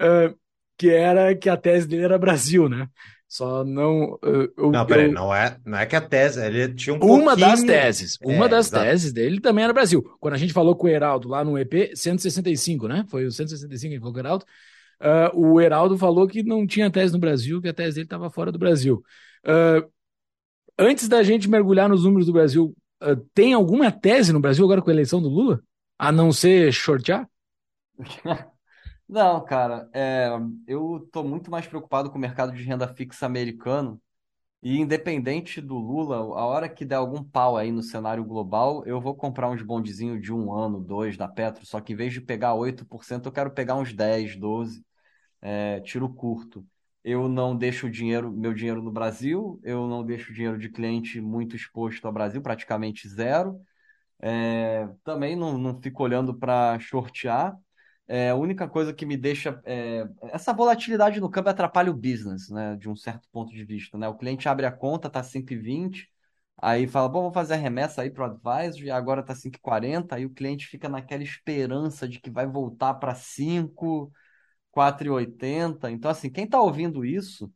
uh, 0.00 0.34
que 0.78 0.88
era 0.88 1.34
que 1.34 1.48
a 1.48 1.56
tese 1.56 1.86
dele 1.86 2.04
era 2.04 2.18
Brasil, 2.18 2.68
né? 2.68 2.88
Só 3.28 3.62
não. 3.62 4.18
Eu, 4.22 4.70
não, 4.70 4.86
peraí, 4.86 5.04
eu... 5.04 5.12
não, 5.12 5.34
é, 5.34 5.58
não 5.66 5.78
é 5.78 5.84
que 5.84 5.94
a 5.94 6.00
tese, 6.00 6.42
ele 6.42 6.72
tinha 6.72 6.94
um 6.94 6.98
Uma 6.98 7.36
pouquinho... 7.36 7.48
das 7.48 7.62
teses. 7.62 8.18
Uma 8.22 8.46
é, 8.46 8.48
das 8.48 8.68
exato. 8.68 8.84
teses 8.84 9.12
dele 9.12 9.38
também 9.38 9.64
era 9.64 9.72
Brasil. 9.72 10.02
Quando 10.18 10.32
a 10.32 10.38
gente 10.38 10.54
falou 10.54 10.74
com 10.74 10.86
o 10.86 10.90
Heraldo 10.90 11.28
lá 11.28 11.44
no 11.44 11.58
EP 11.58 11.94
165, 11.94 12.88
né? 12.88 13.04
Foi 13.08 13.26
o 13.26 13.30
165 13.30 13.80
que 13.80 13.86
a 13.86 13.90
gente 13.90 14.00
falou 14.00 14.14
com 14.14 14.18
o 14.18 14.22
Heraldo. 14.22 14.46
Uh, 15.00 15.38
o 15.38 15.60
Heraldo 15.60 15.98
falou 15.98 16.26
que 16.26 16.42
não 16.42 16.66
tinha 16.66 16.90
tese 16.90 17.12
no 17.12 17.18
Brasil, 17.18 17.60
que 17.60 17.68
a 17.68 17.74
tese 17.74 17.96
dele 17.96 18.06
estava 18.06 18.30
fora 18.30 18.50
do 18.50 18.58
Brasil. 18.58 19.02
Uh, 19.44 19.86
antes 20.78 21.06
da 21.06 21.22
gente 21.22 21.50
mergulhar 21.50 21.88
nos 21.88 22.04
números 22.04 22.26
do 22.26 22.32
Brasil, 22.32 22.74
uh, 23.02 23.16
tem 23.34 23.54
alguma 23.54 23.90
tese 23.90 24.32
no 24.32 24.40
Brasil 24.40 24.64
agora 24.64 24.82
com 24.82 24.90
a 24.90 24.92
eleição 24.92 25.20
do 25.20 25.28
Lula? 25.28 25.62
A 25.98 26.12
não 26.12 26.32
ser 26.32 26.72
shortear? 26.72 27.28
Não, 29.08 29.42
cara, 29.44 29.88
é, 29.94 30.28
eu 30.66 30.98
estou 31.04 31.24
muito 31.24 31.50
mais 31.50 31.66
preocupado 31.66 32.10
com 32.10 32.18
o 32.18 32.20
mercado 32.20 32.52
de 32.52 32.62
renda 32.62 32.86
fixa 32.94 33.24
americano. 33.26 34.00
E 34.62 34.78
independente 34.78 35.60
do 35.60 35.76
Lula, 35.78 36.16
a 36.16 36.44
hora 36.46 36.68
que 36.68 36.84
der 36.84 36.96
algum 36.96 37.22
pau 37.22 37.56
aí 37.56 37.70
no 37.72 37.82
cenário 37.82 38.24
global, 38.24 38.84
eu 38.86 39.00
vou 39.00 39.14
comprar 39.14 39.48
uns 39.50 39.62
bondezinhos 39.62 40.20
de 40.20 40.32
um 40.32 40.52
ano, 40.52 40.80
dois 40.80 41.16
da 41.16 41.28
Petro. 41.28 41.64
Só 41.66 41.80
que 41.80 41.92
em 41.92 41.96
vez 41.96 42.12
de 42.12 42.20
pegar 42.20 42.54
8%, 42.54 43.26
eu 43.26 43.32
quero 43.32 43.52
pegar 43.52 43.76
uns 43.76 43.92
10, 43.92 44.36
12, 44.36 44.84
é, 45.40 45.80
tiro 45.80 46.08
curto. 46.12 46.66
Eu 47.10 47.26
não 47.26 47.56
deixo 47.56 47.88
dinheiro, 47.88 48.30
meu 48.30 48.52
dinheiro 48.52 48.82
no 48.82 48.92
Brasil, 48.92 49.58
eu 49.64 49.88
não 49.88 50.04
deixo 50.04 50.30
dinheiro 50.30 50.58
de 50.58 50.68
cliente 50.68 51.22
muito 51.22 51.56
exposto 51.56 52.06
ao 52.06 52.12
Brasil, 52.12 52.42
praticamente 52.42 53.08
zero. 53.08 53.58
É, 54.20 54.86
também 55.04 55.34
não, 55.34 55.56
não 55.56 55.80
fico 55.80 56.02
olhando 56.02 56.34
para 56.38 56.78
shortear. 56.80 57.56
É, 58.06 58.30
a 58.30 58.36
única 58.36 58.68
coisa 58.68 58.92
que 58.92 59.06
me 59.06 59.16
deixa. 59.16 59.60
É, 59.64 60.06
essa 60.24 60.52
volatilidade 60.52 61.18
no 61.20 61.30
câmbio 61.30 61.50
atrapalha 61.50 61.90
o 61.90 61.94
business, 61.94 62.50
né? 62.50 62.76
De 62.76 62.90
um 62.90 62.96
certo 62.96 63.26
ponto 63.32 63.52
de 63.54 63.64
vista. 63.64 63.96
Né? 63.96 64.06
O 64.08 64.16
cliente 64.18 64.46
abre 64.48 64.66
a 64.66 64.72
conta, 64.72 65.08
tá 65.08 65.22
5,20, 65.22 66.08
aí 66.58 66.86
fala, 66.86 67.08
bom, 67.08 67.22
vou 67.22 67.32
fazer 67.32 67.54
a 67.54 67.56
remessa 67.56 68.02
aí 68.02 68.10
para 68.10 68.24
o 68.28 68.30
advisor, 68.30 68.84
e 68.84 68.90
agora 68.90 69.22
tá 69.22 69.34
5,40, 69.34 70.16
aí 70.16 70.26
o 70.26 70.30
cliente 70.34 70.66
fica 70.66 70.88
naquela 70.90 71.22
esperança 71.22 72.06
de 72.08 72.20
que 72.20 72.30
vai 72.30 72.46
voltar 72.46 72.94
para 72.94 73.14
5, 73.14 74.12
4,80. 74.70 75.90
Então, 75.90 76.10
assim, 76.10 76.30
quem 76.30 76.44
está 76.44 76.60
ouvindo 76.60 77.04
isso, 77.04 77.52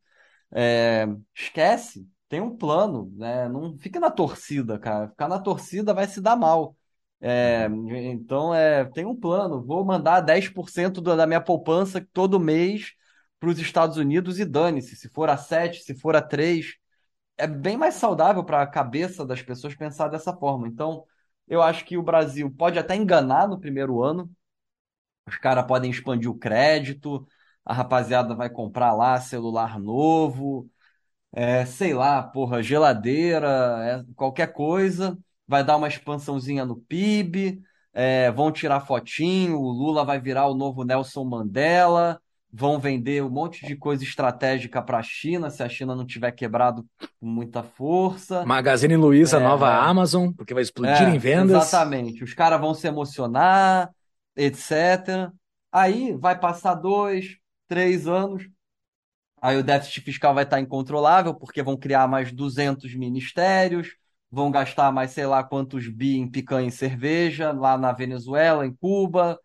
é, 0.53 1.07
esquece, 1.35 2.09
tem 2.29 2.41
um 2.41 2.57
plano, 2.57 3.13
né? 3.17 3.49
Não 3.49 3.77
fica 3.79 4.01
na 4.01 4.11
torcida, 4.11 4.79
cara. 4.79 5.09
Ficar 5.09 5.29
na 5.29 5.39
torcida 5.41 5.95
vai 5.95 6.07
se 6.07 6.21
dar 6.21 6.37
mal. 6.37 6.77
É, 7.21 7.67
então, 8.11 8.55
é, 8.55 8.85
tem 8.87 9.05
um 9.07 9.15
plano. 9.19 9.63
Vou 9.65 9.85
mandar 9.85 10.21
10% 10.21 11.01
da 11.01 11.27
minha 11.27 11.41
poupança 11.41 12.07
todo 12.13 12.41
mês 12.41 12.93
para 13.39 13.49
os 13.51 13.59
Estados 13.59 13.97
Unidos 13.97 14.39
e 14.41 14.45
dane-se. 14.45 14.97
Se 14.97 15.09
for 15.09 15.29
a 15.31 15.37
7, 15.37 15.83
se 15.83 15.95
for 15.95 16.17
a 16.17 16.23
3. 16.23 16.75
É 17.37 17.47
bem 17.47 17.77
mais 17.77 17.95
saudável 17.95 18.45
para 18.45 18.63
a 18.63 18.67
cabeça 18.67 19.27
das 19.27 19.43
pessoas 19.43 19.75
pensar 19.75 20.09
dessa 20.09 20.35
forma. 20.37 20.69
Então, 20.69 21.05
eu 21.49 21.63
acho 21.63 21.85
que 21.85 21.97
o 21.97 22.03
Brasil 22.03 22.51
pode 22.57 22.79
até 22.79 22.95
enganar 22.97 23.49
no 23.49 23.59
primeiro 23.61 24.03
ano. 24.03 24.31
Os 25.27 25.37
caras 25.37 25.67
podem 25.67 25.91
expandir 25.91 26.31
o 26.31 26.39
crédito, 26.39 27.27
a 27.65 27.73
rapaziada 27.73 28.35
vai 28.35 28.51
comprar 28.51 28.93
lá 28.93 29.21
celular 29.21 29.79
novo, 29.79 30.69
é, 31.33 31.65
sei 31.65 31.95
lá, 31.95 32.23
porra, 32.23 32.63
geladeira, 32.63 33.49
é, 34.09 34.15
qualquer 34.15 34.53
coisa 34.53 35.17
vai 35.47 35.65
dar 35.65 35.77
uma 35.77 35.89
expansãozinha 35.89 36.65
no 36.65 36.77
PIB, 36.77 37.63
é, 37.93 38.31
vão 38.31 38.51
tirar 38.51 38.81
fotinho, 38.81 39.59
o 39.59 39.71
Lula 39.71 40.05
vai 40.05 40.21
virar 40.21 40.47
o 40.47 40.55
novo 40.55 40.85
Nelson 40.85 41.25
Mandela, 41.25 42.21
vão 42.53 42.79
vender 42.79 43.23
um 43.23 43.31
monte 43.31 43.67
de 43.67 43.75
coisa 43.77 44.05
estratégica 44.05 44.83
para 44.83 44.99
a 44.99 45.03
China, 45.03 45.51
se 45.51 45.63
a 45.63 45.69
China 45.69 45.95
não 45.95 46.05
tiver 46.05 46.33
quebrado 46.33 46.85
com 47.19 47.27
muita 47.27 47.63
força. 47.63 48.45
Magazine 48.45 48.97
Luiza, 48.97 49.39
é, 49.39 49.41
nova 49.41 49.75
Amazon, 49.75 50.33
porque 50.33 50.53
vai 50.53 50.63
explodir 50.63 51.09
é, 51.09 51.15
em 51.15 51.19
vendas. 51.19 51.69
Exatamente. 51.69 52.23
Os 52.23 52.35
caras 52.35 52.61
vão 52.61 52.75
se 52.75 52.87
emocionar, 52.87 53.91
etc. 54.37 55.33
Aí 55.71 56.13
vai 56.17 56.39
passar 56.39 56.75
dois, 56.75 57.37
três 57.69 58.07
anos, 58.07 58.49
aí 59.41 59.57
o 59.57 59.63
déficit 59.65 60.01
fiscal 60.03 60.35
vai 60.35 60.45
estar 60.45 60.61
incontrolável, 60.61 61.35
porque 61.35 61.63
vão 61.63 61.77
criar 61.77 62.07
mais 62.09 62.33
200 62.33 62.95
ministérios, 62.95 63.89
vão 64.31 64.51
gastar 64.51 64.93
mais 64.93 65.11
sei 65.13 65.27
lá 65.27 65.43
quantos 65.45 65.89
bi 65.89 66.17
em 66.17 66.31
picanha 66.31 66.69
e 66.69 66.73
cerveja 66.73 67.53
lá 67.53 67.77
na 67.79 67.93
Venezuela, 67.93 68.67
em 68.67 68.75
Cuba, 68.75 69.39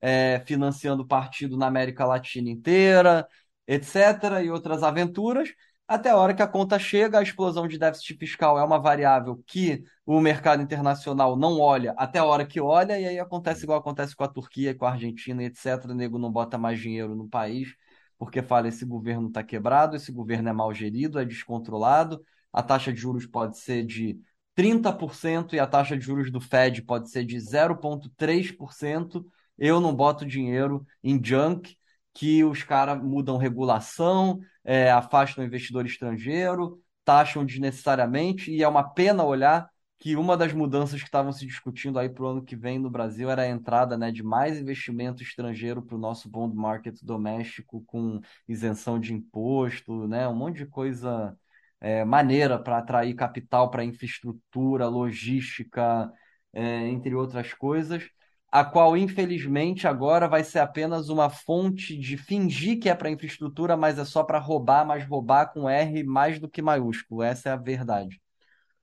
é, 0.00 0.42
financiando 0.46 1.06
partido 1.06 1.56
na 1.56 1.66
América 1.66 2.04
Latina 2.04 2.50
inteira, 2.50 3.26
etc. 3.66 4.42
e 4.42 4.50
outras 4.50 4.82
aventuras, 4.82 5.50
até 5.86 6.10
a 6.10 6.16
hora 6.16 6.34
que 6.34 6.42
a 6.42 6.48
conta 6.48 6.78
chega, 6.78 7.18
a 7.18 7.22
explosão 7.22 7.68
de 7.68 7.78
déficit 7.78 8.16
fiscal 8.18 8.58
é 8.58 8.64
uma 8.64 8.78
variável 8.78 9.42
que 9.46 9.84
o 10.06 10.20
mercado 10.20 10.62
internacional 10.62 11.36
não 11.36 11.60
olha 11.60 11.94
até 11.96 12.18
a 12.18 12.24
hora 12.24 12.46
que 12.46 12.60
olha, 12.60 12.98
e 12.98 13.06
aí 13.06 13.18
acontece 13.18 13.64
igual 13.64 13.78
acontece 13.78 14.16
com 14.16 14.24
a 14.24 14.28
Turquia, 14.28 14.74
com 14.74 14.86
a 14.86 14.92
Argentina, 14.92 15.42
etc. 15.44 15.84
O 15.90 15.94
nego 15.94 16.18
não 16.18 16.32
bota 16.32 16.56
mais 16.56 16.80
dinheiro 16.80 17.14
no 17.14 17.28
país, 17.28 17.74
porque 18.18 18.42
fala: 18.42 18.68
esse 18.68 18.84
governo 18.84 19.28
está 19.28 19.42
quebrado, 19.42 19.96
esse 19.96 20.10
governo 20.10 20.48
é 20.48 20.52
mal 20.52 20.72
gerido, 20.72 21.18
é 21.18 21.24
descontrolado, 21.24 22.24
a 22.52 22.62
taxa 22.62 22.92
de 22.92 23.00
juros 23.00 23.26
pode 23.26 23.58
ser 23.58 23.84
de 23.84 24.18
30% 24.54 25.54
e 25.54 25.58
a 25.58 25.66
taxa 25.66 25.96
de 25.96 26.04
juros 26.04 26.30
do 26.30 26.40
Fed 26.40 26.82
pode 26.82 27.10
ser 27.10 27.24
de 27.24 27.36
0,3%, 27.36 29.24
eu 29.58 29.80
não 29.80 29.94
boto 29.94 30.24
dinheiro 30.24 30.86
em 31.02 31.20
junk, 31.22 31.76
que 32.14 32.44
os 32.44 32.62
caras 32.62 33.02
mudam 33.02 33.36
regulação, 33.36 34.40
é, 34.64 34.90
afastam 34.90 35.44
o 35.44 35.46
investidor 35.46 35.84
estrangeiro, 35.84 36.80
taxam 37.04 37.44
desnecessariamente, 37.44 38.50
e 38.50 38.62
é 38.62 38.68
uma 38.68 38.84
pena 38.84 39.24
olhar 39.24 39.68
que 39.98 40.16
uma 40.16 40.36
das 40.36 40.52
mudanças 40.52 41.00
que 41.00 41.06
estavam 41.06 41.32
se 41.32 41.46
discutindo 41.46 41.98
aí 41.98 42.08
para 42.08 42.24
o 42.24 42.26
ano 42.26 42.44
que 42.44 42.56
vem 42.56 42.78
no 42.78 42.90
Brasil 42.90 43.30
era 43.30 43.42
a 43.42 43.48
entrada 43.48 43.96
né, 43.96 44.12
de 44.12 44.22
mais 44.22 44.58
investimento 44.60 45.22
estrangeiro 45.22 45.82
para 45.82 45.96
o 45.96 45.98
nosso 45.98 46.28
bond 46.28 46.54
market 46.54 46.96
doméstico, 47.02 47.82
com 47.86 48.20
isenção 48.48 49.00
de 49.00 49.14
imposto, 49.14 50.06
né, 50.06 50.28
um 50.28 50.34
monte 50.34 50.58
de 50.58 50.66
coisa 50.66 51.36
é, 51.80 52.04
maneira 52.04 52.58
para 52.58 52.78
atrair 52.78 53.14
capital 53.14 53.70
para 53.70 53.84
infraestrutura, 53.84 54.88
logística, 54.88 56.12
é, 56.52 56.88
entre 56.88 57.14
outras 57.14 57.52
coisas, 57.54 58.08
a 58.54 58.64
qual, 58.64 58.96
infelizmente, 58.96 59.84
agora 59.88 60.28
vai 60.28 60.44
ser 60.44 60.60
apenas 60.60 61.08
uma 61.08 61.28
fonte 61.28 61.98
de 61.98 62.16
fingir 62.16 62.78
que 62.78 62.88
é 62.88 62.94
para 62.94 63.10
infraestrutura, 63.10 63.76
mas 63.76 63.98
é 63.98 64.04
só 64.04 64.22
para 64.22 64.38
roubar, 64.38 64.86
mas 64.86 65.04
roubar 65.04 65.52
com 65.52 65.68
R 65.68 66.04
mais 66.04 66.38
do 66.38 66.48
que 66.48 66.62
maiúsculo. 66.62 67.20
Essa 67.20 67.48
é 67.48 67.52
a 67.52 67.56
verdade. 67.56 68.20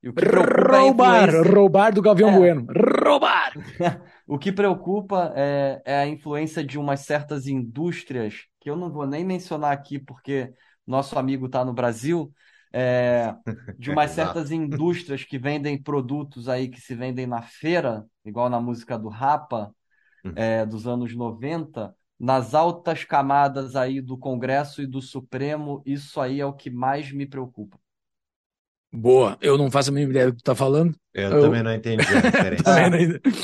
É 0.04 0.78
roubar, 0.78 1.30
é 1.30 1.42
roubar 1.42 1.94
do 1.94 2.02
Gavião 2.02 2.32
é. 2.32 2.38
Bueno. 2.38 2.68
Roubar! 3.02 3.54
o 4.28 4.38
que 4.38 4.52
preocupa 4.52 5.32
é, 5.38 5.82
é, 5.86 6.00
a 6.00 6.06
influência 6.06 6.62
de 6.62 6.78
umas 6.78 7.00
certas 7.00 7.48
indústrias, 7.48 8.48
que 8.60 8.70
eu 8.70 8.76
não 8.76 8.92
vou 8.92 9.08
nem 9.08 9.24
mencionar 9.24 9.72
aqui, 9.72 9.98
porque 9.98 10.52
nosso 10.86 11.18
amigo 11.18 11.46
está 11.46 11.64
no 11.64 11.72
Brasil, 11.72 12.30
é, 12.74 13.36
de 13.78 13.92
umas 13.92 14.12
certas 14.12 14.52
indústrias 14.52 15.24
que 15.24 15.38
vendem 15.38 15.82
produtos 15.82 16.48
aí 16.48 16.70
que 16.70 16.80
se 16.80 16.96
vendem 16.96 17.28
na 17.28 17.42
feira, 17.42 18.06
igual 18.26 18.50
na 18.50 18.60
música 18.60 18.98
do 18.98 19.10
Rapa, 19.10 19.74
hum. 20.26 20.32
é, 20.36 20.66
dos 20.66 20.88
anos 20.88 21.16
90, 21.16 21.94
nas 22.20 22.54
altas 22.54 23.04
camadas 23.04 23.76
aí 23.76 24.00
do 24.00 24.18
Congresso 24.18 24.82
e 24.82 24.88
do 24.88 25.02
Supremo, 25.02 25.82
isso 25.86 26.22
aí 26.22 26.40
é 26.40 26.46
o 26.46 26.54
que 26.54 26.70
mais 26.70 27.12
me 27.12 27.26
preocupa. 27.26 27.78
Boa, 28.94 29.38
eu 29.40 29.58
não 29.58 29.72
faço 29.72 29.90
a 29.90 29.94
mínima 29.94 30.12
ideia 30.12 30.26
do 30.28 30.34
que 30.34 30.40
tu 30.40 30.46
tá 30.46 30.54
falando. 30.54 30.94
Eu, 31.14 31.32
eu... 31.32 31.42
também 31.42 31.64
não 31.64 31.74
entendi 31.74 32.06
a 32.06 32.20
diferença. 32.20 32.80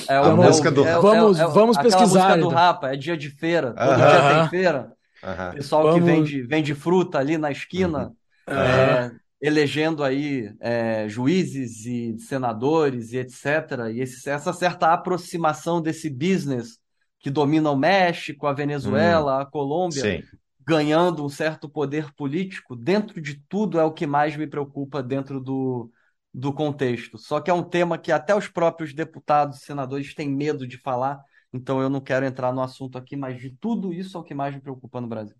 é, 0.09 0.13
é, 0.13 0.17
a 0.17 0.35
música 0.35 0.69
do 0.69 0.85
é, 0.85 0.99
vamos, 0.99 1.39
é, 1.39 1.47
vamos 1.47 1.77
pesquisar. 1.77 1.97
A 1.97 2.07
música 2.07 2.33
do 2.33 2.39
então. 2.39 2.49
Rapa, 2.49 2.93
é 2.93 2.97
dia 2.97 3.15
de 3.15 3.29
feira, 3.29 3.73
todo 3.73 3.89
uh 3.89 3.93
-huh. 3.93 3.97
dia 3.97 4.39
tem 4.39 4.49
feira. 4.49 4.93
Uh 5.23 5.27
-huh. 5.27 5.53
Pessoal 5.53 5.83
vamos... 5.83 5.99
que 5.99 6.05
vende, 6.05 6.41
vende 6.43 6.75
fruta 6.75 7.17
ali 7.17 7.37
na 7.37 7.49
esquina. 7.49 8.07
Uh 8.07 8.09
-huh 8.09 8.26
é, 8.47 9.11
elegendo 9.41 10.03
aí 10.03 10.51
é, 10.59 11.07
juízes 11.07 11.85
e 11.85 12.17
senadores 12.19 13.11
e 13.13 13.17
etc. 13.17 13.91
E 13.93 14.01
esse, 14.01 14.29
essa 14.29 14.53
certa 14.53 14.93
aproximação 14.93 15.81
desse 15.81 16.09
business 16.09 16.79
que 17.19 17.29
domina 17.29 17.71
o 17.71 17.75
México, 17.77 18.47
a 18.47 18.53
Venezuela, 18.53 19.37
hum, 19.37 19.39
a 19.41 19.45
Colômbia, 19.45 20.01
sim. 20.01 20.23
ganhando 20.65 21.25
um 21.25 21.29
certo 21.29 21.69
poder 21.69 22.13
político, 22.13 22.75
dentro 22.75 23.21
de 23.21 23.35
tudo 23.47 23.79
é 23.79 23.83
o 23.83 23.93
que 23.93 24.05
mais 24.07 24.35
me 24.35 24.47
preocupa 24.47 25.01
dentro 25.03 25.39
do, 25.39 25.91
do 26.33 26.53
contexto. 26.53 27.17
Só 27.17 27.39
que 27.39 27.49
é 27.49 27.53
um 27.53 27.63
tema 27.63 27.97
que 27.97 28.11
até 28.11 28.35
os 28.35 28.47
próprios 28.47 28.93
deputados 28.93 29.57
e 29.57 29.65
senadores 29.65 30.13
têm 30.13 30.29
medo 30.29 30.67
de 30.67 30.77
falar, 30.77 31.19
então 31.51 31.81
eu 31.81 31.89
não 31.89 32.01
quero 32.01 32.25
entrar 32.25 32.53
no 32.53 32.61
assunto 32.61 32.97
aqui, 32.97 33.15
mas 33.15 33.39
de 33.39 33.49
tudo 33.51 33.93
isso 33.93 34.17
é 34.17 34.19
o 34.19 34.23
que 34.23 34.33
mais 34.33 34.53
me 34.53 34.61
preocupa 34.61 35.01
no 35.01 35.07
Brasil. 35.07 35.35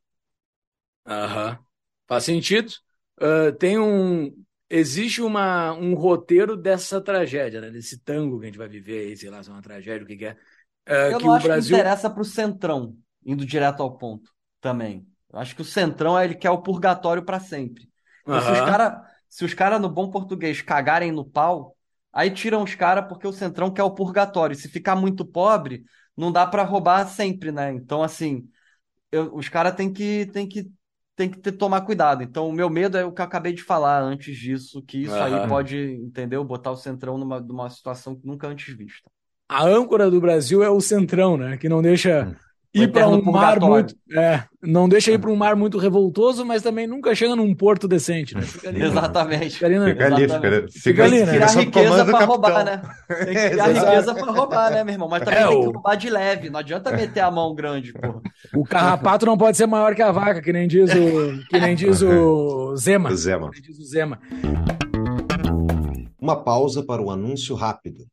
Aham. 1.06 1.60
Faz 2.08 2.24
sentido. 2.24 2.72
Uh, 3.20 3.52
tem 3.58 3.80
um. 3.80 4.32
Existe 4.70 5.22
uma, 5.22 5.72
um 5.74 5.94
roteiro 5.94 6.58
dessa 6.58 7.00
tragédia, 7.00 7.62
né? 7.62 7.72
Desse 7.72 8.00
tango 8.00 8.40
que 8.40 8.46
a 8.46 8.48
gente 8.48 8.58
vai 8.58 8.68
viver 8.68 9.08
aí, 9.08 9.18
sei 9.18 9.30
lá, 9.30 9.42
se 9.42 9.50
é 9.50 9.54
uma 9.54 9.62
tragédia, 9.62 10.04
o 10.04 10.08
que, 10.08 10.18
que 10.18 10.26
é. 10.26 10.34
Uh, 10.88 11.12
eu 11.12 11.18
que 11.18 11.26
não 11.26 11.34
acho 11.34 11.48
Brasil... 11.48 11.76
que 11.76 11.82
interessa 11.82 12.10
para 12.10 12.22
o 12.22 12.26
Centrão, 12.26 12.96
indo 13.26 13.46
direto 13.46 13.82
ao 13.82 13.98
ponto 13.98 14.32
também. 14.60 15.08
Eu 15.32 15.40
acho 15.40 15.56
que 15.56 15.62
o 15.62 15.66
Centrão 15.66 16.22
ele 16.22 16.36
quer 16.36 16.50
o 16.50 16.62
purgatório 16.62 17.24
para 17.24 17.40
sempre. 17.40 17.88
Uhum. 18.26 18.42
Se 18.42 18.52
os 18.52 18.60
caras 18.60 19.08
se 19.30 19.46
os 19.46 19.54
cara, 19.54 19.78
no 19.80 19.90
bom 19.90 20.10
português 20.10 20.62
cagarem 20.62 21.12
no 21.12 21.26
pau, 21.26 21.76
aí 22.12 22.32
tiram 22.32 22.64
os 22.64 22.74
caras 22.76 23.08
porque 23.08 23.28
o 23.28 23.34
Centrão 23.34 23.72
quer 23.72 23.84
o 23.84 23.94
purgatório. 23.94 24.56
Se 24.56 24.70
ficar 24.70 24.96
muito 24.96 25.26
pobre, 25.26 25.84
não 26.16 26.32
dá 26.32 26.46
para 26.48 26.64
roubar 26.64 27.08
sempre, 27.08 27.52
né? 27.52 27.72
Então, 27.72 28.02
assim, 28.02 28.50
eu, 29.12 29.36
os 29.36 29.50
caras 29.50 29.76
têm 29.76 29.92
que, 29.92 30.26
têm 30.28 30.48
que 30.48 30.72
tem 31.18 31.30
que 31.30 31.40
ter, 31.40 31.52
tomar 31.52 31.82
cuidado. 31.82 32.24
Então, 32.24 32.48
o 32.48 32.54
meu 32.54 32.70
medo 32.70 32.98
é 32.98 33.04
o 33.04 33.12
que 33.12 33.20
eu 33.20 33.26
acabei 33.26 33.52
de 33.52 33.64
falar 33.64 34.02
antes 34.02 34.38
disso, 34.38 34.82
que 34.84 35.00
isso 35.00 35.16
aí 35.16 35.48
pode, 35.50 35.78
entendeu? 35.96 36.44
Botar 36.46 36.72
o 36.72 36.78
Centrão 36.78 37.18
numa, 37.18 37.42
numa 37.42 37.70
situação 37.70 38.18
nunca 38.24 38.48
antes 38.48 38.74
vista. 38.74 39.10
A 39.50 39.66
âncora 39.66 40.12
do 40.12 40.22
Brasil 40.22 40.64
é 40.64 40.70
o 40.70 40.80
Centrão, 40.80 41.36
né? 41.36 41.58
Que 41.58 41.68
não 41.68 41.82
deixa 41.82 42.24
hum 42.24 42.47
ir 42.84 42.92
para 42.92 43.08
um 43.08 43.22
mar 43.22 43.60
muito. 43.60 43.96
É, 44.12 44.44
não 44.62 44.88
deixa 44.88 45.12
ir 45.12 45.20
para 45.20 45.30
um 45.30 45.36
mar 45.36 45.56
muito 45.56 45.78
revoltoso, 45.78 46.46
mas 46.46 46.62
também 46.62 46.88
nunca 46.88 47.14
chega 47.14 47.36
num 47.36 47.54
porto 47.54 47.88
decente, 47.88 48.36
né? 48.36 48.42
Fica 48.42 48.70
ali, 48.70 48.84
Exatamente. 48.84 49.50
Fica 49.52 49.66
ali, 49.66 49.80
né? 49.80 49.90
fica, 49.92 50.06
ali 50.06 50.28
fica, 50.28 50.66
fica, 50.72 51.04
ali, 51.04 51.20
né? 51.24 51.34
Criar 51.34 51.48
riqueza 51.48 52.06
para 52.06 52.26
roubar, 52.26 52.66
né? 52.66 52.82
Tem 53.08 53.34
que 53.34 53.50
criar 53.50 53.68
riqueza 53.68 54.16
para 54.16 54.32
roubar, 54.32 54.72
né, 54.72 54.84
meu 54.84 54.94
irmão? 54.94 55.08
Mas 55.10 55.24
também 55.24 55.40
é, 55.40 55.48
tem 55.48 55.60
que 55.60 55.66
roubar 55.66 55.96
de 55.96 56.10
leve, 56.10 56.50
não 56.50 56.60
adianta 56.60 56.92
meter 56.92 57.20
a 57.22 57.32
mão 57.32 57.54
grande, 57.54 57.94
porra. 57.94 58.22
O 58.54 58.64
carrapato 58.64 59.26
não 59.26 59.38
pode 59.38 59.58
ser 59.58 59.66
maior 59.66 59.96
que 59.96 60.02
a 60.02 60.12
vaca, 60.12 60.42
que 60.42 60.54
nem 60.54 60.68
diz 60.68 60.90
o, 60.92 61.48
que 61.50 61.60
nem 61.60 61.76
diz 61.76 62.02
o 62.02 62.76
Zema. 62.80 63.10
O 63.10 63.16
Zema. 63.16 63.52
Que 63.52 63.62
nem 63.62 63.70
diz 63.70 63.80
o 63.80 63.86
Zema. 63.86 64.20
Uma 66.20 66.44
pausa 66.44 66.84
para 66.84 67.02
o 67.02 67.06
um 67.06 67.12
anúncio 67.12 67.56
rápido. 67.56 68.06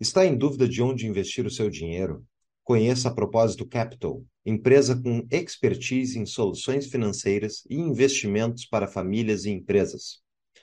Está 0.00 0.24
em 0.24 0.36
dúvida 0.36 0.68
de 0.68 0.82
onde 0.82 1.06
investir 1.06 1.44
o 1.44 1.50
seu 1.50 1.68
dinheiro? 1.68 2.24
Conheça 2.70 3.08
a 3.08 3.12
Propósito 3.12 3.66
Capital, 3.66 4.24
empresa 4.46 4.94
com 4.94 5.26
expertise 5.28 6.16
em 6.16 6.24
soluções 6.24 6.86
financeiras 6.86 7.64
e 7.68 7.74
investimentos 7.74 8.64
para 8.64 8.86
famílias 8.86 9.44
e 9.44 9.50
empresas. 9.50 10.20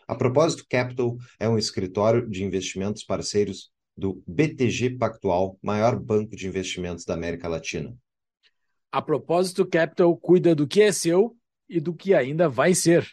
A 0.07 0.15
Propósito 0.15 0.65
Capital 0.69 1.17
é 1.37 1.49
um 1.49 1.57
escritório 1.57 2.29
de 2.29 2.45
investimentos 2.45 3.03
parceiros 3.03 3.71
do 3.97 4.23
BTG 4.25 4.91
Pactual, 4.91 5.59
maior 5.61 5.99
banco 5.99 6.33
de 6.33 6.47
investimentos 6.47 7.03
da 7.03 7.13
América 7.13 7.49
Latina. 7.49 7.93
A 8.89 9.01
Propósito 9.01 9.65
Capital 9.65 10.15
cuida 10.15 10.55
do 10.55 10.65
que 10.65 10.83
é 10.83 10.93
seu 10.93 11.35
e 11.67 11.81
do 11.81 11.93
que 11.93 12.13
ainda 12.13 12.47
vai 12.47 12.73
ser. 12.73 13.05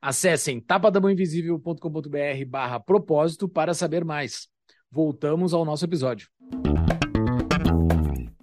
Acessem 0.00 0.58
tapadamãoinvisível.com.br 0.58 2.46
barra 2.46 2.80
propósito 2.80 3.46
para 3.46 3.74
saber 3.74 4.06
mais. 4.06 4.48
Voltamos 4.90 5.52
ao 5.52 5.66
nosso 5.66 5.84
episódio 5.84 6.30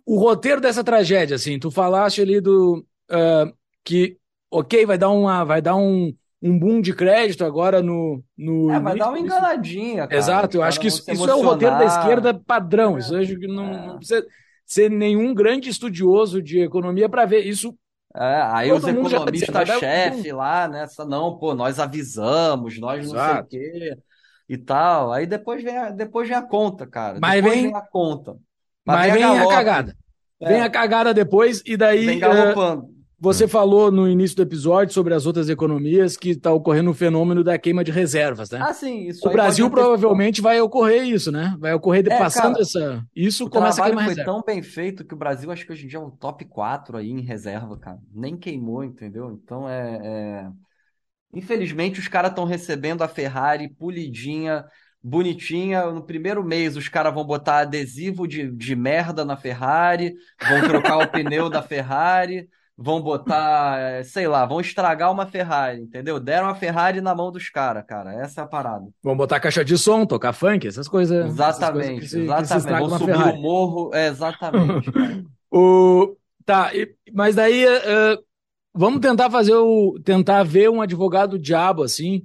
o 0.05 0.19
roteiro 0.19 0.61
dessa 0.61 0.83
tragédia, 0.83 1.35
assim, 1.35 1.57
tu 1.57 1.71
falaste 1.71 2.21
ali 2.21 2.39
do 2.39 2.85
uh, 3.09 3.53
que, 3.83 4.17
ok, 4.51 4.85
vai 4.85 4.97
dar 4.97 5.09
uma, 5.09 5.43
vai 5.43 5.61
dar 5.61 5.75
um, 5.75 6.13
um 6.41 6.57
boom 6.59 6.79
de 6.79 6.93
crédito 6.93 7.43
agora 7.43 7.81
no, 7.81 8.23
no 8.37 8.69
é, 8.71 8.79
vai 8.79 8.95
dar 8.95 9.09
uma 9.09 9.19
enganadinha, 9.19 10.07
cara, 10.07 10.15
Exato, 10.15 10.57
eu 10.57 10.63
acho 10.63 10.79
que 10.79 10.87
isso, 10.87 11.03
isso, 11.09 11.29
é 11.29 11.33
o 11.33 11.41
roteiro 11.41 11.77
da 11.77 11.85
esquerda 11.85 12.33
padrão. 12.33 12.95
É, 12.95 12.99
isso 12.99 13.15
acho 13.15 13.35
que 13.37 13.47
não, 13.47 13.73
é. 13.73 13.87
não, 13.87 13.97
precisa 13.97 14.23
ser 14.65 14.89
nenhum 14.91 15.33
grande 15.33 15.69
estudioso 15.69 16.41
de 16.41 16.59
economia 16.59 17.09
para 17.09 17.25
ver 17.25 17.41
isso. 17.41 17.75
É, 18.15 18.41
aí 18.43 18.71
os 18.71 18.87
economistas-chefe 18.87 20.31
lá, 20.31 20.67
né? 20.67 20.85
Não, 21.07 21.37
pô, 21.37 21.53
nós 21.53 21.79
avisamos, 21.79 22.79
nós 22.79 23.05
Exato. 23.05 23.15
não 23.15 23.33
sei 23.33 23.41
o 23.41 23.45
quê 23.45 23.97
e 24.47 24.57
tal. 24.57 25.11
Aí 25.11 25.25
depois 25.25 25.63
vem 25.63 25.77
a, 25.77 25.89
depois 25.89 26.27
vem 26.27 26.37
a 26.37 26.41
conta, 26.41 26.85
cara. 26.85 27.17
Mas 27.19 27.35
depois 27.35 27.53
vem, 27.53 27.63
vem 27.67 27.75
a 27.75 27.81
conta. 27.81 28.37
Mas, 28.85 29.11
Mas 29.11 29.13
vem, 29.13 29.23
a, 29.23 29.43
a 29.43 29.47
cagada. 29.47 29.95
É. 30.39 30.49
Vem 30.49 30.61
a 30.61 30.69
cagada 30.69 31.13
depois, 31.13 31.63
e 31.65 31.75
daí. 31.75 32.05
Vem 32.05 32.19
galopando. 32.19 32.83
Uh, 32.83 32.95
você 33.17 33.47
falou 33.47 33.91
no 33.91 34.07
início 34.07 34.35
do 34.35 34.43
episódio 34.43 34.93
sobre 34.93 35.13
as 35.13 35.25
outras 35.25 35.49
economias 35.49 36.17
que 36.17 36.31
está 36.31 36.51
ocorrendo 36.51 36.91
o 36.91 36.93
fenômeno 36.93 37.43
da 37.43 37.57
queima 37.57 37.83
de 37.83 37.91
reservas, 37.91 38.51
né? 38.51 38.59
Ah, 38.61 38.73
sim. 38.73 39.07
Isso 39.07 39.27
o 39.27 39.31
Brasil 39.31 39.69
provavelmente 39.69 40.41
vai 40.41 40.59
ocorrer 40.59 41.05
isso, 41.05 41.31
né? 41.31 41.55
Vai 41.57 41.73
ocorrer 41.73 42.05
é, 42.07 42.17
passando 42.19 42.53
cara, 42.53 42.61
essa. 42.61 43.03
Isso 43.15 43.49
começa 43.49 43.81
a 43.81 43.85
queimar 43.85 44.03
foi 44.03 44.13
reserva. 44.13 44.31
tão 44.31 44.43
bem 44.43 44.61
feito 44.61 45.05
que 45.05 45.13
o 45.13 45.17
Brasil 45.17 45.49
acho 45.49 45.65
que 45.65 45.71
hoje 45.71 45.85
em 45.85 45.87
dia 45.87 45.97
é 45.97 46.01
o 46.01 46.11
top 46.11 46.45
4 46.45 46.97
aí 46.97 47.09
em 47.09 47.21
reserva, 47.21 47.77
cara. 47.79 47.97
Nem 48.13 48.37
queimou, 48.37 48.83
entendeu? 48.83 49.31
Então 49.31 49.67
é. 49.67 50.01
é... 50.03 50.47
Infelizmente, 51.33 51.99
os 51.99 52.07
caras 52.07 52.31
estão 52.31 52.45
recebendo 52.45 53.01
a 53.01 53.07
Ferrari 53.07 53.67
polidinha 53.67 54.65
bonitinha. 55.05 55.85
No 55.91 56.01
primeiro 56.01 56.43
mês, 56.43 56.75
os 56.75 56.89
caras 56.89 57.13
vão 57.13 57.23
botar 57.23 57.59
adesivo 57.59 58.27
de, 58.27 58.49
de 58.49 58.75
merda 58.75 59.23
na 59.23 59.37
Ferrari, 59.37 60.15
vão 60.49 60.61
trocar 60.67 60.97
o 60.97 61.07
pneu 61.07 61.47
da 61.47 61.61
Ferrari, 61.61 62.49
vão 62.75 62.99
botar, 62.99 63.79
eh, 63.79 64.03
sei 64.03 64.27
lá, 64.27 64.47
vão 64.47 64.59
estragar 64.59 65.11
uma 65.11 65.27
Ferrari, 65.27 65.81
entendeu? 65.81 66.19
Deram 66.19 66.47
a 66.47 66.55
Ferrari 66.55 67.01
na 67.01 67.13
mão 67.13 67.31
dos 67.31 67.49
caras, 67.49 67.85
cara. 67.87 68.13
Essa 68.15 68.41
é 68.41 68.43
a 68.43 68.47
parada. 68.47 68.87
Vão 69.03 69.15
botar 69.15 69.39
caixa 69.39 69.63
de 69.63 69.77
som, 69.77 70.07
tocar 70.07 70.33
funk, 70.33 70.67
essas 70.67 70.87
coisas. 70.87 71.27
Exatamente, 71.27 72.05
essas 72.05 72.25
coisas 72.25 72.47
se, 72.47 72.55
exatamente. 72.55 72.89
Vão 72.89 72.97
subir 72.97 73.13
Ferrari. 73.13 73.37
o 73.37 73.41
morro, 73.41 73.91
é, 73.93 74.07
exatamente. 74.07 74.91
o... 75.53 76.15
Tá, 76.43 76.71
mas 77.11 77.33
daí 77.33 77.65
uh, 77.65 78.23
vamos 78.71 78.99
tentar 78.99 79.31
fazer 79.31 79.55
o. 79.55 79.99
tentar 80.03 80.43
ver 80.43 80.69
um 80.69 80.79
advogado 80.79 81.39
diabo 81.39 81.81
assim 81.81 82.23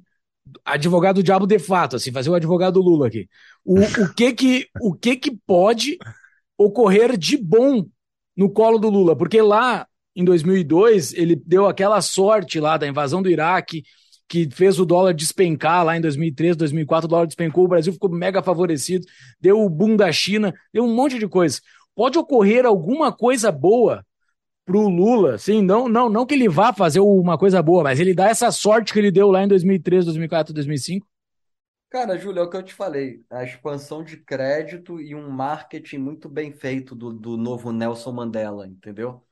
advogado 0.64 1.22
diabo 1.22 1.46
de 1.46 1.58
fato, 1.58 1.96
assim, 1.96 2.12
fazer 2.12 2.30
o 2.30 2.34
advogado 2.34 2.80
Lula 2.80 3.06
aqui. 3.06 3.28
O, 3.64 3.80
o, 3.80 4.14
que 4.14 4.32
que, 4.32 4.66
o 4.80 4.94
que 4.94 5.16
que 5.16 5.36
pode 5.46 5.98
ocorrer 6.56 7.16
de 7.16 7.36
bom 7.36 7.84
no 8.36 8.50
colo 8.50 8.78
do 8.78 8.90
Lula? 8.90 9.16
Porque 9.16 9.40
lá 9.40 9.86
em 10.14 10.24
2002 10.24 11.12
ele 11.14 11.36
deu 11.36 11.66
aquela 11.66 12.00
sorte 12.00 12.58
lá 12.58 12.76
da 12.76 12.86
invasão 12.86 13.22
do 13.22 13.30
Iraque, 13.30 13.82
que 14.28 14.48
fez 14.50 14.78
o 14.78 14.86
dólar 14.86 15.12
despencar 15.12 15.84
lá 15.84 15.96
em 15.96 16.00
2003, 16.00 16.56
2004, 16.56 17.06
o 17.06 17.10
dólar 17.10 17.26
despencou, 17.26 17.64
o 17.64 17.68
Brasil 17.68 17.92
ficou 17.92 18.10
mega 18.10 18.42
favorecido, 18.42 19.04
deu 19.40 19.60
o 19.60 19.68
boom 19.68 19.96
da 19.96 20.10
China, 20.12 20.54
deu 20.72 20.84
um 20.84 20.94
monte 20.94 21.18
de 21.18 21.26
coisa. 21.26 21.60
Pode 21.96 22.16
ocorrer 22.16 22.64
alguma 22.64 23.12
coisa 23.12 23.50
boa 23.50 24.04
pro 24.70 24.88
Lula, 24.88 25.36
sim, 25.36 25.60
não, 25.60 25.88
não, 25.88 26.08
não 26.08 26.24
que 26.24 26.32
ele 26.32 26.48
vá 26.48 26.72
fazer 26.72 27.00
uma 27.00 27.36
coisa 27.36 27.60
boa, 27.60 27.82
mas 27.82 27.98
ele 27.98 28.14
dá 28.14 28.28
essa 28.28 28.52
sorte 28.52 28.92
que 28.92 29.00
ele 29.00 29.10
deu 29.10 29.28
lá 29.28 29.42
em 29.42 29.48
2003, 29.48 30.04
2004, 30.04 30.54
2005. 30.54 31.04
Cara, 31.90 32.16
Júlio, 32.16 32.38
é 32.38 32.42
o 32.44 32.48
que 32.48 32.56
eu 32.56 32.62
te 32.62 32.72
falei, 32.72 33.20
a 33.28 33.42
expansão 33.42 34.04
de 34.04 34.16
crédito 34.16 35.00
e 35.00 35.12
um 35.12 35.28
marketing 35.28 35.98
muito 35.98 36.28
bem 36.28 36.52
feito 36.52 36.94
do, 36.94 37.12
do 37.12 37.36
novo 37.36 37.72
Nelson 37.72 38.12
Mandela, 38.12 38.64
entendeu? 38.64 39.24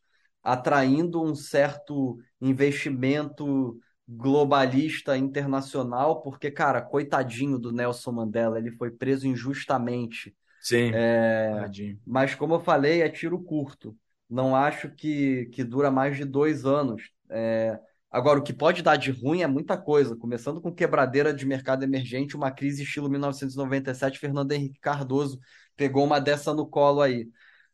Atraindo 0.43 1.23
um 1.23 1.36
certo 1.36 2.19
investimento 2.40 3.78
globalista 4.09 5.16
internacional, 5.16 6.20
porque, 6.20 6.51
cara, 6.51 6.82
coitadinho 6.82 7.60
do 7.60 7.70
Nelson 7.70 8.10
Mandela, 8.10 8.59
ele 8.59 8.73
foi 8.73 8.90
preso 8.90 9.28
injustamente. 9.28 10.35
Sim. 10.60 10.90
É... 10.93 11.65
Mas, 12.05 12.35
como 12.35 12.55
eu 12.55 12.60
falei, 12.60 13.02
é 13.02 13.09
tiro 13.09 13.40
curto 13.40 13.97
não 14.28 14.55
acho 14.55 14.90
que, 14.90 15.46
que 15.46 15.64
dura 15.64 15.90
mais 15.90 16.16
de 16.16 16.24
dois 16.24 16.64
anos. 16.64 17.10
É, 17.30 17.78
agora, 18.10 18.38
o 18.38 18.42
que 18.42 18.52
pode 18.52 18.82
dar 18.82 18.96
de 18.96 19.10
ruim 19.10 19.42
é 19.42 19.46
muita 19.46 19.76
coisa, 19.76 20.16
começando 20.16 20.60
com 20.60 20.74
quebradeira 20.74 21.32
de 21.32 21.46
mercado 21.46 21.82
emergente, 21.84 22.36
uma 22.36 22.50
crise 22.50 22.82
estilo 22.82 23.09
1997, 23.09 24.18
Fernando 24.18 24.52
Henrique 24.52 24.80
Cardoso 24.80 25.38
pegou 25.76 26.05
uma 26.05 26.20
dessa 26.20 26.52
no 26.52 26.66
colo 26.66 27.00
aí. 27.00 27.28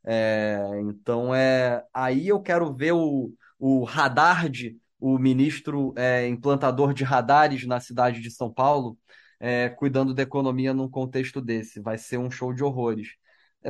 É, 0.05 0.61
então, 0.83 1.35
é, 1.35 1.83
aí 1.93 2.29
eu 2.29 2.41
quero 2.41 2.75
ver 2.75 2.93
o, 2.93 3.33
o 3.59 3.87
o 5.01 5.19
ministro 5.19 5.93
é, 5.97 6.27
implantador 6.29 6.95
de 6.95 7.05
radares 7.05 7.67
na 7.67 7.81
cidade 7.81 8.21
de 8.21 8.31
São 8.31 8.53
Paulo, 8.53 8.99
é, 9.41 9.69
cuidando 9.69 10.15
da 10.15 10.23
economia 10.23 10.73
num 10.75 10.89
contexto 10.89 11.41
desse. 11.41 11.81
Vai 11.81 11.99
ser 11.99 12.19
um 12.19 12.31
show 12.31 12.53
de 12.53 12.63
horrores. 12.65 13.09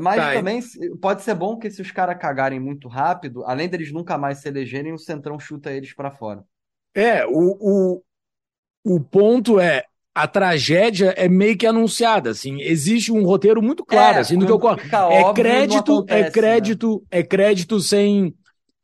Mas 0.01 0.17
tá, 0.17 0.33
também 0.35 0.61
pode 1.01 1.23
ser 1.23 1.35
bom 1.35 1.57
que 1.57 1.71
se 1.71 1.81
os 1.81 1.91
caras 1.91 2.19
cagarem 2.19 2.59
muito 2.59 2.89
rápido, 2.89 3.45
além 3.45 3.69
deles 3.69 3.93
nunca 3.93 4.19
mais 4.19 4.39
se 4.39 4.49
elegerem, 4.49 4.93
o 4.93 4.99
Centrão 4.99 5.39
chuta 5.39 5.71
eles 5.71 5.93
para 5.93 6.11
fora. 6.11 6.45
É, 6.95 7.25
o, 7.27 7.57
o, 7.61 8.03
o 8.85 9.01
ponto 9.01 9.61
é, 9.61 9.85
a 10.15 10.27
tragédia 10.27 11.15
é 11.17 11.29
meio 11.29 11.57
que 11.57 11.67
anunciada, 11.67 12.31
assim, 12.31 12.61
existe 12.61 13.13
um 13.13 13.25
roteiro 13.25 13.63
muito 13.63 13.85
claro, 13.85 14.19
é, 14.19 14.21
assim, 14.21 14.39
do 14.39 14.47
que 14.47 14.53
ocorre. 14.53 14.83
É 15.11 15.33
crédito, 15.33 15.93
é 15.93 15.95
acontece, 15.95 16.23
é 16.23 16.31
crédito, 16.31 16.95
né? 16.95 17.19
é 17.19 17.23
crédito 17.23 17.81
sem 17.81 18.35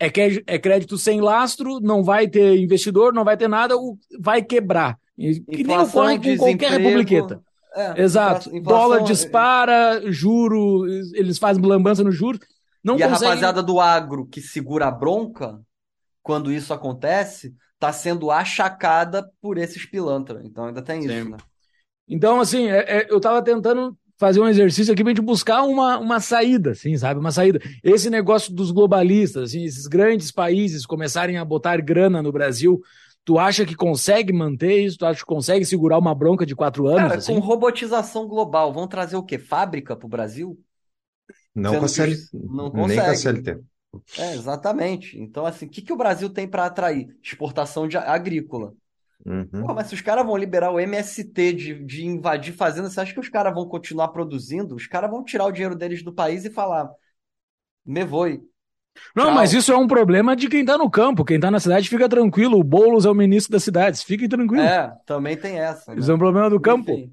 é, 0.01 0.07
é 0.47 0.59
crédito 0.59 0.97
sem 0.97 1.21
lastro, 1.21 1.79
não 1.79 2.03
vai 2.03 2.27
ter 2.27 2.57
investidor, 2.57 3.13
não 3.13 3.23
vai 3.23 3.37
ter 3.37 3.49
nada, 3.49 3.75
vai 4.19 4.43
quebrar. 4.43 4.99
Que 5.17 5.63
nem 5.63 5.79
ocorre 5.79 6.19
com 6.19 6.37
qualquer 6.39 6.71
republiqueta. 6.71 7.43
É, 7.75 8.03
Exato. 8.03 8.49
Inflação, 8.49 8.63
Dólar 8.63 9.03
dispara, 9.05 10.03
juro, 10.11 10.87
eles 11.15 11.39
fazem 11.39 11.63
lambança 11.65 12.03
no 12.03 12.11
juro. 12.11 12.39
Não 12.83 12.97
e 12.97 13.03
consegue... 13.03 13.25
a 13.25 13.29
rapaziada 13.29 13.63
do 13.63 13.79
agro 13.79 14.27
que 14.27 14.41
segura 14.41 14.87
a 14.87 14.91
bronca, 14.91 15.61
quando 16.23 16.53
isso 16.53 16.73
acontece, 16.73 17.55
está 17.75 17.93
sendo 17.93 18.31
achacada 18.31 19.31
por 19.41 19.59
esses 19.59 19.87
pilantras. 19.87 20.45
Então 20.45 20.65
ainda 20.67 20.83
tem 20.83 21.03
Sim. 21.03 21.09
isso, 21.09 21.31
né? 21.31 21.37
Então, 22.09 22.41
assim, 22.41 22.69
é, 22.69 23.03
é, 23.03 23.07
eu 23.09 23.19
estava 23.19 23.41
tentando 23.43 23.97
fazer 24.19 24.41
um 24.41 24.49
exercício 24.49 24.93
aqui 24.93 25.03
para 25.03 25.13
a 25.13 25.15
gente 25.15 25.25
buscar 25.25 25.63
uma, 25.63 25.99
uma 25.99 26.21
saída, 26.21 26.73
assim, 26.73 26.95
sabe? 26.97 27.19
Uma 27.19 27.33
saída. 27.33 27.59
Esse 27.83 28.11
negócio 28.11 28.53
dos 28.53 28.71
globalistas, 28.71 29.51
assim, 29.51 29.65
esses 29.65 29.87
grandes 29.87 30.31
países 30.31 30.85
começarem 30.85 31.39
a 31.39 31.45
botar 31.45 31.81
grana 31.81 32.23
no 32.23 32.31
Brasil, 32.31 32.83
tu 33.31 33.39
acha 33.39 33.65
que 33.65 33.77
consegue 33.77 34.33
manter 34.33 34.85
isso? 34.85 34.99
Tu 34.99 35.07
acha 35.07 35.21
que 35.21 35.25
consegue 35.25 35.65
segurar 35.65 35.99
uma 35.99 36.13
bronca 36.13 36.45
de 36.45 36.57
quatro 36.57 36.89
anos? 36.89 37.01
Cara, 37.01 37.15
assim? 37.15 37.33
com 37.33 37.39
robotização 37.39 38.27
global, 38.27 38.73
vão 38.73 38.89
trazer 38.89 39.15
o 39.15 39.23
quê? 39.23 39.39
Fábrica 39.39 39.95
para 39.95 40.05
o 40.05 40.09
Brasil? 40.09 40.59
Não 41.55 41.79
com, 41.79 41.87
CL... 41.87 42.17
não 42.33 42.73
consegue. 42.73 42.97
Nem 42.97 43.05
com 43.05 43.11
a 43.13 43.15
CLT. 43.15 43.61
É, 44.19 44.35
exatamente. 44.35 45.17
Então, 45.17 45.47
assim, 45.47 45.67
o 45.67 45.69
que, 45.69 45.81
que 45.81 45.93
o 45.93 45.97
Brasil 45.97 46.29
tem 46.29 46.49
para 46.49 46.67
atrair? 46.67 47.07
Exportação 47.23 47.87
de 47.87 47.97
agrícola. 47.97 48.75
Uhum. 49.25 49.65
Pô, 49.65 49.75
mas 49.75 49.87
se 49.87 49.95
os 49.95 50.01
caras 50.01 50.27
vão 50.27 50.37
liberar 50.37 50.73
o 50.73 50.81
MST 50.81 51.53
de, 51.53 51.85
de 51.85 52.05
invadir 52.05 52.53
fazenda, 52.53 52.91
você 52.91 53.01
acha 53.01 53.15
que 53.15 53.21
os 53.21 53.29
caras 53.29 53.55
vão 53.55 53.69
continuar 53.69 54.09
produzindo? 54.09 54.75
Os 54.75 54.89
caras 54.89 55.09
vão 55.09 55.23
tirar 55.23 55.47
o 55.47 55.53
dinheiro 55.53 55.77
deles 55.77 56.03
do 56.03 56.13
país 56.13 56.45
e 56.45 56.51
falar: 56.51 56.91
me 57.87 58.05
voe. 58.05 58.41
Não, 59.15 59.27
Tchau. 59.27 59.35
mas 59.35 59.53
isso 59.53 59.73
é 59.73 59.77
um 59.77 59.87
problema 59.87 60.37
de 60.37 60.49
quem 60.49 60.65
tá 60.65 60.79
no 60.79 60.89
campo. 60.89 61.25
Quem 61.25 61.41
tá 61.41 61.51
na 61.51 61.61
cidade 61.61 61.89
fica 61.89 62.09
tranquilo. 62.09 62.59
O 62.59 62.65
Boulos 62.65 63.05
é 63.05 63.11
o 63.11 63.15
ministro 63.15 63.53
das 63.53 63.65
cidades. 63.65 64.03
Fiquem 64.03 64.29
tranquilos. 64.29 64.65
É, 64.65 64.93
também 65.05 65.37
tem 65.37 65.59
essa. 65.59 65.93
Né? 65.93 66.01
Isso 66.01 66.11
é 66.11 66.15
um 66.15 66.19
problema 66.19 66.49
do 66.49 66.61
campo. 66.61 66.91
Enfim. 66.91 67.13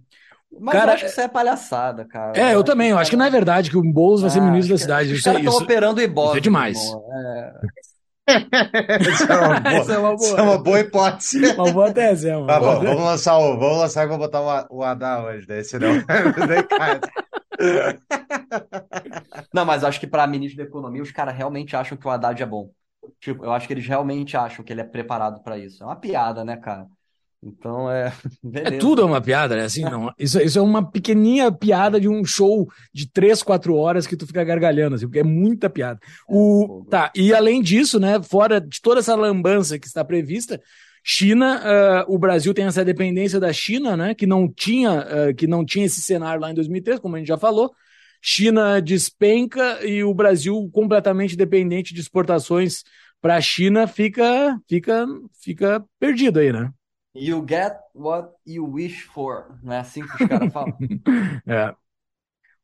Mas 0.60 0.74
cara, 0.74 0.92
eu 0.92 0.94
acho 0.96 1.04
que 1.06 1.12
isso 1.12 1.22
é 1.22 1.28
palhaçada, 1.28 2.06
cara. 2.06 2.34
É, 2.40 2.54
eu, 2.54 2.60
eu 2.60 2.64
também. 2.64 2.90
Eu 2.90 2.98
acho 2.98 3.10
que 3.10 3.18
não 3.18 3.26
é 3.26 3.30
verdade 3.30 3.70
que 3.70 3.78
o 3.78 3.84
Boulos 3.84 4.22
vai 4.22 4.30
ser 4.30 4.40
ah, 4.40 4.44
ministro 4.44 4.74
da 4.74 4.80
cidade. 4.80 5.14
Os 5.14 5.22
caras 5.22 5.42
estão 5.42 5.58
operando 5.58 6.02
Ibope. 6.02 6.30
Isso 6.30 6.38
é 6.38 6.42
demais. 6.42 6.78
É... 7.12 7.52
Isso 9.10 9.32
é 9.32 9.38
uma 9.38 9.60
boa, 9.60 9.94
é 9.94 9.98
uma 9.98 10.16
boa, 10.16 10.38
é 10.38 10.42
uma 10.42 10.58
boa 10.58 10.80
hipótese. 10.82 11.54
Uma 11.54 11.72
boa 11.72 11.94
tese, 11.94 12.30
é 12.30 12.36
uma 12.36 12.48
tá 12.48 12.60
bom, 12.60 12.80
vamos 12.82 13.04
lançar 13.04 13.38
o, 13.38 13.58
vamos 13.58 13.78
lançar 13.78 14.04
e 14.04 14.08
vou 14.08 14.18
botar 14.18 14.42
o, 14.42 14.80
o 14.80 14.84
Adá 14.84 15.24
hoje, 15.24 15.48
daí 15.48 15.64
senão, 15.64 15.94
Não, 15.94 16.04
mas 19.66 19.84
acho 19.84 20.00
que 20.00 20.08
para 20.08 20.28
ministro 20.28 20.58
da 20.58 20.70
Economia 20.70 21.02
os 21.02 21.12
caras 21.12 21.36
realmente 21.36 21.76
acham 21.76 21.98
que 21.98 22.08
o 22.08 22.10
Haddad 22.10 22.42
é 22.42 22.46
bom. 22.46 22.70
Tipo, 23.20 23.46
eu 23.46 23.52
acho 23.52 23.68
que 23.68 23.74
eles 23.74 23.88
realmente 23.88 24.36
acham 24.36 24.64
que 24.64 24.72
ele 24.72 24.82
é 24.82 24.84
preparado 24.84 25.42
para 25.42 25.58
isso. 25.58 25.84
É 25.84 25.86
uma 25.86 25.96
piada, 25.96 26.44
né, 26.44 26.58
cara? 26.58 26.88
Então 27.42 27.90
é. 27.90 28.12
Beleza. 28.44 28.76
É 28.76 28.80
tudo 28.80 29.06
uma 29.06 29.22
piada, 29.22 29.56
né? 29.56 29.64
Assim, 29.64 29.84
não, 29.84 30.12
isso, 30.18 30.40
isso 30.40 30.60
é 30.60 30.62
uma 30.62 30.90
pequenininha 30.90 31.52
piada 31.52 32.00
de 32.00 32.10
um 32.10 32.26
show 32.26 32.68
de 32.94 33.10
três, 33.10 33.44
quatro 33.44 33.76
horas 33.76 34.08
que 34.08 34.18
tu 34.18 34.26
fica 34.26 34.44
gargalhando, 34.44 34.96
assim, 34.96 35.06
porque 35.06 35.20
é 35.20 35.24
muita 35.24 35.70
piada. 35.70 36.00
É, 36.04 36.08
o, 36.28 36.86
tá, 36.90 37.12
e 37.16 37.34
além 37.34 37.62
disso, 37.62 38.00
né, 38.00 38.22
fora 38.22 38.60
de 38.60 38.82
toda 38.82 39.00
essa 39.00 39.16
lambança 39.16 39.80
que 39.80 39.88
está 39.88 40.04
prevista, 40.04 40.60
China, 41.10 41.62
uh, 42.06 42.14
o 42.14 42.20
Brasil 42.20 42.54
tem 42.54 42.66
essa 42.66 42.84
dependência 42.84 43.40
da 43.40 43.54
China, 43.54 43.96
né, 43.96 44.14
que 44.14 44.28
não 44.28 44.46
tinha, 44.46 45.30
uh, 45.30 45.34
que 45.34 45.48
não 45.48 45.64
tinha 45.64 45.86
esse 45.86 46.02
cenário 46.02 46.42
lá 46.42 46.52
em 46.52 46.54
2003, 46.54 47.00
como 47.00 47.16
a 47.16 47.20
gente 47.20 47.30
já 47.30 47.38
falou. 47.38 47.74
China 48.22 48.82
despenca 48.82 49.80
e 49.86 50.04
o 50.04 50.14
Brasil 50.14 50.70
completamente 50.74 51.38
dependente 51.38 51.94
de 51.94 52.02
exportações 52.02 52.84
para 53.22 53.38
a 53.38 53.42
China 53.42 53.88
fica, 53.88 54.60
fica, 54.68 55.06
fica 55.42 55.86
perdido 55.98 56.40
aí, 56.40 56.52
né? 56.52 56.74
You 57.16 57.46
get 57.48 57.72
what 57.96 58.34
you 58.46 58.70
wish 58.70 59.04
for, 59.04 59.58
não 59.64 59.72
é 59.72 59.80
assim 59.80 60.06
que 60.06 60.24
os 60.24 60.30
caras 60.30 60.52
falam? 60.52 60.78
é. 61.48 61.74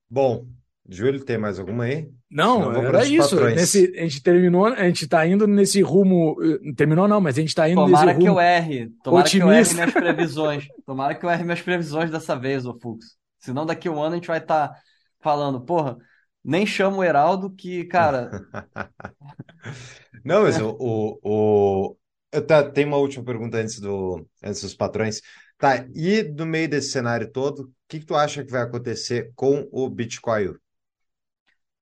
Bom, 0.10 0.45
Júlio, 0.88 1.23
tem 1.23 1.38
mais 1.38 1.60
alguma 1.60 1.85
aí? 1.85 2.10
Não, 2.30 2.72
era 2.73 3.05
isso. 3.05 3.39
Nesse, 3.45 3.93
a 3.97 4.01
gente 4.01 4.22
terminou, 4.22 4.65
a 4.65 4.84
gente 4.84 5.07
tá 5.07 5.26
indo 5.26 5.47
nesse 5.47 5.81
rumo. 5.81 6.35
Terminou, 6.76 7.07
não, 7.07 7.22
mas 7.22 7.38
a 7.38 7.41
gente 7.41 7.55
tá 7.55 7.69
indo 7.69 7.76
tomara 7.76 8.07
nesse 8.07 8.19
rumo. 8.19 8.35
Tomara 8.35 8.60
que 8.60 8.69
eu 8.69 8.76
erre. 8.76 8.91
Tomara 9.01 9.26
otimista. 9.26 9.39
que 9.39 9.43
eu 9.43 9.51
erre 9.51 9.73
minhas 9.73 9.93
previsões. 9.93 10.68
Tomara 10.85 11.15
que 11.15 11.26
eu 11.26 11.30
erre 11.30 11.43
minhas 11.43 11.61
previsões 11.61 12.11
dessa 12.11 12.35
vez, 12.35 12.65
ô 12.65 12.77
Fux. 12.80 13.15
Senão 13.39 13.65
daqui 13.65 13.88
a 13.88 13.91
um 13.91 14.01
ano 14.01 14.14
a 14.14 14.15
gente 14.15 14.27
vai 14.27 14.39
estar 14.39 14.69
tá 14.69 14.76
falando, 15.22 15.61
porra, 15.61 15.97
nem 16.43 16.65
chama 16.65 16.97
o 16.97 17.03
Heraldo 17.03 17.49
que, 17.49 17.85
cara. 17.85 18.30
não, 20.23 20.43
mas 20.43 20.60
o, 20.60 20.76
o, 20.80 21.19
o, 21.23 21.97
Tá, 22.41 22.68
tem 22.68 22.85
uma 22.85 22.97
última 22.97 23.23
pergunta 23.23 23.57
antes, 23.57 23.80
do, 23.80 24.27
antes 24.43 24.61
dos 24.61 24.73
patrões. 24.73 25.22
Tá, 25.57 25.85
e 25.93 26.23
no 26.23 26.45
meio 26.45 26.68
desse 26.68 26.91
cenário 26.91 27.31
todo, 27.31 27.64
o 27.64 27.72
que, 27.88 27.99
que 27.99 28.05
tu 28.05 28.15
acha 28.15 28.43
que 28.43 28.51
vai 28.51 28.64
acontecer 28.64 29.31
com 29.35 29.68
o 29.72 29.89
Bitcoin? 29.89 30.55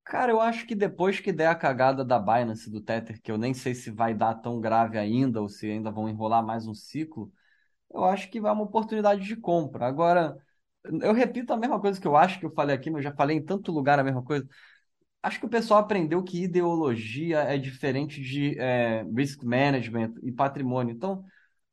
Cara, 0.03 0.31
eu 0.31 0.41
acho 0.41 0.65
que 0.67 0.75
depois 0.75 1.19
que 1.19 1.31
der 1.31 1.47
a 1.47 1.55
cagada 1.55 2.03
da 2.03 2.19
Binance 2.19 2.69
do 2.69 2.81
Tether, 2.81 3.21
que 3.21 3.31
eu 3.31 3.37
nem 3.37 3.53
sei 3.53 3.73
se 3.73 3.89
vai 3.91 4.13
dar 4.13 4.35
tão 4.35 4.59
grave 4.59 4.97
ainda, 4.97 5.41
ou 5.41 5.47
se 5.47 5.67
ainda 5.69 5.89
vão 5.91 6.09
enrolar 6.09 6.43
mais 6.45 6.67
um 6.67 6.73
ciclo, 6.73 7.31
eu 7.93 8.05
acho 8.05 8.29
que 8.31 8.41
vai 8.41 8.51
uma 8.53 8.63
oportunidade 8.63 9.25
de 9.25 9.35
compra. 9.37 9.87
Agora, 9.87 10.37
eu 10.85 11.13
repito 11.13 11.53
a 11.53 11.57
mesma 11.57 11.79
coisa 11.81 12.01
que 12.01 12.07
eu 12.07 12.15
acho 12.17 12.39
que 12.39 12.45
eu 12.45 12.53
falei 12.53 12.75
aqui, 12.75 12.89
mas 12.91 13.05
eu 13.05 13.11
já 13.11 13.15
falei 13.17 13.37
em 13.37 13.45
tanto 13.45 13.71
lugar 13.71 13.99
a 13.99 14.03
mesma 14.05 14.23
coisa 14.23 14.47
acho 15.23 15.39
que 15.39 15.45
o 15.45 15.49
pessoal 15.49 15.79
aprendeu 15.81 16.23
que 16.23 16.43
ideologia 16.43 17.39
é 17.41 17.57
diferente 17.57 18.21
de 18.21 18.57
é, 18.59 19.03
risk 19.15 19.43
management 19.43 20.13
e 20.23 20.31
patrimônio. 20.31 20.93
Então, 20.93 21.23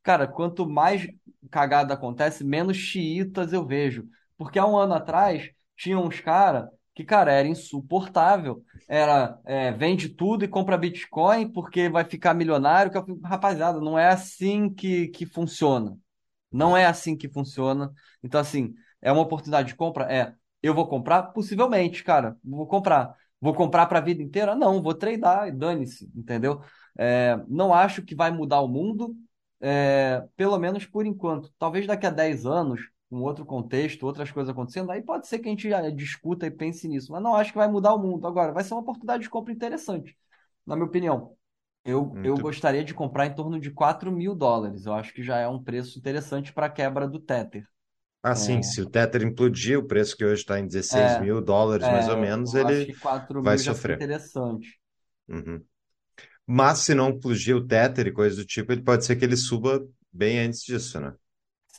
cara, 0.03 0.27
quanto 0.27 0.69
mais 0.69 1.07
cagada 1.51 1.95
acontece, 1.95 2.45
menos 2.45 2.77
xiitas 2.77 3.53
eu 3.53 3.67
vejo. 3.67 4.09
Porque 4.37 4.59
há 4.59 4.67
um 4.67 4.77
ano 4.77 4.95
atrás, 4.95 5.51
tinha 5.77 5.99
uns 5.99 6.21
caras 6.21 6.69
que, 6.99 7.05
cara, 7.05 7.31
era 7.33 7.47
insuportável. 7.47 8.65
Era 8.89 9.41
é, 9.45 9.71
vende 9.71 10.09
tudo 10.09 10.45
e 10.45 10.49
compra 10.49 10.77
Bitcoin 10.77 11.49
porque 11.53 11.89
vai 11.89 12.05
ficar 12.05 12.35
milionário. 12.35 12.91
Que 12.91 12.99
eu, 12.99 13.21
rapaziada, 13.23 13.81
não 13.81 13.97
é 13.97 14.09
assim 14.09 14.69
que, 14.69 15.07
que 15.09 15.25
funciona. 15.25 15.97
Não 16.51 16.77
é 16.77 16.87
assim 16.87 17.17
que 17.17 17.29
funciona. 17.29 17.93
Então, 18.21 18.41
assim, 18.41 18.75
é 19.01 19.13
uma 19.13 19.23
oportunidade 19.23 19.69
de 19.69 19.77
compra? 19.77 20.13
É. 20.13 20.35
Eu 20.61 20.75
vou 20.75 20.89
comprar? 20.89 21.23
Possivelmente, 21.33 22.03
cara. 22.03 22.37
Vou 22.43 22.67
comprar. 22.67 23.15
Vou 23.41 23.55
comprar 23.55 23.87
para 23.87 23.99
a 24.01 24.03
vida 24.03 24.21
inteira? 24.21 24.57
Não, 24.57 24.83
vou 24.83 24.93
treinar 24.95 25.47
e 25.47 25.53
dane-se, 25.53 26.11
entendeu? 26.17 26.61
É, 26.99 27.37
não 27.47 27.73
acho 27.73 28.03
que 28.03 28.17
vai 28.17 28.33
mudar 28.33 28.61
o 28.61 28.67
mundo, 28.67 29.15
é, 29.61 30.27
pelo 30.37 30.59
menos 30.59 30.85
por 30.85 31.07
enquanto. 31.07 31.53
Talvez 31.61 31.87
daqui 31.87 32.07
a 32.07 32.11
10 32.11 32.45
anos, 32.45 32.81
com 33.09 33.21
outro 33.21 33.45
contexto, 33.45 34.05
outras 34.05 34.31
coisas 34.31 34.51
acontecendo, 34.51 34.91
aí 34.91 35.03
pode 35.03 35.27
ser 35.27 35.39
que 35.39 35.49
a 35.49 35.51
gente 35.51 35.69
discuta 35.93 36.47
e 36.47 36.51
pense 36.51 36.87
nisso, 36.87 37.11
mas 37.11 37.23
não 37.23 37.35
acho 37.35 37.53
que 37.53 37.59
vai 37.59 37.69
mudar 37.69 37.95
o 37.95 37.99
mundo. 37.99 38.27
Agora, 38.27 38.53
vai 38.53 38.63
ser 38.63 38.75
uma 38.75 38.83
oportunidade 38.83 39.23
de 39.23 39.31
compra 39.31 39.53
interessante, 39.53 40.17
na 40.67 40.77
minha 40.77 40.87
opinião. 40.87 41.35
Eu, 41.85 42.13
eu 42.23 42.37
gostaria 42.37 42.85
de 42.85 42.93
comprar 42.93 43.27
em 43.27 43.35
torno 43.35 43.59
de 43.59 43.71
4 43.71 44.13
mil 44.13 44.35
dólares. 44.35 44.85
Eu 44.85 44.93
acho 44.93 45.15
que 45.15 45.23
já 45.23 45.39
é 45.39 45.49
um 45.49 45.63
preço 45.63 45.99
interessante 45.99 46.53
para 46.53 46.67
a 46.67 46.71
quebra 46.71 47.09
do 47.09 47.19
Tether. 47.19 47.67
Ah, 48.23 48.35
sim, 48.35 48.59
é. 48.59 48.63
se 48.63 48.83
o 48.83 48.91
Tether 48.91 49.23
implodir, 49.23 49.79
o 49.79 49.87
preço 49.87 50.15
que 50.15 50.25
hoje 50.25 50.43
está 50.43 50.59
em 50.59 50.67
16 50.67 51.13
é, 51.13 51.21
mil 51.21 51.41
dólares, 51.41 51.87
é, 51.87 51.91
mais 51.91 52.09
ou 52.09 52.19
menos, 52.19 52.53
ele 52.55 52.95
vai 53.43 53.57
sofrer. 53.57 53.95
interessante. 53.95 54.79
Uhum. 55.29 55.63
Mas 56.47 56.81
se 56.81 56.95
não 56.95 57.11
implodir 57.11 57.57
o 57.57 57.67
Tether 57.67 58.09
e 58.09 58.13
coisa 58.13 58.37
do 58.37 58.45
tipo, 58.45 58.73
ele 58.73 58.83
pode 58.83 59.07
ser 59.07 59.17
que 59.17 59.25
ele 59.25 59.37
suba 59.37 59.87
bem 60.13 60.41
antes 60.41 60.63
disso, 60.63 61.01
né? 61.01 61.15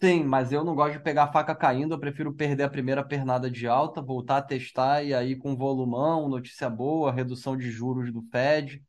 Sim, 0.01 0.23
mas 0.23 0.51
eu 0.53 0.63
não 0.63 0.73
gosto 0.75 0.93
de 0.93 1.03
pegar 1.03 1.23
a 1.25 1.31
faca 1.31 1.53
caindo, 1.53 1.93
eu 1.93 1.99
prefiro 1.99 2.33
perder 2.33 2.63
a 2.63 2.69
primeira 2.69 3.03
pernada 3.03 3.51
de 3.51 3.67
alta, 3.67 4.01
voltar 4.01 4.37
a 4.37 4.41
testar 4.41 5.03
e 5.03 5.13
aí 5.13 5.35
com 5.35 5.57
volumão, 5.57 6.29
notícia 6.29 6.69
boa, 6.69 7.11
redução 7.11 7.57
de 7.57 7.69
juros 7.69 8.11
do 8.11 8.21
Fed, 8.31 8.81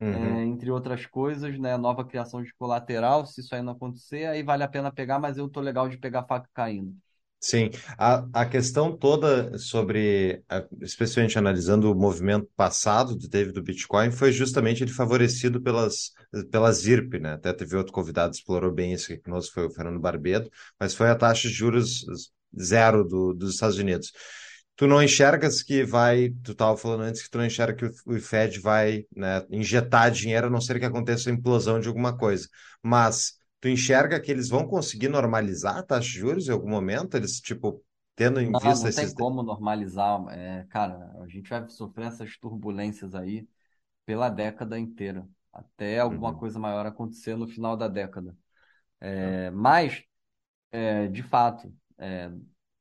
uhum. 0.00 0.38
é, 0.38 0.44
entre 0.44 0.70
outras 0.70 1.06
coisas, 1.06 1.58
né? 1.58 1.76
Nova 1.76 2.04
criação 2.06 2.42
de 2.42 2.54
colateral, 2.54 3.26
se 3.26 3.40
isso 3.42 3.54
aí 3.54 3.62
não 3.62 3.72
acontecer, 3.74 4.26
aí 4.26 4.42
vale 4.42 4.64
a 4.64 4.68
pena 4.68 4.92
pegar, 4.92 5.18
mas 5.18 5.38
eu 5.38 5.48
tô 5.48 5.60
legal 5.60 5.88
de 5.88 5.98
pegar 5.98 6.20
a 6.20 6.26
faca 6.26 6.48
caindo. 6.54 6.96
Sim, 7.40 7.70
a, 7.96 8.26
a 8.42 8.44
questão 8.46 8.96
toda 8.96 9.56
sobre, 9.58 10.42
especialmente 10.82 11.38
analisando 11.38 11.90
o 11.90 11.94
movimento 11.94 12.48
passado 12.56 13.16
que 13.16 13.28
teve 13.28 13.52
do 13.52 13.62
Bitcoin, 13.62 14.10
foi 14.10 14.32
justamente 14.32 14.82
ele 14.82 14.90
favorecido 14.92 15.62
pelas, 15.62 16.10
pelas 16.50 16.78
ZIRP, 16.78 17.20
né? 17.20 17.34
Até 17.34 17.52
teve 17.52 17.76
outro 17.76 17.92
convidado 17.92 18.32
que 18.32 18.38
explorou 18.38 18.72
bem 18.72 18.92
isso 18.92 19.12
aqui 19.12 19.22
conosco, 19.22 19.54
foi 19.54 19.66
o 19.66 19.70
Fernando 19.70 20.00
Barbedo, 20.00 20.50
mas 20.80 20.94
foi 20.96 21.08
a 21.10 21.14
taxa 21.14 21.46
de 21.48 21.54
juros 21.54 22.04
zero 22.60 23.04
do, 23.04 23.32
dos 23.32 23.54
Estados 23.54 23.78
Unidos. 23.78 24.10
Tu 24.76 24.86
não 24.86 25.02
enxergas 25.02 25.62
que 25.62 25.84
vai, 25.84 26.30
tu 26.44 26.52
estava 26.52 26.76
falando 26.76 27.02
antes 27.02 27.22
que 27.22 27.30
tu 27.30 27.38
não 27.38 27.46
enxerga 27.46 27.74
que 27.74 27.84
o, 27.86 28.16
o 28.16 28.20
Fed 28.20 28.60
vai 28.60 29.04
né, 29.16 29.44
injetar 29.50 30.10
dinheiro, 30.10 30.46
a 30.46 30.50
não 30.50 30.60
ser 30.60 30.78
que 30.78 30.84
aconteça 30.86 31.30
a 31.30 31.32
implosão 31.32 31.80
de 31.80 31.88
alguma 31.88 32.16
coisa. 32.16 32.48
Mas 32.82 33.37
tu 33.60 33.68
enxerga 33.68 34.20
que 34.20 34.30
eles 34.30 34.48
vão 34.48 34.66
conseguir 34.66 35.08
normalizar 35.08 35.78
a 35.78 35.82
taxa 35.82 36.08
de 36.08 36.18
juros 36.18 36.48
em 36.48 36.52
algum 36.52 36.70
momento? 36.70 37.16
Eles, 37.16 37.40
tipo, 37.40 37.82
tendo 38.14 38.40
em 38.40 38.50
não, 38.50 38.60
vista 38.60 38.82
não 38.82 38.88
esses... 38.88 39.12
tem 39.12 39.14
como 39.14 39.42
normalizar. 39.42 40.20
É, 40.30 40.66
cara, 40.70 41.12
a 41.20 41.26
gente 41.28 41.48
vai 41.48 41.68
sofrer 41.68 42.08
essas 42.08 42.36
turbulências 42.36 43.14
aí 43.14 43.48
pela 44.04 44.28
década 44.28 44.78
inteira, 44.78 45.28
até 45.52 45.98
alguma 45.98 46.30
uhum. 46.30 46.38
coisa 46.38 46.58
maior 46.58 46.86
acontecer 46.86 47.36
no 47.36 47.46
final 47.46 47.76
da 47.76 47.88
década. 47.88 48.34
É, 49.00 49.50
uhum. 49.50 49.56
Mas, 49.56 50.02
é, 50.72 51.06
de 51.08 51.22
fato, 51.22 51.72
é, 51.98 52.30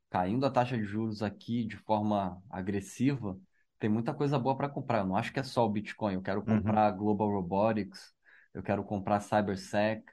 caindo 0.10 0.46
a 0.46 0.52
taxa 0.52 0.78
de 0.78 0.84
juros 0.84 1.22
aqui 1.22 1.66
de 1.66 1.78
forma 1.78 2.42
agressiva, 2.50 3.38
tem 3.80 3.90
muita 3.90 4.14
coisa 4.14 4.40
boa 4.40 4.56
para 4.56 4.70
comprar. 4.70 5.00
Eu 5.00 5.06
não 5.06 5.16
acho 5.16 5.34
que 5.34 5.40
é 5.40 5.44
só 5.44 5.66
o 5.66 5.70
Bitcoin. 5.70 6.16
Eu 6.16 6.22
quero 6.22 6.40
uhum. 6.40 6.58
comprar 6.58 6.94
uhum. 6.94 6.98
Global 6.98 7.30
Robotics, 7.30 8.14
eu 8.54 8.64
quero 8.64 8.84
comprar 8.84 9.20
CyberSec, 9.20 10.04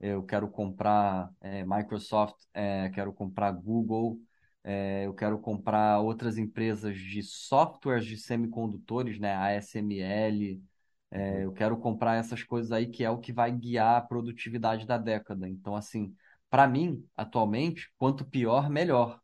eu 0.00 0.22
quero 0.22 0.48
comprar 0.48 1.30
é, 1.40 1.64
Microsoft, 1.64 2.36
é, 2.54 2.88
quero 2.90 3.12
comprar 3.12 3.50
Google, 3.52 4.20
é, 4.62 5.06
eu 5.06 5.14
quero 5.14 5.38
comprar 5.38 6.00
outras 6.00 6.36
empresas 6.38 6.96
de 6.96 7.22
softwares 7.22 8.04
de 8.04 8.16
semicondutores, 8.16 9.18
né? 9.18 9.34
ASML. 9.34 10.60
É, 11.10 11.18
uhum. 11.18 11.38
eu 11.40 11.52
quero 11.52 11.76
comprar 11.78 12.16
essas 12.16 12.42
coisas 12.42 12.70
aí 12.70 12.86
que 12.86 13.02
é 13.02 13.10
o 13.10 13.18
que 13.18 13.32
vai 13.32 13.50
guiar 13.50 13.96
a 13.96 14.00
produtividade 14.00 14.86
da 14.86 14.98
década. 14.98 15.48
Então, 15.48 15.74
assim, 15.74 16.14
para 16.50 16.66
mim, 16.68 17.04
atualmente, 17.16 17.90
quanto 17.96 18.24
pior, 18.24 18.68
melhor. 18.68 19.20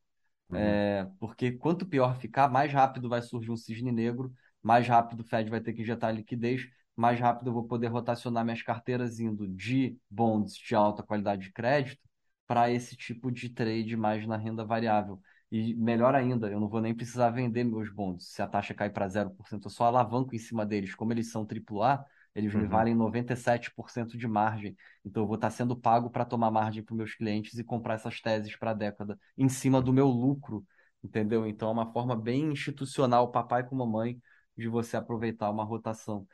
Uhum. 0.51 0.56
É, 0.56 1.10
porque 1.18 1.52
quanto 1.52 1.86
pior 1.86 2.16
ficar, 2.18 2.48
mais 2.48 2.72
rápido 2.72 3.09
vai 3.09 3.22
surgir 3.22 3.51
um 3.51 3.56
cisne 3.56 3.92
negro, 3.92 4.32
mais 4.62 4.86
rápido 4.88 5.20
o 5.20 5.24
Fed 5.24 5.51
vai 5.51 5.60
ter 5.60 5.72
que 5.72 5.82
injetar 5.82 6.14
liquidez, 6.14 6.62
mais 6.96 7.18
rápido 7.18 7.48
eu 7.48 7.52
vou 7.52 7.64
poder 7.64 7.88
rotacionar 7.88 8.44
minhas 8.44 8.62
carteiras 8.62 9.18
indo 9.20 9.48
de 9.48 9.96
bonds 10.10 10.54
de 10.54 10.74
alta 10.74 11.02
qualidade 11.02 11.42
de 11.42 11.52
crédito 11.52 12.00
para 12.46 12.70
esse 12.70 12.96
tipo 12.96 13.30
de 13.30 13.48
trade 13.48 13.96
mais 13.96 14.26
na 14.26 14.36
renda 14.36 14.64
variável. 14.64 15.20
E 15.50 15.74
melhor 15.74 16.14
ainda, 16.14 16.50
eu 16.50 16.58
não 16.58 16.68
vou 16.68 16.80
nem 16.80 16.94
precisar 16.94 17.30
vender 17.30 17.64
meus 17.64 17.92
bonds. 17.92 18.28
Se 18.28 18.42
a 18.42 18.46
taxa 18.46 18.74
cair 18.74 18.92
para 18.92 19.08
0%, 19.08 19.66
eu 19.66 19.70
só 19.70 19.84
alavanco 19.84 20.34
em 20.34 20.38
cima 20.38 20.66
deles. 20.66 20.94
Como 20.94 21.12
eles 21.12 21.30
são 21.30 21.46
AAA, 21.46 22.04
eles 22.34 22.52
uhum. 22.52 22.62
me 22.62 22.66
valem 22.66 22.94
97% 22.94 24.18
de 24.18 24.26
margem. 24.26 24.76
Então 25.04 25.22
eu 25.22 25.26
vou 25.26 25.36
estar 25.36 25.50
sendo 25.50 25.76
pago 25.76 26.10
para 26.10 26.24
tomar 26.24 26.50
margem 26.50 26.82
para 26.82 26.92
os 26.92 26.98
meus 26.98 27.14
clientes 27.14 27.58
e 27.58 27.64
comprar 27.64 27.94
essas 27.94 28.20
teses 28.20 28.56
para 28.56 28.72
a 28.72 28.74
década 28.74 29.18
em 29.38 29.48
cima 29.48 29.80
do 29.80 29.92
meu 29.92 30.08
lucro, 30.08 30.66
entendeu? 31.02 31.46
Então 31.46 31.68
é 31.68 31.72
uma 31.72 31.92
forma 31.92 32.16
bem 32.16 32.50
institucional, 32.52 33.30
papai 33.30 33.64
com 33.64 33.76
mamãe, 33.76 34.20
de 34.56 34.68
você 34.68 34.96
aproveitar 34.96 35.50
uma 35.50 35.64
rotação. 35.64 36.26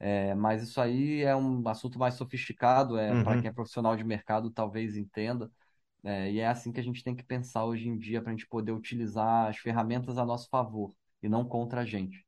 É, 0.00 0.32
mas 0.34 0.62
isso 0.62 0.80
aí 0.80 1.22
é 1.22 1.34
um 1.34 1.66
assunto 1.68 1.98
mais 1.98 2.14
sofisticado, 2.14 2.96
é 2.96 3.12
uhum. 3.12 3.24
para 3.24 3.40
quem 3.40 3.48
é 3.48 3.52
profissional 3.52 3.96
de 3.96 4.04
mercado 4.04 4.48
talvez 4.50 4.96
entenda. 4.96 5.50
É, 6.04 6.30
e 6.30 6.38
é 6.38 6.46
assim 6.46 6.70
que 6.70 6.78
a 6.78 6.82
gente 6.82 7.02
tem 7.02 7.16
que 7.16 7.24
pensar 7.24 7.64
hoje 7.64 7.88
em 7.88 7.98
dia 7.98 8.22
para 8.22 8.30
a 8.30 8.34
gente 8.34 8.46
poder 8.46 8.70
utilizar 8.72 9.48
as 9.48 9.58
ferramentas 9.58 10.16
a 10.16 10.24
nosso 10.24 10.48
favor 10.48 10.94
e 11.22 11.28
não 11.28 11.44
contra 11.44 11.80
a 11.80 11.84
gente. 11.84 12.24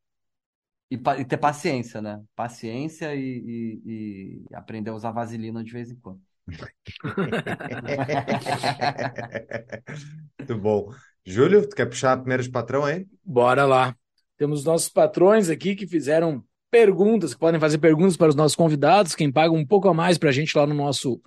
E, 0.91 0.97
e 0.97 1.25
ter 1.25 1.37
paciência, 1.37 2.03
né? 2.03 2.21
Paciência 2.35 3.15
e, 3.15 3.21
e, 3.21 3.81
e 3.87 4.43
aprender 4.53 4.91
a 4.91 4.95
usar 4.95 5.13
vaselina 5.13 5.63
de 5.63 5.73
vez 5.73 5.93
em 5.93 5.97
quando. 5.97 6.21
Muito 10.37 10.59
bom. 10.59 10.93
Júlio, 11.25 11.69
tu 11.69 11.77
quer 11.77 11.87
puxar 11.87 12.17
primeiro 12.17 12.43
de 12.43 12.51
patrão 12.51 12.85
aí? 12.85 13.07
Bora 13.25 13.65
lá. 13.65 13.95
Temos 14.37 14.65
nossos 14.65 14.89
patrões 14.89 15.49
aqui 15.49 15.77
que 15.77 15.87
fizeram 15.87 16.45
perguntas, 16.71 17.35
que 17.35 17.41
podem 17.41 17.61
fazer 17.61 17.79
perguntas 17.79 18.17
para 18.17 18.29
os 18.29 18.35
nossos 18.35 18.57
convidados, 18.57 19.15
quem 19.15 19.31
paga 19.31 19.53
um 19.53 19.67
pouco 19.67 19.89
a 19.89 19.95
mais 19.95 20.19
para 20.19 20.29
a 20.29 20.33
gente 20.33 20.57
lá 20.57 20.67
no 20.67 20.75
nosso, 20.75 21.21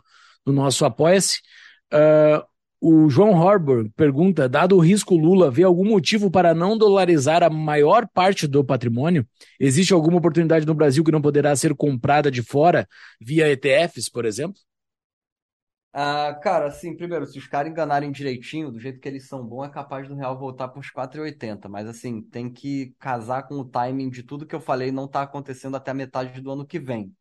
no 0.46 0.54
nosso 0.54 0.86
Apoia-se. 0.86 1.40
Uh, 1.94 2.44
o 2.86 3.10
João 3.10 3.42
Harbour 3.42 3.90
pergunta: 3.96 4.50
dado 4.50 4.76
o 4.76 4.80
risco 4.80 5.16
Lula, 5.16 5.50
vê 5.50 5.64
algum 5.64 5.86
motivo 5.86 6.30
para 6.30 6.54
não 6.54 6.78
dolarizar 6.78 7.42
a 7.42 7.50
maior 7.50 8.06
parte 8.14 8.46
do 8.46 8.64
patrimônio? 8.64 9.26
Existe 9.58 9.94
alguma 9.94 10.18
oportunidade 10.18 10.66
no 10.66 10.74
Brasil 10.74 11.04
que 11.04 11.12
não 11.12 11.22
poderá 11.22 11.56
ser 11.56 11.74
comprada 11.76 12.30
de 12.30 12.42
fora 12.42 12.88
via 13.22 13.50
ETFs, 13.50 14.10
por 14.10 14.26
exemplo? 14.26 14.56
Ah, 15.96 16.34
cara, 16.42 16.66
assim, 16.68 16.96
primeiro, 16.98 17.26
se 17.28 17.38
os 17.38 17.46
caras 17.48 17.72
enganarem 17.72 18.12
direitinho, 18.12 18.72
do 18.72 18.80
jeito 18.80 19.00
que 19.00 19.08
eles 19.08 19.28
são 19.28 19.46
bons, 19.46 19.66
é 19.66 19.70
capaz 19.70 20.08
do 20.08 20.16
real 20.16 20.38
voltar 20.40 20.68
para 20.70 20.80
os 20.80 20.90
4,80. 20.90 21.70
Mas, 21.70 21.88
assim, 21.88 22.20
tem 22.22 22.52
que 22.52 22.96
casar 23.00 23.44
com 23.48 23.56
o 23.60 23.66
timing 23.70 24.10
de 24.10 24.24
tudo 24.24 24.46
que 24.48 24.56
eu 24.56 24.60
falei 24.62 24.92
não 24.92 25.08
tá 25.08 25.22
acontecendo 25.22 25.78
até 25.78 25.92
a 25.92 25.94
metade 25.94 26.42
do 26.42 26.50
ano 26.52 26.66
que 26.66 26.80
vem. 26.80 27.16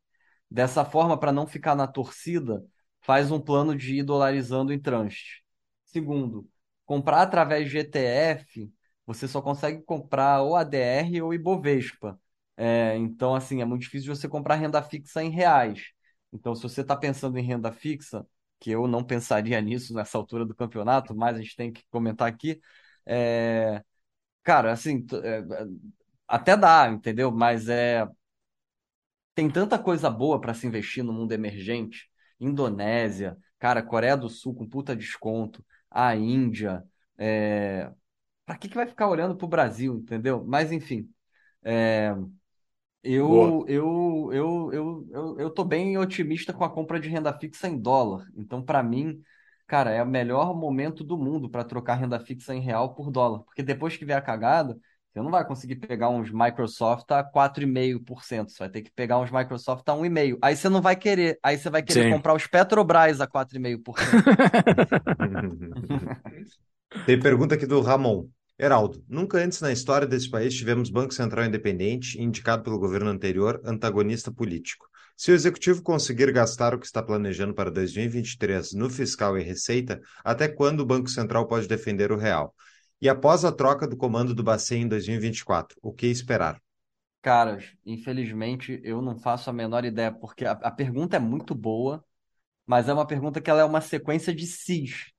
Dessa 0.50 0.84
forma, 0.84 1.18
para 1.18 1.32
não 1.32 1.46
ficar 1.46 1.74
na 1.76 1.86
torcida, 1.86 2.64
faz 3.02 3.30
um 3.30 3.40
plano 3.40 3.76
de 3.76 3.96
ir 3.96 4.04
dolarizando 4.04 4.72
em 4.72 4.80
tranche. 4.80 5.42
Segundo, 5.86 6.48
comprar 6.86 7.22
através 7.22 7.70
de 7.70 7.78
ETF, 7.78 8.72
você 9.06 9.28
só 9.28 9.42
consegue 9.42 9.82
comprar 9.82 10.42
ou 10.42 10.56
ADR 10.56 11.22
ou 11.22 11.34
Ibovespa. 11.34 12.20
É, 12.56 12.96
então, 12.96 13.34
assim, 13.34 13.60
é 13.62 13.64
muito 13.64 13.82
difícil 13.82 14.14
você 14.14 14.28
comprar 14.28 14.56
renda 14.56 14.82
fixa 14.82 15.22
em 15.22 15.30
reais. 15.30 15.90
Então, 16.32 16.54
se 16.54 16.62
você 16.62 16.80
está 16.82 16.96
pensando 16.96 17.38
em 17.38 17.42
renda 17.44 17.72
fixa, 17.72 18.26
que 18.62 18.70
eu 18.70 18.86
não 18.86 19.02
pensaria 19.04 19.60
nisso 19.60 19.92
nessa 19.92 20.16
altura 20.16 20.46
do 20.46 20.54
campeonato, 20.54 21.14
mas 21.16 21.36
a 21.36 21.40
gente 21.40 21.56
tem 21.56 21.72
que 21.72 21.84
comentar 21.90 22.28
aqui. 22.28 22.60
É... 23.04 23.82
Cara, 24.44 24.72
assim, 24.72 25.04
é... 25.24 25.44
até 26.28 26.56
dá, 26.56 26.88
entendeu? 26.88 27.32
Mas 27.32 27.68
é. 27.68 28.06
Tem 29.34 29.50
tanta 29.50 29.78
coisa 29.78 30.10
boa 30.10 30.40
para 30.40 30.54
se 30.54 30.66
investir 30.66 31.02
no 31.02 31.12
mundo 31.12 31.32
emergente. 31.32 32.08
Indonésia, 32.38 33.36
cara, 33.58 33.82
Coreia 33.82 34.16
do 34.16 34.28
Sul 34.28 34.54
com 34.54 34.68
puta 34.68 34.94
desconto 34.94 35.64
a 35.90 36.14
Índia. 36.14 36.84
É... 37.18 37.90
Para 38.46 38.58
que, 38.58 38.68
que 38.68 38.76
vai 38.76 38.86
ficar 38.86 39.08
olhando 39.08 39.36
para 39.36 39.46
o 39.46 39.48
Brasil, 39.48 39.96
entendeu? 39.96 40.44
Mas, 40.46 40.70
enfim. 40.72 41.10
É... 41.64 42.14
Eu, 43.04 43.64
eu, 43.66 44.30
eu, 44.32 44.72
eu, 44.72 45.08
eu, 45.10 45.40
eu 45.40 45.50
tô 45.50 45.64
bem 45.64 45.98
otimista 45.98 46.52
com 46.52 46.64
a 46.64 46.70
compra 46.70 47.00
de 47.00 47.08
renda 47.08 47.36
fixa 47.36 47.68
em 47.68 47.76
dólar. 47.76 48.24
Então, 48.36 48.62
para 48.62 48.82
mim, 48.82 49.20
cara, 49.66 49.90
é 49.90 50.02
o 50.02 50.06
melhor 50.06 50.54
momento 50.54 51.02
do 51.02 51.18
mundo 51.18 51.50
para 51.50 51.64
trocar 51.64 51.96
renda 51.96 52.20
fixa 52.20 52.54
em 52.54 52.60
real 52.60 52.94
por 52.94 53.10
dólar. 53.10 53.40
Porque 53.40 53.62
depois 53.62 53.96
que 53.96 54.04
vier 54.04 54.16
a 54.16 54.22
cagada, 54.22 54.78
você 55.12 55.20
não 55.20 55.30
vai 55.30 55.44
conseguir 55.44 55.76
pegar 55.76 56.10
uns 56.10 56.30
Microsoft 56.30 57.10
a 57.10 57.24
4,5%. 57.24 58.52
Você 58.52 58.58
vai 58.60 58.70
ter 58.70 58.82
que 58.82 58.92
pegar 58.92 59.18
uns 59.18 59.32
Microsoft 59.32 59.86
a 59.88 59.94
1,5%. 59.94 60.38
Aí 60.40 60.56
você 60.56 60.68
não 60.68 60.80
vai 60.80 60.94
querer. 60.94 61.38
Aí 61.42 61.58
você 61.58 61.68
vai 61.68 61.82
querer 61.82 62.04
Sim. 62.04 62.12
comprar 62.12 62.34
os 62.34 62.46
Petrobras 62.46 63.20
a 63.20 63.26
4,5%. 63.26 63.92
Tem 67.04 67.18
pergunta 67.18 67.56
aqui 67.56 67.66
do 67.66 67.80
Ramon. 67.80 68.28
Heraldo, 68.58 69.04
nunca 69.08 69.38
antes 69.38 69.60
na 69.60 69.72
história 69.72 70.06
desse 70.06 70.30
país 70.30 70.54
tivemos 70.54 70.90
Banco 70.90 71.12
Central 71.12 71.46
independente, 71.46 72.20
indicado 72.20 72.62
pelo 72.62 72.78
governo 72.78 73.10
anterior, 73.10 73.60
antagonista 73.64 74.30
político. 74.30 74.86
Se 75.16 75.30
o 75.30 75.34
executivo 75.34 75.82
conseguir 75.82 76.32
gastar 76.32 76.74
o 76.74 76.78
que 76.78 76.86
está 76.86 77.02
planejando 77.02 77.54
para 77.54 77.70
2023 77.70 78.72
no 78.72 78.88
fiscal 78.90 79.38
e 79.38 79.42
receita, 79.42 80.00
até 80.24 80.48
quando 80.48 80.80
o 80.80 80.86
Banco 80.86 81.08
Central 81.08 81.46
pode 81.46 81.68
defender 81.68 82.12
o 82.12 82.16
real? 82.16 82.54
E 83.00 83.08
após 83.08 83.44
a 83.44 83.50
troca 83.50 83.86
do 83.86 83.96
comando 83.96 84.34
do 84.34 84.42
Bacen 84.42 84.82
em 84.82 84.88
2024, 84.88 85.76
o 85.82 85.92
que 85.92 86.06
esperar? 86.06 86.60
Caras, 87.20 87.72
infelizmente 87.84 88.80
eu 88.84 89.00
não 89.00 89.16
faço 89.16 89.48
a 89.50 89.52
menor 89.52 89.84
ideia, 89.84 90.12
porque 90.12 90.44
a, 90.44 90.52
a 90.52 90.70
pergunta 90.70 91.16
é 91.16 91.20
muito 91.20 91.54
boa, 91.54 92.04
mas 92.66 92.88
é 92.88 92.92
uma 92.92 93.06
pergunta 93.06 93.40
que 93.40 93.50
ela 93.50 93.60
é 93.60 93.64
uma 93.64 93.80
sequência 93.80 94.34
de 94.34 94.46
sis. 94.46 95.12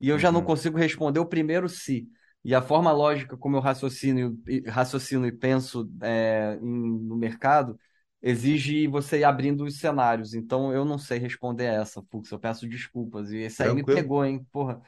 E 0.00 0.08
eu 0.08 0.18
já 0.18 0.32
não 0.32 0.40
uhum. 0.40 0.46
consigo 0.46 0.78
responder 0.78 1.20
o 1.20 1.26
primeiro 1.26 1.68
si. 1.68 2.08
E 2.44 2.54
a 2.54 2.62
forma 2.62 2.92
lógica 2.92 3.36
como 3.36 3.56
eu 3.56 3.60
raciocino, 3.60 4.36
raciocino 4.66 5.26
e 5.26 5.32
penso 5.32 5.90
é, 6.02 6.58
em, 6.60 6.98
no 7.00 7.16
mercado 7.16 7.78
exige 8.20 8.86
você 8.86 9.18
ir 9.18 9.24
abrindo 9.24 9.64
os 9.64 9.78
cenários. 9.78 10.34
Então 10.34 10.72
eu 10.72 10.84
não 10.84 10.98
sei 10.98 11.18
responder 11.18 11.64
essa, 11.64 12.02
Fux. 12.10 12.30
Eu 12.30 12.38
peço 12.38 12.68
desculpas. 12.68 13.30
E 13.30 13.38
esse 13.38 13.62
aí 13.62 13.72
me 13.74 13.84
pegou, 13.84 14.24
hein? 14.24 14.46
Porra. 14.50 14.80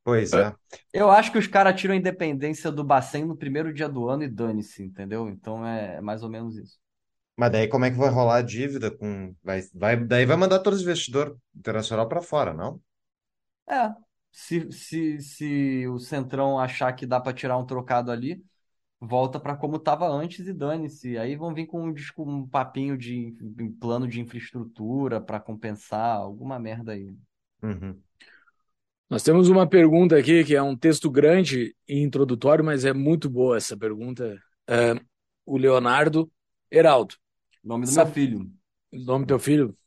Pois 0.03 0.33
é. 0.33 0.53
Eu 0.93 1.11
acho 1.11 1.31
que 1.31 1.37
os 1.37 1.45
caras 1.45 1.79
tiram 1.79 1.93
a 1.93 1.97
independência 1.97 2.71
do 2.71 2.83
Bacen 2.83 3.25
no 3.25 3.37
primeiro 3.37 3.73
dia 3.73 3.87
do 3.87 4.09
ano 4.09 4.23
e 4.23 4.27
dane-se, 4.27 4.81
entendeu? 4.81 5.29
Então 5.29 5.65
é 5.65 6.01
mais 6.01 6.23
ou 6.23 6.29
menos 6.29 6.57
isso. 6.57 6.79
Mas 7.37 7.51
daí 7.51 7.67
como 7.67 7.85
é 7.85 7.91
que 7.91 7.97
vai 7.97 8.09
rolar 8.09 8.37
a 8.37 8.41
dívida 8.41 8.89
com 8.89 9.35
vai, 9.43 9.61
vai 9.73 9.97
daí 9.97 10.25
vai 10.25 10.35
mandar 10.35 10.59
todos 10.59 10.79
os 10.79 10.85
investidores 10.85 11.35
internacional 11.55 12.07
para 12.07 12.21
fora, 12.21 12.53
não? 12.53 12.81
É. 13.67 14.08
Se, 14.31 14.71
se, 14.71 15.21
se 15.21 15.87
o 15.87 15.99
Centrão 15.99 16.59
achar 16.59 16.93
que 16.93 17.05
dá 17.05 17.19
para 17.19 17.33
tirar 17.33 17.57
um 17.57 17.65
trocado 17.65 18.11
ali, 18.11 18.43
volta 18.99 19.39
para 19.39 19.55
como 19.55 19.77
estava 19.77 20.07
antes 20.07 20.47
e 20.47 20.53
dane-se. 20.53 21.17
Aí 21.17 21.35
vão 21.35 21.53
vir 21.53 21.65
com 21.65 21.89
um, 21.89 21.95
um 22.19 22.47
papinho 22.47 22.97
de 22.97 23.35
um 23.59 23.71
plano 23.71 24.07
de 24.07 24.19
infraestrutura 24.19 25.21
para 25.21 25.39
compensar 25.39 26.17
alguma 26.17 26.59
merda 26.59 26.91
aí. 26.91 27.15
Uhum. 27.63 27.99
Nós 29.09 29.23
temos 29.23 29.49
uma 29.49 29.67
pergunta 29.67 30.15
aqui 30.15 30.43
que 30.43 30.55
é 30.55 30.61
um 30.61 30.77
texto 30.77 31.09
grande 31.09 31.75
e 31.87 31.99
introdutório, 31.99 32.63
mas 32.63 32.85
é 32.85 32.93
muito 32.93 33.27
boa 33.29 33.57
essa 33.57 33.75
pergunta. 33.75 34.39
É, 34.67 34.93
o 35.45 35.57
Leonardo 35.57 36.31
Heraldo. 36.71 37.15
Nome 37.63 37.85
do 37.85 37.91
Sabe... 37.91 38.09
meu 38.09 38.13
filho. 38.13 38.51
Nome 38.91 39.25
do 39.25 39.29
teu 39.29 39.39
filho? 39.39 39.78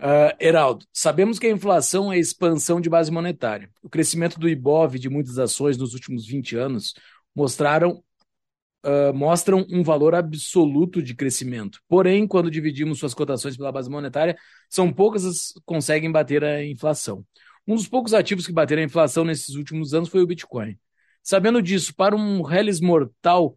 Uh, 0.00 0.34
Heraldo, 0.40 0.84
sabemos 0.92 1.38
que 1.38 1.46
a 1.46 1.50
inflação 1.50 2.12
é 2.12 2.16
a 2.16 2.18
expansão 2.18 2.80
de 2.80 2.90
base 2.90 3.10
monetária. 3.10 3.70
O 3.82 3.88
crescimento 3.88 4.38
do 4.38 4.48
IBOV 4.48 4.98
de 4.98 5.08
muitas 5.08 5.38
ações 5.38 5.76
nos 5.76 5.94
últimos 5.94 6.26
20 6.26 6.56
anos 6.56 6.94
mostraram, 7.34 8.02
uh, 8.84 9.14
mostram 9.14 9.64
um 9.70 9.82
valor 9.82 10.14
absoluto 10.14 11.00
de 11.00 11.14
crescimento. 11.14 11.80
Porém, 11.88 12.26
quando 12.26 12.50
dividimos 12.50 12.98
suas 12.98 13.14
cotações 13.14 13.56
pela 13.56 13.70
base 13.70 13.88
monetária, 13.88 14.36
são 14.68 14.92
poucas 14.92 15.24
as 15.24 15.52
que 15.52 15.60
conseguem 15.64 16.10
bater 16.10 16.42
a 16.42 16.64
inflação. 16.64 17.24
Um 17.66 17.76
dos 17.76 17.86
poucos 17.86 18.12
ativos 18.12 18.46
que 18.46 18.52
bateram 18.52 18.82
a 18.82 18.86
inflação 18.86 19.24
nesses 19.24 19.54
últimos 19.54 19.94
anos 19.94 20.08
foi 20.08 20.20
o 20.20 20.26
Bitcoin. 20.26 20.76
Sabendo 21.22 21.62
disso, 21.62 21.94
para 21.94 22.16
um 22.16 22.50
Hellis 22.50 22.80
mortal 22.80 23.56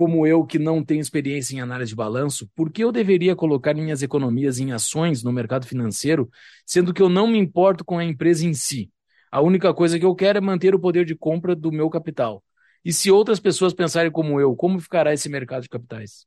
como 0.00 0.26
eu, 0.26 0.46
que 0.46 0.58
não 0.58 0.82
tenho 0.82 1.02
experiência 1.02 1.54
em 1.54 1.60
análise 1.60 1.90
de 1.90 1.94
balanço, 1.94 2.48
por 2.56 2.72
que 2.72 2.82
eu 2.82 2.90
deveria 2.90 3.36
colocar 3.36 3.74
minhas 3.74 4.02
economias 4.02 4.58
em 4.58 4.72
ações 4.72 5.22
no 5.22 5.30
mercado 5.30 5.66
financeiro, 5.66 6.30
sendo 6.64 6.94
que 6.94 7.02
eu 7.02 7.10
não 7.10 7.26
me 7.26 7.36
importo 7.36 7.84
com 7.84 7.98
a 7.98 8.04
empresa 8.04 8.46
em 8.46 8.54
si? 8.54 8.90
A 9.30 9.42
única 9.42 9.74
coisa 9.74 9.98
que 9.98 10.06
eu 10.06 10.14
quero 10.14 10.38
é 10.38 10.40
manter 10.40 10.74
o 10.74 10.80
poder 10.80 11.04
de 11.04 11.14
compra 11.14 11.54
do 11.54 11.70
meu 11.70 11.90
capital. 11.90 12.42
E 12.82 12.94
se 12.94 13.10
outras 13.10 13.38
pessoas 13.38 13.74
pensarem 13.74 14.10
como 14.10 14.40
eu, 14.40 14.56
como 14.56 14.80
ficará 14.80 15.12
esse 15.12 15.28
mercado 15.28 15.64
de 15.64 15.68
capitais? 15.68 16.24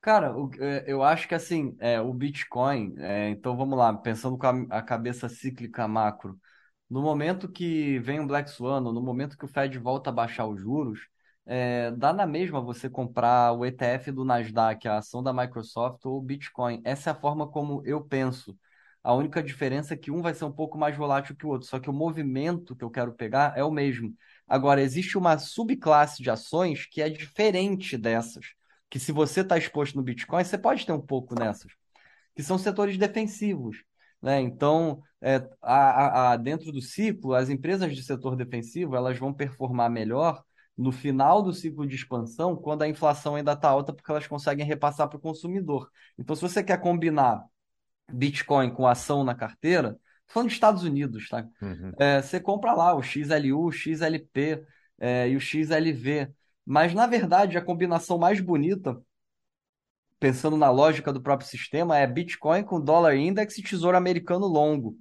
Cara, 0.00 0.32
é, 0.60 0.84
eu 0.86 1.02
acho 1.02 1.26
que 1.26 1.34
assim, 1.34 1.76
é, 1.80 2.00
o 2.00 2.14
Bitcoin, 2.14 2.94
é, 2.98 3.30
então 3.30 3.56
vamos 3.56 3.76
lá, 3.76 3.92
pensando 3.92 4.38
com 4.38 4.46
a, 4.46 4.78
a 4.78 4.80
cabeça 4.80 5.28
cíclica 5.28 5.88
macro, 5.88 6.38
no 6.88 7.02
momento 7.02 7.48
que 7.48 7.98
vem 7.98 8.20
o 8.20 8.26
Black 8.28 8.48
Swan, 8.48 8.80
no 8.80 9.02
momento 9.02 9.36
que 9.36 9.44
o 9.44 9.48
Fed 9.48 9.76
volta 9.80 10.10
a 10.10 10.12
baixar 10.12 10.46
os 10.46 10.60
juros, 10.60 11.00
é, 11.46 11.90
dá 11.92 12.12
na 12.12 12.26
mesma 12.26 12.60
você 12.60 12.88
comprar 12.88 13.52
o 13.52 13.64
ETF 13.64 14.12
do 14.12 14.24
Nasdaq, 14.24 14.86
a 14.86 14.98
ação 14.98 15.22
da 15.22 15.32
Microsoft 15.32 16.04
ou 16.04 16.18
o 16.18 16.22
Bitcoin. 16.22 16.80
Essa 16.84 17.10
é 17.10 17.12
a 17.12 17.16
forma 17.16 17.48
como 17.48 17.82
eu 17.84 18.02
penso. 18.02 18.56
A 19.02 19.12
única 19.14 19.42
diferença 19.42 19.94
é 19.94 19.96
que 19.96 20.10
um 20.10 20.22
vai 20.22 20.32
ser 20.32 20.44
um 20.44 20.52
pouco 20.52 20.78
mais 20.78 20.96
volátil 20.96 21.34
que 21.34 21.44
o 21.44 21.48
outro, 21.48 21.66
só 21.66 21.80
que 21.80 21.90
o 21.90 21.92
movimento 21.92 22.76
que 22.76 22.84
eu 22.84 22.90
quero 22.90 23.12
pegar 23.12 23.52
é 23.56 23.64
o 23.64 23.70
mesmo. 23.70 24.14
Agora, 24.46 24.80
existe 24.80 25.18
uma 25.18 25.38
subclasse 25.38 26.22
de 26.22 26.30
ações 26.30 26.86
que 26.86 27.02
é 27.02 27.08
diferente 27.10 27.98
dessas, 27.98 28.54
que 28.88 29.00
se 29.00 29.10
você 29.10 29.40
está 29.40 29.58
exposto 29.58 29.96
no 29.96 30.02
Bitcoin, 30.02 30.44
você 30.44 30.56
pode 30.56 30.86
ter 30.86 30.92
um 30.92 31.00
pouco 31.00 31.34
nessas, 31.34 31.72
que 32.34 32.42
são 32.42 32.56
setores 32.58 32.96
defensivos. 32.96 33.82
Né? 34.20 34.40
Então, 34.40 35.02
é, 35.20 35.48
a, 35.60 36.32
a, 36.32 36.36
dentro 36.36 36.70
do 36.70 36.80
ciclo, 36.80 37.34
as 37.34 37.48
empresas 37.48 37.94
de 37.96 38.04
setor 38.04 38.36
defensivo 38.36 38.94
elas 38.94 39.18
vão 39.18 39.34
performar 39.34 39.90
melhor 39.90 40.44
no 40.76 40.90
final 40.90 41.42
do 41.42 41.52
ciclo 41.52 41.86
de 41.86 41.94
expansão, 41.94 42.56
quando 42.56 42.82
a 42.82 42.88
inflação 42.88 43.34
ainda 43.34 43.52
está 43.52 43.68
alta, 43.68 43.92
porque 43.92 44.10
elas 44.10 44.26
conseguem 44.26 44.66
repassar 44.66 45.08
para 45.08 45.18
o 45.18 45.20
consumidor. 45.20 45.90
Então, 46.18 46.34
se 46.34 46.42
você 46.42 46.62
quer 46.62 46.80
combinar 46.80 47.44
Bitcoin 48.12 48.70
com 48.70 48.86
ação 48.86 49.24
na 49.24 49.34
carteira, 49.34 49.98
falando 50.26 50.48
dos 50.48 50.54
Estados 50.54 50.82
Unidos, 50.82 51.28
tá? 51.28 51.46
Uhum. 51.60 51.92
É, 51.98 52.22
você 52.22 52.40
compra 52.40 52.72
lá 52.72 52.94
o 52.94 53.02
XLU, 53.02 53.66
o 53.66 53.72
XLP 53.72 54.64
é, 54.98 55.28
e 55.28 55.36
o 55.36 55.40
XLV. 55.40 56.32
Mas, 56.64 56.94
na 56.94 57.06
verdade, 57.06 57.58
a 57.58 57.64
combinação 57.64 58.18
mais 58.18 58.40
bonita, 58.40 59.00
pensando 60.18 60.56
na 60.56 60.70
lógica 60.70 61.12
do 61.12 61.20
próprio 61.20 61.48
sistema, 61.48 61.98
é 61.98 62.06
Bitcoin 62.06 62.62
com 62.62 62.80
dólar 62.80 63.16
index 63.16 63.58
e 63.58 63.62
tesouro 63.62 63.96
americano 63.96 64.46
longo. 64.46 64.96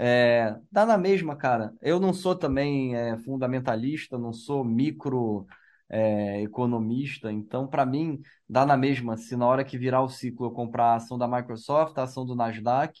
É, 0.00 0.56
dá 0.70 0.86
na 0.86 0.96
mesma, 0.96 1.34
cara. 1.36 1.74
Eu 1.82 1.98
não 1.98 2.12
sou 2.14 2.36
também 2.36 2.94
é, 2.96 3.18
fundamentalista, 3.18 4.16
não 4.18 4.32
sou 4.32 4.64
micro 4.64 5.44
é, 5.88 6.40
economista, 6.42 7.32
então 7.32 7.66
para 7.66 7.84
mim 7.84 8.20
dá 8.48 8.64
na 8.64 8.76
mesma 8.76 9.16
se 9.16 9.34
na 9.36 9.46
hora 9.46 9.64
que 9.64 9.76
virar 9.78 10.02
o 10.02 10.08
ciclo 10.08 10.46
eu 10.46 10.50
comprar 10.52 10.92
a 10.92 10.96
ação 10.96 11.18
da 11.18 11.26
Microsoft, 11.26 11.96
a 11.98 12.04
ação 12.04 12.24
do 12.24 12.36
Nasdaq, 12.36 13.00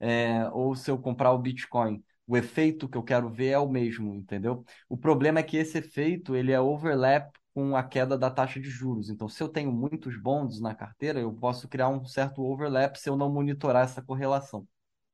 é, 0.00 0.48
ou 0.52 0.74
se 0.74 0.90
eu 0.90 0.98
comprar 0.98 1.32
o 1.32 1.38
Bitcoin. 1.38 2.02
O 2.26 2.36
efeito 2.36 2.88
que 2.88 2.96
eu 2.96 3.02
quero 3.02 3.30
ver 3.30 3.48
é 3.48 3.58
o 3.58 3.68
mesmo, 3.68 4.14
entendeu? 4.14 4.64
O 4.88 4.96
problema 4.96 5.40
é 5.40 5.42
que 5.42 5.56
esse 5.56 5.78
efeito 5.78 6.34
ele 6.36 6.52
é 6.52 6.60
overlap 6.60 7.30
com 7.54 7.74
a 7.76 7.82
queda 7.82 8.16
da 8.18 8.30
taxa 8.30 8.60
de 8.60 8.68
juros. 8.70 9.08
Então, 9.10 9.28
se 9.28 9.42
eu 9.42 9.48
tenho 9.48 9.72
muitos 9.72 10.16
bonds 10.20 10.60
na 10.60 10.74
carteira, 10.74 11.20
eu 11.20 11.32
posso 11.32 11.66
criar 11.68 11.88
um 11.88 12.04
certo 12.04 12.42
overlap 12.42 12.96
se 12.96 13.08
eu 13.08 13.16
não 13.16 13.32
monitorar 13.32 13.84
essa 13.84 14.02
correlação. 14.02 14.66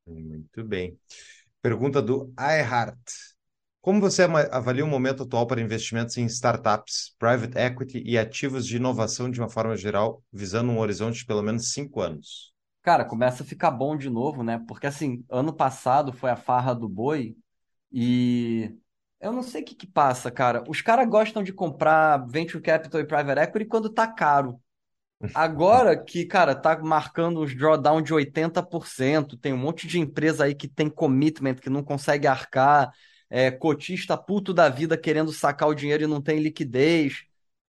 Muito 0.05 0.63
bem. 0.63 0.97
Pergunta 1.61 2.01
do 2.01 2.33
iHeart. 2.39 2.97
Como 3.81 4.01
você 4.01 4.23
avalia 4.23 4.83
o 4.83 4.87
momento 4.87 5.23
atual 5.23 5.45
para 5.45 5.61
investimentos 5.61 6.17
em 6.17 6.25
startups, 6.25 7.15
private 7.19 7.57
equity 7.57 8.03
e 8.05 8.17
ativos 8.17 8.65
de 8.65 8.77
inovação 8.77 9.29
de 9.29 9.39
uma 9.39 9.49
forma 9.49 9.77
geral, 9.77 10.23
visando 10.33 10.71
um 10.71 10.79
horizonte 10.79 11.19
de 11.19 11.25
pelo 11.25 11.43
menos 11.43 11.71
cinco 11.71 12.01
anos? 12.01 12.53
Cara, 12.81 13.05
começa 13.05 13.43
a 13.43 13.45
ficar 13.45 13.71
bom 13.71 13.97
de 13.97 14.09
novo, 14.09 14.43
né? 14.43 14.63
Porque 14.67 14.87
assim, 14.87 15.25
ano 15.29 15.53
passado 15.53 16.13
foi 16.13 16.29
a 16.29 16.35
farra 16.35 16.73
do 16.73 16.87
boi 16.87 17.35
e 17.91 18.75
eu 19.19 19.33
não 19.33 19.43
sei 19.43 19.61
o 19.61 19.65
que 19.65 19.75
que 19.75 19.87
passa, 19.87 20.31
cara. 20.31 20.63
Os 20.67 20.81
caras 20.81 21.07
gostam 21.09 21.43
de 21.43 21.53
comprar 21.53 22.17
venture 22.27 22.61
capital 22.61 23.01
e 23.01 23.07
private 23.07 23.41
equity 23.41 23.65
quando 23.65 23.89
tá 23.89 24.07
caro. 24.07 24.61
Agora 25.33 26.01
que, 26.01 26.25
cara, 26.25 26.55
tá 26.55 26.77
marcando 26.77 27.41
os 27.41 27.55
drawdown 27.55 28.01
de 28.01 28.13
80%, 28.13 29.37
tem 29.37 29.53
um 29.53 29.57
monte 29.57 29.87
de 29.87 29.99
empresa 29.99 30.45
aí 30.45 30.55
que 30.55 30.67
tem 30.67 30.89
commitment, 30.89 31.55
que 31.55 31.69
não 31.69 31.83
consegue 31.83 32.27
arcar, 32.27 32.91
é, 33.29 33.51
cotista 33.51 34.17
puto 34.17 34.53
da 34.53 34.69
vida 34.69 34.97
querendo 34.97 35.31
sacar 35.31 35.67
o 35.67 35.75
dinheiro 35.75 36.03
e 36.03 36.07
não 36.07 36.21
tem 36.21 36.39
liquidez. 36.39 37.23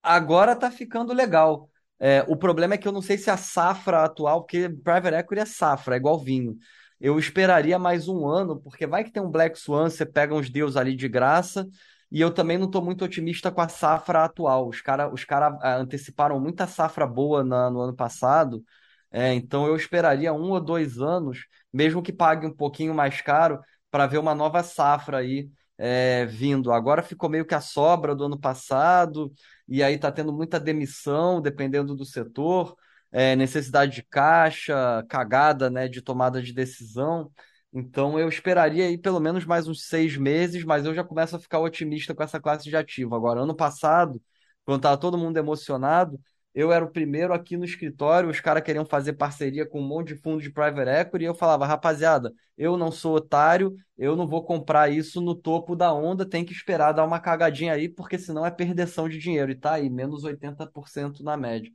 Agora 0.01 0.55
tá 0.55 0.71
ficando 0.71 1.13
legal. 1.13 1.69
É, 1.99 2.23
o 2.27 2.37
problema 2.37 2.75
é 2.75 2.77
que 2.77 2.87
eu 2.87 2.91
não 2.91 3.01
sei 3.01 3.17
se 3.17 3.29
a 3.29 3.35
safra 3.35 4.03
atual, 4.05 4.41
porque 4.41 4.69
private 4.69 5.15
equity 5.15 5.41
é 5.41 5.45
safra, 5.45 5.95
é 5.95 5.97
igual 5.97 6.17
vinho. 6.19 6.57
Eu 6.99 7.19
esperaria 7.19 7.77
mais 7.79 8.07
um 8.07 8.27
ano, 8.27 8.59
porque 8.61 8.87
vai 8.87 9.03
que 9.03 9.11
tem 9.11 9.21
um 9.23 9.29
Black 9.31 9.57
Swan, 9.59 9.89
você 9.89 10.05
pega 10.05 10.33
uns 10.33 10.49
deus 10.49 10.75
ali 10.77 10.95
de 10.95 11.07
graça, 11.09 11.67
e 12.11 12.22
eu 12.22 12.31
também 12.34 12.57
não 12.57 12.65
estou 12.68 12.84
muito 12.84 13.06
otimista 13.06 13.52
com 13.52 13.61
a 13.61 13.68
safra 13.69 14.26
atual. 14.26 14.68
Os 14.68 14.81
caras 14.81 15.11
os 15.14 15.23
cara, 15.26 15.57
ah, 15.61 15.77
anteciparam 15.77 16.40
muita 16.40 16.68
safra 16.68 17.06
boa 17.07 17.44
na, 17.44 17.69
no 17.69 17.81
ano 17.81 17.95
passado, 17.95 18.64
é, 19.11 19.34
então 19.34 19.65
eu 19.68 19.76
esperaria 19.76 20.34
um 20.34 20.52
ou 20.52 20.60
dois 20.61 20.99
anos, 20.99 21.45
mesmo 21.73 22.02
que 22.02 22.14
pague 22.14 22.45
um 22.45 22.53
pouquinho 22.53 22.94
mais 22.94 23.22
caro, 23.22 23.60
para 23.91 24.06
ver 24.07 24.19
uma 24.19 24.36
nova 24.36 24.61
safra 24.64 25.18
aí 25.18 25.49
é, 25.77 26.26
vindo. 26.26 26.72
Agora 26.72 27.02
ficou 27.02 27.30
meio 27.30 27.45
que 27.45 27.56
a 27.56 27.61
sobra 27.61 28.14
do 28.15 28.26
ano 28.26 28.40
passado, 28.40 29.34
e 29.68 29.81
aí 29.81 29.95
está 29.95 30.11
tendo 30.11 30.34
muita 30.34 30.60
demissão, 30.60 31.41
dependendo 31.41 31.95
do 31.95 32.06
setor, 32.06 32.76
é, 33.11 33.36
necessidade 33.36 33.95
de 33.95 34.03
caixa, 34.03 35.03
cagada 35.10 35.69
né, 35.69 35.88
de 35.88 36.02
tomada 36.02 36.41
de 36.41 36.53
decisão. 36.53 37.31
Então 37.71 38.19
eu 38.19 38.27
esperaria 38.27 38.85
aí 38.87 38.97
pelo 38.97 39.19
menos 39.19 39.45
mais 39.45 39.67
uns 39.67 39.87
seis 39.87 40.17
meses, 40.17 40.63
mas 40.63 40.85
eu 40.85 40.93
já 40.93 41.03
começo 41.03 41.35
a 41.35 41.39
ficar 41.39 41.59
otimista 41.59 42.15
com 42.15 42.23
essa 42.23 42.39
classe 42.39 42.67
de 42.67 42.75
ativo. 42.75 43.15
Agora, 43.15 43.41
ano 43.41 43.55
passado, 43.55 44.21
quando 44.65 44.79
estava 44.79 44.97
todo 44.97 45.17
mundo 45.17 45.37
emocionado, 45.37 46.19
eu 46.53 46.71
era 46.71 46.83
o 46.83 46.91
primeiro 46.91 47.31
aqui 47.31 47.55
no 47.55 47.63
escritório, 47.63 48.29
os 48.29 48.39
caras 48.41 48.63
queriam 48.63 48.85
fazer 48.85 49.13
parceria 49.13 49.67
com 49.67 49.79
um 49.79 49.87
monte 49.87 50.09
de 50.09 50.21
fundo 50.21 50.41
de 50.41 50.51
private 50.51 50.89
equity, 50.89 51.23
e 51.23 51.27
eu 51.27 51.35
falava, 51.35 51.65
rapaziada, 51.65 52.33
eu 52.57 52.75
não 52.75 52.91
sou 52.91 53.15
otário, 53.15 53.75
eu 53.97 54.15
não 54.15 54.27
vou 54.27 54.43
comprar 54.43 54.91
isso 54.91 55.21
no 55.21 55.35
topo 55.35 55.75
da 55.75 55.93
onda, 55.93 56.27
tem 56.27 56.43
que 56.43 56.51
esperar 56.51 56.91
dar 56.91 57.05
uma 57.05 57.19
cagadinha 57.19 57.73
aí, 57.73 57.87
porque 57.87 58.17
senão 58.17 58.45
é 58.45 58.51
perdeção 58.51 59.07
de 59.07 59.19
dinheiro. 59.19 59.51
E 59.51 59.55
tá 59.55 59.73
aí, 59.73 59.89
menos 59.89 60.23
80% 60.23 61.23
na 61.23 61.37
média. 61.37 61.71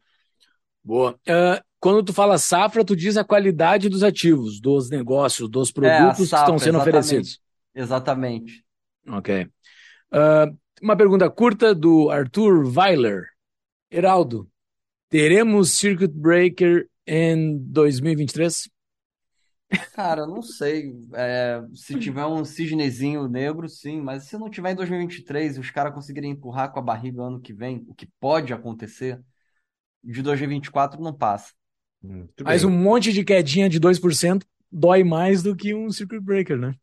Boa. 0.83 1.13
Uh, 1.27 1.63
quando 1.85 2.03
tu 2.03 2.15
fala 2.15 2.39
safra, 2.39 2.83
tu 2.83 2.97
diz 2.97 3.19
a 3.19 3.23
qualidade 3.23 3.91
dos 3.91 4.03
ativos, 4.03 4.59
dos 4.59 4.89
negócios, 4.89 5.51
dos 5.51 5.71
produtos 5.71 5.93
é, 5.93 5.99
safra, 6.01 6.17
que 6.17 6.23
estão 6.23 6.59
sendo 6.59 6.77
exatamente. 6.77 6.81
oferecidos. 6.81 7.41
Exatamente. 7.75 8.65
Ok. 9.07 9.43
Uh, 10.11 10.59
uma 10.81 10.97
pergunta 10.97 11.29
curta 11.29 11.75
do 11.75 12.09
Arthur 12.09 12.65
Weiler. 12.75 13.25
Heraldo, 13.91 14.49
teremos 15.11 15.73
Circuit 15.73 16.11
Breaker 16.11 16.89
em 17.07 17.59
2023? 17.59 18.71
Cara, 19.93 20.27
não 20.27 20.41
sei. 20.41 20.91
É, 21.13 21.63
se 21.75 21.99
tiver 21.99 22.25
um 22.25 22.47
cisnezinho 22.47 23.29
negro, 23.29 23.69
sim, 23.69 24.01
mas 24.01 24.25
se 24.25 24.39
não 24.39 24.49
tiver 24.49 24.73
em 24.73 24.77
2023 24.77 25.59
e 25.59 25.61
os 25.61 25.71
caras 25.71 25.93
conseguirem 25.93 26.31
empurrar 26.31 26.73
com 26.73 26.79
a 26.79 26.83
barriga 26.83 27.25
ano 27.25 27.43
que 27.43 27.53
vem, 27.53 27.85
o 27.87 27.95
que 27.95 28.09
pode 28.19 28.55
acontecer, 28.55 29.21
de 30.03 30.23
2024 30.23 30.99
não 31.03 31.13
passa. 31.13 31.53
Muito 32.05 32.45
Mas 32.45 32.63
bem. 32.63 32.71
um 32.71 32.77
monte 32.77 33.13
de 33.13 33.25
quedinha 33.25 33.69
de 33.69 33.81
2% 33.81 34.45
dói 34.71 35.03
mais 35.03 35.43
do 35.43 35.57
que 35.57 35.75
um 35.75 35.91
circuit 35.91 36.21
breaker, 36.21 36.59
né? 36.59 36.75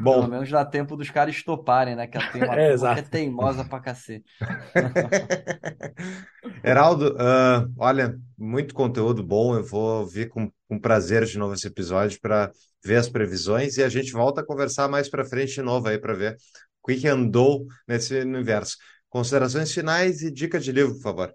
Bom. 0.00 0.20
Pelo 0.20 0.28
menos 0.28 0.50
dá 0.50 0.64
tempo 0.64 0.96
dos 0.96 1.08
caras 1.08 1.36
estoparem, 1.36 1.94
né? 1.94 2.06
Que 2.06 2.18
a 2.18 2.20
é, 2.58 2.98
é 2.98 3.02
teimosa 3.02 3.64
pra 3.64 3.80
cacete. 3.80 4.28
Heraldo, 6.64 7.14
uh, 7.14 7.72
olha, 7.78 8.18
muito 8.36 8.74
conteúdo 8.74 9.22
bom. 9.22 9.54
Eu 9.54 9.64
vou 9.64 10.06
vir 10.06 10.28
com, 10.28 10.50
com 10.68 10.78
prazer 10.78 11.24
de 11.24 11.38
novo 11.38 11.54
esse 11.54 11.66
episódio 11.66 12.20
para 12.20 12.50
ver 12.84 12.96
as 12.96 13.08
previsões 13.08 13.76
e 13.76 13.82
a 13.82 13.88
gente 13.88 14.12
volta 14.12 14.40
a 14.40 14.46
conversar 14.46 14.88
mais 14.88 15.08
para 15.08 15.24
frente 15.24 15.54
de 15.54 15.62
novo 15.62 15.88
aí 15.88 15.98
para 15.98 16.14
ver 16.14 16.36
o 16.82 16.88
que 16.88 17.06
andou 17.06 17.66
nesse 17.86 18.18
universo. 18.20 18.76
Considerações 19.08 19.72
finais 19.72 20.22
e 20.22 20.30
dica 20.30 20.58
de 20.58 20.72
livro, 20.72 20.94
por 20.94 21.02
favor. 21.02 21.34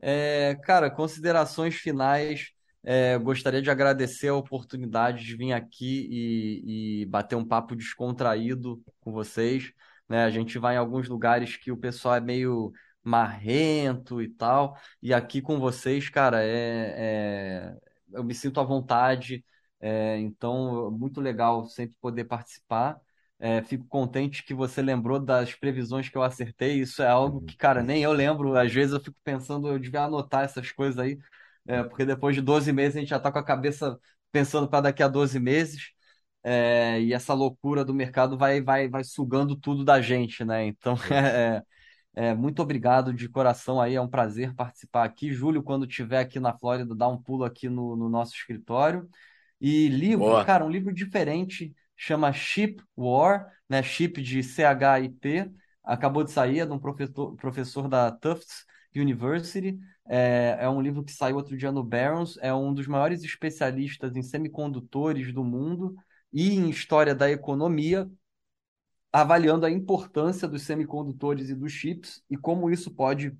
É, 0.00 0.56
cara, 0.62 0.90
considerações 0.90 1.74
finais. 1.74 2.50
É, 2.82 3.18
gostaria 3.18 3.60
de 3.60 3.70
agradecer 3.70 4.28
a 4.28 4.34
oportunidade 4.34 5.24
de 5.24 5.36
vir 5.36 5.52
aqui 5.52 6.08
e, 6.10 7.02
e, 7.02 7.06
bater 7.06 7.36
um 7.36 7.44
papo 7.44 7.74
descontraído 7.76 8.82
com 9.00 9.12
vocês. 9.12 9.72
Né? 10.08 10.24
A 10.24 10.30
gente 10.30 10.58
vai 10.58 10.76
em 10.76 10.78
alguns 10.78 11.08
lugares 11.08 11.56
que 11.56 11.72
o 11.72 11.76
pessoal 11.76 12.14
é 12.14 12.20
meio 12.20 12.72
marrento 13.02 14.22
e 14.22 14.28
tal, 14.28 14.76
e 15.02 15.14
aqui 15.14 15.40
com 15.40 15.58
vocês, 15.58 16.08
cara, 16.10 16.42
é, 16.44 17.74
é 17.74 17.76
eu 18.12 18.24
me 18.24 18.34
sinto 18.34 18.60
à 18.60 18.64
vontade. 18.64 19.44
É, 19.80 20.18
então, 20.18 20.90
muito 20.90 21.20
legal 21.20 21.66
sempre 21.66 21.96
poder 22.00 22.24
participar. 22.24 23.00
É, 23.40 23.62
fico 23.62 23.86
contente 23.86 24.42
que 24.42 24.52
você 24.52 24.82
lembrou 24.82 25.20
das 25.20 25.54
previsões 25.54 26.08
que 26.08 26.16
eu 26.16 26.22
acertei. 26.22 26.80
Isso 26.80 27.02
é 27.02 27.08
algo 27.08 27.40
que, 27.42 27.56
cara, 27.56 27.82
nem 27.82 28.02
eu 28.02 28.12
lembro. 28.12 28.56
Às 28.56 28.72
vezes 28.72 28.92
eu 28.92 29.00
fico 29.00 29.16
pensando, 29.22 29.68
eu 29.68 29.78
devia 29.78 30.02
anotar 30.04 30.44
essas 30.44 30.72
coisas 30.72 30.98
aí, 30.98 31.18
é, 31.66 31.82
porque 31.84 32.04
depois 32.04 32.34
de 32.34 32.42
12 32.42 32.72
meses 32.72 32.96
a 32.96 33.00
gente 33.00 33.10
já 33.10 33.20
tá 33.20 33.30
com 33.30 33.38
a 33.38 33.44
cabeça 33.44 33.98
pensando 34.32 34.68
para 34.68 34.82
daqui 34.82 35.02
a 35.02 35.08
12 35.08 35.38
meses. 35.38 35.92
É, 36.42 37.00
e 37.00 37.12
essa 37.12 37.34
loucura 37.34 37.84
do 37.84 37.94
mercado 37.94 38.38
vai, 38.38 38.60
vai, 38.62 38.88
vai 38.88 39.04
sugando 39.04 39.56
tudo 39.56 39.84
da 39.84 40.00
gente, 40.00 40.44
né? 40.44 40.66
Então, 40.66 40.94
é, 41.12 41.62
é, 42.14 42.34
muito 42.34 42.62
obrigado 42.62 43.12
de 43.12 43.28
coração 43.28 43.80
aí, 43.80 43.94
é 43.94 44.00
um 44.00 44.08
prazer 44.08 44.54
participar 44.54 45.04
aqui. 45.04 45.32
Júlio, 45.32 45.62
quando 45.62 45.86
estiver 45.86 46.18
aqui 46.20 46.40
na 46.40 46.56
Flórida, 46.56 46.94
dá 46.94 47.08
um 47.08 47.20
pulo 47.20 47.44
aqui 47.44 47.68
no, 47.68 47.96
no 47.96 48.08
nosso 48.08 48.34
escritório. 48.34 49.08
E 49.60 49.88
livro, 49.88 50.24
Boa. 50.24 50.44
cara, 50.44 50.64
um 50.64 50.70
livro 50.70 50.92
diferente, 50.92 51.74
chama 51.98 52.32
Ship 52.32 52.80
War, 52.96 53.52
né? 53.68 53.82
Chip 53.82 54.22
de 54.22 54.42
C-H-I-P, 54.42 55.50
acabou 55.82 56.22
de 56.22 56.30
sair, 56.30 56.60
é 56.60 56.66
de 56.66 56.72
um 56.72 56.78
professor, 56.78 57.34
professor 57.36 57.88
da 57.88 58.10
Tufts 58.12 58.64
University. 58.94 59.78
É, 60.06 60.56
é 60.60 60.68
um 60.70 60.80
livro 60.80 61.04
que 61.04 61.12
saiu 61.12 61.36
outro 61.36 61.56
dia 61.56 61.72
no 61.72 61.82
Barron's, 61.82 62.38
é 62.40 62.54
um 62.54 62.72
dos 62.72 62.86
maiores 62.86 63.22
especialistas 63.24 64.16
em 64.16 64.22
semicondutores 64.22 65.32
do 65.34 65.44
mundo 65.44 65.94
e 66.32 66.54
em 66.54 66.70
história 66.70 67.14
da 67.14 67.30
economia, 67.30 68.08
avaliando 69.12 69.66
a 69.66 69.70
importância 69.70 70.46
dos 70.46 70.62
semicondutores 70.62 71.50
e 71.50 71.54
dos 71.54 71.72
chips 71.72 72.22
e 72.30 72.36
como 72.36 72.70
isso 72.70 72.90
pode 72.90 73.36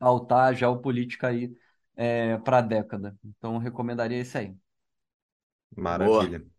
altar 0.00 0.50
a 0.50 0.52
geopolítica 0.52 1.28
aí 1.28 1.54
é, 1.96 2.38
para 2.38 2.58
a 2.58 2.62
década. 2.62 3.16
Então, 3.24 3.58
recomendaria 3.58 4.18
esse 4.18 4.38
aí. 4.38 4.56
Maravilha. 5.76 6.38
Boa. 6.38 6.51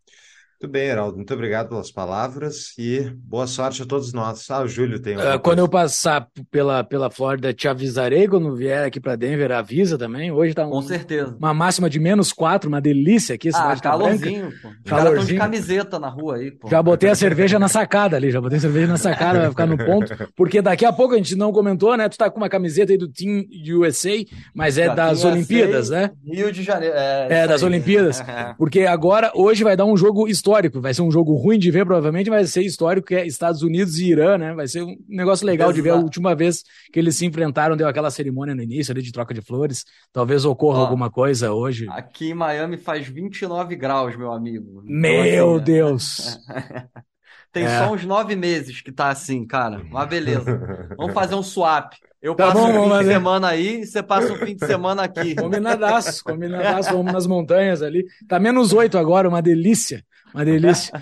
Muito 0.60 0.72
bem, 0.72 0.86
Heraldo. 0.88 1.16
Muito 1.16 1.34
obrigado 1.34 1.68
pelas 1.68 1.90
palavras 1.90 2.72
e 2.78 3.10
boa 3.16 3.46
sorte 3.46 3.82
a 3.82 3.86
todos 3.86 4.12
nós. 4.12 4.48
Ah, 4.50 4.62
o 4.62 4.68
Júlio 4.68 5.00
tem 5.00 5.16
uh, 5.16 5.38
Quando 5.42 5.58
eu 5.58 5.68
passar 5.68 6.28
pela, 6.50 6.82
pela 6.82 7.10
Flórida, 7.10 7.52
te 7.52 7.66
avisarei. 7.66 8.28
Quando 8.28 8.54
vier 8.54 8.86
aqui 8.86 9.00
para 9.00 9.16
Denver, 9.16 9.50
avisa 9.52 9.98
também. 9.98 10.30
Hoje 10.30 10.54
tá 10.54 10.66
um, 10.66 10.70
Com 10.70 10.82
certeza. 10.82 11.36
uma 11.38 11.52
máxima 11.52 11.90
de 11.90 11.98
menos 11.98 12.32
quatro, 12.32 12.68
uma 12.68 12.80
delícia 12.80 13.34
aqui. 13.34 13.50
Ah, 13.52 13.76
calorzinho, 13.76 14.52
pô. 14.62 14.68
Os 14.68 14.90
caras 14.90 15.26
de 15.26 15.36
camiseta 15.36 15.98
na 15.98 16.08
rua 16.08 16.36
aí, 16.36 16.50
pô. 16.50 16.68
Já 16.68 16.82
botei 16.82 17.10
a 17.10 17.14
cerveja 17.14 17.58
na 17.58 17.68
sacada 17.68 18.16
ali, 18.16 18.30
já 18.30 18.40
botei 18.40 18.58
a 18.58 18.60
cerveja 18.60 18.86
na 18.86 18.96
sacada, 18.96 19.40
vai 19.40 19.50
ficar 19.50 19.66
no 19.66 19.76
ponto. 19.76 20.14
Porque 20.36 20.62
daqui 20.62 20.86
a 20.86 20.92
pouco 20.92 21.14
a 21.14 21.16
gente 21.18 21.34
não 21.34 21.52
comentou, 21.52 21.96
né? 21.96 22.08
Tu 22.08 22.16
tá 22.16 22.30
com 22.30 22.38
uma 22.38 22.48
camiseta 22.48 22.92
aí 22.92 22.98
do 22.98 23.08
Team 23.08 23.44
USA, 23.76 24.24
mas 24.54 24.78
é 24.78 24.86
da 24.86 25.08
das 25.08 25.24
Olimpíadas, 25.24 25.90
né? 25.90 26.10
Rio 26.24 26.50
de 26.50 26.62
Janeiro. 26.62 26.94
É, 26.96 27.42
é 27.42 27.46
das 27.46 27.62
aí. 27.62 27.68
Olimpíadas. 27.68 28.22
Porque 28.56 28.82
agora, 28.82 29.30
hoje 29.34 29.62
vai 29.62 29.76
dar 29.76 29.84
um 29.84 29.96
jogo 29.96 30.26
histórico. 30.26 30.43
Vai 30.80 30.94
ser 30.94 31.02
um 31.02 31.10
jogo 31.10 31.34
ruim 31.34 31.58
de 31.58 31.70
ver, 31.70 31.84
provavelmente, 31.84 32.30
vai 32.30 32.44
ser 32.44 32.62
histórico, 32.62 33.08
que 33.08 33.14
é 33.14 33.26
Estados 33.26 33.62
Unidos 33.62 33.98
e 33.98 34.10
Irã, 34.10 34.36
né? 34.36 34.54
Vai 34.54 34.66
ser 34.66 34.82
um 34.82 34.96
negócio 35.08 35.46
legal 35.46 35.68
Exato. 35.68 35.76
de 35.76 35.82
ver 35.82 35.90
a 35.90 35.96
última 35.96 36.34
vez 36.34 36.62
que 36.92 36.98
eles 36.98 37.16
se 37.16 37.26
enfrentaram, 37.26 37.76
deu 37.76 37.88
aquela 37.88 38.10
cerimônia 38.10 38.54
no 38.54 38.62
início 38.62 38.92
ali 38.92 39.02
de 39.02 39.12
troca 39.12 39.32
de 39.32 39.40
flores. 39.40 39.84
Talvez 40.12 40.44
ocorra 40.44 40.78
Ó, 40.78 40.82
alguma 40.82 41.10
coisa 41.10 41.52
hoje. 41.52 41.86
Aqui 41.88 42.30
em 42.30 42.34
Miami 42.34 42.76
faz 42.76 43.06
29 43.06 43.76
graus, 43.76 44.16
meu 44.16 44.32
amigo. 44.32 44.82
Então, 44.84 45.00
meu 45.00 45.54
assim, 45.56 45.64
Deus! 45.64 46.38
Tem 47.54 47.66
é. 47.66 47.78
só 47.78 47.92
uns 47.92 48.04
nove 48.04 48.34
meses 48.34 48.82
que 48.82 48.90
tá 48.90 49.10
assim, 49.10 49.46
cara. 49.46 49.80
Uma 49.80 50.04
beleza. 50.04 50.88
Vamos 50.96 51.14
fazer 51.14 51.36
um 51.36 51.42
swap. 51.42 51.92
Eu 52.20 52.34
tá 52.34 52.46
passo 52.46 52.58
bom, 52.58 52.68
um 52.68 52.82
fim 52.82 52.88
fazer. 52.88 53.04
de 53.04 53.12
semana 53.12 53.48
aí 53.48 53.80
e 53.82 53.86
você 53.86 54.02
passa 54.02 54.32
um 54.32 54.36
fim 54.36 54.56
de 54.56 54.66
semana 54.66 55.04
aqui. 55.04 55.36
Combinadaço, 55.36 56.24
combinadaço. 56.24 56.90
Vamos 56.90 57.12
nas 57.12 57.26
montanhas 57.26 57.80
ali. 57.80 58.04
Tá 58.26 58.40
menos 58.40 58.72
oito 58.72 58.98
agora, 58.98 59.28
uma 59.28 59.40
delícia. 59.40 60.02
Uma 60.34 60.44
delícia. 60.44 61.00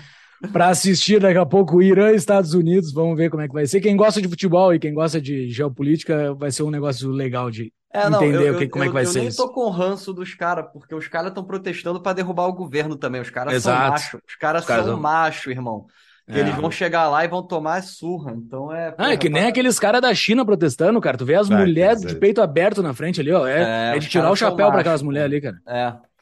para 0.51 0.69
assistir 0.69 1.19
daqui 1.19 1.37
a 1.37 1.45
pouco 1.45 1.81
Irã 1.81 2.11
e 2.11 2.15
Estados 2.15 2.53
Unidos. 2.53 2.93
Vamos 2.93 3.17
ver 3.17 3.29
como 3.29 3.41
é 3.41 3.47
que 3.47 3.53
vai 3.53 3.65
ser. 3.65 3.81
Quem 3.81 3.95
gosta 3.95 4.21
de 4.21 4.27
futebol 4.27 4.73
e 4.73 4.79
quem 4.79 4.93
gosta 4.93 5.19
de 5.19 5.49
geopolítica 5.49 6.33
vai 6.35 6.51
ser 6.51 6.63
um 6.63 6.69
negócio 6.69 7.09
legal 7.09 7.49
de 7.49 7.73
é, 7.93 8.09
não, 8.09 8.23
entender 8.23 8.49
eu, 8.49 8.55
o 8.55 8.57
que, 8.57 8.67
como 8.67 8.83
eu, 8.83 8.87
é 8.87 8.89
que 8.89 8.93
vai 8.93 9.03
eu 9.03 9.07
ser. 9.07 9.19
Eu 9.19 9.21
nem 9.21 9.29
isso. 9.29 9.37
tô 9.37 9.49
com 9.51 9.69
ranço 9.69 10.13
dos 10.13 10.33
caras, 10.33 10.65
porque 10.73 10.95
os 10.95 11.07
caras 11.07 11.29
estão 11.29 11.43
protestando 11.43 12.01
para 12.01 12.13
derrubar 12.13 12.47
o 12.47 12.53
governo 12.53 12.95
também. 12.95 13.21
Os 13.21 13.29
caras 13.29 13.61
são 13.63 13.73
macho. 13.73 14.19
Os 14.27 14.35
caras 14.35 14.65
são 14.65 14.83
são... 14.83 14.99
macho, 14.99 15.51
irmão. 15.51 15.85
É. 16.27 16.39
Eles 16.39 16.55
vão 16.55 16.71
chegar 16.71 17.09
lá 17.09 17.25
e 17.25 17.27
vão 17.27 17.45
tomar 17.45 17.83
surra. 17.83 18.31
Então 18.31 18.73
é. 18.73 18.95
Ah, 18.97 19.11
é 19.11 19.17
que 19.17 19.29
nem 19.29 19.45
aqueles 19.45 19.77
caras 19.77 20.01
da 20.01 20.13
China 20.13 20.45
protestando, 20.45 20.99
cara. 21.01 21.17
Tu 21.17 21.25
vê 21.25 21.35
as 21.35 21.49
mulheres 21.49 22.01
de 22.01 22.15
peito 22.15 22.41
aberto 22.41 22.81
na 22.81 22.93
frente 22.93 23.21
ali, 23.21 23.31
ó. 23.31 23.45
É, 23.45 23.91
é, 23.91 23.95
é 23.97 23.99
de 23.99 24.07
tirar 24.07 24.31
o 24.31 24.35
chapéu 24.35 24.71
para 24.71 24.81
aquelas 24.81 25.01
mulheres 25.01 25.25
ali, 25.25 25.41
cara. 25.41 25.57
É. 25.67 26.12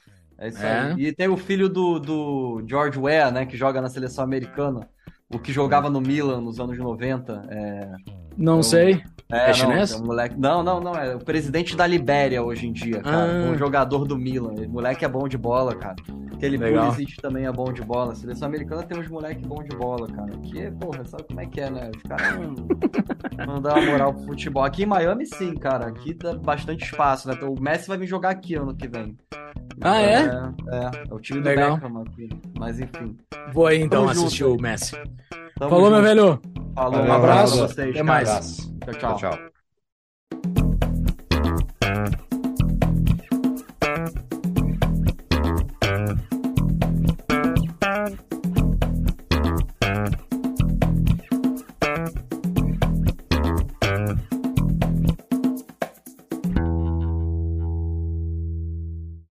É 0.41 0.47
isso 0.47 0.65
é. 0.65 0.93
aí. 0.93 1.05
E 1.05 1.13
tem 1.13 1.27
o 1.27 1.38
filho 1.38 1.69
do, 1.69 1.99
do 1.99 2.63
George 2.68 2.97
Weah, 2.97 3.30
né, 3.31 3.45
que 3.45 3.55
joga 3.55 3.80
na 3.80 3.89
seleção 3.89 4.23
americana. 4.23 4.89
O 5.30 5.38
que 5.38 5.53
jogava 5.53 5.88
no 5.88 6.01
Milan 6.01 6.41
nos 6.41 6.59
anos 6.59 6.77
90. 6.77 7.45
É... 7.47 7.91
Não 8.37 8.59
então, 8.59 8.63
sei. 8.63 9.03
É, 9.31 9.49
é 9.49 9.53
chinês? 9.53 9.91
Não, 9.91 10.01
um 10.01 10.05
moleque... 10.05 10.35
não, 10.37 10.61
não, 10.61 10.81
não. 10.81 10.93
É 10.95 11.15
o 11.15 11.19
presidente 11.19 11.75
da 11.75 11.87
Libéria 11.87 12.43
hoje 12.43 12.67
em 12.67 12.73
dia, 12.73 13.01
cara. 13.01 13.47
Ah. 13.47 13.51
Um 13.51 13.57
jogador 13.57 14.05
do 14.05 14.17
Milan. 14.17 14.53
O 14.53 14.69
moleque 14.69 15.05
é 15.05 15.07
bom 15.07 15.27
de 15.27 15.37
bola, 15.37 15.73
cara. 15.73 15.95
Aquele 16.33 16.57
Pulisic 16.57 17.21
também 17.21 17.45
é 17.45 17.51
bom 17.51 17.71
de 17.71 17.81
bola. 17.81 18.11
A 18.11 18.15
seleção 18.15 18.47
americana 18.47 18.83
tem 18.83 18.99
uns 18.99 19.07
moleques 19.07 19.45
bons 19.45 19.63
de 19.63 19.75
bola, 19.75 20.07
cara. 20.07 20.31
Que, 20.39 20.71
porra, 20.71 21.05
sabe 21.05 21.23
como 21.23 21.39
é 21.39 21.45
que 21.45 21.61
é, 21.61 21.69
né? 21.69 21.91
Os 21.95 22.03
caras 22.03 22.35
não, 22.35 23.45
não 23.47 23.61
dão 23.61 23.77
uma 23.77 23.91
moral 23.91 24.13
pro 24.13 24.23
futebol. 24.23 24.63
Aqui 24.63 24.83
em 24.83 24.87
Miami, 24.87 25.25
sim, 25.25 25.53
cara. 25.55 25.87
Aqui 25.87 26.13
dá 26.13 26.33
bastante 26.33 26.83
espaço, 26.83 27.27
né? 27.27 27.35
Então, 27.37 27.53
o 27.53 27.61
Messi 27.61 27.87
vai 27.87 27.97
vir 27.97 28.07
jogar 28.07 28.31
aqui 28.31 28.55
ano 28.55 28.75
que 28.75 28.87
vem. 28.87 29.15
Ah, 29.79 30.01
é? 30.01 30.13
É, 30.13 30.19
é, 30.19 30.91
é 31.09 31.13
o 31.13 31.19
time 31.19 31.39
do. 31.39 31.43
Beckham 31.43 32.01
aqui. 32.01 32.29
Mas 32.57 32.79
enfim. 32.79 33.17
Vou 33.53 33.67
aí 33.67 33.81
então 33.81 34.01
Tamo 34.01 34.11
assistir 34.11 34.39
junto. 34.39 34.59
o 34.59 34.61
Messi. 34.61 34.95
Tamo 35.57 35.69
Falou, 35.69 35.85
junto. 35.85 35.93
meu 35.95 36.01
velho. 36.03 36.41
Falou, 36.75 37.01
um 37.03 37.11
abraço. 37.13 37.63
Até 37.65 38.03
mais. 38.03 38.57
Tchau, 38.57 38.93
tchau. 38.99 39.17
tchau, 39.17 39.37
tchau. 39.37 40.60